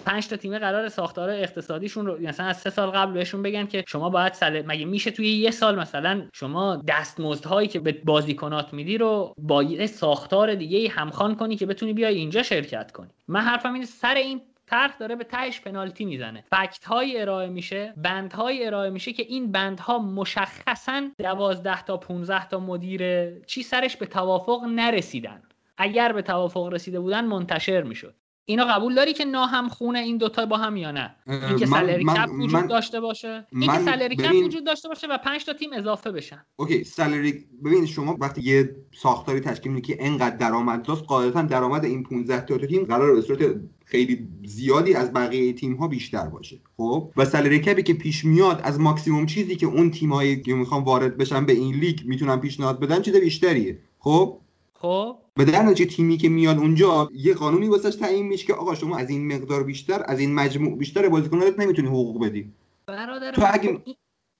پنج 0.05 0.29
تا 0.29 0.37
تیم 0.37 0.59
قرار 0.59 0.89
ساختار 0.89 1.31
اقتصادیشون 1.31 2.07
رو 2.07 2.21
مثلا 2.21 2.47
از 2.47 2.57
سه 2.57 2.71
سال 2.71 2.91
قبل 2.91 3.13
بهشون 3.13 3.43
بگن 3.43 3.67
که 3.67 3.85
شما 3.87 4.11
باید 4.11 4.33
سل... 4.33 4.63
مگه 4.67 4.85
میشه 4.85 5.11
توی 5.11 5.29
یه 5.29 5.51
سال 5.51 5.79
مثلا 5.79 6.29
شما 6.33 6.83
دستمزدهایی 6.89 7.69
که 7.69 7.81
به 7.81 7.93
بازیکنات 7.93 8.73
میدی 8.73 8.99
رو 8.99 9.35
با 9.39 9.63
یه 9.63 9.87
ساختار 9.87 10.55
دیگه 10.55 10.89
همخوان 10.89 11.35
کنی 11.35 11.57
که 11.57 11.67
بتونی 11.67 11.93
بیای 11.93 12.15
اینجا 12.15 12.43
شرکت 12.43 12.93
کنی؟ 12.93 13.09
من 13.29 13.41
حرفم 13.41 13.73
اینه 13.73 13.87
سر 13.87 14.15
این 14.15 14.41
طرح 14.67 14.97
داره 14.99 15.17
به 15.17 15.25
تهش 15.25 15.61
پنالتی 15.61 16.05
می‌زنه. 16.05 16.45
فکت 16.51 16.85
های 16.85 17.21
ارائه 17.21 17.49
میشه 17.49 17.95
بند 17.97 18.33
های 18.33 18.67
ارائه 18.67 18.91
میشه 18.91 19.13
که 19.13 19.23
این 19.23 19.53
بندها 19.53 19.99
مشخصا 19.99 21.09
12 21.19 21.83
تا 21.83 21.97
15 21.97 22.49
تا 22.49 22.61
مدیر 22.61 23.31
چی 23.41 23.63
سرش 23.63 23.97
به 23.97 24.07
توافق 24.07 24.65
نرسیدن. 24.65 25.43
اگر 25.77 26.13
به 26.13 26.23
توافق 26.23 26.67
رسیده 26.67 27.01
بودن 27.01 27.25
منتشر 27.25 27.83
می‌شد. 27.83 28.15
اینو 28.49 28.65
قبول 28.65 28.95
داری 28.95 29.13
که 29.13 29.25
ناهم 29.25 29.69
خونه 29.69 29.99
این 29.99 30.19
دوتا 30.19 30.47
با 30.47 30.57
هم 30.57 30.77
یا 30.77 30.91
نه؟ 30.91 31.15
اینکه 31.27 31.67
salary 31.67 32.05
cap 32.05 32.31
وجود 32.33 32.53
من 32.53 32.67
داشته 32.67 33.01
باشه؟ 33.01 33.47
اینکه 33.53 33.79
salary 33.79 34.17
cap 34.17 34.35
وجود 34.45 34.67
داشته 34.67 34.89
باشه 34.89 35.07
و 35.07 35.19
5 35.19 35.45
تا 35.45 35.53
تیم 35.53 35.71
اضافه 35.73 36.13
بشن. 36.13 36.45
okay 36.57 36.85
salary 36.85 37.45
ببین 37.65 37.87
شما 37.87 38.17
وقتی 38.21 38.43
یه 38.43 38.77
ساختاری 38.95 39.41
تشکیل 39.41 39.73
میدی 39.73 39.95
که 39.95 40.07
انقدر 40.07 40.37
درآمد 40.37 40.83
داشت 40.83 41.05
قاعدتا 41.05 41.43
درآمد 41.43 41.85
این 41.85 42.03
15 42.03 42.41
تا 42.41 42.67
تیم 42.67 42.85
قرار 42.85 43.15
به 43.15 43.21
صورت 43.21 43.55
خیلی 43.85 44.29
زیادی 44.45 44.95
از 44.95 45.13
بقیه 45.13 45.53
تیم 45.53 45.77
ها 45.77 45.89
بیشتر 45.89 46.27
باشه. 46.27 46.61
خب؟ 46.77 47.13
و 47.17 47.25
salary 47.25 47.59
cap 47.59 47.77
ی 47.77 47.83
که 47.83 47.95
پیش 47.95 48.25
میاد 48.25 48.61
از 48.65 48.81
ماکسیموم 48.81 49.27
چیزی 49.27 49.57
که 49.57 49.67
اون 49.67 49.91
تیمایی 49.91 50.43
که 50.43 50.55
می‌خوان 50.55 50.85
وارد 50.85 51.17
بشن 51.17 51.47
به 51.47 51.53
این 51.53 51.75
لیگ 51.75 51.99
می‌تونن 52.05 52.37
پیشنهاد 52.37 52.81
بدن 52.81 53.03
چیز 53.03 53.17
بیشتریه. 53.17 53.79
خب؟ 53.99 54.41
خب؟ 54.75 55.19
به 55.39 55.45
در 55.45 55.63
نتیجه 55.63 55.91
تیمی 55.91 56.17
که 56.17 56.29
میاد 56.29 56.59
اونجا 56.59 57.11
یه 57.15 57.35
قانونی 57.35 57.69
واسش 57.69 57.95
تعیین 57.95 58.27
میشه 58.27 58.47
که 58.47 58.55
آقا 58.55 58.75
شما 58.75 58.99
از 58.99 59.11
این 59.11 59.35
مقدار 59.35 59.65
بیشتر 59.65 60.05
از 60.07 60.21
این 60.21 60.35
مجموع 60.35 60.79
بیشتر 60.79 61.09
بازیکنات 61.09 61.59
نمی‌تونی 61.59 61.89
حقوق 61.89 62.25
بدی. 62.25 62.53
برادر 62.87 63.33
تو 63.33 63.43
اگه... 63.53 63.83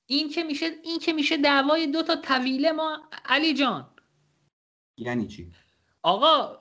این 0.07 0.29
که 0.29 0.45
میشه 0.45 0.67
این 0.85 0.99
که 0.99 1.13
میشه 1.13 1.37
دعوای 1.37 1.87
دو 1.87 2.03
تا 2.03 2.17
طویله 2.17 2.73
ما 2.73 2.99
علی 3.25 3.55
جان. 3.55 3.87
یعنی 4.97 5.27
چی؟ 5.27 5.53
آقا 6.03 6.57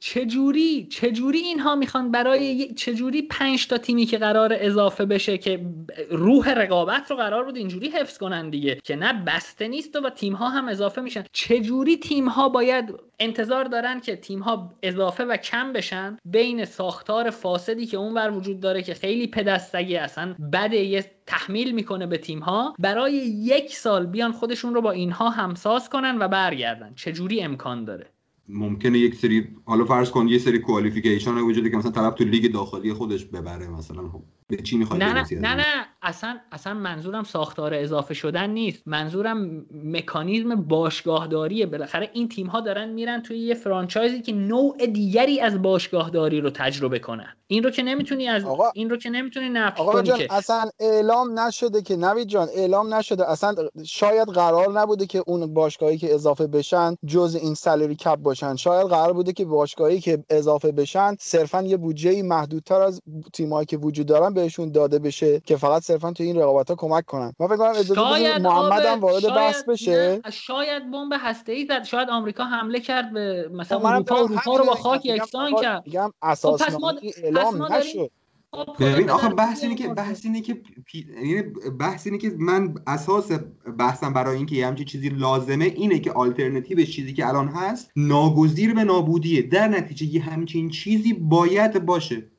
چجوری 0.00 0.86
چجوری 0.86 1.38
اینها 1.38 1.74
می‌خوان 1.74 2.10
برای 2.10 2.74
چجوری 2.74 3.22
پنج 3.22 3.66
تا 3.66 3.78
تیمی 3.78 4.06
که 4.06 4.18
قرار 4.18 4.56
اضافه 4.60 5.04
بشه 5.04 5.38
که 5.38 5.66
روح 6.10 6.52
رقابت 6.52 7.10
رو 7.10 7.16
قرار 7.16 7.44
بود 7.44 7.56
اینجوری 7.56 7.88
حفظ 7.88 8.18
کنن 8.18 8.50
دیگه 8.50 8.78
که 8.84 8.96
نه 8.96 9.24
بسته 9.24 9.68
نیست 9.68 9.96
و 9.96 10.10
تیم 10.10 10.32
ها 10.34 10.48
هم 10.48 10.68
اضافه 10.68 11.00
میشن. 11.00 11.24
چجوری 11.32 11.96
تیم 11.96 12.28
ها 12.28 12.48
باید 12.48 12.94
انتظار 13.20 13.64
دارن 13.64 14.00
که 14.00 14.16
تیم 14.16 14.38
ها 14.38 14.74
اضافه 14.82 15.24
و 15.24 15.36
کم 15.36 15.72
بشن؟ 15.72 16.16
بین 16.24 16.64
ساختار 16.64 17.30
فاسدی 17.30 17.86
که 17.86 17.96
اونور 17.96 18.30
وجود 18.30 18.60
داره 18.60 18.82
که 18.82 18.94
خیلی 18.94 19.26
پدستگی 19.26 19.96
اصلا 19.96 20.34
بده 20.52 20.76
یه 20.76 21.10
تحمیل 21.26 21.72
می‌کنه 21.72 22.06
به 22.06 22.18
تیم 22.18 22.38
ها 22.38 22.74
برای 22.78 23.12
یک 23.26 23.74
سال 23.74 24.06
بیان 24.06 24.32
خودشون 24.32 24.74
رو 24.74 24.80
با 24.80 24.90
اینها 24.90 25.30
همساز 25.30 25.88
کنن 25.88 26.18
و 26.18 26.28
برگردن. 26.28 26.94
چجوری 26.94 27.42
امکان 27.42 27.84
داره؟ 27.84 28.06
ممکنه 28.48 28.98
یک 28.98 29.14
سری 29.14 29.48
حالا 29.64 29.84
فرض 29.84 30.10
کن 30.10 30.28
یه 30.28 30.38
سری 30.38 30.58
کوالیفیکیشن 30.58 31.38
وجوده 31.38 31.70
که 31.70 31.76
مثلا 31.76 31.90
طرف 31.90 32.14
تو 32.14 32.24
لیگ 32.24 32.52
داخلی 32.52 32.92
خودش 32.92 33.24
ببره 33.24 33.68
مثلا 33.68 34.08
خب. 34.08 34.22
به 34.56 34.62
چی 34.62 34.76
می‌خواد 34.76 35.02
نه 35.02 35.12
نه 35.12 35.26
نه 35.40 35.54
نه 35.54 35.86
اصلا 36.02 36.38
اصلا 36.52 36.74
منظورم 36.74 37.24
ساختار 37.24 37.74
اضافه 37.74 38.14
شدن 38.14 38.50
نیست. 38.50 38.82
منظورم 38.86 39.66
مکانیزم 39.84 40.54
باشگاهداریه 40.54 41.66
بالاخره 41.66 42.10
این 42.12 42.28
تیم 42.28 42.46
ها 42.46 42.60
دارن 42.60 42.88
میرن 42.88 43.22
توی 43.22 43.38
یه 43.38 43.54
فرانچایزی 43.54 44.22
که 44.22 44.32
نوع 44.32 44.86
دیگری 44.86 45.40
از 45.40 45.62
باشگاهداری 45.62 46.40
رو 46.40 46.50
تجربه 46.50 46.98
کنن. 46.98 47.36
این 47.46 47.62
رو 47.62 47.70
که 47.70 47.82
نمی‌تونی 47.82 48.28
از 48.28 48.44
آقا... 48.44 48.70
این 48.74 48.90
رو 48.90 48.96
که 48.96 49.10
نمی‌تونی 49.10 49.48
نفی 49.48 49.80
آقا 49.80 50.02
جان 50.02 50.18
که 50.18 50.34
اصلا 50.34 50.70
اعلام 50.80 51.38
نشده 51.38 51.82
که 51.82 51.96
نوید 51.96 52.28
جان 52.28 52.48
اعلام 52.54 52.94
نشده. 52.94 53.30
اصلا 53.30 53.54
شاید 53.84 54.28
قرار 54.28 54.80
نبوده 54.80 55.06
که 55.06 55.22
اون 55.26 55.54
باشگاهی 55.54 55.98
که 55.98 56.14
اضافه 56.14 56.46
بشن 56.46 56.96
جز 57.06 57.38
این 57.42 57.54
سالری 57.54 57.96
کپ 57.96 58.16
باشن. 58.16 58.56
شاید 58.56 58.86
قرار 58.86 59.12
بوده 59.12 59.32
که 59.32 59.44
باشگاهی 59.44 60.00
که 60.00 60.24
اضافه 60.30 60.72
بشن 60.72 61.16
صرفا 61.20 61.62
یه 61.62 61.76
بودجه 61.76 62.22
محدودتر 62.22 62.80
از 62.80 63.00
تیمایی 63.32 63.66
که 63.66 63.76
وجود 63.76 64.06
دارن 64.06 64.34
بهشون 64.42 64.72
داده 64.72 64.98
بشه 64.98 65.40
که 65.40 65.56
فقط 65.56 65.82
صرفا 65.82 66.12
تو 66.12 66.22
این 66.22 66.36
رقابت 66.36 66.70
ها 66.70 66.76
کمک 66.76 67.06
کنن. 67.06 67.32
من 67.40 67.46
فکر 67.46 67.56
کنم 67.56 67.70
اجازه 67.70 68.38
محمد 68.38 68.84
هم 68.84 69.00
وارد 69.00 69.26
بحث 69.28 69.62
بشه. 69.62 70.20
شاید 70.32 70.90
بمب 70.90 71.12
هسته 71.18 71.52
ای 71.52 71.66
زد. 71.66 71.84
شاید 71.84 72.08
آمریکا 72.10 72.44
حمله 72.44 72.80
کرد 72.80 73.12
به 73.12 73.48
مثلا 73.52 73.78
خب 73.78 73.84
اروپا. 73.86 74.16
اروپا 74.16 74.56
رو 74.56 74.64
با 74.64 74.74
خاک 74.74 75.06
یکسان 75.06 75.54
کرد. 75.60 75.82
میگم 75.86 76.12
اساس 76.22 76.62
خب 76.62 76.80
ما... 76.80 76.94
اعلام 77.22 77.72
نشد. 77.72 78.10
خب، 78.54 78.84
ببین 78.84 79.10
آخه 79.10 79.28
بحث 79.28 79.62
اینه 79.62 79.74
که 79.74 79.88
بحث 79.88 80.24
اینه 80.24 80.40
که 80.40 80.62
یعنی 80.94 81.42
بحث 81.80 82.06
اینه 82.06 82.18
که 82.18 82.32
من 82.38 82.74
اساس 82.86 83.30
بحثم 83.78 84.12
برای 84.12 84.36
اینکه 84.36 84.56
یه 84.56 84.66
همچین 84.66 84.86
چیزی 84.86 85.08
لازمه 85.08 85.64
اینه 85.64 85.98
که 85.98 86.12
آلترناتیو 86.12 86.84
چیزی 86.84 87.12
که 87.12 87.28
الان 87.28 87.48
هست 87.48 87.90
ناگزیر 87.96 88.74
به 88.74 88.84
نابودیه. 88.84 89.42
در 89.42 89.68
نتیجه 89.68 90.06
یه 90.06 90.22
همچین 90.22 90.70
چیزی 90.70 91.12
باید 91.12 91.86
باشه. 91.86 92.30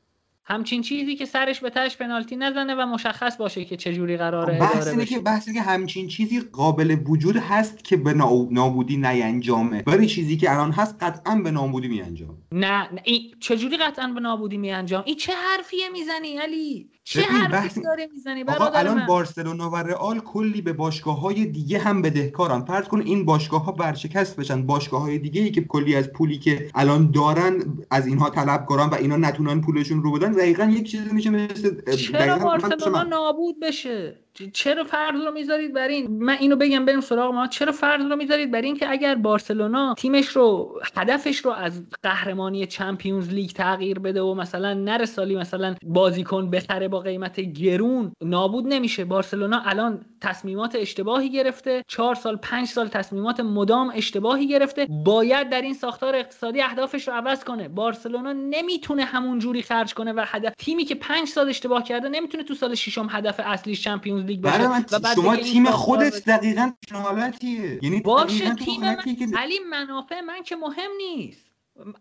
همچین 0.46 0.82
چیزی 0.82 1.16
که 1.16 1.24
سرش 1.24 1.60
به 1.60 1.70
تش 1.70 1.96
پنالتی 1.96 2.36
نزنه 2.36 2.74
و 2.74 2.86
مشخص 2.86 3.36
باشه 3.36 3.64
که 3.64 3.76
چجوری 3.76 4.16
قراره 4.16 4.54
خب 4.54 4.60
بحث 4.60 4.86
اینه 4.86 5.04
که 5.04 5.18
بحث 5.18 5.52
که 5.52 5.60
همچین 5.60 6.08
چیزی 6.08 6.40
قابل 6.40 6.96
وجود 7.06 7.36
هست 7.36 7.84
که 7.84 7.96
به 7.96 8.14
نابودی 8.50 8.96
نینجامه 8.96 9.82
ولی 9.86 10.06
چیزی 10.06 10.36
که 10.36 10.50
الان 10.50 10.72
هست 10.72 10.96
قطعا 11.00 11.34
به 11.34 11.50
نابودی 11.50 11.88
میانجام 11.88 12.38
نه, 12.52 12.92
نه 12.92 13.00
این 13.04 13.34
چجوری 13.40 13.76
قطعا 13.76 14.08
به 14.08 14.20
نابودی 14.20 14.56
میانجام؟ 14.56 15.02
این 15.06 15.16
چه 15.16 15.32
حرفیه 15.32 15.88
می‌زنی 15.88 16.36
علی؟ 16.36 16.90
چه 17.04 17.20
حرفی 17.20 17.52
بحث... 17.52 17.78
داره 17.78 18.08
می‌زنی 18.12 18.44
برادر 18.44 18.78
الان 18.78 18.98
من. 18.98 19.06
بارسلونا 19.06 19.70
و 19.70 19.76
رئال 19.76 20.20
کلی 20.20 20.62
به 20.62 20.72
باشگاه 20.72 21.20
های 21.20 21.46
دیگه 21.46 21.78
هم 21.78 22.02
بدهکارن. 22.02 22.64
فرض 22.64 22.84
کن 22.84 23.00
این 23.00 23.24
باشگاه 23.24 23.64
ها 23.64 23.72
برشکست 23.72 24.36
بشن. 24.36 24.66
باشگاه 24.66 25.02
های 25.02 25.18
دیگه 25.18 25.42
ای 25.42 25.50
که 25.50 25.64
کلی 25.64 25.96
از 25.96 26.12
پولی 26.12 26.38
که 26.38 26.70
الان 26.74 27.10
دارن 27.10 27.62
از 27.90 28.06
اینها 28.06 28.30
طلب 28.30 28.66
کنن 28.66 28.84
و 28.84 28.94
اینا 28.94 29.16
نتونن 29.16 29.60
پولشون 29.60 30.02
رو 30.02 30.12
بدن 30.12 30.32
دقیقا 30.32 30.64
یک 30.64 30.90
چیزی 30.90 31.12
میشه 31.12 31.30
مثل 31.30 31.96
چرا 31.96 32.38
بارسلونا 32.38 33.02
نابود 33.02 33.60
بشه؟ 33.62 34.23
چرا 34.52 34.84
فرض 34.84 35.20
رو 35.20 35.30
می‌ذارید 35.30 35.72
بر 35.72 35.88
این؟ 35.88 36.24
من 36.24 36.36
اینو 36.40 36.56
بگم 36.56 36.84
بریم 36.84 37.00
سراغ 37.00 37.34
ما. 37.34 37.46
چرا 37.46 37.72
فرض 37.72 38.06
رو 38.06 38.16
می‌ذارید 38.16 38.50
بر 38.50 38.60
این 38.60 38.76
که 38.76 38.90
اگر 38.90 39.14
بارسلونا 39.14 39.94
تیمش 39.94 40.28
رو 40.28 40.80
هدفش 40.96 41.36
رو 41.36 41.50
از 41.50 41.82
قهرمانی 42.02 42.66
چمپیونز 42.66 43.28
لیگ 43.28 43.50
تغییر 43.50 43.98
بده 43.98 44.22
و 44.22 44.34
مثلا 44.34 44.74
نره 44.74 45.04
سالی 45.04 45.36
مثلا 45.36 45.74
بازیکن 45.82 46.50
بخره 46.50 46.88
با 46.88 47.00
قیمت 47.00 47.40
گرون 47.40 48.12
نابود 48.22 48.66
نمیشه. 48.66 49.04
بارسلونا 49.04 49.62
الان 49.64 50.04
تصمیمات 50.20 50.76
اشتباهی 50.76 51.30
گرفته. 51.30 51.84
چهار 51.88 52.14
سال 52.14 52.36
پنج 52.36 52.66
سال 52.66 52.88
تصمیمات 52.88 53.40
مدام 53.40 53.92
اشتباهی 53.94 54.48
گرفته. 54.48 54.86
باید 55.04 55.50
در 55.50 55.62
این 55.62 55.74
ساختار 55.74 56.16
اقتصادی 56.16 56.60
اهدافش 56.60 57.08
رو 57.08 57.14
عوض 57.14 57.44
کنه. 57.44 57.68
بارسلونا 57.68 58.32
نمی‌تونه 58.32 59.04
همون 59.04 59.38
جوری 59.38 59.62
خرج 59.62 59.94
کنه 59.94 60.12
و 60.12 60.24
هدف 60.26 60.52
تیمی 60.58 60.84
که 60.84 60.94
پنج 60.94 61.28
سال 61.28 61.48
اشتباه 61.48 61.84
کرده 61.84 62.08
نمی‌تونه 62.08 62.44
تو 62.44 62.54
سال 62.54 62.74
ششم 62.74 63.06
هدف 63.10 63.40
اصلیش 63.44 63.82
چمپیونز 63.82 64.23
لیگ 64.26 64.40
باشه 64.40 64.68
و 64.68 64.98
بعد 64.98 65.14
شما 65.14 65.36
تیم 65.36 65.70
خودت 65.70 66.24
دقیقاً 66.24 66.70
حالتیه 66.92 67.78
یعنی 67.82 68.00
باشه 68.00 68.54
تیم 68.54 68.80
من 68.80 68.96
که... 68.96 69.28
علی 69.36 69.58
منافع 69.70 70.20
من 70.20 70.42
که 70.42 70.56
مهم 70.56 70.90
نیست. 70.98 71.40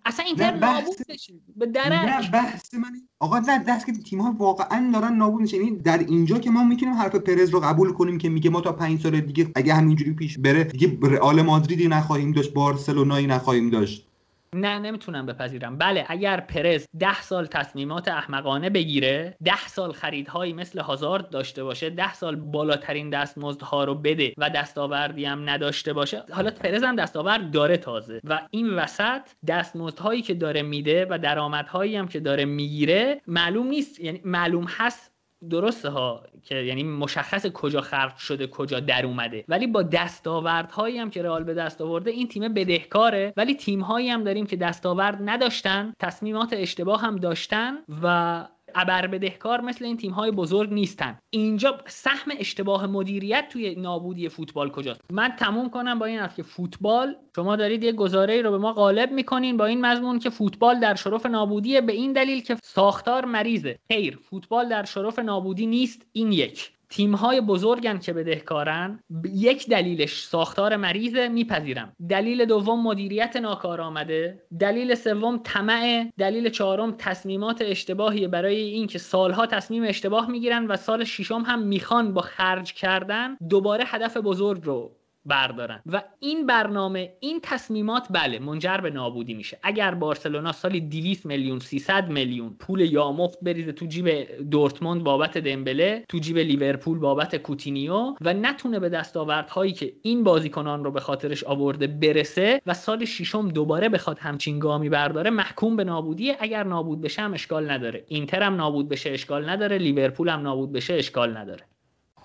اصلا 0.06 0.26
اینتر 0.26 0.56
نابود 0.56 0.98
بشه 1.10 1.34
به 1.56 1.66
درک. 1.66 1.92
نه 1.92 2.32
بحث 2.32 2.74
من 2.74 3.02
آقا 3.20 3.40
نه 3.40 3.64
دست 3.64 3.86
که 3.86 3.92
تیم 3.92 4.22
ها 4.22 4.36
واقعا 4.38 4.92
دارن 4.94 5.16
نابود 5.16 5.42
میشن. 5.42 5.58
یعنی 5.58 5.72
در 5.72 5.98
اینجا 5.98 6.40
که 6.40 6.50
ما 6.50 6.64
می‌تونیم 6.64 6.96
حرف 6.96 7.16
پرز 7.16 7.50
رو 7.50 7.60
قبول 7.60 7.94
کنیم 7.94 8.18
که 8.18 8.30
میگه 8.30 8.50
ما 8.50 8.62
تا 8.62 8.72
پنج 8.72 9.02
سال 9.02 9.22
دیگه 9.22 9.52
اگه 9.56 9.74
همینجوری 9.74 10.14
پیش 10.14 10.38
بره 10.38 10.64
دیگه 10.64 10.98
رئال 11.02 11.42
مادریدی 11.42 11.88
نخواهیم 11.88 12.32
داشت 12.32 12.54
بارسلونایی 12.54 13.28
نخواهیم 13.28 13.70
داشت. 13.70 14.08
نه 14.56 14.80
نمی‌تونم 14.80 15.26
بپذیرم. 15.26 15.78
بله 15.78 16.06
اگر 16.08 16.40
پرز 16.40 16.88
ده 17.00 17.22
سال 17.22 17.46
تصمیمات 17.46 18.08
احمقانه 18.08 18.70
بگیره 18.70 19.38
ده 19.44 19.68
سال 19.68 19.92
خریدهایی 19.92 20.54
مثل 20.54 20.80
هازارد 20.80 21.30
داشته 21.30 21.64
باشه 21.64 21.90
ده 21.90 22.14
سال 22.14 22.36
بالاترین 22.36 23.10
دستمزدها 23.10 23.84
رو 23.84 23.96
بده 23.96 24.34
و 24.38 24.50
دستاوردی 24.50 25.26
هم 25.26 25.50
نداشته 25.50 25.94
باشه 25.94 26.24
حالا 26.32 26.52
پرز 26.52 26.84
هم 26.84 26.96
دستاورد 26.96 27.52
داره 27.52 27.78
تازه 27.78 28.22
و 28.24 28.40
این 28.52 28.74
وسط 28.74 29.22
دستمزدهایی 29.48 30.22
که 30.22 30.34
داره 30.34 30.62
میده 30.62 31.08
و 31.10 31.20
درآمدهایی 31.20 31.96
هم 31.96 32.08
که 32.08 32.20
داره 32.20 32.46
می‌گیره 32.46 33.22
معلوم 33.28 33.68
نیست. 33.68 34.00
یعنی 34.00 34.22
معلوم 34.26 34.66
هست 34.70 35.13
درسته 35.50 35.90
ها 35.90 36.24
که 36.44 36.56
یعنی 36.56 36.84
مشخص 36.84 37.46
کجا 37.48 37.82
خرج 37.82 38.16
شده 38.16 38.48
کجا 38.48 38.80
در 38.80 39.06
اومده. 39.06 39.46
ولی 39.48 39.68
با 39.68 39.84
دستاوردهایی 39.84 40.98
هم 40.98 41.10
که 41.10 41.22
رئال 41.24 41.44
به 41.44 41.54
دست 41.54 41.82
آورده 41.82 42.12
این 42.12 42.28
تیم 42.28 42.54
بدهکاره. 42.54 43.34
ولی 43.38 43.56
تیمهایی 43.56 44.10
هم 44.10 44.24
داریم 44.24 44.46
که 44.46 44.56
دستاورد 44.56 45.18
نداشتن 45.22 45.94
تصمیمات 46.00 46.54
اشتباه 46.54 47.02
هم 47.02 47.16
داشتن 47.16 47.78
و 48.04 48.48
ابر 48.76 49.08
بدهکار 49.08 49.62
مثل 49.62 49.86
این 49.86 49.98
تیم 49.98 50.12
های 50.12 50.32
بزرگ 50.32 50.74
نیستن. 50.74 51.18
اینجا 51.30 51.78
سهم 51.88 52.32
اشتباه 52.40 52.88
مدیریت 52.88 53.46
توی 53.50 53.76
نابودی 53.76 54.30
فوتبال 54.30 54.70
کجاست؟ 54.70 55.02
من 55.10 55.30
تموم 55.40 55.70
کنم 55.70 56.00
با 56.00 56.06
این 56.06 56.20
است 56.20 56.36
که 56.36 56.44
فوتبال 56.44 57.16
شما 57.36 57.56
دارید 57.56 57.84
یه 57.84 57.92
گزاره 57.92 58.42
رو 58.42 58.52
به 58.52 58.58
ما 58.58 58.74
غالب 58.74 59.12
می‌کنین 59.12 59.58
با 59.58 59.66
این 59.66 59.86
مضمون 59.86 60.20
که 60.20 60.30
فوتبال 60.30 60.80
در 60.80 60.96
شرف 60.96 61.26
نابودیه 61.26 61.82
به 61.82 61.94
این 61.94 62.14
دلیل 62.14 62.42
که 62.42 62.58
ساختار 62.64 63.26
مریضه. 63.26 63.80
خیر 63.88 64.20
فوتبال 64.30 64.70
در 64.70 64.84
شرف 64.84 65.20
نابودی 65.20 65.66
نیست 65.66 66.06
این 66.12 66.32
یک. 66.32 66.72
تیم 66.96 67.16
های 67.16 67.42
بزرگن 67.42 68.00
که 68.00 68.14
بدهکارن 68.14 69.00
یک 69.34 69.70
دلیلش 69.70 70.24
ساختار 70.24 70.76
مریضه 70.76 71.28
میپذیرم. 71.28 71.94
دلیل 72.10 72.46
دوم 72.46 72.84
مدیریت 72.84 73.36
ناکارآمده. 73.36 74.44
دلیل 74.60 74.96
سوم 74.96 75.40
طمع. 75.44 76.12
دلیل 76.18 76.50
چهارم 76.50 76.96
تصمیمات 76.98 77.62
اشتباهی 77.62 78.28
برای 78.28 78.56
اینکه 78.56 79.00
سالها 79.00 79.46
تصمیم 79.46 79.84
اشتباه 79.84 80.32
می‌گیرن 80.32 80.68
و 80.68 80.76
سال 80.76 81.04
ششم 81.04 81.42
هم 81.42 81.62
می‌خوان 81.62 82.14
با 82.14 82.22
خرج 82.22 82.74
کردن 82.74 83.38
دوباره 83.50 83.84
هدف 83.88 84.18
بزرگ 84.18 84.64
رو 84.64 84.92
بردارن. 85.26 85.82
و 85.86 86.04
این 86.20 86.46
برنامه 86.46 87.14
این 87.20 87.40
تصمیمات 87.44 88.08
بله 88.12 88.40
منجر 88.40 88.78
به 88.78 88.90
نابودی 88.90 89.34
میشه. 89.34 89.60
اگر 89.64 89.94
بارسلونا 89.96 90.52
سالی 90.52 90.82
200 90.82 91.26
میلیون 91.26 91.60
300 91.60 92.10
میلیون 92.10 92.56
پول 92.60 92.80
یامفت 92.80 93.38
بریزه 93.42 93.72
تو 93.72 93.86
جیب 93.86 94.10
دورتموند 94.52 95.04
بابت 95.04 95.38
دمبله 95.38 96.06
تو 96.10 96.18
جیب 96.18 96.38
لیورپول 96.38 97.00
بابت 97.00 97.36
کوتینیو 97.36 98.16
و 98.22 98.34
نتونه 98.34 98.80
به 98.80 98.90
دستاوردهایی 98.90 99.72
که 99.72 99.94
این 100.02 100.24
بازیکنان 100.24 100.84
رو 100.84 100.92
به 100.92 101.00
خاطرش 101.00 101.44
آورده 101.44 101.88
برسه 101.88 102.62
و 102.66 102.74
سال 102.74 103.06
ششم 103.06 103.50
دوباره 103.50 103.90
بخواد 103.90 104.20
همچین 104.20 104.60
گامی 104.60 104.90
برداره 104.90 105.30
محکوم 105.30 105.76
به 105.76 105.84
نابودی 105.84 106.32
اگر 106.40 106.64
نابود 106.64 107.02
بشه 107.02 107.22
هم 107.22 107.34
اشکال 107.34 107.72
نداره. 107.72 108.04
اینتر 108.08 108.44
هم 108.44 108.56
نابود 108.56 108.90
بشه 108.90 109.10
اشکال 109.10 109.50
نداره. 109.50 109.78
لیورپول 109.78 110.30
هم 110.30 110.42
نابود 110.42 110.72
بشه 110.72 110.94
اشکال 110.94 111.38
نداره. 111.38 111.64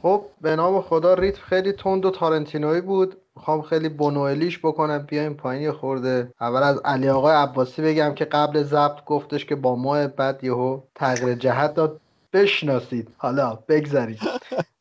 خب 0.02 0.24
به 0.40 0.56
نام 0.56 0.80
خدا 0.80 1.14
ریتم 1.14 1.40
خیلی 1.42 1.72
تند 1.72 2.04
و 2.04 2.10
تارانتینویی 2.10 2.80
بود. 2.80 3.16
می‌خوام 3.36 3.62
خیلی 3.62 3.88
بونوئلیش 3.88 4.58
بکنم. 4.58 4.98
بیایم 4.98 5.34
پایین 5.34 5.72
خورده. 5.72 6.32
اول 6.40 6.62
از 6.62 6.78
علی 6.84 7.08
آقای 7.08 7.34
عباسی 7.34 7.82
بگم 7.82 8.14
که 8.14 8.24
قبل 8.24 8.62
ضبط 8.62 9.04
گفتش 9.04 9.44
که 9.44 9.54
با 9.54 9.76
ماعه 9.76 10.06
بعد 10.06 10.44
یهو 10.44 10.80
تغییر 10.94 11.34
جهت 11.34 11.74
داد. 11.74 12.00
بشناسید. 12.32 13.08
حالا 13.16 13.58
بگذارید. 13.68 14.18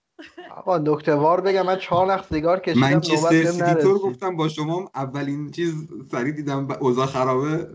آقا 0.57 0.77
نکته 0.77 1.15
وار 1.15 1.41
بگم. 1.41 1.65
من 1.65 1.75
چهار 1.75 2.13
نخ 2.13 2.23
سیگار 2.27 2.59
کشیدم. 2.59 2.87
منچستر 2.87 3.45
سیتی 3.45 3.93
گفتم 3.93 4.37
با 4.37 4.47
شما. 4.47 4.89
اولین 4.95 5.51
چیز 5.51 5.87
سری 6.11 6.31
دیدم. 6.31 6.67
اوضاع 6.79 7.05
خرابه. 7.05 7.67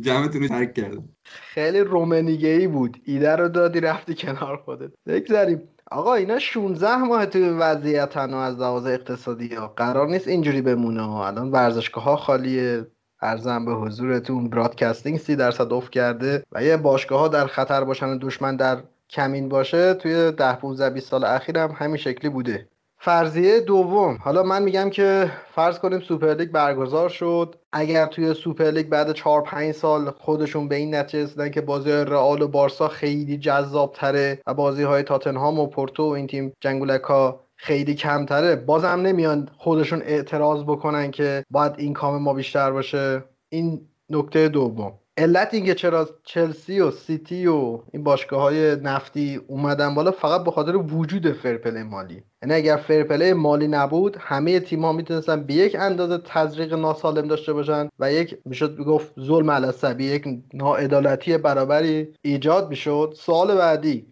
جمعتون 0.00 0.42
رو 0.42 0.48
ترک 0.48 0.74
کردم. 0.74 1.08
خیلی 1.24 1.80
رومنیگه 1.80 2.48
ای 2.48 2.66
بود. 2.66 2.96
ایده 3.04 3.36
رو 3.36 3.48
دادی 3.48 3.80
رفتی 3.80 4.14
کنار 4.14 4.56
خودت. 4.56 4.90
بگذاریم. 5.06 5.68
آقا 5.92 6.14
اینا 6.14 6.38
16 6.38 6.96
ماه 6.96 7.26
توی 7.26 7.48
وضعیت 7.48 8.16
و 8.16 8.34
از 8.34 8.58
لحاظ 8.58 8.86
اقتصادی 8.86 9.54
ها. 9.54 9.68
قرار 9.68 10.08
نیست 10.08 10.28
اینجوری 10.28 10.62
بمونه 10.62 11.02
ها. 11.02 11.26
الان 11.26 11.50
ورزشگاه 11.50 12.04
ها 12.04 12.16
خالیه. 12.16 12.86
ارزم 13.22 13.64
به 13.64 13.72
حضورتون 13.72 14.48
برادکستینگ 14.48 15.18
سی 15.18 15.36
درصد 15.36 15.72
افت 15.72 15.92
کرده 15.92 16.44
و 16.52 16.64
یه 16.64 16.76
باشگاه 16.76 17.20
ها 17.20 17.28
در 17.28 17.46
خطر 17.46 17.84
باشن 17.84 18.18
دشمن 18.18 18.56
در 18.56 18.82
کمین 19.10 19.48
باشه 19.48 19.94
توی 19.94 20.32
ده 20.32 20.52
15 20.52 20.90
20 20.90 21.10
سال 21.10 21.24
اخیر 21.24 21.58
هم 21.58 21.70
همین 21.70 21.96
شکلی 21.96 22.30
بوده. 22.30 22.68
فرضیه 23.04 23.60
دوم. 23.60 24.18
حالا 24.20 24.42
من 24.42 24.62
میگم 24.62 24.90
که 24.90 25.30
فرض 25.54 25.78
کنیم 25.78 26.00
سوپرلیگ 26.00 26.50
برگزار 26.50 27.08
شد. 27.08 27.56
اگر 27.72 28.06
توی 28.06 28.34
سوپرلیگ 28.34 28.88
بعد 28.88 29.12
4 29.12 29.42
5 29.42 29.72
سال 29.72 30.10
خودشون 30.10 30.68
به 30.68 30.76
این 30.76 30.94
نتیجه 30.94 31.24
رسیدن 31.24 31.50
که 31.50 31.60
بازی 31.60 31.90
رئال 31.90 32.42
و 32.42 32.48
بارسا 32.48 32.88
خیلی 32.88 33.38
جذاب 33.38 33.92
تره 33.92 34.42
و 34.46 34.54
بازی 34.54 34.82
های 34.82 35.02
تاتنهام 35.02 35.58
و 35.58 35.66
پورتو 35.66 36.02
و 36.02 36.12
این 36.12 36.26
تیم 36.26 36.52
جنگولکا 36.60 37.40
خیلی 37.56 37.94
کمتره 37.94 38.56
بازم 38.56 38.88
نمیان 38.88 39.48
خودشون 39.56 40.02
اعتراض 40.02 40.62
بکنن 40.62 41.10
که 41.10 41.44
باید 41.50 41.72
این 41.78 41.92
کام 41.92 42.22
ما 42.22 42.34
بیشتر 42.34 42.70
باشه. 42.70 43.24
این 43.48 43.88
نکته 44.10 44.48
دوم. 44.48 44.98
علت 45.16 45.54
اینکه 45.54 45.74
چرا 45.74 46.08
چلسی 46.24 46.80
و 46.80 46.90
سیتی 46.90 47.46
و 47.46 47.80
این 47.92 48.04
باشگاه 48.04 48.40
های 48.40 48.76
نفتی 48.76 49.40
اومدن 49.46 49.94
بالا 49.94 50.10
فقط 50.10 50.44
به 50.44 50.50
خاطر 50.50 50.76
وجود 50.76 51.32
fair 51.32 51.57
play 51.57 51.82
مالی. 51.82 52.22
یعنی 52.42 52.54
اگر 52.54 52.76
fair 52.76 53.05
play 53.05 53.34
مالی 53.34 53.68
نبود 53.68 54.16
همه 54.20 54.60
تیم 54.60 54.84
ها 54.84 54.92
می‌تونستن 54.92 55.42
به 55.42 55.54
یک 55.54 55.76
اندازه 55.80 56.18
تزریق 56.18 56.74
ناسالم 56.74 57.28
داشته 57.28 57.52
باشن 57.52 57.88
و 57.98 58.12
یک 58.12 58.38
می‌شد 58.44 58.76
گفت 58.76 59.12
ظلم 59.20 59.50
علی‌السویه 59.50 60.04
یک 60.04 60.28
ناعدالتی 60.54 61.38
برابری 61.38 62.14
ایجاد 62.22 62.68
می‌شد. 62.68 63.14
سوال 63.16 63.54
بعدی 63.54 64.06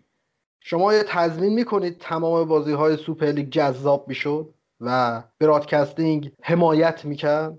شما 0.60 0.94
یه 0.94 1.02
تضمین 1.09 1.55
می‌کنید 1.55 1.98
تمام 1.98 2.48
بازی 2.48 2.72
های 2.72 2.97
سوپرلیگ 2.97 3.51
جذاب 3.51 4.05
می‌شد 4.09 4.55
و 4.81 5.22
broadcasting 5.40 6.32
حمایت 6.43 7.05
می‌کرد؟ 7.05 7.59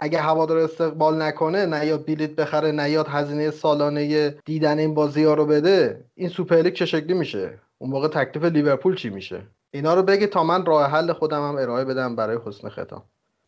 اگه 0.00 0.18
هوادار 0.18 0.58
استقبال 0.58 1.22
نکنه 1.22 1.66
نیاد 1.66 2.06
بلیت 2.06 2.36
بخره 2.36 2.72
نیاد 2.72 3.06
هزینه 3.08 3.50
سالانه 3.50 4.30
دیدن 4.44 4.78
این 4.78 4.94
بازی 4.94 5.24
ها 5.24 5.34
رو 5.34 5.46
بده 5.46 6.04
این 6.14 6.28
سوپرلیگ 6.28 6.74
چه 6.74 6.86
شکلی 6.86 7.14
میشه؟ 7.14 7.58
اون 7.78 7.90
موقع 7.90 8.08
تکلیف 8.08 8.44
لیورپول 8.44 8.96
چی 8.96 9.10
میشه؟ 9.10 9.42
اینا 9.70 9.94
رو 9.94 10.02
بگی 10.02 10.26
تا 10.26 10.44
من 10.44 10.66
راه 10.66 10.90
حل 10.90 11.12
خودم 11.12 11.48
هم 11.48 11.56
ارائه 11.56 11.84
بدم 11.84 12.16
برای 12.16 12.38
حسن 12.44 12.68
ختام 12.68 13.02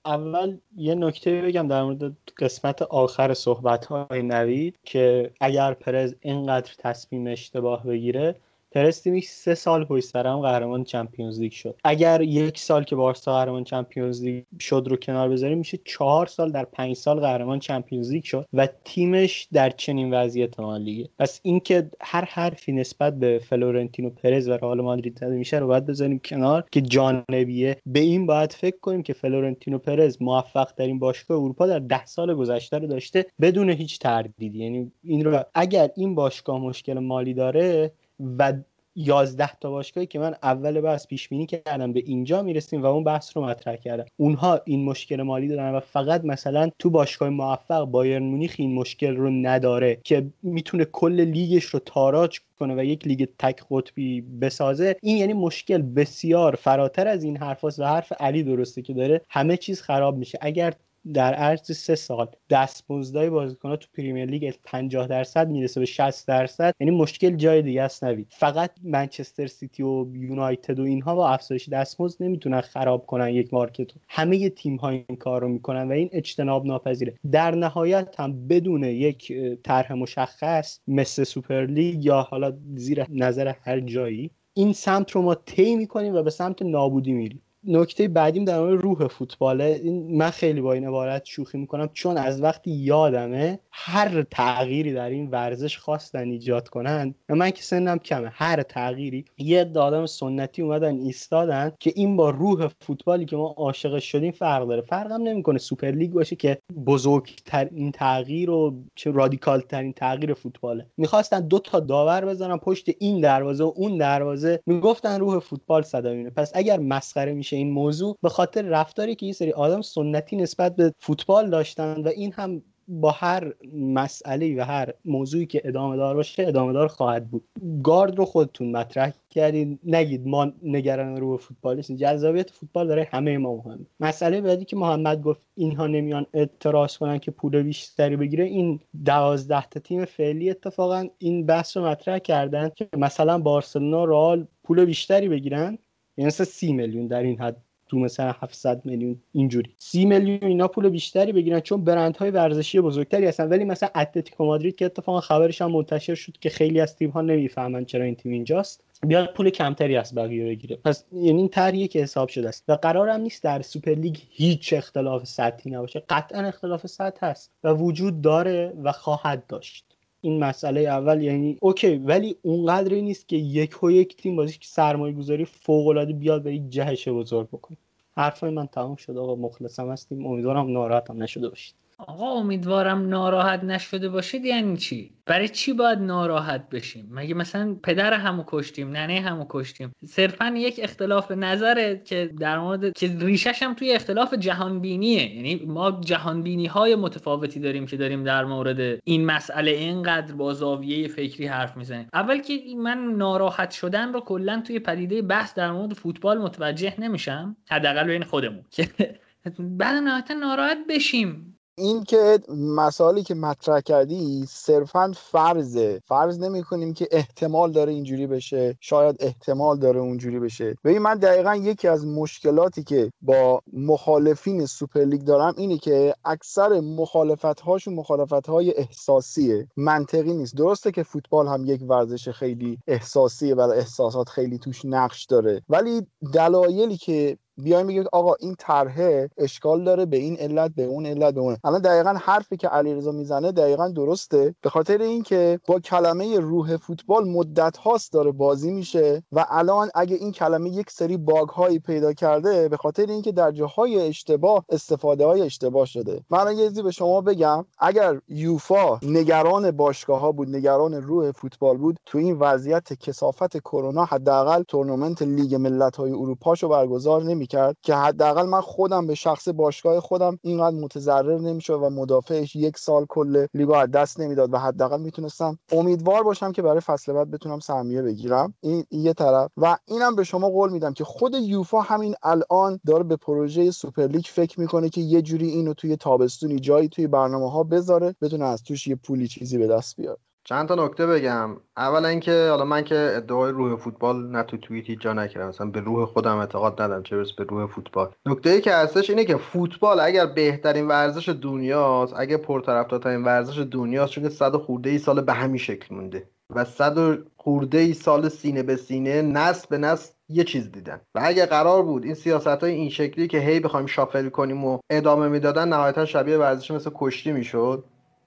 اول 0.05 0.59
یه 0.77 0.95
نکته 0.95 1.43
بگم 1.43 1.69
در 1.69 1.83
مورد 1.83 2.17
قسمت 2.39 2.83
آخر 2.83 3.35
صحبت 3.35 3.87
های 3.87 4.23
نوید 4.23 4.79
که 4.85 5.33
اگر 5.41 5.75
پرز 5.75 6.15
اینقدر 6.21 6.73
تصمیم 6.79 7.27
اشتباه 7.27 7.87
بگیره 7.87 8.37
پرز 8.73 9.09
سه 9.25 9.55
سال 9.55 9.85
پشت 9.85 10.05
سر 10.05 10.27
هم 10.27 10.41
قهرمان 10.41 10.85
چمپیونز 10.85 11.41
لیگ 11.41 11.53
شد. 11.53 11.75
اگر 11.85 12.21
یک 12.21 12.59
سال 12.59 12.85
که 12.85 12.97
بارسا 12.97 13.35
قهرمان 13.35 13.65
چمپیونز 13.65 14.23
لیگ 14.23 14.45
شد 14.59 14.87
رو 14.91 14.97
کنار 14.97 15.29
بذاریم 15.29 15.59
میشه 15.59 15.79
چهار 15.85 16.27
سال 16.27 16.53
در 16.53 16.65
پنج 16.65 16.97
سال 16.97 17.21
قهرمان 17.21 17.59
چمپیونز 17.59 18.13
لیگ 18.13 18.25
شد 18.25 18.47
و 18.53 18.69
تیمش 18.85 19.49
در 19.53 19.71
چنین 19.71 20.15
وضعیت 20.15 20.61
مالیه 20.61 21.09
پس 21.19 21.41
اینکه 21.43 21.91
هر 22.01 22.25
حرفی 22.25 22.73
نسبت 22.73 23.19
به 23.19 23.39
فلورنتینو 23.39 24.11
پرز 24.11 24.49
و 24.49 24.53
رئال 24.53 24.81
مادرید 24.81 25.19
زده 25.19 25.37
میشه 25.37 25.59
رو 25.59 25.67
باید 25.67 25.87
بذاریم 25.87 26.19
کنار 26.19 26.65
که 26.71 26.81
جانبیه. 26.81 27.77
به 27.87 28.01
این 28.01 28.27
باید 28.27 28.53
فکر 28.53 28.79
کنیم 28.79 29.03
که 29.03 29.13
فلورنتینو 29.13 29.79
پرز 29.79 30.17
موفق‌ترین 30.21 30.99
باشگاه 30.99 31.39
اروپا 31.39 31.67
در 31.67 31.79
ده 31.79 32.07
سال 32.07 32.35
گذشته 32.35 32.79
رو 32.79 32.87
داشته 32.87 33.27
بدون 33.41 33.71
هیچ 33.71 33.99
تردیدی. 33.99 34.59
یعنی 34.59 34.93
این 35.05 35.25
رو 35.25 35.43
اگر 35.55 35.91
این 35.97 36.15
باشگاه 36.15 36.59
مشکل 36.59 36.99
مالی 36.99 37.35
داره 37.35 37.93
و 38.39 38.53
11 38.97 39.51
تا 39.61 39.71
باشگاهی 39.71 40.07
که 40.07 40.19
من 40.19 40.35
اول 40.43 40.81
بحث 40.81 41.07
پیش 41.07 41.29
بینی 41.29 41.47
کردم 41.47 41.93
به 41.93 42.03
اینجا 42.07 42.43
می‌رسیم 42.43 42.83
و 42.83 42.87
اون 42.87 43.05
بحث 43.05 43.37
رو 43.37 43.45
مطرح 43.45 43.77
کردم. 43.77 44.05
اونها 44.17 44.61
این 44.65 44.85
مشکل 44.85 45.23
مالی 45.23 45.49
دارن 45.49 45.75
و 45.75 45.81
فقط 45.81 46.25
مثلا 46.25 46.71
تو 46.79 46.91
باشگاه 46.91 47.29
موفق 47.29 47.85
بایرن 47.85 48.23
مونیخ 48.23 48.55
این 48.59 48.75
مشکل 48.75 49.17
رو 49.17 49.31
نداره 49.31 49.99
که 50.05 50.27
می‌تونه 50.43 50.85
کل 50.85 51.21
لیگش 51.21 51.65
رو 51.65 51.79
تاراج 51.79 52.41
کنه 52.59 52.75
و 52.75 52.85
یک 52.85 53.07
لیگ 53.07 53.29
تک 53.39 53.63
قطبی 53.71 54.21
بسازه. 54.21 54.97
این 55.03 55.17
یعنی 55.17 55.33
مشکل 55.33 55.83
بسیار 55.83 56.55
فراتر 56.55 57.09
از 57.09 57.25
این 57.25 57.37
حرف 57.37 57.65
و 57.65 57.85
حرف 57.85 58.13
علی 58.21 58.43
درسته 58.43 58.83
که 58.83 58.95
داره. 58.95 59.21
همه 59.29 59.57
چیز 59.57 59.83
خراب 59.83 60.17
میشه. 60.17 60.39
اگر 60.41 60.75
در 61.15 61.35
عرض 61.35 61.77
سه 61.77 61.95
سال 61.95 62.29
دستمزدای 62.51 63.31
بازیکن‌ها 63.31 63.77
تو 63.77 63.89
پریمیر 63.95 64.27
لیگ 64.27 64.55
50 64.65 65.07
درصد 65.07 65.49
می‌رسه 65.49 65.81
به 65.81 65.87
60 65.87 66.29
درصد. 66.29 66.75
یعنی 66.81 66.97
مشکل 66.97 67.37
جای 67.37 67.63
دیگه 67.63 67.83
است 67.83 68.05
نوید. 68.05 68.27
فقط 68.31 68.71
منچستر 68.83 69.47
سیتی 69.47 69.83
و 69.83 70.07
یونایتد 70.17 70.81
و 70.81 70.83
اینها 70.83 71.15
با 71.15 71.29
افزایش 71.29 71.69
دستمزد 71.69 72.23
نمی‌تونن 72.23 72.61
خراب 72.61 73.07
کنن 73.07 73.29
یک 73.29 73.55
market 73.55 73.91
همه 74.09 74.49
تیم 74.49 74.77
ها 74.77 74.89
این 74.89 75.17
کار 75.19 75.41
رو 75.41 75.49
می‌کنن 75.49 75.89
و 75.89 75.93
این 75.93 76.09
اجتناب 76.13 76.67
ناپذیره. 76.67 77.15
در 77.33 77.55
نهایت 77.55 78.15
هم 78.21 78.49
بدون 78.49 78.85
یک 78.85 79.33
طرح 79.65 79.93
مشخص 79.93 80.81
مثل 80.89 81.25
سوپر 81.25 81.67
لیگ 81.67 82.05
یا 82.05 82.21
حالا 82.21 82.53
زیر 82.75 83.07
نظر 83.11 83.53
هر 83.65 83.81
جایی 83.81 84.31
این 84.55 84.73
سمت 84.73 85.11
رو 85.11 85.23
ما 85.23 85.35
طی 85.35 85.77
می‌کنیم 85.77 86.15
و 86.15 86.23
به 86.23 86.31
سمت 86.31 86.63
نابودی 86.63 87.13
میریم. 87.13 87.43
نکته 87.65 88.09
بعدیم 88.09 88.45
در 88.45 88.61
مورد 88.61 88.81
روح 88.81 89.07
فوتباله 89.07 89.81
این 89.83 90.17
من 90.17 90.31
خیلی 90.31 90.61
با 90.61 90.73
این 90.73 90.87
عبارت 90.87 91.25
شوخی 91.25 91.59
می‌کنم 91.59 91.91
چون 91.93 92.17
از 92.17 92.43
وقتی 92.43 92.71
یادمه 92.71 93.59
هر 93.71 94.23
تغییری 94.23 94.93
در 94.93 95.11
این 95.11 95.31
ورزش 95.31 95.79
خواستن 95.79 96.29
ایجاد 96.29 96.69
کنن 96.69 97.15
من 97.29 97.51
که 97.51 97.63
سنم 97.63 97.99
کمه 97.99 98.31
هر 98.33 98.63
تغییری 98.63 99.25
یه 99.39 99.71
آدم 99.77 100.07
سنتی 100.07 100.63
اومدن 100.63 100.97
ایستادن 100.97 101.73
که 101.81 101.93
این 101.97 102.17
با 102.17 102.31
روح 102.31 102.69
فوتبالی 102.81 103.25
که 103.25 103.37
ما 103.37 103.55
عاشق 103.57 103.99
شدیم 103.99 104.33
فرق 104.33 104.69
داره. 104.69 104.83
فرقم 104.83 105.23
نمی‌کنه 105.23 105.59
سوپر 105.59 105.91
لیگ 105.91 106.11
باشه 106.11 106.37
که 106.37 106.59
بزرگترین 106.87 107.93
تغییر 107.93 108.51
و 108.51 108.75
چه 108.95 109.11
رادیکال 109.11 109.61
ترین 109.61 109.93
تغییر 109.93 110.35
فوتباله. 110.35 110.87
می‌خواستن 110.97 111.41
دو 111.49 111.59
تا 111.59 111.81
داور 111.81 112.25
بزنن 112.25 112.57
پشت 112.57 112.87
این 112.99 113.21
دروازه 113.21 113.65
و 113.65 113.73
اون 113.77 113.99
دروازه. 113.99 114.61
می‌گفتن 114.67 115.21
روح 115.21 115.39
فوتبال 115.39 115.83
صدا 115.83 116.31
پس 116.37 116.53
اگر 116.55 116.79
مسخره 116.79 117.33
این 117.57 117.71
موضوع 117.71 118.17
به 118.23 118.29
خاطر 118.29 118.63
رفتاری 118.63 119.15
که 119.15 119.27
یه 119.27 119.33
سری 119.33 119.53
آدم 119.53 119.83
سنتی 119.83 120.37
نسبت 120.37 120.77
به 120.77 120.93
فوتبال 120.99 121.51
داشتن 121.51 122.03
و 122.03 122.09
این 122.09 122.33
هم 122.33 122.63
با 122.91 123.11
هر 123.11 123.55
مسئله 123.75 124.61
و 124.61 124.65
هر 124.65 124.95
موضوعی 125.05 125.47
که 125.47 125.63
ادامه 125.65 125.97
دار 125.97 126.15
باشه 126.15 126.47
ادامه 126.47 126.73
دار 126.73 126.89
خواهد 126.89 127.31
بود. 127.31 127.45
گارد 127.83 128.19
رو 128.19 128.25
خودتون 128.25 128.77
مطرح 128.77 129.13
کردید 129.31 129.81
نگید 129.85 130.27
ما 130.27 130.53
نگران 130.63 131.17
رو 131.17 131.37
فوتبال 131.37 131.77
نیستیم. 131.77 131.97
جذابیت 131.97 132.51
فوتبال 132.51 132.89
داره 132.89 133.09
همه 133.13 133.39
ما 133.39 133.57
مهم 133.57 133.87
مسئله 134.01 134.41
بعدی 134.41 134.65
که 134.65 134.77
محمد 134.77 135.23
گفت 135.23 135.41
اینها 135.55 135.87
نمیان 135.87 136.27
اعتراض 136.35 136.97
کنن 136.97 137.19
که 137.19 137.31
پول 137.31 137.63
بیشتری 137.63 138.17
بگیره. 138.17 138.45
این 138.45 138.81
دوازده 139.05 139.67
تا 139.67 139.81
تیم 139.81 140.05
فعلی 140.05 140.51
اتفاقا 140.51 141.09
این 141.19 141.47
بحث 141.47 141.77
رو 141.77 141.87
مطرح 141.87 142.19
کردن 142.19 142.71
که 142.77 142.89
مثلا 142.97 143.39
بارسلونا 143.39 144.05
رال 144.05 144.47
پول 144.65 144.85
بیشتری 144.85 145.29
بگیرن. 145.29 145.79
یعنی 146.21 146.27
مثلا 146.27 146.47
سی 146.47 146.73
میلیون 146.73 147.07
در 147.07 147.23
این 147.23 147.39
حد 147.41 147.57
تو 147.89 147.99
مثلا 147.99 148.33
700 148.33 148.83
میلیون 148.85 149.23
اینجوری. 149.33 149.75
30 149.79 150.05
میلیون 150.05 150.45
اینا 150.45 150.69
پول 150.69 150.89
بیشتری 150.89 151.33
بگیرن 151.33 151.61
چون 151.61 151.85
برندهای 151.85 152.31
ورزشی 152.31 152.81
بزرگتری 152.81 153.27
هستن. 153.27 153.49
ولی 153.49 153.65
مثلا 153.65 153.89
اتلتیکو 153.95 154.45
مادرید 154.45 154.77
که 154.77 154.85
اتفاقا 154.85 155.21
خبرش 155.21 155.63
هم 155.63 155.71
منتشر 155.71 156.15
شد 156.15 156.33
که 156.41 156.51
خیلی 156.51 156.81
از 156.81 156.97
تیم 156.97 157.11
ها 157.11 157.21
نمی‌فهمن 157.21 157.85
چرا 157.85 158.05
این 158.05 158.15
تیم 158.15 158.33
اینجاست. 158.33 158.85
بیاد 159.07 159.35
پول 159.35 159.51
کمتری 159.51 159.97
از 159.97 160.15
بقیه 160.15 160.45
بگیره. 160.45 160.77
پس 160.77 161.05
یعنی 161.13 161.39
این 161.39 161.49
طرحیه 161.49 161.89
که 161.89 162.03
حساب 162.03 162.29
شده 162.29 162.49
است. 162.49 162.65
و 162.69 162.73
قرارم 162.73 163.21
نیست 163.21 163.43
در 163.43 163.63
سوپر 163.63 163.95
لیگ 163.95 164.17
هیچ 164.31 164.73
اختلاف 164.73 165.25
سطحی 165.27 165.71
نباشه. 165.71 166.03
قطعا 166.09 166.41
اختلاف 166.41 166.87
سطح 166.87 167.27
هست 167.27 167.53
و 167.65 167.73
وجود 167.73 168.23
داره 168.23 168.73
و 168.83 168.93
خواهد 168.93 169.47
داشت. 169.47 169.90
این 170.21 170.45
مسئله 170.45 170.81
اول 170.81 171.23
یعنی 171.23 171.57
okay 171.61 171.97
ولی 171.97 172.37
اونقدری 172.43 173.03
نیست 173.03 173.29
که 173.29 173.37
یک 173.37 173.83
و 173.83 173.91
یک 173.91 174.17
تیم 174.17 174.37
بازی 174.37 174.53
که 174.53 174.69
سرمایه 174.69 175.15
گذاری 175.15 175.45
فوق 175.45 175.87
العاده 175.87 176.13
بیاد 176.13 176.43
به 176.43 176.55
یک 176.55 176.69
جهش 176.69 177.09
بزرگ 177.09 177.49
بکنه. 177.49 177.77
حرفای 178.17 178.51
من 178.51 178.67
تمام 178.67 178.97
شد 178.97 179.17
آقا 179.17 179.35
مخلصم 179.35 179.91
هستیم. 179.91 180.27
امیدوارم 180.27 180.73
ناراحتم 180.73 181.23
نشده 181.23 181.49
باشید. 181.49 181.75
آقا 182.07 182.31
امیدوارم 182.31 183.09
ناراحت 183.09 183.65
نشده 183.65 184.09
باشید. 184.09 184.45
یعنی 184.45 184.77
چی؟ 184.77 185.13
برای 185.27 185.49
چی 185.49 185.73
باید 185.73 185.99
ناراحت 185.99 186.69
بشیم؟ 186.69 187.09
مگه 187.11 187.35
مثلا 187.35 187.77
پدر 187.83 188.15
همو 188.15 188.45
کشتیم 188.47 188.91
ننه 188.91 189.21
همو 189.21 189.47
کشتیم؟ 189.49 189.93
صرفا 190.07 190.55
یک 190.57 190.81
اختلاف 190.83 191.31
نظره 191.31 192.03
که 192.05 192.31
در 192.41 192.59
مورد 192.59 192.93
که 192.93 193.17
ریشش 193.19 193.63
هم 193.63 193.75
توی 193.75 193.93
اختلاف 193.93 194.35
جهان 194.35 194.81
بینیه 194.81 195.37
یعنی 195.37 195.65
ما 195.67 196.01
جهان 196.05 196.43
بینی 196.43 196.67
های 196.67 196.95
متفاوتی 196.95 197.61
داریم 197.61 197.87
که 197.87 197.97
داریم 197.97 198.25
در 198.25 198.45
مورد 198.45 199.01
این 199.05 199.27
مسئله 199.27 199.71
اینقدر 199.71 200.35
با 200.35 200.55
زاویه 200.55 201.09
فکری 201.09 201.47
حرف 201.47 201.77
می‌زنیم. 201.77 202.09
اول 202.15 202.39
که 202.39 202.61
من 202.77 202.99
ناراحت 202.99 203.71
شدن 203.71 204.13
رو 204.13 204.21
کلا 204.21 204.63
توی 204.67 204.79
پدیده 204.79 205.23
بحث 205.23 205.55
در 205.55 205.73
مورد 205.73 205.93
فوتبال 205.93 206.39
متوجه 206.39 206.95
نمیشم. 206.99 207.57
حداقل 207.71 208.07
بین 208.07 208.23
خودمون. 208.23 208.65
بعد 209.79 209.97
نهایتا 209.97 210.35
ناراحت 210.35 210.79
بشیم. 210.89 211.60
این 211.81 212.05
که 212.05 212.39
مسائلی 212.49 213.23
که 213.23 213.35
مطرح 213.35 213.81
کردی 213.81 214.45
صرفا 214.49 215.13
فرضه. 215.17 216.03
فرض 216.05 216.39
نمی 216.39 216.63
کنیم 216.63 216.95
که 216.95 217.09
احتمال 217.11 217.73
داره 217.73 217.93
اینجوری 217.93 218.27
بشه. 218.27 218.77
شاید 218.81 219.17
احتمال 219.21 219.79
داره 219.79 220.01
اونجوری 220.01 220.39
بشه. 220.39 220.75
ببین 220.85 220.99
من 220.99 221.15
دقیقا 221.15 221.57
یکی 221.57 221.89
از 221.89 222.07
مشکلاتی 222.07 222.83
که 222.83 223.13
با 223.23 223.63
مخالفین 223.73 224.67
سوپرلیگ 224.67 225.21
دارم 225.21 225.55
اینه 225.57 225.79
که 225.79 226.15
اکثر 226.25 226.81
مخالفت 226.81 227.61
هاشون 227.61 227.95
مخالفت 227.95 228.47
های 228.49 228.75
احساسیه. 228.77 229.69
منطقی 229.77 230.35
نیست. 230.35 230.57
درسته 230.57 230.93
که 230.93 231.03
فوتبال 231.03 231.47
هم 231.49 231.65
یک 231.67 231.81
ورزش 231.89 232.29
خیلی 232.29 232.79
احساسیه 232.87 233.55
و 233.55 233.61
احساسات 233.61 234.29
خیلی 234.29 234.59
توش 234.59 234.85
نقش 234.85 235.25
داره. 235.25 235.63
ولی 235.69 236.07
دلایلی 236.33 236.97
که 236.97 237.39
بیایم 237.57 237.87
بگیم 237.87 238.05
آقا 238.13 238.35
این 238.41 238.55
طرحه 238.59 239.31
اشکال 239.39 239.85
داره 239.85 240.07
به 240.07 240.17
این 240.17 240.37
علت 240.37 240.71
به 240.77 240.85
اون 240.85 241.07
علت 241.07 241.35
به 241.35 241.41
اون. 241.41 241.57
الان 241.65 241.81
دقیقا 241.81 242.13
حرفی 242.21 242.57
که 242.57 242.69
علیرضا 242.69 243.13
می‌زنه 243.13 243.53
دقیقا 243.53 243.89
درسته. 243.89 244.55
به 244.63 244.71
خاطر 244.71 244.99
اینکه 244.99 245.61
با 245.67 245.81
کلمه 245.81 246.39
روح 246.39 246.77
فوتبال 246.77 247.29
مدت 247.29 247.77
هاست 247.77 248.13
داره 248.13 248.31
بازی 248.31 248.71
میشه 248.71 249.23
و 249.33 249.47
الان 249.49 249.91
اگه 249.95 250.17
این 250.17 250.33
کلمه 250.33 250.71
یک 250.71 250.91
سری 250.91 251.17
bug 251.17 251.49
هایی 251.49 251.79
پیدا 251.79 252.13
کرده 252.13 252.69
به 252.69 252.77
خاطر 252.77 253.07
اینکه 253.07 253.33
در 253.33 253.51
جاهای 253.51 254.09
اشتباه 254.09 254.65
استفاده 254.69 255.27
های 255.27 255.43
اشتباه 255.43 255.87
شده. 255.87 256.25
من 256.31 256.57
یه 256.57 256.83
به 256.83 256.91
شما 256.91 257.21
بگم. 257.21 257.65
اگر 257.79 258.21
یوفا 258.29 258.99
نگران 259.03 259.71
باشگاه 259.71 260.21
ها 260.21 260.33
بود 260.33 260.57
نگران 260.57 260.95
روح 260.95 261.31
فوتبال 261.33 261.77
بود 261.77 261.97
تو 262.07 262.19
این 262.19 262.37
وضعیت 262.39 262.93
کثافت 262.93 263.59
کرونا 263.59 264.05
حداقل 264.05 264.63
تورنمنت 264.63 265.23
لیگ 265.23 265.55
ملت 265.55 265.97
های 265.97 266.13
اروپاشو 266.13 266.69
برگزار 266.69 267.23
نمی 267.23 267.40
کرد 267.47 267.77
که 267.83 267.95
حداقل 267.95 268.47
من 268.47 268.61
خودم 268.61 269.07
به 269.07 269.15
شخص 269.15 269.49
باشگاه 269.49 270.01
خودم 270.01 270.39
اینقدر 270.43 270.77
متضرر 270.77 271.39
نمیشه 271.39 271.73
و 271.73 271.91
مدافعش 271.91 272.57
یک 272.57 272.79
سال 272.79 273.07
کل 273.09 273.47
لیگو 273.55 273.75
از 273.75 273.91
دست 273.91 274.21
نمی‌داد 274.21 274.55
و 274.55 274.59
حداقل 274.59 275.01
می‌تونستم 275.01 275.59
امیدوار 275.73 276.23
باشم 276.23 276.53
که 276.53 276.63
برای 276.63 276.81
فصل 276.81 277.13
بعد 277.13 277.31
بتونم 277.31 277.61
سهمیه 277.61 278.03
بگیرم. 278.03 278.55
این 278.61 278.85
یه 278.91 279.13
طرف. 279.13 279.51
و 279.57 279.77
اینم 279.87 280.17
به 280.17 280.25
شما 280.25 280.49
قول 280.49 280.73
میدم 280.73 280.93
که 280.93 281.05
خود 281.05 281.35
یوفا 281.35 281.81
همین 281.81 282.15
الان 282.23 282.81
داره 282.87 283.05
به 283.05 283.17
پروژه 283.17 283.71
سوپرلیگ 283.71 284.25
فکر 284.25 284.61
می‌کنه 284.61 284.89
که 284.89 285.01
یه 285.01 285.23
جوری 285.23 285.49
اینو 285.49 285.75
توی 285.75 285.97
تابستونی 285.97 286.59
جایی 286.59 286.89
توی 286.89 287.07
برنامه 287.07 287.51
ها 287.51 287.63
بذاره 287.63 288.15
بتونه 288.21 288.45
از 288.45 288.63
توش 288.63 288.87
یه 288.87 288.95
پولی 288.95 289.29
چیزی 289.29 289.59
به 289.59 289.67
دست 289.67 289.97
بیاره. 289.97 290.19
چند 290.45 290.69
تا 290.69 290.75
نکته 290.75 291.07
بگم. 291.07 291.57
اولا 291.77 292.09
اینکه 292.09 292.49
حالا 292.51 292.65
من 292.65 292.85
که 292.85 293.13
ادعای 293.17 293.53
روح 293.53 293.77
فوتبال 293.77 294.31
نه 294.31 294.43
تو 294.43 294.57
توییت‌ها 294.57 295.13
نکردم. 295.13 295.49
مثلا 295.49 295.67
به 295.67 295.81
روح 295.81 296.05
خودم 296.05 296.37
اعتقاد 296.37 296.83
ندارم 296.83 297.03
چه 297.03 297.17
به 297.17 297.45
روح 297.45 297.67
فوتبال. 297.67 298.09
نکته 298.27 298.51
ای 298.51 298.61
که 298.61 298.75
هستش 298.75 299.11
اینه 299.11 299.25
که 299.25 299.37
فوتبال 299.37 300.01
اگر 300.01 300.27
بهترین 300.27 300.89
ورزش 300.89 301.29
دنیاست 301.29 302.15
اگه 302.17 302.37
پرطرفدارترین 302.37 303.25
ورزش 303.25 303.59
دنیاست 303.71 304.13
چون 304.13 304.29
صد 304.29 304.57
خورده 304.57 304.91
ای 304.91 304.99
سال 304.99 305.21
به 305.21 305.33
همین 305.33 305.59
شکل 305.59 305.95
مونده. 305.95 306.29
و 306.55 306.65
صد 306.65 307.19
خورده 307.37 307.79
ای 307.79 307.93
سال 307.93 308.29
سینه 308.29 308.63
به 308.63 308.77
سینه 308.77 309.23
نسل 309.23 309.67
به 309.71 309.79
نسل 309.79 310.13
یه 310.29 310.45
چیز 310.45 310.73
دیدن. 310.73 311.01
و 311.15 311.21
اگه 311.23 311.47
قرار 311.47 311.83
بود 311.83 312.05
این 312.05 312.15
سیاست 312.15 312.47
های 312.47 312.73
این 312.73 312.91
شکلی 312.91 313.29
که 313.29 313.39
هی 313.39 313.61
بخوایم 313.61 313.87
shuffle 313.87 314.29
کنیم 314.29 314.65
و 314.65 314.79
ادامه 314.91 315.29
می‌دادن 315.29 315.69
نهایتا 315.69 316.05
شبیه 316.05 316.39
ورزش 316.39 316.71
مثل 316.71 316.91
کشتی 316.95 317.33
می‌شد. 317.33 317.85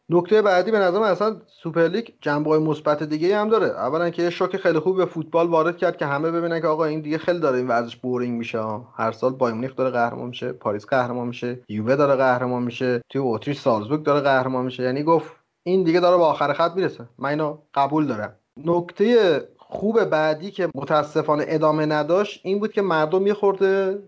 نکته 0.09 0.41
بعدی 0.41 0.71
به 0.71 0.80
نظر 0.80 0.99
من 0.99 1.07
اصلا 1.07 1.41
سوپرلیگ 1.47 2.07
جنبه 2.21 2.59
مثبت 2.59 3.03
دیگه 3.03 3.38
هم 3.38 3.49
داره. 3.49 3.67
اولا 3.67 4.09
که 4.09 4.23
یه 4.23 4.30
شوک 4.30 4.57
خیلی 4.57 4.80
خوب 4.80 4.97
به 4.97 5.05
فوتبال 5.05 5.47
وارد 5.47 5.77
کرد 5.77 5.97
که 5.97 6.05
همه 6.05 6.31
ببینن 6.31 6.61
که 6.61 6.67
آقا 6.67 6.85
این 6.85 7.01
دیگه 7.01 7.17
خیلی 7.17 7.39
داره 7.39 7.57
این 7.57 7.67
ورزش 7.67 7.95
boring 7.95 8.38
میشه. 8.38 8.59
هر 8.95 9.11
سال 9.11 9.34
بایرن 9.34 9.72
داره 9.71 9.89
قهرمان 9.89 10.27
میشه 10.27 10.51
پاریس 10.51 10.85
قهرمان 10.85 11.27
میشه 11.27 11.59
یووه 11.69 11.95
داره 11.95 12.15
قهرمان 12.15 12.63
میشه 12.63 13.01
توی 13.09 13.21
اتریش 13.21 13.59
سالزبورگ 13.59 14.03
داره 14.03 14.21
قهرمان 14.21 14.65
میشه. 14.65 14.84
یعنی 14.84 15.03
گفت 15.03 15.31
این 15.63 15.84
دیگه 15.84 15.99
داره 15.99 16.17
به 16.17 16.23
آخر 16.23 16.53
خط 16.53 16.75
می‌رسه. 16.75 17.05
من 17.17 17.30
اینو 17.30 17.57
قبول 17.73 18.07
دارم. 18.07 18.35
نکته 18.65 19.41
خوب 19.57 20.03
بعدی 20.03 20.51
که 20.51 20.69
متاسفانه 20.75 21.45
ادامه 21.47 21.85
نداشت 21.85 22.41
این 22.43 22.59
بود 22.59 22.71
که 22.71 22.81
مردم 22.81 23.27
یه 23.27 23.35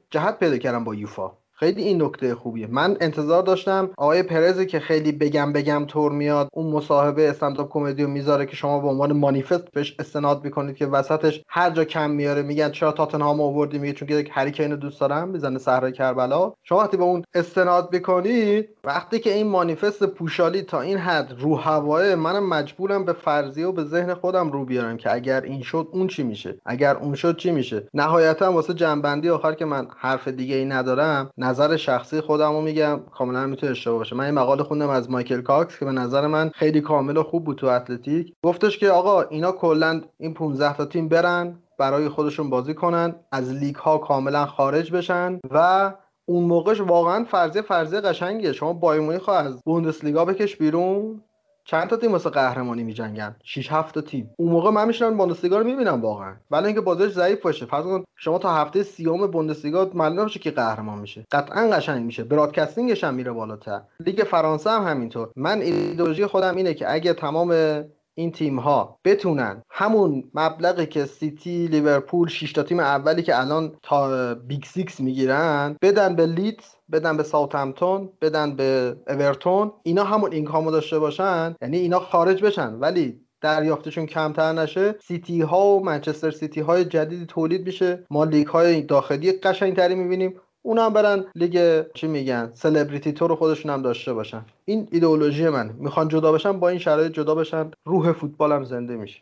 جهت 0.09 0.39
پیدا 0.39 0.57
کردن 0.57 0.83
با 0.83 0.95
یوفا. 0.95 1.31
خیلی 1.57 1.83
این 1.83 2.01
نکته 2.01 2.35
خوبیه. 2.35 2.67
من 2.67 2.97
انتظار 3.01 3.43
داشتم 3.43 3.89
آقای 3.97 4.23
پرزی 4.23 4.65
که 4.65 4.79
خیلی 4.79 5.11
بگم 5.11 5.53
بگم 5.53 5.85
تور 5.87 6.11
میاد 6.11 6.49
اون 6.53 6.71
مصاحبه 6.71 7.29
استنداپ 7.29 7.71
کمدی 7.71 8.03
رو 8.03 8.09
می‌ذاره 8.09 8.45
که 8.45 8.55
شما 8.55 8.79
به 8.79 8.87
عنوان 8.87 9.13
مانیفست 9.13 9.71
بهش 9.71 9.95
استناد 9.99 10.43
می‌کنید 10.43 10.75
که 10.75 10.85
وسطش 10.85 11.43
هر 11.47 11.69
جا 11.69 11.83
کم 11.83 12.11
میاره 12.11 12.41
میگن 12.41 12.71
چرا 12.71 12.91
تاتنهام 12.91 13.41
آوردی؟ 13.41 13.79
میگه 13.79 13.93
چون 13.93 14.07
که 14.07 14.25
هری 14.31 14.51
کین 14.51 14.75
دوست 14.75 15.01
دارم 15.01 15.27
می‌زنه 15.29 15.59
صحرای 15.59 15.91
کربلا. 15.91 16.53
شما 16.63 16.79
وقتی 16.79 16.97
به 16.97 17.03
اون 17.03 17.23
استناد 17.33 17.89
می‌کنید 17.91 18.69
وقتی 18.83 19.19
که 19.19 19.33
این 19.33 19.47
مانیفست 19.47 20.03
پوشالی 20.03 20.61
تا 20.61 20.81
این 20.81 20.97
حد 20.97 21.33
رو 21.39 21.55
هواه 21.55 22.15
منم 22.15 22.49
مجبورم 22.49 23.05
به 23.05 23.13
فرضیه 23.13 23.67
و 23.67 23.71
به 23.71 23.83
ذهن 23.83 24.13
خودم 24.13 24.51
رو 24.51 24.65
بیارم 24.65 24.97
که 24.97 25.13
اگر 25.13 25.41
این 25.41 25.61
شد 25.61 25.87
اون 25.91 26.07
چی 26.07 26.23
میشه؟ 26.23 26.57
اگر 26.65 26.95
اون 26.95 27.15
شد 27.15 27.37
چی 27.37 27.51
میشه؟ 27.51 27.87
نهایتا 27.93 28.51
واسه 28.51 28.73
جنبندی 28.73 29.29
آخر 29.29 29.53
که 29.53 29.65
من 29.65 29.87
حرف 29.97 30.27
دیگه 30.27 30.55
ای 30.55 30.65
ندارم 30.65 31.29
نظر 31.45 31.77
شخصی 31.77 32.21
خودم 32.21 32.51
رو 32.51 32.61
میگم 32.61 32.99
کاملا 33.11 33.47
می‌تونه 33.47 33.71
اشتباه 33.71 33.97
باشه. 33.97 34.15
من 34.15 34.25
این 34.25 34.33
مقاله 34.33 34.63
خوندم 34.63 34.89
از 34.89 35.09
مایکل 35.09 35.41
کاکس 35.41 35.79
که 35.79 35.85
به 35.85 35.91
نظر 35.91 36.27
من 36.27 36.49
خیلی 36.49 36.81
کامل 36.81 37.17
و 37.17 37.23
خوب 37.23 37.43
بود 37.43 37.57
تو 37.57 37.67
Athletic. 37.67 38.33
گفتش 38.43 38.77
که 38.77 38.89
آقا 38.89 39.21
اینا 39.21 39.51
کلا 39.51 40.01
این 40.19 40.33
15 40.33 40.77
تا 40.77 40.85
تیم 40.85 41.07
برن 41.07 41.57
برای 41.79 42.09
خودشون 42.09 42.49
بازی 42.49 42.73
کنن 42.73 43.15
از 43.31 43.53
لیگ 43.53 43.75
ها 43.75 43.97
کاملا 43.97 44.45
خارج 44.45 44.91
بشن 44.91 45.39
و 45.51 45.91
اون 46.25 46.43
موقعش 46.43 46.81
واقعا 46.81 47.23
فرضیه 47.23 47.61
فرضیه 47.61 48.01
قشنگیه 48.01 48.53
شما 48.53 48.73
بایرن 48.73 49.21
از 49.27 49.61
بوندسلیگا 49.65 50.25
بکش 50.25 50.55
بیرون. 50.55 51.21
چند 51.65 51.87
تا 51.87 51.97
تیم 51.97 52.11
واسه 52.11 52.29
قهرمانی 52.29 52.83
میجنگن؟ 52.83 53.35
6 53.43 53.71
7 53.71 53.95
تا 53.95 54.01
تیم. 54.01 54.29
اون 54.37 54.51
موقع 54.51 54.69
من 54.69 54.87
میشینم 54.87 55.17
بوندسلیگا 55.17 55.57
رو 55.57 55.63
می‌بینم 55.63 56.01
واقعا. 56.01 56.33
ولی 56.51 56.65
اینکه 56.65 56.81
بازیش 56.81 57.13
ضعیف 57.13 57.41
باشه. 57.41 57.65
فرض 57.65 57.83
کن 57.83 58.03
شما 58.15 58.37
تا 58.37 58.53
هفته 58.53 58.83
سیوم 58.83 59.27
بوندسلیگا 59.27 59.91
معلوم 59.93 60.19
نمیشه 60.19 60.39
که 60.39 60.51
قهرمان 60.51 60.99
میشه. 60.99 61.25
قطعا 61.31 61.69
قشنگ 61.69 62.05
میشه. 62.05 62.23
broadcasting 62.23 62.92
ش 62.92 63.03
هم 63.03 63.13
میره 63.13 63.31
بالاتر. 63.31 63.81
لیگ 63.99 64.23
فرانسه 64.23 64.69
هم 64.69 64.83
همینطور. 64.83 65.29
من 65.35 65.61
ایدئولوژی 65.61 66.25
خودم 66.25 66.55
اینه 66.55 66.73
که 66.73 66.93
اگه 66.93 67.13
تمام 67.13 67.83
این 68.17 68.31
تیم 68.31 68.59
ها 68.59 68.99
بتونن 69.05 69.61
همون 69.69 70.23
مبلغی 70.33 70.85
که 70.85 71.05
سیتی 71.05 71.67
لیورپول 71.67 72.27
6 72.27 72.53
تا 72.53 72.63
تیم 72.63 72.79
اولی 72.79 73.23
که 73.23 73.39
الان 73.39 73.71
تا 73.83 74.33
Big 74.33 74.63
Six 74.63 74.99
می‌گیرن 74.99 75.75
بدن 75.81 76.15
به 76.15 76.25
لیدز 76.25 76.74
بدن 76.91 77.17
به 77.17 77.23
ساوثهمپتون 77.23 78.09
بدن 78.21 78.55
به 78.55 78.95
اورتون 79.07 79.71
اینا 79.83 80.03
همون 80.03 80.33
income 80.33 80.66
و 80.66 80.71
داشته 80.71 80.99
باشن. 80.99 81.55
یعنی 81.61 81.77
اینا 81.77 81.99
خارج 81.99 82.43
بشن. 82.43 82.73
ولی 82.73 83.21
دریافتشون 83.41 84.05
کمتر 84.05 84.53
نشه. 84.53 84.95
سیتی 85.01 85.41
ها 85.41 85.65
و 85.65 85.83
منچستر 85.85 86.31
سیتی 86.31 86.61
های 86.61 86.85
جدیدی 86.85 87.25
تولید 87.25 87.65
میشه. 87.65 88.05
ما 88.09 88.23
لیگ 88.23 88.47
های 88.47 88.81
داخلی 88.81 89.31
قشنگتری 89.31 89.95
می‌بینیم. 89.95 90.33
اونا 90.61 90.85
هم 90.85 90.93
برن 90.93 91.25
لیگ 91.35 91.83
چی 91.93 92.07
میگن 92.07 92.51
سلبریتی 92.53 93.13
تو 93.13 93.27
رو 93.27 93.35
خودشون 93.35 93.71
هم 93.71 93.81
داشته 93.81 94.13
باشن. 94.13 94.45
این 94.65 94.87
ایدئولوژی 94.91 95.49
من 95.49 95.75
می‌خوان 95.79 96.07
جدا 96.07 96.31
بشن 96.31 96.59
با 96.59 96.69
این 96.69 96.79
شرایط 96.79 97.11
جدا 97.11 97.35
بشن. 97.35 97.71
روح 97.85 98.11
فوتبالم 98.11 98.63
زنده 98.63 98.95
میشه. 98.95 99.19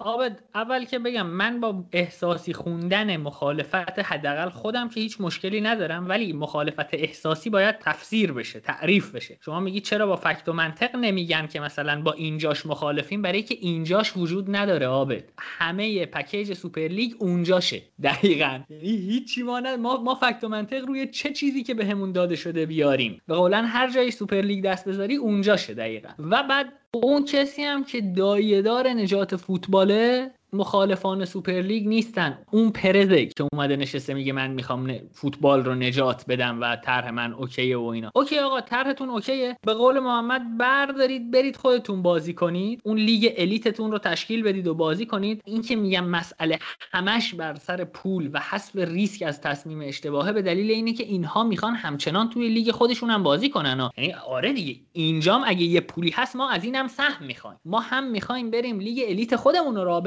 بعد 0.00 0.40
اول 0.54 0.84
که 0.84 0.98
بگم 0.98 1.26
من 1.26 1.60
با 1.60 1.84
احساسی 1.92 2.52
خوندن 2.52 3.16
مخالفت 3.16 3.98
حداقل 3.98 4.48
خودم 4.48 4.88
که 4.88 5.00
هیچ 5.00 5.20
مشکلی 5.20 5.60
ندارم 5.60 6.08
ولی 6.08 6.32
مخالفت 6.32 6.94
احساسی 6.94 7.50
باید 7.50 7.78
تفسیر 7.78 8.32
بشه 8.32 8.60
تعریف 8.60 9.14
بشه. 9.14 9.38
شما 9.40 9.60
میگی 9.60 9.80
چرا 9.80 10.06
با 10.06 10.16
فکت 10.16 10.48
و 10.48 10.52
منطق 10.52 10.96
نمیگن 10.96 11.46
که 11.46 11.60
مثلا 11.60 12.02
با 12.02 12.12
اینجاش 12.12 12.66
مخالفین 12.66 13.22
برای 13.22 13.42
که 13.42 13.54
اینجاش 13.60 14.16
وجود 14.16 14.56
نداره 14.56 14.86
بعد 14.86 15.24
همه 15.38 16.06
پکیج 16.06 16.54
سوپر 16.54 16.88
لیگ 16.88 17.12
اونجاشه 17.18 17.82
دقیقا. 18.02 18.60
یعنی 18.70 18.88
هیچی 18.88 19.42
ما, 19.42 19.60
ما 19.78 20.02
ما 20.02 20.14
فکت 20.14 20.44
و 20.44 20.48
منطق 20.48 20.84
روی 20.84 21.06
چه 21.06 21.32
چیزی 21.32 21.62
که 21.62 21.74
بهمون 21.74 22.12
داده 22.12 22.36
شده 22.36 22.66
بیاریم. 22.66 23.20
به 23.26 23.34
قول 23.34 23.64
هر 23.64 23.90
جایی 23.90 24.10
سوپر 24.10 24.40
لیگ 24.40 24.64
دست 24.64 24.88
بذاری 24.88 25.16
اونجاشه 25.16 25.74
دقیقا. 25.74 26.08
و 26.18 26.42
بعد 26.42 26.72
اون 26.94 27.24
کسی 27.24 27.62
هم 27.62 27.84
که 27.84 28.00
داعیه‌دار 28.00 28.88
نجات 28.88 29.36
فوتباله 29.36 30.34
مخالفان 30.52 31.24
سوپرلیگ 31.24 31.88
نیستن. 31.88 32.38
اون 32.50 32.70
پرزه 32.70 33.26
که 33.26 33.44
اومده 33.52 33.76
نشسته 33.76 34.14
میگه 34.14 34.32
من 34.32 34.50
می‌خوام 34.50 34.98
فوتبال 35.12 35.64
رو 35.64 35.74
نجات 35.74 36.24
بدم 36.28 36.60
و 36.60 36.76
طرح 36.76 37.10
من 37.10 37.32
okay 37.32 37.69
ه 37.69 37.78
و 37.78 37.84
اینا. 37.84 38.10
okay 38.14 38.38
آقا 38.38 38.60
طرحتون 38.60 39.08
okay 39.10 39.41
ه. 39.41 39.56
به 39.66 39.74
قول 39.74 39.98
محمد 39.98 40.58
بردارید 40.58 41.30
برید 41.30 41.56
خودتون 41.56 42.02
بازی 42.02 42.34
کنید. 42.34 42.80
اون 42.84 42.98
لیگ 42.98 43.32
elite 43.36 43.71
تون 43.71 43.92
رو 43.92 43.98
تشکیل 43.98 44.42
بدید 44.42 44.66
و 44.66 44.74
بازی 44.74 45.06
کنید. 45.06 45.42
این 45.44 45.62
که 45.62 45.76
میگم 45.76 46.04
مسئله 46.04 46.58
همش 46.92 47.34
بر 47.34 47.54
سر 47.54 47.84
پول 47.84 48.30
و 48.32 48.40
حذف 48.50 48.76
ریسک 48.76 49.22
از 49.22 49.40
تصمیم 49.40 49.80
اشتباهه 49.84 50.32
به 50.32 50.42
دلیل 50.42 50.70
اینه 50.70 50.92
که 50.92 51.04
اینها 51.04 51.44
می‌خوان 51.44 51.74
همچنان 51.74 52.30
توی 52.30 52.48
لیگ 52.48 52.70
خودشون 52.70 53.10
هم 53.10 53.22
بازی 53.22 53.50
کنن. 53.50 53.90
یعنی 53.96 54.12
آره 54.12 54.52
دیگه 54.52 54.80
اینجام 54.92 55.42
اگه 55.46 55.62
یه 55.62 55.80
پولی 55.80 56.10
هست 56.10 56.36
ما 56.36 56.50
از 56.50 56.64
اینم 56.64 56.88
سهم 56.88 57.26
می‌خوایم. 57.26 57.58
ما 57.64 57.80
هم 57.80 58.10
می‌خوایم 58.10 58.50
بریم 58.50 58.80
لیگ 58.80 59.04
elite 59.08 59.36
خودمون 59.36 59.74
رو 59.74 59.84
راه 59.84 60.02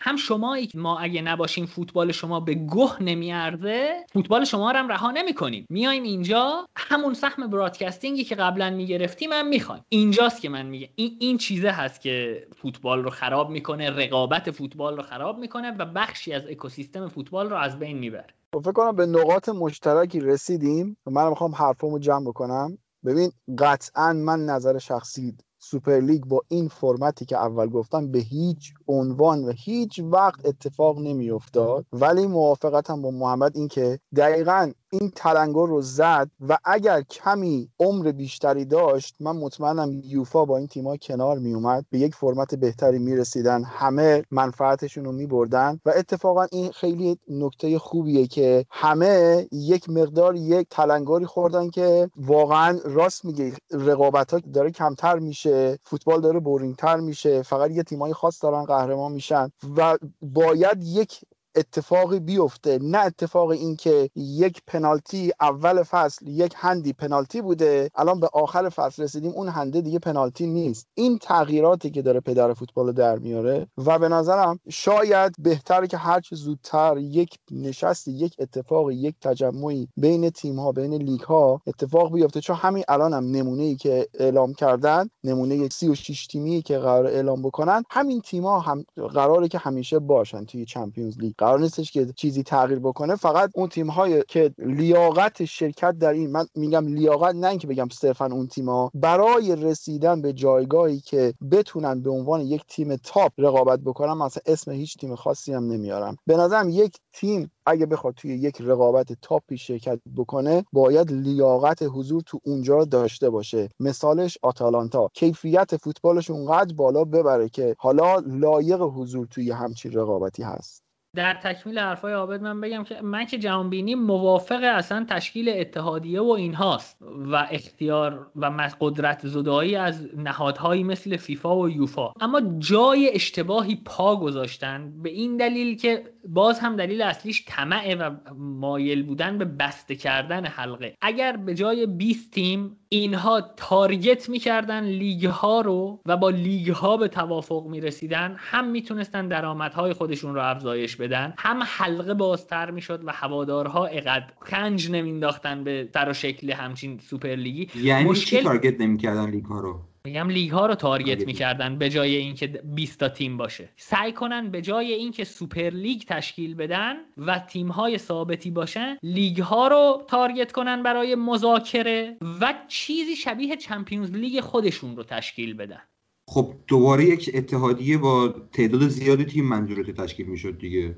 هم 0.00 0.16
شما 0.16 0.56
ما 0.74 0.98
اگه 0.98 1.22
نباشیم 1.22 1.66
فوتبال 1.66 2.12
شما 2.12 2.40
به 2.40 2.54
گه 2.54 3.02
نمیارزه 3.02 4.04
فوتبال 4.12 4.44
شما 4.44 4.70
رو 4.70 4.78
هم 4.78 4.88
رها 4.88 5.10
نمی‌کنیم. 5.10 5.66
میایم 5.70 6.02
اینجا 6.02 6.66
همون 6.76 7.14
سهم 7.14 7.50
broadcasting 7.50 8.18
ی 8.18 8.24
که 8.24 8.34
قبلا 8.34 8.70
می‌گرفتیم 8.70 9.32
هم 9.32 9.48
می‌خوایم. 9.48 9.84
اینجاست 9.88 10.40
که 10.40 10.48
من 10.48 10.66
میگم. 10.66 10.88
این 10.94 11.16
این 11.20 11.38
چیزه 11.38 11.70
هست 11.70 12.00
که 12.00 12.46
فوتبال 12.56 13.04
رو 13.04 13.10
خراب 13.10 13.50
می‌کنه 13.50 13.90
رقابت 13.90 14.50
فوتبال 14.50 14.96
رو 14.96 15.02
خراب 15.02 15.38
می‌کنه 15.38 15.70
و 15.70 15.84
بخشی 15.84 16.32
از 16.32 16.42
اکوسیستم 16.50 17.08
فوتبال 17.08 17.50
رو 17.50 17.56
از 17.56 17.78
بین 17.78 17.98
می‌بره. 17.98 18.34
خب، 18.54 18.60
فکر 18.60 18.72
کنم 18.72 18.96
به 18.96 19.06
نقاط 19.06 19.48
مشترکی 19.48 20.20
رسیدیم. 20.20 20.96
و 21.06 21.10
من 21.10 21.28
می‌خوام 21.28 21.54
حرفمو 21.54 21.98
جمع 21.98 22.26
بکنم. 22.26 22.78
ببین 23.04 23.32
قطعا 23.58 24.12
من 24.12 24.40
نظر 24.40 24.78
شخصی 24.78 25.36
سوپر 25.70 26.00
لیگ 26.00 26.24
با 26.24 26.42
این 26.48 26.68
فرمتی 26.68 27.24
که 27.24 27.36
اول 27.36 27.68
گفتم 27.68 28.10
به 28.10 28.18
هیچ 28.18 28.74
عنوان 28.88 29.44
و 29.44 29.52
هیچ 29.56 30.00
وقت 30.04 30.46
اتفاق 30.46 30.98
نمیافتاد. 30.98 31.86
ولی 31.92 32.26
موافقتم 32.26 33.02
با 33.02 33.10
محمد 33.10 33.56
این 33.56 33.68
که 33.68 33.98
دقیقا 34.16 34.72
این 34.92 35.10
تلنگر 35.16 35.66
رو 35.66 35.82
زد 35.82 36.30
و 36.48 36.58
اگر 36.64 37.02
کمی 37.02 37.68
عمر 37.80 38.12
بیشتری 38.12 38.64
داشت 38.64 39.16
من 39.20 39.36
مطمئنم 39.36 40.00
یوفا 40.04 40.44
با 40.44 40.56
این 40.56 40.66
تیم‌ها 40.66 40.96
کنار 40.96 41.38
میومد 41.38 41.84
به 41.90 41.98
یک 41.98 42.14
فرمت 42.14 42.54
بهتری 42.54 42.98
می‌رسیدن. 42.98 43.64
همه 43.64 44.24
منفعتشون 44.30 45.04
رو 45.04 45.12
میبردن 45.12 45.80
و 45.84 45.92
اتفاقا 45.96 46.46
این 46.52 46.72
خیلی 46.72 47.18
نکته 47.28 47.78
خوبیه 47.78 48.26
که 48.26 48.66
همه 48.70 49.48
یک 49.52 49.90
مقدار 49.90 50.36
یک 50.36 50.66
تلنگری 50.70 51.26
خوردن 51.26 51.70
که 51.70 52.10
واقعا 52.16 52.78
راست 52.84 53.24
میگه. 53.24 53.52
رقابت 53.70 54.34
ها 54.34 54.40
داره 54.52 54.70
کمتر 54.70 55.18
میشه 55.18 55.78
فوتبال 55.84 56.20
داره 56.20 56.40
بورینگتر 56.40 56.96
میشه 56.96 57.42
فقط 57.42 57.70
یه 57.70 57.82
تیمای 57.82 58.12
خاص 58.12 58.42
دارن 58.42 58.64
قهرمان 58.64 59.12
میشن 59.12 59.50
و 59.76 59.98
باید 60.22 60.82
یک 60.82 61.20
اتفاقی 61.56 62.20
بیفته 62.20 62.78
نه 62.82 62.98
اتفاق 62.98 63.50
این 63.50 63.76
که 63.76 64.10
یک 64.16 64.62
پنالتی 64.66 65.32
اول 65.40 65.82
فصل 65.82 66.28
یک 66.28 66.54
هندی 66.56 66.92
پنالتی 66.92 67.42
بوده 67.42 67.90
الان 67.94 68.20
به 68.20 68.28
آخر 68.32 68.68
فصل 68.68 69.02
رسیدیم 69.02 69.32
اون 69.32 69.48
هنده 69.48 69.80
دیگه 69.80 69.98
پنالتی 69.98 70.46
نیست. 70.46 70.88
این 70.94 71.18
تغییراتی 71.18 71.90
که 71.90 72.02
داره 72.02 72.20
پدر 72.20 72.54
فوتبال 72.54 72.92
در 72.92 73.18
میاره 73.18 73.66
و 73.86 73.98
به 73.98 74.08
نظرم 74.08 74.58
شاید 74.68 75.34
بهتره 75.38 75.86
که 75.86 75.96
هرچه 75.96 76.36
زودتر 76.36 76.98
یک 76.98 77.38
نشستی 77.50 78.12
یک 78.12 78.36
اتفاق 78.38 78.90
یک 78.90 79.16
تجمعی 79.20 79.88
بین 79.96 80.30
تیم 80.30 80.60
ها 80.60 80.72
بین 80.72 80.94
لیگ 80.94 81.20
ها 81.20 81.62
اتفاق 81.66 82.12
بیفته. 82.12 82.40
چون 82.40 82.56
همین 82.56 82.84
الان 82.88 83.14
هم 83.14 83.24
نمونه 83.24 83.62
ای 83.62 83.76
که 83.76 84.08
اعلام 84.14 84.54
کردن 84.54 85.08
نمونه 85.24 85.68
36 85.68 86.26
تیمی 86.26 86.62
که 86.62 86.78
قرار 86.78 87.06
اعلام 87.06 87.42
بکنن 87.42 87.82
همین 87.90 88.20
تیم 88.20 88.44
ها 88.46 88.60
هم 88.60 88.84
قراره 88.96 89.48
که 89.48 89.58
همیشه 89.58 89.98
باشن 89.98 90.44
توی 90.44 90.64
چمپیونز 90.64 91.18
لیگ. 91.18 91.34
قرار 91.46 91.60
نیستش 91.60 91.92
که 91.92 92.06
چیزی 92.16 92.42
تغییر 92.42 92.78
بکنه. 92.78 93.16
فقط 93.16 93.50
اون 93.54 93.68
تیم 93.68 93.90
های 93.90 94.22
که 94.28 94.54
لیاقت 94.58 95.44
شرکت 95.44 95.98
در 95.98 96.12
این 96.12 96.30
من 96.30 96.46
میگم 96.54 96.86
لیاقت 96.86 97.34
نه 97.34 97.48
اینکه 97.48 97.66
بگم 97.66 97.88
صرفا 97.92 98.26
اون 98.26 98.46
تیم 98.46 98.68
ها 98.68 98.90
برای 98.94 99.56
رسیدن 99.56 100.22
به 100.22 100.32
جایگاهی 100.32 101.00
که 101.00 101.34
بتونن 101.50 102.02
به 102.02 102.10
عنوان 102.10 102.40
یک 102.40 102.62
تیم 102.68 102.96
تاپ 102.96 103.32
رقابت 103.38 103.80
بکنن 103.80 104.12
مثلا 104.12 104.42
اسم 104.46 104.70
هیچ 104.70 104.96
تیم 104.98 105.14
خاصی 105.14 105.52
هم 105.52 105.66
نمیارم. 105.66 106.16
به 106.26 106.36
نظرم 106.36 106.70
یک 106.70 106.96
تیم 107.12 107.50
اگه 107.66 107.86
بخواد 107.86 108.14
توی 108.14 108.34
یک 108.34 108.56
رقابت 108.60 109.12
تاپی 109.22 109.58
شرکت 109.58 110.00
بکنه 110.16 110.64
باید 110.72 111.12
لیاقت 111.12 111.82
حضور 111.82 112.22
تو 112.26 112.40
اونجا 112.44 112.84
داشته 112.84 113.30
باشه. 113.30 113.68
مثالش 113.80 114.38
آتالانتا. 114.42 115.10
کیفیت 115.14 115.76
فوتبالش 115.76 116.30
اونقدر 116.30 116.74
بالا 116.74 117.04
ببره 117.04 117.48
که 117.48 117.76
حالا 117.78 118.16
لایق 118.26 118.80
حضور 118.82 119.26
توی 119.26 119.50
همچین 119.50 119.92
رقابتی 119.92 120.42
هست. 120.42 120.85
در 121.16 121.34
تکمیل 121.34 121.78
حرفای 121.78 122.12
عابد 122.12 122.42
من 122.42 122.60
بگم 122.60 122.84
که 122.84 123.00
من 123.02 123.26
که 123.26 123.38
جهانبینی 123.38 123.94
موافق 123.94 124.60
اصلا 124.62 125.06
تشکیل 125.10 125.48
اتحادیه 125.48 126.20
و 126.20 126.30
اینهاست 126.30 127.02
و 127.02 127.48
اختیار 127.50 128.30
و 128.36 128.70
قدرت 128.80 129.26
زدایی 129.26 129.76
از 129.76 130.08
نهادهایی 130.16 130.84
مثل 130.84 131.16
فیفا 131.16 131.58
و 131.58 131.70
یوفا. 131.70 132.12
اما 132.20 132.40
جای 132.58 133.10
اشتباهی 133.14 133.82
پا 133.84 134.16
گذاشتن 134.16 135.02
به 135.02 135.10
این 135.10 135.36
دلیل 135.36 135.76
که 135.76 136.04
باز 136.28 136.60
هم 136.60 136.76
دلیل 136.76 137.02
اصلیش 137.02 137.44
طمعه 137.46 137.94
و 137.94 138.10
مایل 138.38 139.02
بودن 139.02 139.38
به 139.38 139.44
بسته 139.44 139.96
کردن 139.96 140.46
حلقه. 140.46 140.94
اگر 141.00 141.36
به 141.36 141.54
جای 141.54 141.86
20 141.86 142.30
تیم 142.30 142.76
اینها 142.88 143.40
target 143.56 144.28
می‌کردن 144.28 144.84
لیگ 144.84 145.24
ها 145.24 145.60
رو 145.60 146.00
و 146.06 146.16
با 146.16 146.30
لیگ 146.30 146.68
ها 146.68 146.96
به 146.96 147.08
توافق 147.08 147.66
می‌رسیدن. 147.66 148.36
هم 148.38 148.70
می‌تونستن 148.70 149.28
درآمدهای 149.28 149.92
خودشون 149.92 150.34
رو 150.34 150.40
افزایش 150.40 150.96
بدن 150.96 151.34
هم 151.38 151.62
حلقه 151.66 152.14
بازتر 152.14 152.70
می‌شد 152.70 153.00
و 153.04 153.12
هوادارها 153.12 153.86
اینقد 153.86 154.32
خنج 154.40 154.90
نمینداختن 154.90 155.64
به 155.64 155.88
سر 155.94 156.08
و 156.08 156.12
شکل 156.12 156.50
همچین 156.50 156.98
سوپر 156.98 157.28
لیگی 157.28 157.68
یعنی 157.74 158.08
مشکل... 158.08 158.36
چی 158.36 158.42
target 158.42 158.80
نمی‌کردن 158.80 159.30
لیگ 159.30 159.44
ها 159.44 159.60
رو؟ 159.60 159.80
میگم 160.06 160.28
لیگ 160.28 160.50
ها 160.50 160.66
رو 160.66 160.74
target 160.74 161.26
می‌کردن 161.26 161.78
به 161.78 161.90
جای 161.90 162.16
اینکه 162.16 162.46
20 162.46 163.00
تا 163.00 163.08
تیم 163.08 163.36
باشه. 163.36 163.68
سعی 163.76 164.12
کنن 164.12 164.50
به 164.50 164.62
جای 164.62 164.92
اینکه 164.92 165.24
سوپر 165.24 165.70
لیگ 165.70 166.02
تشکیل 166.02 166.54
بدن 166.54 166.96
و 167.16 167.38
تیم 167.38 167.68
های 167.68 167.98
ثابتی 167.98 168.50
باشن 168.50 168.96
لیگ 169.02 169.40
ها 169.40 169.68
رو 169.68 170.04
target 170.08 170.52
کنن 170.52 170.82
برای 170.82 171.14
مذاکره 171.14 172.16
و 172.40 172.54
چیزی 172.68 173.16
شبیه 173.16 173.56
چمپیونز 173.56 174.10
لیگ 174.10 174.40
خودشون 174.40 174.96
رو 174.96 175.02
تشکیل 175.02 175.54
بدن. 175.54 175.82
خب 176.28 176.54
دوباره 176.66 177.04
یک 177.04 177.30
اتحادیه 177.34 177.98
با 177.98 178.34
تعداد 178.52 178.88
زیادی 178.88 179.24
تیم 179.24 179.44
منظورت 179.44 179.90
تشکیل 179.90 180.26
می‌شد 180.26 180.58
دیگه. 180.58 180.96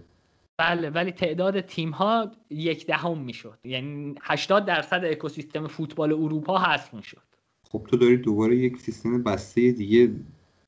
بله 0.59 0.91
ولی 0.91 1.13
تعداد 1.13 1.61
تیم 1.61 1.91
ها 1.91 2.33
یک 2.51 2.87
دهم 2.87 3.19
می‌شد. 3.19 3.59
یعنی 3.65 4.15
80 4.23 4.65
درصد 4.65 5.05
اکوسیستم 5.05 5.67
فوتبال 5.67 6.13
اروپا 6.13 6.59
هست 6.59 6.95
می‌شد. 6.95 7.28
خب 7.73 7.83
تو 7.91 7.97
داری 7.97 8.17
دوباره 8.17 8.57
یک 8.57 8.77
سیستم 8.77 9.23
بسته 9.23 9.73
دیگه. 9.73 10.11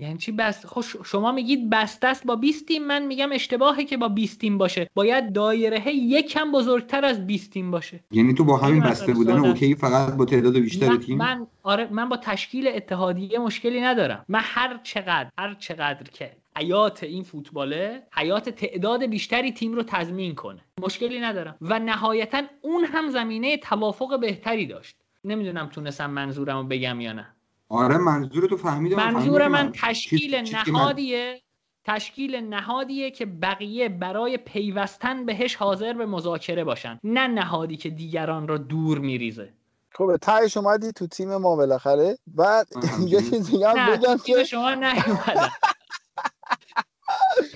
یعنی 0.00 0.18
چی 0.18 0.32
بس؟ 0.32 0.66
خب 0.66 0.84
شما 1.04 1.32
میگید 1.32 1.70
بسته 1.70 2.06
است 2.06 2.26
با 2.26 2.36
20 2.36 2.66
تیم 2.66 2.86
من 2.86 3.06
میگم 3.06 3.32
اشتباهه 3.32 3.84
که 3.84 3.96
با 3.96 4.08
20 4.08 4.40
تیم 4.40 4.58
باشه. 4.58 4.90
باید 4.94 5.32
دایره 5.32 5.94
یکم 5.94 6.52
بزرگتر 6.52 7.04
از 7.04 7.26
20 7.26 7.50
تیم 7.50 7.70
باشه. 7.70 8.00
یعنی 8.10 8.34
تو 8.34 8.44
با 8.44 8.56
همین 8.56 8.82
بسته 8.82 9.12
بودن 9.12 9.38
اوکی 9.38 9.74
فقط 9.74 10.16
با 10.16 10.24
تعداد 10.24 10.58
بیشتر 10.58 10.96
تیم؟ 10.96 11.18
من 11.18 11.46
آره 11.62 11.88
من 11.92 12.08
با 12.08 12.16
تشکیل 12.16 12.68
اتحادیه 12.68 13.38
مشکلی 13.38 13.80
ندارم. 13.80 14.24
من 14.28 14.40
هر 14.42 14.80
چقدر 14.82 15.30
هر 15.38 15.54
چقدر 15.54 16.10
که 16.12 16.30
حیات 16.56 17.02
این 17.02 17.22
فوتباله 17.22 18.02
حیات 18.12 18.48
تعداد 18.48 19.06
بیشتری 19.06 19.52
تیم 19.52 19.72
رو 19.74 19.82
تضمین 19.82 20.34
کنه. 20.34 20.60
مشکلی 20.80 21.20
ندارم. 21.20 21.56
و 21.60 21.78
نهایتا 21.78 22.42
اون 22.60 22.84
هم 22.84 23.08
زمینه 23.08 23.56
توافق 23.56 24.20
بهتری 24.20 24.66
داشت. 24.66 24.96
نمی‌دونم 25.24 25.66
تونستم 25.66 26.10
منظورم 26.10 26.56
رو 26.56 26.64
بگم 26.64 27.00
یا 27.00 27.12
نه. 27.12 27.26
آره 27.68 27.98
منظور 27.98 28.48
تو 28.48 28.56
فهمیدم 28.56 28.96
منظور 28.96 29.48
من 29.48 29.72
تشکیل 29.74 30.36
نهادیه 30.66 31.42
تشکیل 31.84 32.36
نهادیه 32.36 33.10
که 33.10 33.26
بقیه 33.26 33.88
برای 33.88 34.36
پیوستن 34.38 35.26
بهش 35.26 35.54
حاضر 35.54 35.92
به 35.92 36.06
مذاکره 36.06 36.64
باشن 36.64 36.98
نه 37.04 37.26
نهادی 37.26 37.76
که 37.76 37.90
دیگران 37.90 38.48
را 38.48 38.58
دور 38.58 38.98
میریزه. 38.98 39.52
خب 39.94 40.16
تایش 40.16 40.56
اومدی 40.56 40.92
تو 40.92 41.06
تیم 41.06 41.36
ما 41.36 41.56
بالاخره 41.56 42.18
بعد 42.26 42.68
یه 43.06 43.22
چیزی 43.30 43.64
هم 43.64 43.92
بگم 43.92 44.16
که 44.16 44.44
شما 44.44 44.74
نیومدن 44.74 45.48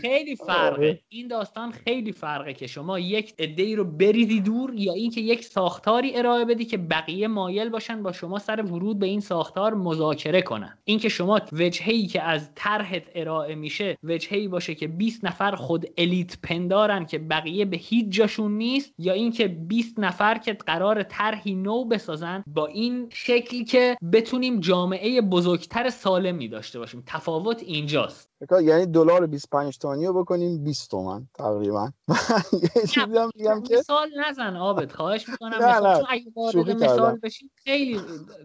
خیلی 0.00 0.36
فرقه. 0.36 0.76
آره. 0.76 1.00
این 1.08 1.28
داستان 1.28 1.70
خیلی 1.70 2.12
فرقه 2.12 2.54
که 2.54 2.66
شما 2.66 2.98
یک 2.98 3.34
عده 3.38 3.76
رو 3.76 3.84
بریزی 3.84 4.40
دور 4.40 4.74
یا 4.74 4.92
اینکه 4.92 5.20
یک 5.20 5.44
ساختاری 5.44 6.16
ارائه 6.16 6.44
بدی 6.44 6.64
که 6.64 6.78
بقیه 6.78 7.28
مایل 7.28 7.68
باشن 7.68 8.02
با 8.02 8.12
شما 8.12 8.38
سر 8.38 8.62
ورود 8.62 8.98
به 8.98 9.06
این 9.06 9.20
ساختار 9.20 9.74
مذاکره 9.74 10.42
کنن. 10.42 10.78
اینکه 10.84 11.08
شما 11.08 11.40
وجهی 11.52 12.06
که 12.06 12.22
از 12.22 12.50
طرحت 12.54 13.02
ارائه 13.14 13.54
میشه 13.54 13.98
وجهی 14.02 14.48
باشه 14.48 14.74
که 14.74 14.88
20 14.88 15.24
نفر 15.24 15.54
خود 15.54 15.86
الیت 15.98 16.38
پندارن 16.42 17.06
که 17.06 17.18
بقیه 17.18 17.64
به 17.64 17.76
هیچ 17.76 18.06
جاشون 18.08 18.52
نیست 18.52 18.92
یا 18.98 19.12
اینکه 19.12 19.48
20 19.48 19.98
نفر 19.98 20.38
که 20.38 20.52
قرار 20.52 21.02
طرحی 21.02 21.54
نو 21.54 21.84
بسازن 21.84 22.44
با 22.46 22.66
این 22.66 23.08
شکلی 23.12 23.64
که 23.64 23.96
بتونیم 24.12 24.60
جامعه 24.60 25.20
بزرگتر 25.20 25.90
سالمی 25.90 26.48
داشته 26.48 26.78
باشیم. 26.78 27.02
تفاوت 27.06 27.62
اینجاست. 27.62 28.30
یعنی 28.62 28.86
دلار 28.86 29.26
25 29.26 29.63
تومانی 29.70 30.06
رو 30.06 30.12
بکنیم 30.12 30.64
20 30.64 30.90
تومن 30.90 31.28
تقریبا. 31.34 31.90
یه 32.76 32.86
چیزی 32.86 33.18
هم 33.18 33.30
میگم 33.36 33.62
که 33.62 33.76
مثال 33.76 34.08
نزن 34.28 34.56
عابد 34.56 34.92
خواهش 34.92 35.28
می‌کنم. 35.28 35.54
نه 35.54 35.78
مثال 35.78 35.96
چون 35.96 36.06
اگه 36.10 36.32
وارد 36.36 36.70
مثال 36.70 37.18
بشیم 37.22 37.50
خیلی 37.64 38.00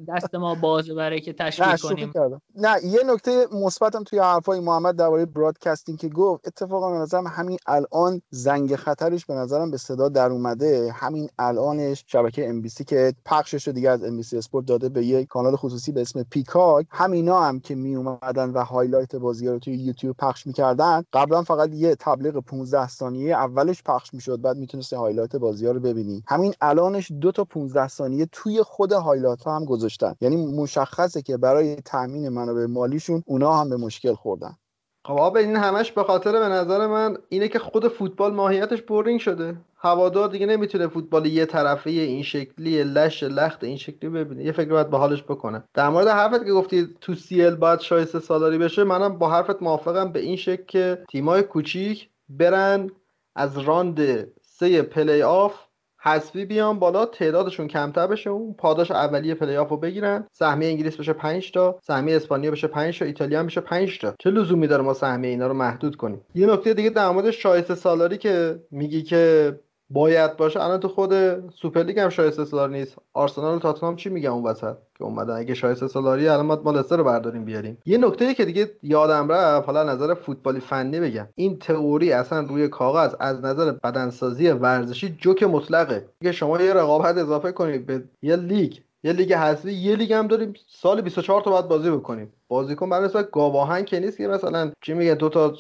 دست 0.08 0.36
ما 0.36 0.56
بازه 0.56 0.94
برای 0.94 1.22
که 1.22 1.34
تشکیل 1.34 1.76
کنیم. 1.76 2.12
نه 2.56 2.86
یه 2.86 3.00
نکته 3.06 3.48
مثبتم 3.52 4.04
توی 4.04 4.20
حرفای 4.20 4.60
محمد 4.60 4.96
درباره 4.96 5.26
broadcasting 5.26 6.00
که 6.00 6.10
گفت 6.10 6.48
اتفاقا 6.48 6.92
به 6.92 6.98
نظرم 6.98 7.28
همین 7.28 7.58
الان 7.68 8.22
زنگ 8.30 8.76
خطرش 8.76 9.26
به 9.26 9.34
نظرم 9.34 9.72
به 9.72 9.78
صدا 9.78 10.10
در 10.10 10.30
اومده. 10.30 10.92
همین 10.96 11.30
الانش 11.40 12.04
شبکه 12.08 12.50
ام 12.50 12.62
بی 12.62 12.70
سی 12.70 12.84
که 12.84 13.14
پخشش 13.26 13.68
رو 13.68 13.74
دیگه 13.74 13.90
از 13.90 14.04
ام 14.04 14.18
بی 14.18 14.24
سی 14.24 14.38
اسپورت 14.38 14.66
داده 14.66 14.90
به 14.90 15.06
یک 15.06 15.28
کانال 15.28 15.56
خصوصی 15.56 15.92
به 15.92 16.02
اسم 16.02 16.24
پیکاک 16.24 16.86
همینا 16.90 17.42
هم 17.42 17.60
که 17.60 17.76
می 17.76 17.96
اومدن 17.96 18.50
و 18.50 18.64
highlight 18.64 19.16
بازی 19.16 19.48
رو 19.48 19.60
توی 19.60 19.76
یوتیوب 19.76 20.16
پخش 20.18 20.48
می‌کردن 20.48 21.04
قبلا 21.14 21.44
فقط 21.44 21.70
یه 21.74 21.96
تبلیغ 21.96 22.40
15 22.40 22.88
ثانیه 22.88 23.36
اولش 23.36 23.84
پخش 23.84 24.14
می‌شد 24.14 24.42
بعد 24.42 24.58
می‌تونستی 24.58 24.96
highlight 24.96 25.36
بازی 25.36 25.66
ها 25.66 25.72
رو 25.72 25.80
ببینی. 25.80 26.24
همین 26.28 26.54
الانش 26.62 27.12
دو 27.22 27.32
تا 27.32 27.44
15 27.46 27.88
ثانیه 27.88 28.28
توی 28.32 28.64
خود 28.64 28.92
highlight 28.92 29.44
ها 29.44 29.56
هم 29.56 29.66
گذاشتن. 29.66 30.16
یعنی 30.22 30.46
مشخصه 30.46 31.22
که 31.22 31.38
برای 31.38 31.76
تامین 31.76 32.30
منابع 32.30 32.66
مالیشون 32.66 33.24
اونا 33.26 33.58
هم 33.58 33.70
به 33.70 33.78
مشکل 33.78 34.14
خوردن. 34.14 34.58
خب 35.06 35.36
این 35.38 35.56
همش 35.56 35.92
به 35.92 36.04
خاطر 36.04 36.32
به 36.32 36.48
نظر 36.48 36.88
من 36.88 37.18
اینه 37.30 37.48
که 37.48 37.60
خود 37.60 37.88
فوتبال 37.88 38.34
ماهیتش 38.34 38.82
boring 38.82 39.20
شده. 39.20 39.58
هوادار 39.78 40.30
دیگه 40.30 40.46
نمی‌تونه 40.46 40.88
فوتبال 40.88 41.26
یه 41.26 41.46
طرفه 41.46 41.90
این 41.90 42.24
شکلی 42.24 42.84
لَش 42.84 43.24
لخت 43.24 43.64
این 43.64 43.78
شکلی 43.78 44.10
ببینه. 44.10 44.44
یه 44.44 44.52
فکر 44.52 44.70
باید 44.70 44.90
به 44.90 44.98
حالش 44.98 45.24
بکنه. 45.24 45.64
در 45.74 45.90
مورد 45.90 46.08
حرفت 46.08 46.46
که 46.46 46.52
گفتی 46.52 46.96
تو 47.02 47.16
CL 47.16 47.50
باید 47.50 47.80
شایسته 47.80 48.20
سالاری 48.20 48.58
بشه 48.58 48.84
منم 48.84 49.18
با 49.18 49.30
حرفت 49.30 49.62
موافقم 49.62 50.12
به 50.12 50.20
این 50.20 50.36
شکل 50.36 50.64
که 50.64 51.04
تیمای 51.10 51.44
کوچیک 51.44 52.10
برن 52.30 52.90
از 53.36 53.58
round 53.58 54.28
سه 54.42 54.82
پلی 54.82 55.22
آف 55.22 55.69
حذفی 56.02 56.46
بیان 56.46 56.80
بالا 56.80 57.06
تعدادشون 57.06 57.68
کمتر 57.68 58.08
بشه. 58.08 58.30
اون 58.30 58.54
پاداش 58.54 58.92
اولیه 58.92 59.36
پلی 59.36 59.58
آف 59.58 59.70
رو 59.70 59.78
بگیرن. 59.78 60.28
سهمیه 60.32 60.70
انگلیس 60.70 60.98
بشه 60.98 61.14
5 61.14 61.52
تا 61.52 61.80
سهمیه 61.84 62.16
اسپانیا 62.16 62.52
بشه 62.52 62.68
5 62.68 63.00
تا 63.00 63.06
ایتالیا 63.06 63.40
هم 63.40 63.46
بشه 63.46 63.62
5 63.62 64.00
تا. 64.00 64.14
چه 64.20 64.30
لزومی 64.30 64.68
داره 64.68 64.84
ما 64.84 64.94
سهمیه 64.94 65.30
اینا 65.30 65.48
رو 65.48 65.54
محدود 65.54 65.96
کنیم؟ 65.96 66.22
یه 66.36 66.48
نکته 66.48 66.74
دیگه 66.74 66.90
در 66.90 67.10
مورد 67.10 67.32
شایسته 67.32 67.76
سالاری 67.76 68.18
که 68.18 68.60
میگی 68.72 69.04
که 69.04 69.54
باید 69.90 70.38
باشه. 70.38 70.64
الان 70.64 70.80
تو 70.80 70.88
خود 70.88 71.14
سوپرلیگ 71.50 72.00
هم 72.00 72.10
شایسته 72.10 72.46
سالاری 72.46 72.74
نیست. 72.74 72.96
آرسنال 73.14 73.56
و 73.56 73.60
تاتنهام 73.60 73.96
چی 73.96 74.10
میگن 74.10 74.30
اون 74.30 74.44
وسط 74.44 74.76
که 74.98 75.04
اومدن؟ 75.04 75.36
اگه 75.36 75.54
شایسته 75.54 75.88
سالاری 75.88 76.28
الان 76.28 76.46
ما 76.46 76.62
ام 76.64 76.71
ال 76.71 76.77
اس 76.77 76.84
تر 76.84 76.98
رو 76.98 77.04
برداریم 77.04 77.46
بیاریم. 77.46 77.78
یه 77.86 77.98
نکته 77.98 78.34
که 78.34 78.46
دیگه 78.46 78.72
یادم 78.84 79.32
رفت 79.32 79.66
حالا 79.66 79.84
نظر 79.84 80.14
فوتبالی 80.14 80.60
فنی 80.60 81.00
بگم. 81.00 81.28
این 81.36 81.60
تئوری 81.60 82.12
اصلا 82.12 82.40
روی 82.40 82.68
کاغذ 82.68 83.16
از 83.20 83.46
نظر 83.46 83.72
بدنسازی 83.72 84.50
ورزشی 84.50 85.10
جوک 85.10 85.44
مطلقه. 85.44 86.10
که 86.24 86.32
شما 86.32 86.62
یه 86.62 86.74
رقابت 86.74 87.18
اضافه 87.18 87.52
کنید 87.52 87.86
به 87.86 88.04
یه 88.22 88.36
لیگ 88.36 88.74
یه 89.04 89.14
لیگ 89.14 89.34
حذفی 89.34 89.74
یه 89.74 89.96
لیگ 89.96 90.14
هم 90.14 90.28
داریم 90.28 90.54
سال 90.68 91.02
24 91.02 91.42
تا 91.42 91.52
باید 91.52 91.68
بازی 91.68 91.92
بکنیم. 91.92 92.34
بازیکن 92.48 92.90
برای 92.90 93.06
مثلا 93.06 93.24
گاوآهن 93.24 93.86
که 93.86 94.00
نیست 94.00 94.18
که 94.18 94.28
مثلا 94.28 94.72
چی 94.82 94.94
میگه 94.94 95.16
دو 95.16 95.30
تا 95.30 95.54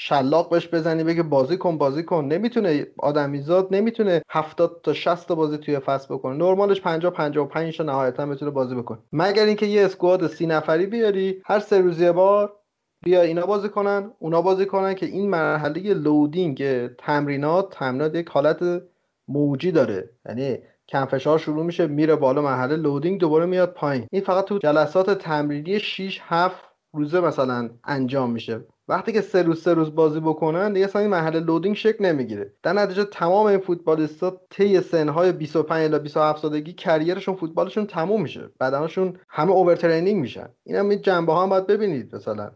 شلاق 0.00 0.50
بهش 0.50 0.68
بزنی 0.68 1.04
بگه 1.04 1.22
بازی 1.22 1.56
کن 1.56 1.78
بازی 1.78 2.02
کن. 2.02 2.24
نمی‌تونه 2.24 2.86
آدمیزاد 2.98 3.68
نمی‌تونه 3.70 4.22
70 4.30 4.80
تا 4.82 4.92
60 4.92 5.28
تا 5.28 5.34
بازی 5.34 5.58
توی 5.58 5.78
فصل 5.78 6.14
بکنه. 6.14 6.36
نرمالش 6.36 6.80
50 6.80 7.12
55 7.12 7.76
تا 7.76 7.84
نهایتا 7.84 8.26
بتونه 8.26 8.50
بازی 8.50 8.74
بکنه. 8.74 8.98
مگر 9.12 9.44
اینکه 9.44 9.66
یه 9.66 9.84
squad 9.84 10.26
سی 10.26 10.46
نفری 10.46 10.86
بیاری 10.86 11.42
هر 11.44 11.58
سه 11.58 11.80
روز 11.80 12.00
یه 12.00 12.12
بار 12.12 12.56
بیا 13.04 13.22
اینا 13.22 13.46
بازی 13.46 13.68
کنن 13.68 14.10
اونا 14.18 14.42
بازی 14.42 14.66
کنن 14.66 14.94
که 14.94 15.06
این 15.06 15.30
مرحله 15.30 15.94
loading 15.94 16.86
تمرینات 16.86 17.70
تمرینات 17.70 18.14
یک 18.14 18.28
حالت 18.28 18.82
موجی 19.28 19.72
داره. 19.72 20.10
یعنی 20.26 20.58
کم 20.88 21.04
فشار 21.04 21.38
شروع 21.38 21.64
میشه 21.64 21.86
میره 21.86 22.16
بالا 22.16 22.42
مرحله 22.42 22.76
loading 22.76 23.20
دوباره 23.20 23.46
میاد 23.46 23.72
پایین. 23.72 24.06
این 24.10 24.22
فقط 24.22 24.44
تو 24.44 24.58
جلسات 24.58 25.10
تمرینی 25.10 25.78
6 25.78 26.20
7 26.22 26.64
روزه 26.92 27.20
مثلا 27.20 27.70
انجام 27.84 28.30
میشه. 28.30 28.60
وقتی 28.88 29.12
که 29.12 29.20
سه 29.20 29.42
روز 29.42 29.62
سه 29.62 29.74
روز 29.74 29.94
بازی 29.94 30.20
بکنن 30.20 30.72
دیگه 30.72 30.86
اصلا 30.86 31.02
این 31.02 31.10
مرحله 31.10 31.40
loading 31.40 31.76
شکل 31.76 32.04
نمی‌گیره. 32.04 32.52
در 32.62 32.72
نتیجه 32.72 33.04
تمام 33.04 33.46
این 33.46 33.58
فوتبالیستا 33.58 34.40
طی 34.50 34.80
سنهای 34.80 35.32
25 35.32 35.90
تا 35.90 35.98
27 35.98 36.42
سالگی 36.42 36.72
career 36.72 37.10
شون 37.10 37.36
فوتبالشون 37.36 37.86
تموم 37.86 38.22
میشه. 38.22 38.50
بدنشون 38.60 39.18
همه 39.28 39.50
overtraining 39.50 40.20
میشن. 40.20 40.48
این 40.64 40.76
هم 40.76 40.88
این 40.88 41.02
جنبه 41.02 41.32
ها 41.32 41.42
هم 41.42 41.48
باید 41.48 41.66
ببینید 41.66 42.14
مثلا. 42.14 42.50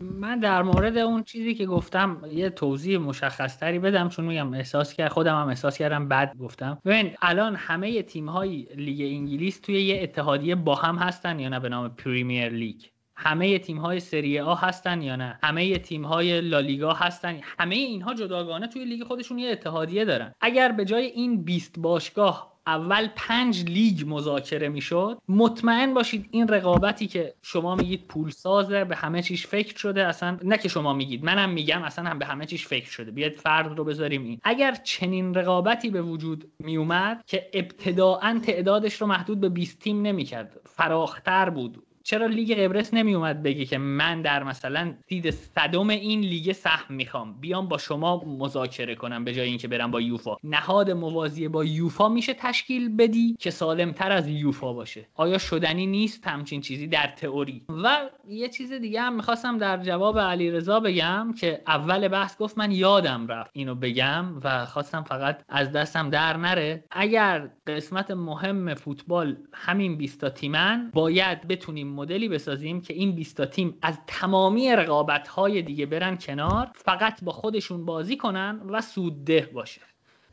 من 0.00 0.40
در 0.40 0.62
مورد 0.62 0.98
اون 0.98 1.22
چیزی 1.22 1.54
که 1.54 1.66
گفتم 1.66 2.22
یه 2.32 2.50
توضیح 2.50 2.98
مشخص 2.98 3.58
تری 3.58 3.78
بدم 3.78 4.08
چون 4.08 4.24
میگم 4.24 4.54
احساس 4.54 4.92
کرد 4.92 5.12
خودم 5.12 5.40
هم 5.40 5.48
احساس 5.48 5.78
کردم 5.78 6.08
بد 6.08 6.36
گفتم. 6.36 6.78
ببین 6.84 7.14
الان 7.22 7.54
همه 7.56 8.02
تیم 8.02 8.28
های 8.28 8.66
لیگ 8.76 9.00
انگلیس 9.00 9.60
توی 9.60 9.82
یه 9.82 10.02
اتحادیه 10.02 10.54
با 10.54 10.74
هم 10.74 10.96
هستن 10.96 11.38
یا 11.38 11.48
نه؟ 11.48 11.60
به 11.60 11.68
نام 11.68 11.88
پریمیر 11.88 12.48
لیگ 12.48 12.82
همه 13.20 13.58
تیم 13.58 13.78
های 13.78 14.00
سری 14.00 14.40
آ 14.40 14.54
هستن 14.54 15.02
یا 15.02 15.16
نه؟ 15.16 15.38
همه 15.42 15.78
تیم 15.78 16.04
های 16.04 16.40
لالیگا 16.40 16.92
هستن؟ 16.92 17.40
همه 17.58 17.74
اینها 17.74 18.14
جداگانه 18.14 18.66
توی 18.66 18.84
لیگ 18.84 19.04
خودشون 19.04 19.38
یه 19.38 19.50
اتحادیه 19.50 20.04
دارن. 20.04 20.32
اگر 20.40 20.72
به 20.72 20.84
جای 20.84 21.04
این 21.04 21.44
20 21.44 21.74
باشگاه 21.78 22.58
اول 22.66 23.08
پنج 23.16 23.64
لیگ 23.64 24.04
مذاکره 24.06 24.68
می‌شد 24.68 25.18
مطمئن 25.28 25.94
باشید 25.94 26.28
این 26.30 26.48
رقابتی 26.48 27.06
که 27.06 27.34
شما 27.42 27.74
میگید 27.74 28.06
پول 28.06 28.30
سازه 28.30 28.84
به 28.84 28.96
همه 28.96 29.22
چیش 29.22 29.46
فکر 29.46 29.76
شده 29.76 30.06
اصلا 30.06 30.38
نه 30.42 30.58
که 30.58 30.68
شما 30.68 30.92
میگید 30.92 31.24
منم 31.24 31.50
میگم 31.50 31.82
اصلا 31.82 32.04
هم 32.04 32.18
به 32.18 32.26
همه 32.26 32.46
چیش 32.46 32.66
فکر 32.66 32.90
شده. 32.90 33.10
بیاید 33.10 33.36
فرد 33.36 33.78
رو 33.78 33.84
بذاریم 33.84 34.24
این. 34.24 34.40
اگر 34.44 34.74
چنین 34.74 35.34
رقابتی 35.34 35.90
به 35.90 36.02
وجود 36.02 36.52
میومد 36.58 37.24
که 37.26 37.50
ابتداعا 37.54 38.40
تعدادش 38.46 38.94
رو 38.94 39.06
محدود 39.06 39.40
به 39.40 39.48
20 39.48 39.78
تیم 39.78 40.02
نمی‌کرد 40.02 40.60
فراختر 40.66 41.50
بود. 41.50 41.82
چرا 42.08 42.26
لیگ 42.26 42.54
قبرس 42.54 42.94
نمی 42.94 43.14
اومد 43.14 43.42
بگی 43.42 43.66
که 43.66 43.78
من 43.78 44.22
در 44.22 44.42
مثلا 44.42 44.94
سید 45.08 45.30
صدم 45.30 45.88
این 45.88 46.20
لیگ 46.20 46.52
سهم 46.52 46.94
می‌خوام؟ 46.94 47.40
بیام 47.40 47.68
با 47.68 47.78
شما 47.78 48.24
مذاکره 48.26 48.94
کنم 48.94 49.24
به 49.24 49.34
جای 49.34 49.48
اینکه 49.48 49.68
برم 49.68 49.90
با 49.90 50.00
یوفا. 50.00 50.36
نهاد 50.44 50.90
موازی 50.90 51.48
با 51.48 51.64
یوفا 51.64 52.08
میشه 52.08 52.34
تشکیل 52.34 52.96
بدی 52.96 53.36
که 53.38 53.50
سالم 53.50 53.92
تر 53.92 54.12
از 54.12 54.28
یوفا 54.28 54.72
باشه. 54.72 55.06
آیا 55.14 55.38
شدنی 55.38 55.86
نیست؟ 55.86 56.26
همچین 56.26 56.60
چیزی 56.60 56.86
در 56.86 57.06
تئوری. 57.06 57.62
و 57.84 57.96
یه 58.28 58.48
چیز 58.48 58.72
دیگه 58.72 59.00
هم 59.00 59.16
می‌خواستم 59.16 59.58
در 59.58 59.76
جواب 59.76 60.18
علیرضا 60.18 60.80
بگم 60.80 61.34
که 61.40 61.62
اول 61.66 62.08
بحث 62.08 62.38
گفت 62.38 62.58
من 62.58 62.72
یادم 62.72 63.26
رفت 63.26 63.50
اینو 63.52 63.74
بگم 63.74 64.24
و 64.44 64.66
خواستم 64.66 65.02
فقط 65.02 65.44
از 65.48 65.72
دستم 65.72 66.10
در 66.10 66.36
نره. 66.36 66.84
اگر 66.90 67.50
قسمت 67.66 68.10
مهم 68.10 68.74
فوتبال 68.74 69.36
همین 69.52 69.96
20 69.96 70.20
تا 70.20 70.30
تیمن 70.30 70.90
باید 70.94 71.48
بتونیم 71.48 71.97
مدلی 71.98 72.28
بسازیم 72.28 72.80
که 72.80 72.94
این 72.94 73.12
20 73.12 73.36
تا 73.36 73.46
تیم 73.46 73.78
از 73.82 73.98
تمامی 74.06 74.76
رقابت 74.76 75.28
های 75.28 75.62
دیگه 75.62 75.86
برن 75.86 76.16
کنار 76.16 76.70
فقط 76.74 77.24
با 77.24 77.32
خودشون 77.32 77.84
بازی 77.84 78.16
کنن 78.16 78.60
و 78.68 78.80
سودده 78.80 79.50
باشه. 79.54 79.80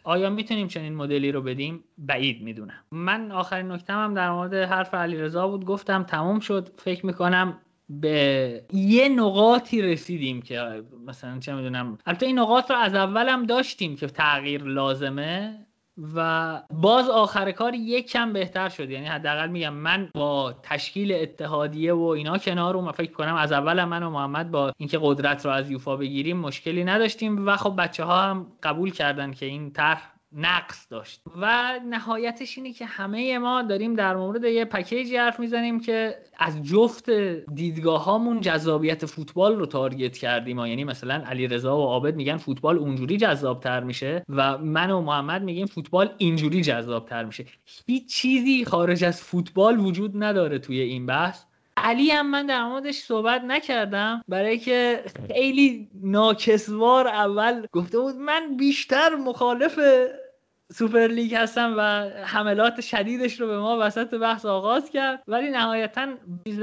آیا 0.04 0.30
می‌تونیم 0.30 0.68
چنین 0.68 0.96
مدلی 0.96 1.32
رو 1.32 1.42
بدیم؟ 1.42 1.84
بعید 1.98 2.42
می‌دونم. 2.44 2.84
من 2.92 3.32
آخرین 3.32 3.72
نکته 3.72 3.94
هم 3.94 4.14
در 4.14 4.32
مورد 4.32 4.54
حرف 4.54 4.94
علیرضا 4.94 5.48
بود. 5.48 5.66
گفتم 5.66 6.04
تمام 6.04 6.40
شد. 6.40 6.70
فکر 6.78 7.06
می‌کنم 7.06 7.58
به 7.90 8.64
یه 8.74 9.10
نقاطی 9.10 9.82
رسیدیم 9.82 10.42
که 10.42 10.84
مثلا 11.08 11.40
چه 11.40 11.56
می‌دونم. 11.56 11.98
البته 12.06 12.26
این 12.26 12.40
نقاط 12.40 12.72
رو 12.72 12.78
از 12.78 12.96
اولم 12.96 13.46
داشتیم 13.46 13.96
که 13.96 14.08
تغییر 14.08 14.64
لازمه. 14.64 15.66
و 16.16 16.62
باز 16.74 17.10
آخر 17.10 17.52
کار 17.52 17.74
یک 17.74 18.12
کم 18.12 18.34
بهتر 18.34 18.70
شد. 18.70 18.90
یعنی 18.90 19.06
حداقل 19.06 19.50
میگم 19.50 19.74
من 19.74 20.10
با 20.14 20.54
تشکیل 20.64 21.14
اتحادیه 21.14 21.94
و 21.94 22.04
اینا 22.04 22.38
کنار 22.38 22.76
و 22.76 22.92
فکر 22.92 23.12
کنم 23.12 23.36
از 23.36 23.52
اول 23.52 23.84
من 23.84 24.04
و 24.04 24.10
محمد 24.10 24.52
با 24.52 24.74
اینکه 24.78 25.00
قدرت 25.02 25.46
رو 25.46 25.52
از 25.52 25.72
یوفا 25.72 25.96
بگیریم 25.98 26.38
مشکلی 26.38 26.84
نداشتیم. 26.84 27.48
و 27.48 27.56
خب 27.56 27.76
بچه 27.78 28.04
ها 28.04 28.22
هم 28.22 28.48
قبول 28.64 28.92
کردن 28.92 29.32
که 29.32 29.46
این 29.46 29.72
طرح 29.72 30.15
نقص 30.36 30.88
داشت. 30.90 31.22
و 31.42 31.74
نهایتش 31.90 32.58
اینه 32.58 32.74
که 32.74 32.86
همه 32.86 33.38
ما 33.38 33.62
داریم 33.62 33.94
در 33.94 34.16
مورد 34.16 34.44
یه 34.44 34.66
پکیجی 34.66 35.18
حرف 35.18 35.40
می‌زنیم 35.40 35.80
که 35.80 36.16
از 36.38 36.64
جفت 36.64 37.10
دیدگاه 37.54 38.04
هامون 38.04 38.42
جذابیت 38.42 39.06
فوتبال 39.06 39.60
رو 39.60 39.66
تارگت 39.66 40.18
کردیم. 40.18 40.60
یعنی 40.60 40.84
مثلا 40.84 41.24
علی 41.26 41.48
رضا 41.48 41.78
و 41.78 41.82
عابد 41.82 42.16
میگن 42.16 42.38
فوتبال 42.38 42.78
اونجوری 42.78 43.18
جذابتر 43.18 43.84
میشه 43.84 44.26
و 44.30 44.58
من 44.58 44.92
و 44.92 45.02
محمد 45.02 45.44
میگیم 45.44 45.66
فوتبال 45.66 46.10
اینجوری 46.18 46.62
جذابتر 46.62 47.24
میشه. 47.24 47.46
هیچ 47.88 48.08
چیزی 48.08 48.66
خارج 48.66 49.04
از 49.04 49.22
فوتبال 49.22 49.80
وجود 49.80 50.24
نداره 50.24 50.60
توی 50.60 50.80
این 50.80 51.06
بحث. 51.06 51.44
علی 51.78 52.12
هم 52.12 52.32
من 52.32 52.46
در 52.46 52.64
موردش 52.64 52.96
صحبت 52.96 53.44
نکردم. 53.44 54.22
برای 54.28 54.58
که 54.58 55.04
خیلی 55.28 55.90
ناکسوار 56.04 57.08
اول 57.08 57.66
گفته 57.72 58.00
بود 58.00 58.16
من 58.16 58.58
بیشتر 58.58 59.16
مخالف 59.16 59.80
سوپر 60.74 61.08
لیگ 61.08 61.36
هستم 61.36 61.74
و 61.78 61.82
حملات 62.26 62.82
شدیدش 62.82 63.42
رو 63.42 63.48
به 63.48 63.60
ما 63.60 63.78
وسط 63.82 64.14
بحث 64.14 64.46
آغاز 64.46 64.90
کرد. 64.90 65.24
ولی 65.28 65.50
نهایتا 65.50 66.08
چیز 66.48 66.60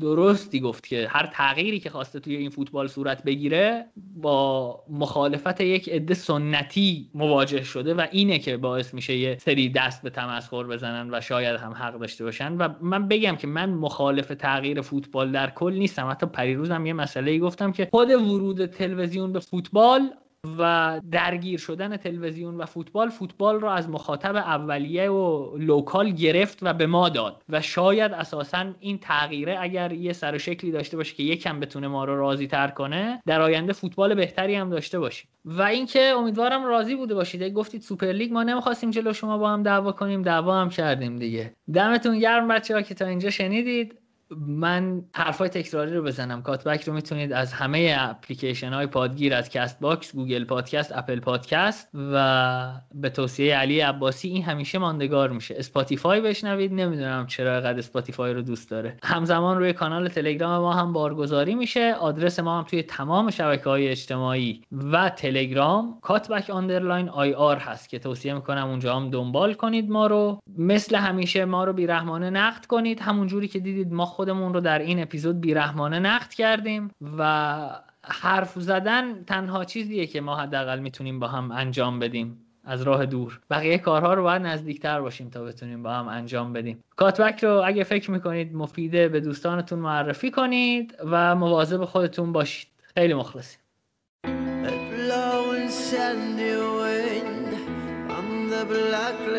درستی 0.00 0.60
گفت 0.60 0.86
که 0.86 1.08
هر 1.10 1.26
تغییری 1.26 1.80
که 1.80 1.90
خواسته 1.90 2.20
توی 2.20 2.36
این 2.36 2.50
فوتبال 2.50 2.88
صورت 2.88 3.24
بگیره 3.24 3.86
با 3.96 4.84
مخالفت 4.90 5.60
یک 5.60 5.88
عده 5.88 6.14
سنتی 6.14 7.10
مواجه 7.14 7.62
شده 7.62 7.94
و 7.94 8.06
اینه 8.10 8.38
که 8.38 8.56
باعث 8.56 8.94
میشه 8.94 9.16
یه 9.16 9.38
سری 9.40 9.68
دست 9.68 10.02
به 10.02 10.10
تمسخر 10.10 10.64
بزنن 10.64 11.14
و 11.14 11.20
شاید 11.20 11.60
هم 11.60 11.72
حق 11.72 11.98
داشته 11.98 12.24
باشن. 12.24 12.56
و 12.56 12.68
من 12.80 13.08
بگم 13.08 13.36
که 13.36 13.46
من 13.46 13.70
مخالف 13.70 14.26
تغییر 14.26 14.80
فوتبال 14.80 15.32
در 15.32 15.50
کل 15.50 15.72
نیستم. 15.72 16.10
حتی 16.10 16.26
پریروزم 16.26 16.86
یه 16.86 16.92
مسئله 16.92 17.38
گفتم 17.38 17.72
که 17.72 17.88
خود 17.90 18.10
ورود 18.10 18.66
تلویزیون 18.66 19.32
به 19.32 19.40
فوتبال 19.40 20.10
و 20.58 21.00
درگیر 21.10 21.58
شدن 21.58 21.96
تلویزیون 21.96 22.56
و 22.56 22.66
فوتبال 22.66 23.08
فوتبال 23.08 23.60
رو 23.60 23.68
از 23.68 23.88
مخاطب 23.88 24.36
اولیه 24.36 25.10
و 25.10 25.56
local 25.58 26.10
گرفت 26.10 26.58
و 26.62 26.72
به 26.72 26.86
ما 26.86 27.08
داد. 27.08 27.42
و 27.48 27.60
شاید 27.60 28.12
اساسا 28.12 28.66
این 28.80 28.98
تغییره 28.98 29.56
اگر 29.60 29.92
یه 29.92 30.12
سر 30.12 30.34
و 30.34 30.38
شکلی 30.38 30.70
داشته 30.70 30.96
باشه 30.96 31.14
که 31.14 31.22
یکم 31.22 31.60
بتونه 31.60 31.88
ما 31.88 32.04
رو 32.04 32.18
راضی 32.18 32.46
تر 32.46 32.68
کنه 32.68 33.22
در 33.26 33.40
آینده 33.40 33.72
فوتبال 33.72 34.14
بهتری 34.14 34.54
هم 34.54 34.70
داشته 34.70 34.98
باشیم. 34.98 35.28
و 35.44 35.62
اینکه 35.62 36.00
امیدوارم 36.00 36.64
راضی 36.64 36.94
بوده 36.94 37.14
باشید. 37.14 37.52
گفتید 37.52 37.82
سوپر 37.82 38.06
لیگ 38.06 38.32
ما 38.32 38.42
نمی‌خواستیم 38.42 38.90
جلو 38.90 39.12
شما 39.12 39.38
با 39.38 39.50
هم 39.50 39.62
دعوا 39.62 39.92
کنیم 39.92 40.22
دعوا 40.22 40.60
هم 40.60 40.68
کردیم 40.68 41.16
دیگه. 41.16 41.54
دمتون 41.74 42.18
گرم 42.18 42.48
بچه 42.48 42.74
ها 42.74 42.82
که 42.82 42.94
تا 42.94 43.06
اینجا 43.06 43.30
شنیدید. 43.30 43.98
من 44.46 45.02
حرفای 45.14 45.48
تکراری 45.48 45.94
رو 45.94 46.02
بزنم. 46.02 46.42
کاتبک 46.42 46.82
رو 46.82 46.92
می‌تونید 46.92 47.32
از 47.32 47.52
همه 47.52 47.96
اپلیکیشن 47.98 48.72
های 48.72 48.86
پادگیر 48.86 49.34
از 49.34 49.48
کست 49.48 49.80
باکس 49.80 50.16
گوگل 50.16 50.44
پادکست 50.44 50.92
اپل 50.96 51.20
پادکست 51.20 51.88
و 51.94 52.72
به 52.94 53.08
توصیه 53.10 53.56
علی 53.56 53.80
عباسی 53.80 54.28
این 54.28 54.42
همیشه 54.42 54.78
ماندگار 54.78 55.30
میشه. 55.30 55.54
اسپاتیفای 55.58 56.20
بشنوید. 56.20 56.72
نمی‌دونم 56.72 57.26
چرا 57.26 57.60
اینقد 57.60 57.78
اسپاتیفای 57.78 58.32
رو 58.32 58.42
دوست 58.42 58.70
داره. 58.70 58.96
همزمان 59.02 59.58
روی 59.58 59.72
کانال 59.72 60.08
تلگرام 60.08 60.60
ما 60.60 60.72
هم 60.72 60.92
بارگذاری 60.92 61.54
میشه. 61.54 61.94
آدرس 61.94 62.40
ما 62.40 62.58
هم 62.58 62.64
توی 62.64 62.82
تمام 62.82 63.30
شبکه 63.30 63.64
های 63.64 63.88
اجتماعی 63.88 64.62
و 64.72 65.08
تلگرام 65.08 65.98
کاتبک 66.02 66.50
underline 66.50 67.08
IR 67.08 67.56
هست 67.56 67.88
که 67.88 67.98
توصیه 67.98 68.34
می‌کنم 68.34 68.68
اونجا 68.68 68.96
هم 68.96 69.10
دنبال 69.10 69.54
کنید 69.54 69.90
ما 69.90 70.06
رو. 70.06 70.40
مثل 70.58 70.96
همیشه 70.96 71.44
ما 71.44 71.64
رو 71.64 71.72
بیرحمانه 71.72 72.30
نقد 72.30 72.66
کنید. 72.66 73.00
همون 73.00 73.26
جوری 73.26 73.48
که 73.48 73.58
دیدید 73.58 73.92
ما 73.92 74.06
خودمون 74.14 74.54
رو 74.54 74.60
در 74.60 74.78
این 74.78 75.02
اپیزود 75.02 75.40
بیرحمانه 75.40 75.98
نقد 75.98 76.30
کردیم 76.30 76.90
و 77.18 77.70
حرف 78.02 78.52
زدن 78.56 79.24
تنها 79.24 79.64
چیزیه 79.64 80.06
که 80.06 80.20
ما 80.20 80.36
حداقل 80.36 80.78
می‌تونیم 80.78 81.20
با 81.20 81.28
هم 81.28 81.52
انجام 81.52 81.98
بدیم 81.98 82.40
از 82.64 82.82
راه 82.82 83.06
دور. 83.06 83.40
بقیه 83.50 83.78
کارها 83.78 84.14
رو 84.14 84.22
باید 84.22 84.42
نزدیکتر 84.42 85.00
باشیم 85.00 85.30
تا 85.30 85.44
بتونیم 85.44 85.82
با 85.82 85.92
هم 85.92 86.08
انجام 86.08 86.52
بدیم. 86.52 86.84
کاتبک 86.96 87.44
رو 87.44 87.62
اگه 87.64 87.84
فکر 87.84 88.10
می‌کنید 88.10 88.54
مفیده 88.54 89.08
به 89.08 89.20
دوستانتون 89.20 89.78
معرفی 89.78 90.30
کنید 90.30 90.94
و 91.04 91.34
مواظب 91.34 91.84
خودتون 91.84 92.32
باشید. 92.32 92.68
خیلی 92.94 93.14
مخلصیم. 93.14 93.60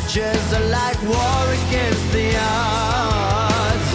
messages 0.00 0.52
are 0.52 0.68
like 0.68 1.00
war 1.02 1.44
against 1.66 2.12
the 2.12 2.36
odds. 2.38 3.92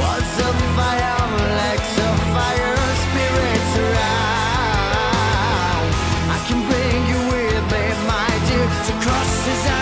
What's 0.00 0.38
a 0.38 0.52
fire 0.76 1.28
legs 1.60 1.98
a 1.98 2.10
fire 2.34 2.76
spirits 3.04 3.72
around? 3.86 4.20
I 6.30 6.38
can 6.46 6.60
bring 6.68 7.00
you 7.10 7.20
with 7.32 7.64
me, 7.72 7.84
my 8.06 8.30
dear, 8.48 8.68
to 8.86 8.92
cross 9.04 9.32
this. 9.46 9.66
eyes. 9.66 9.79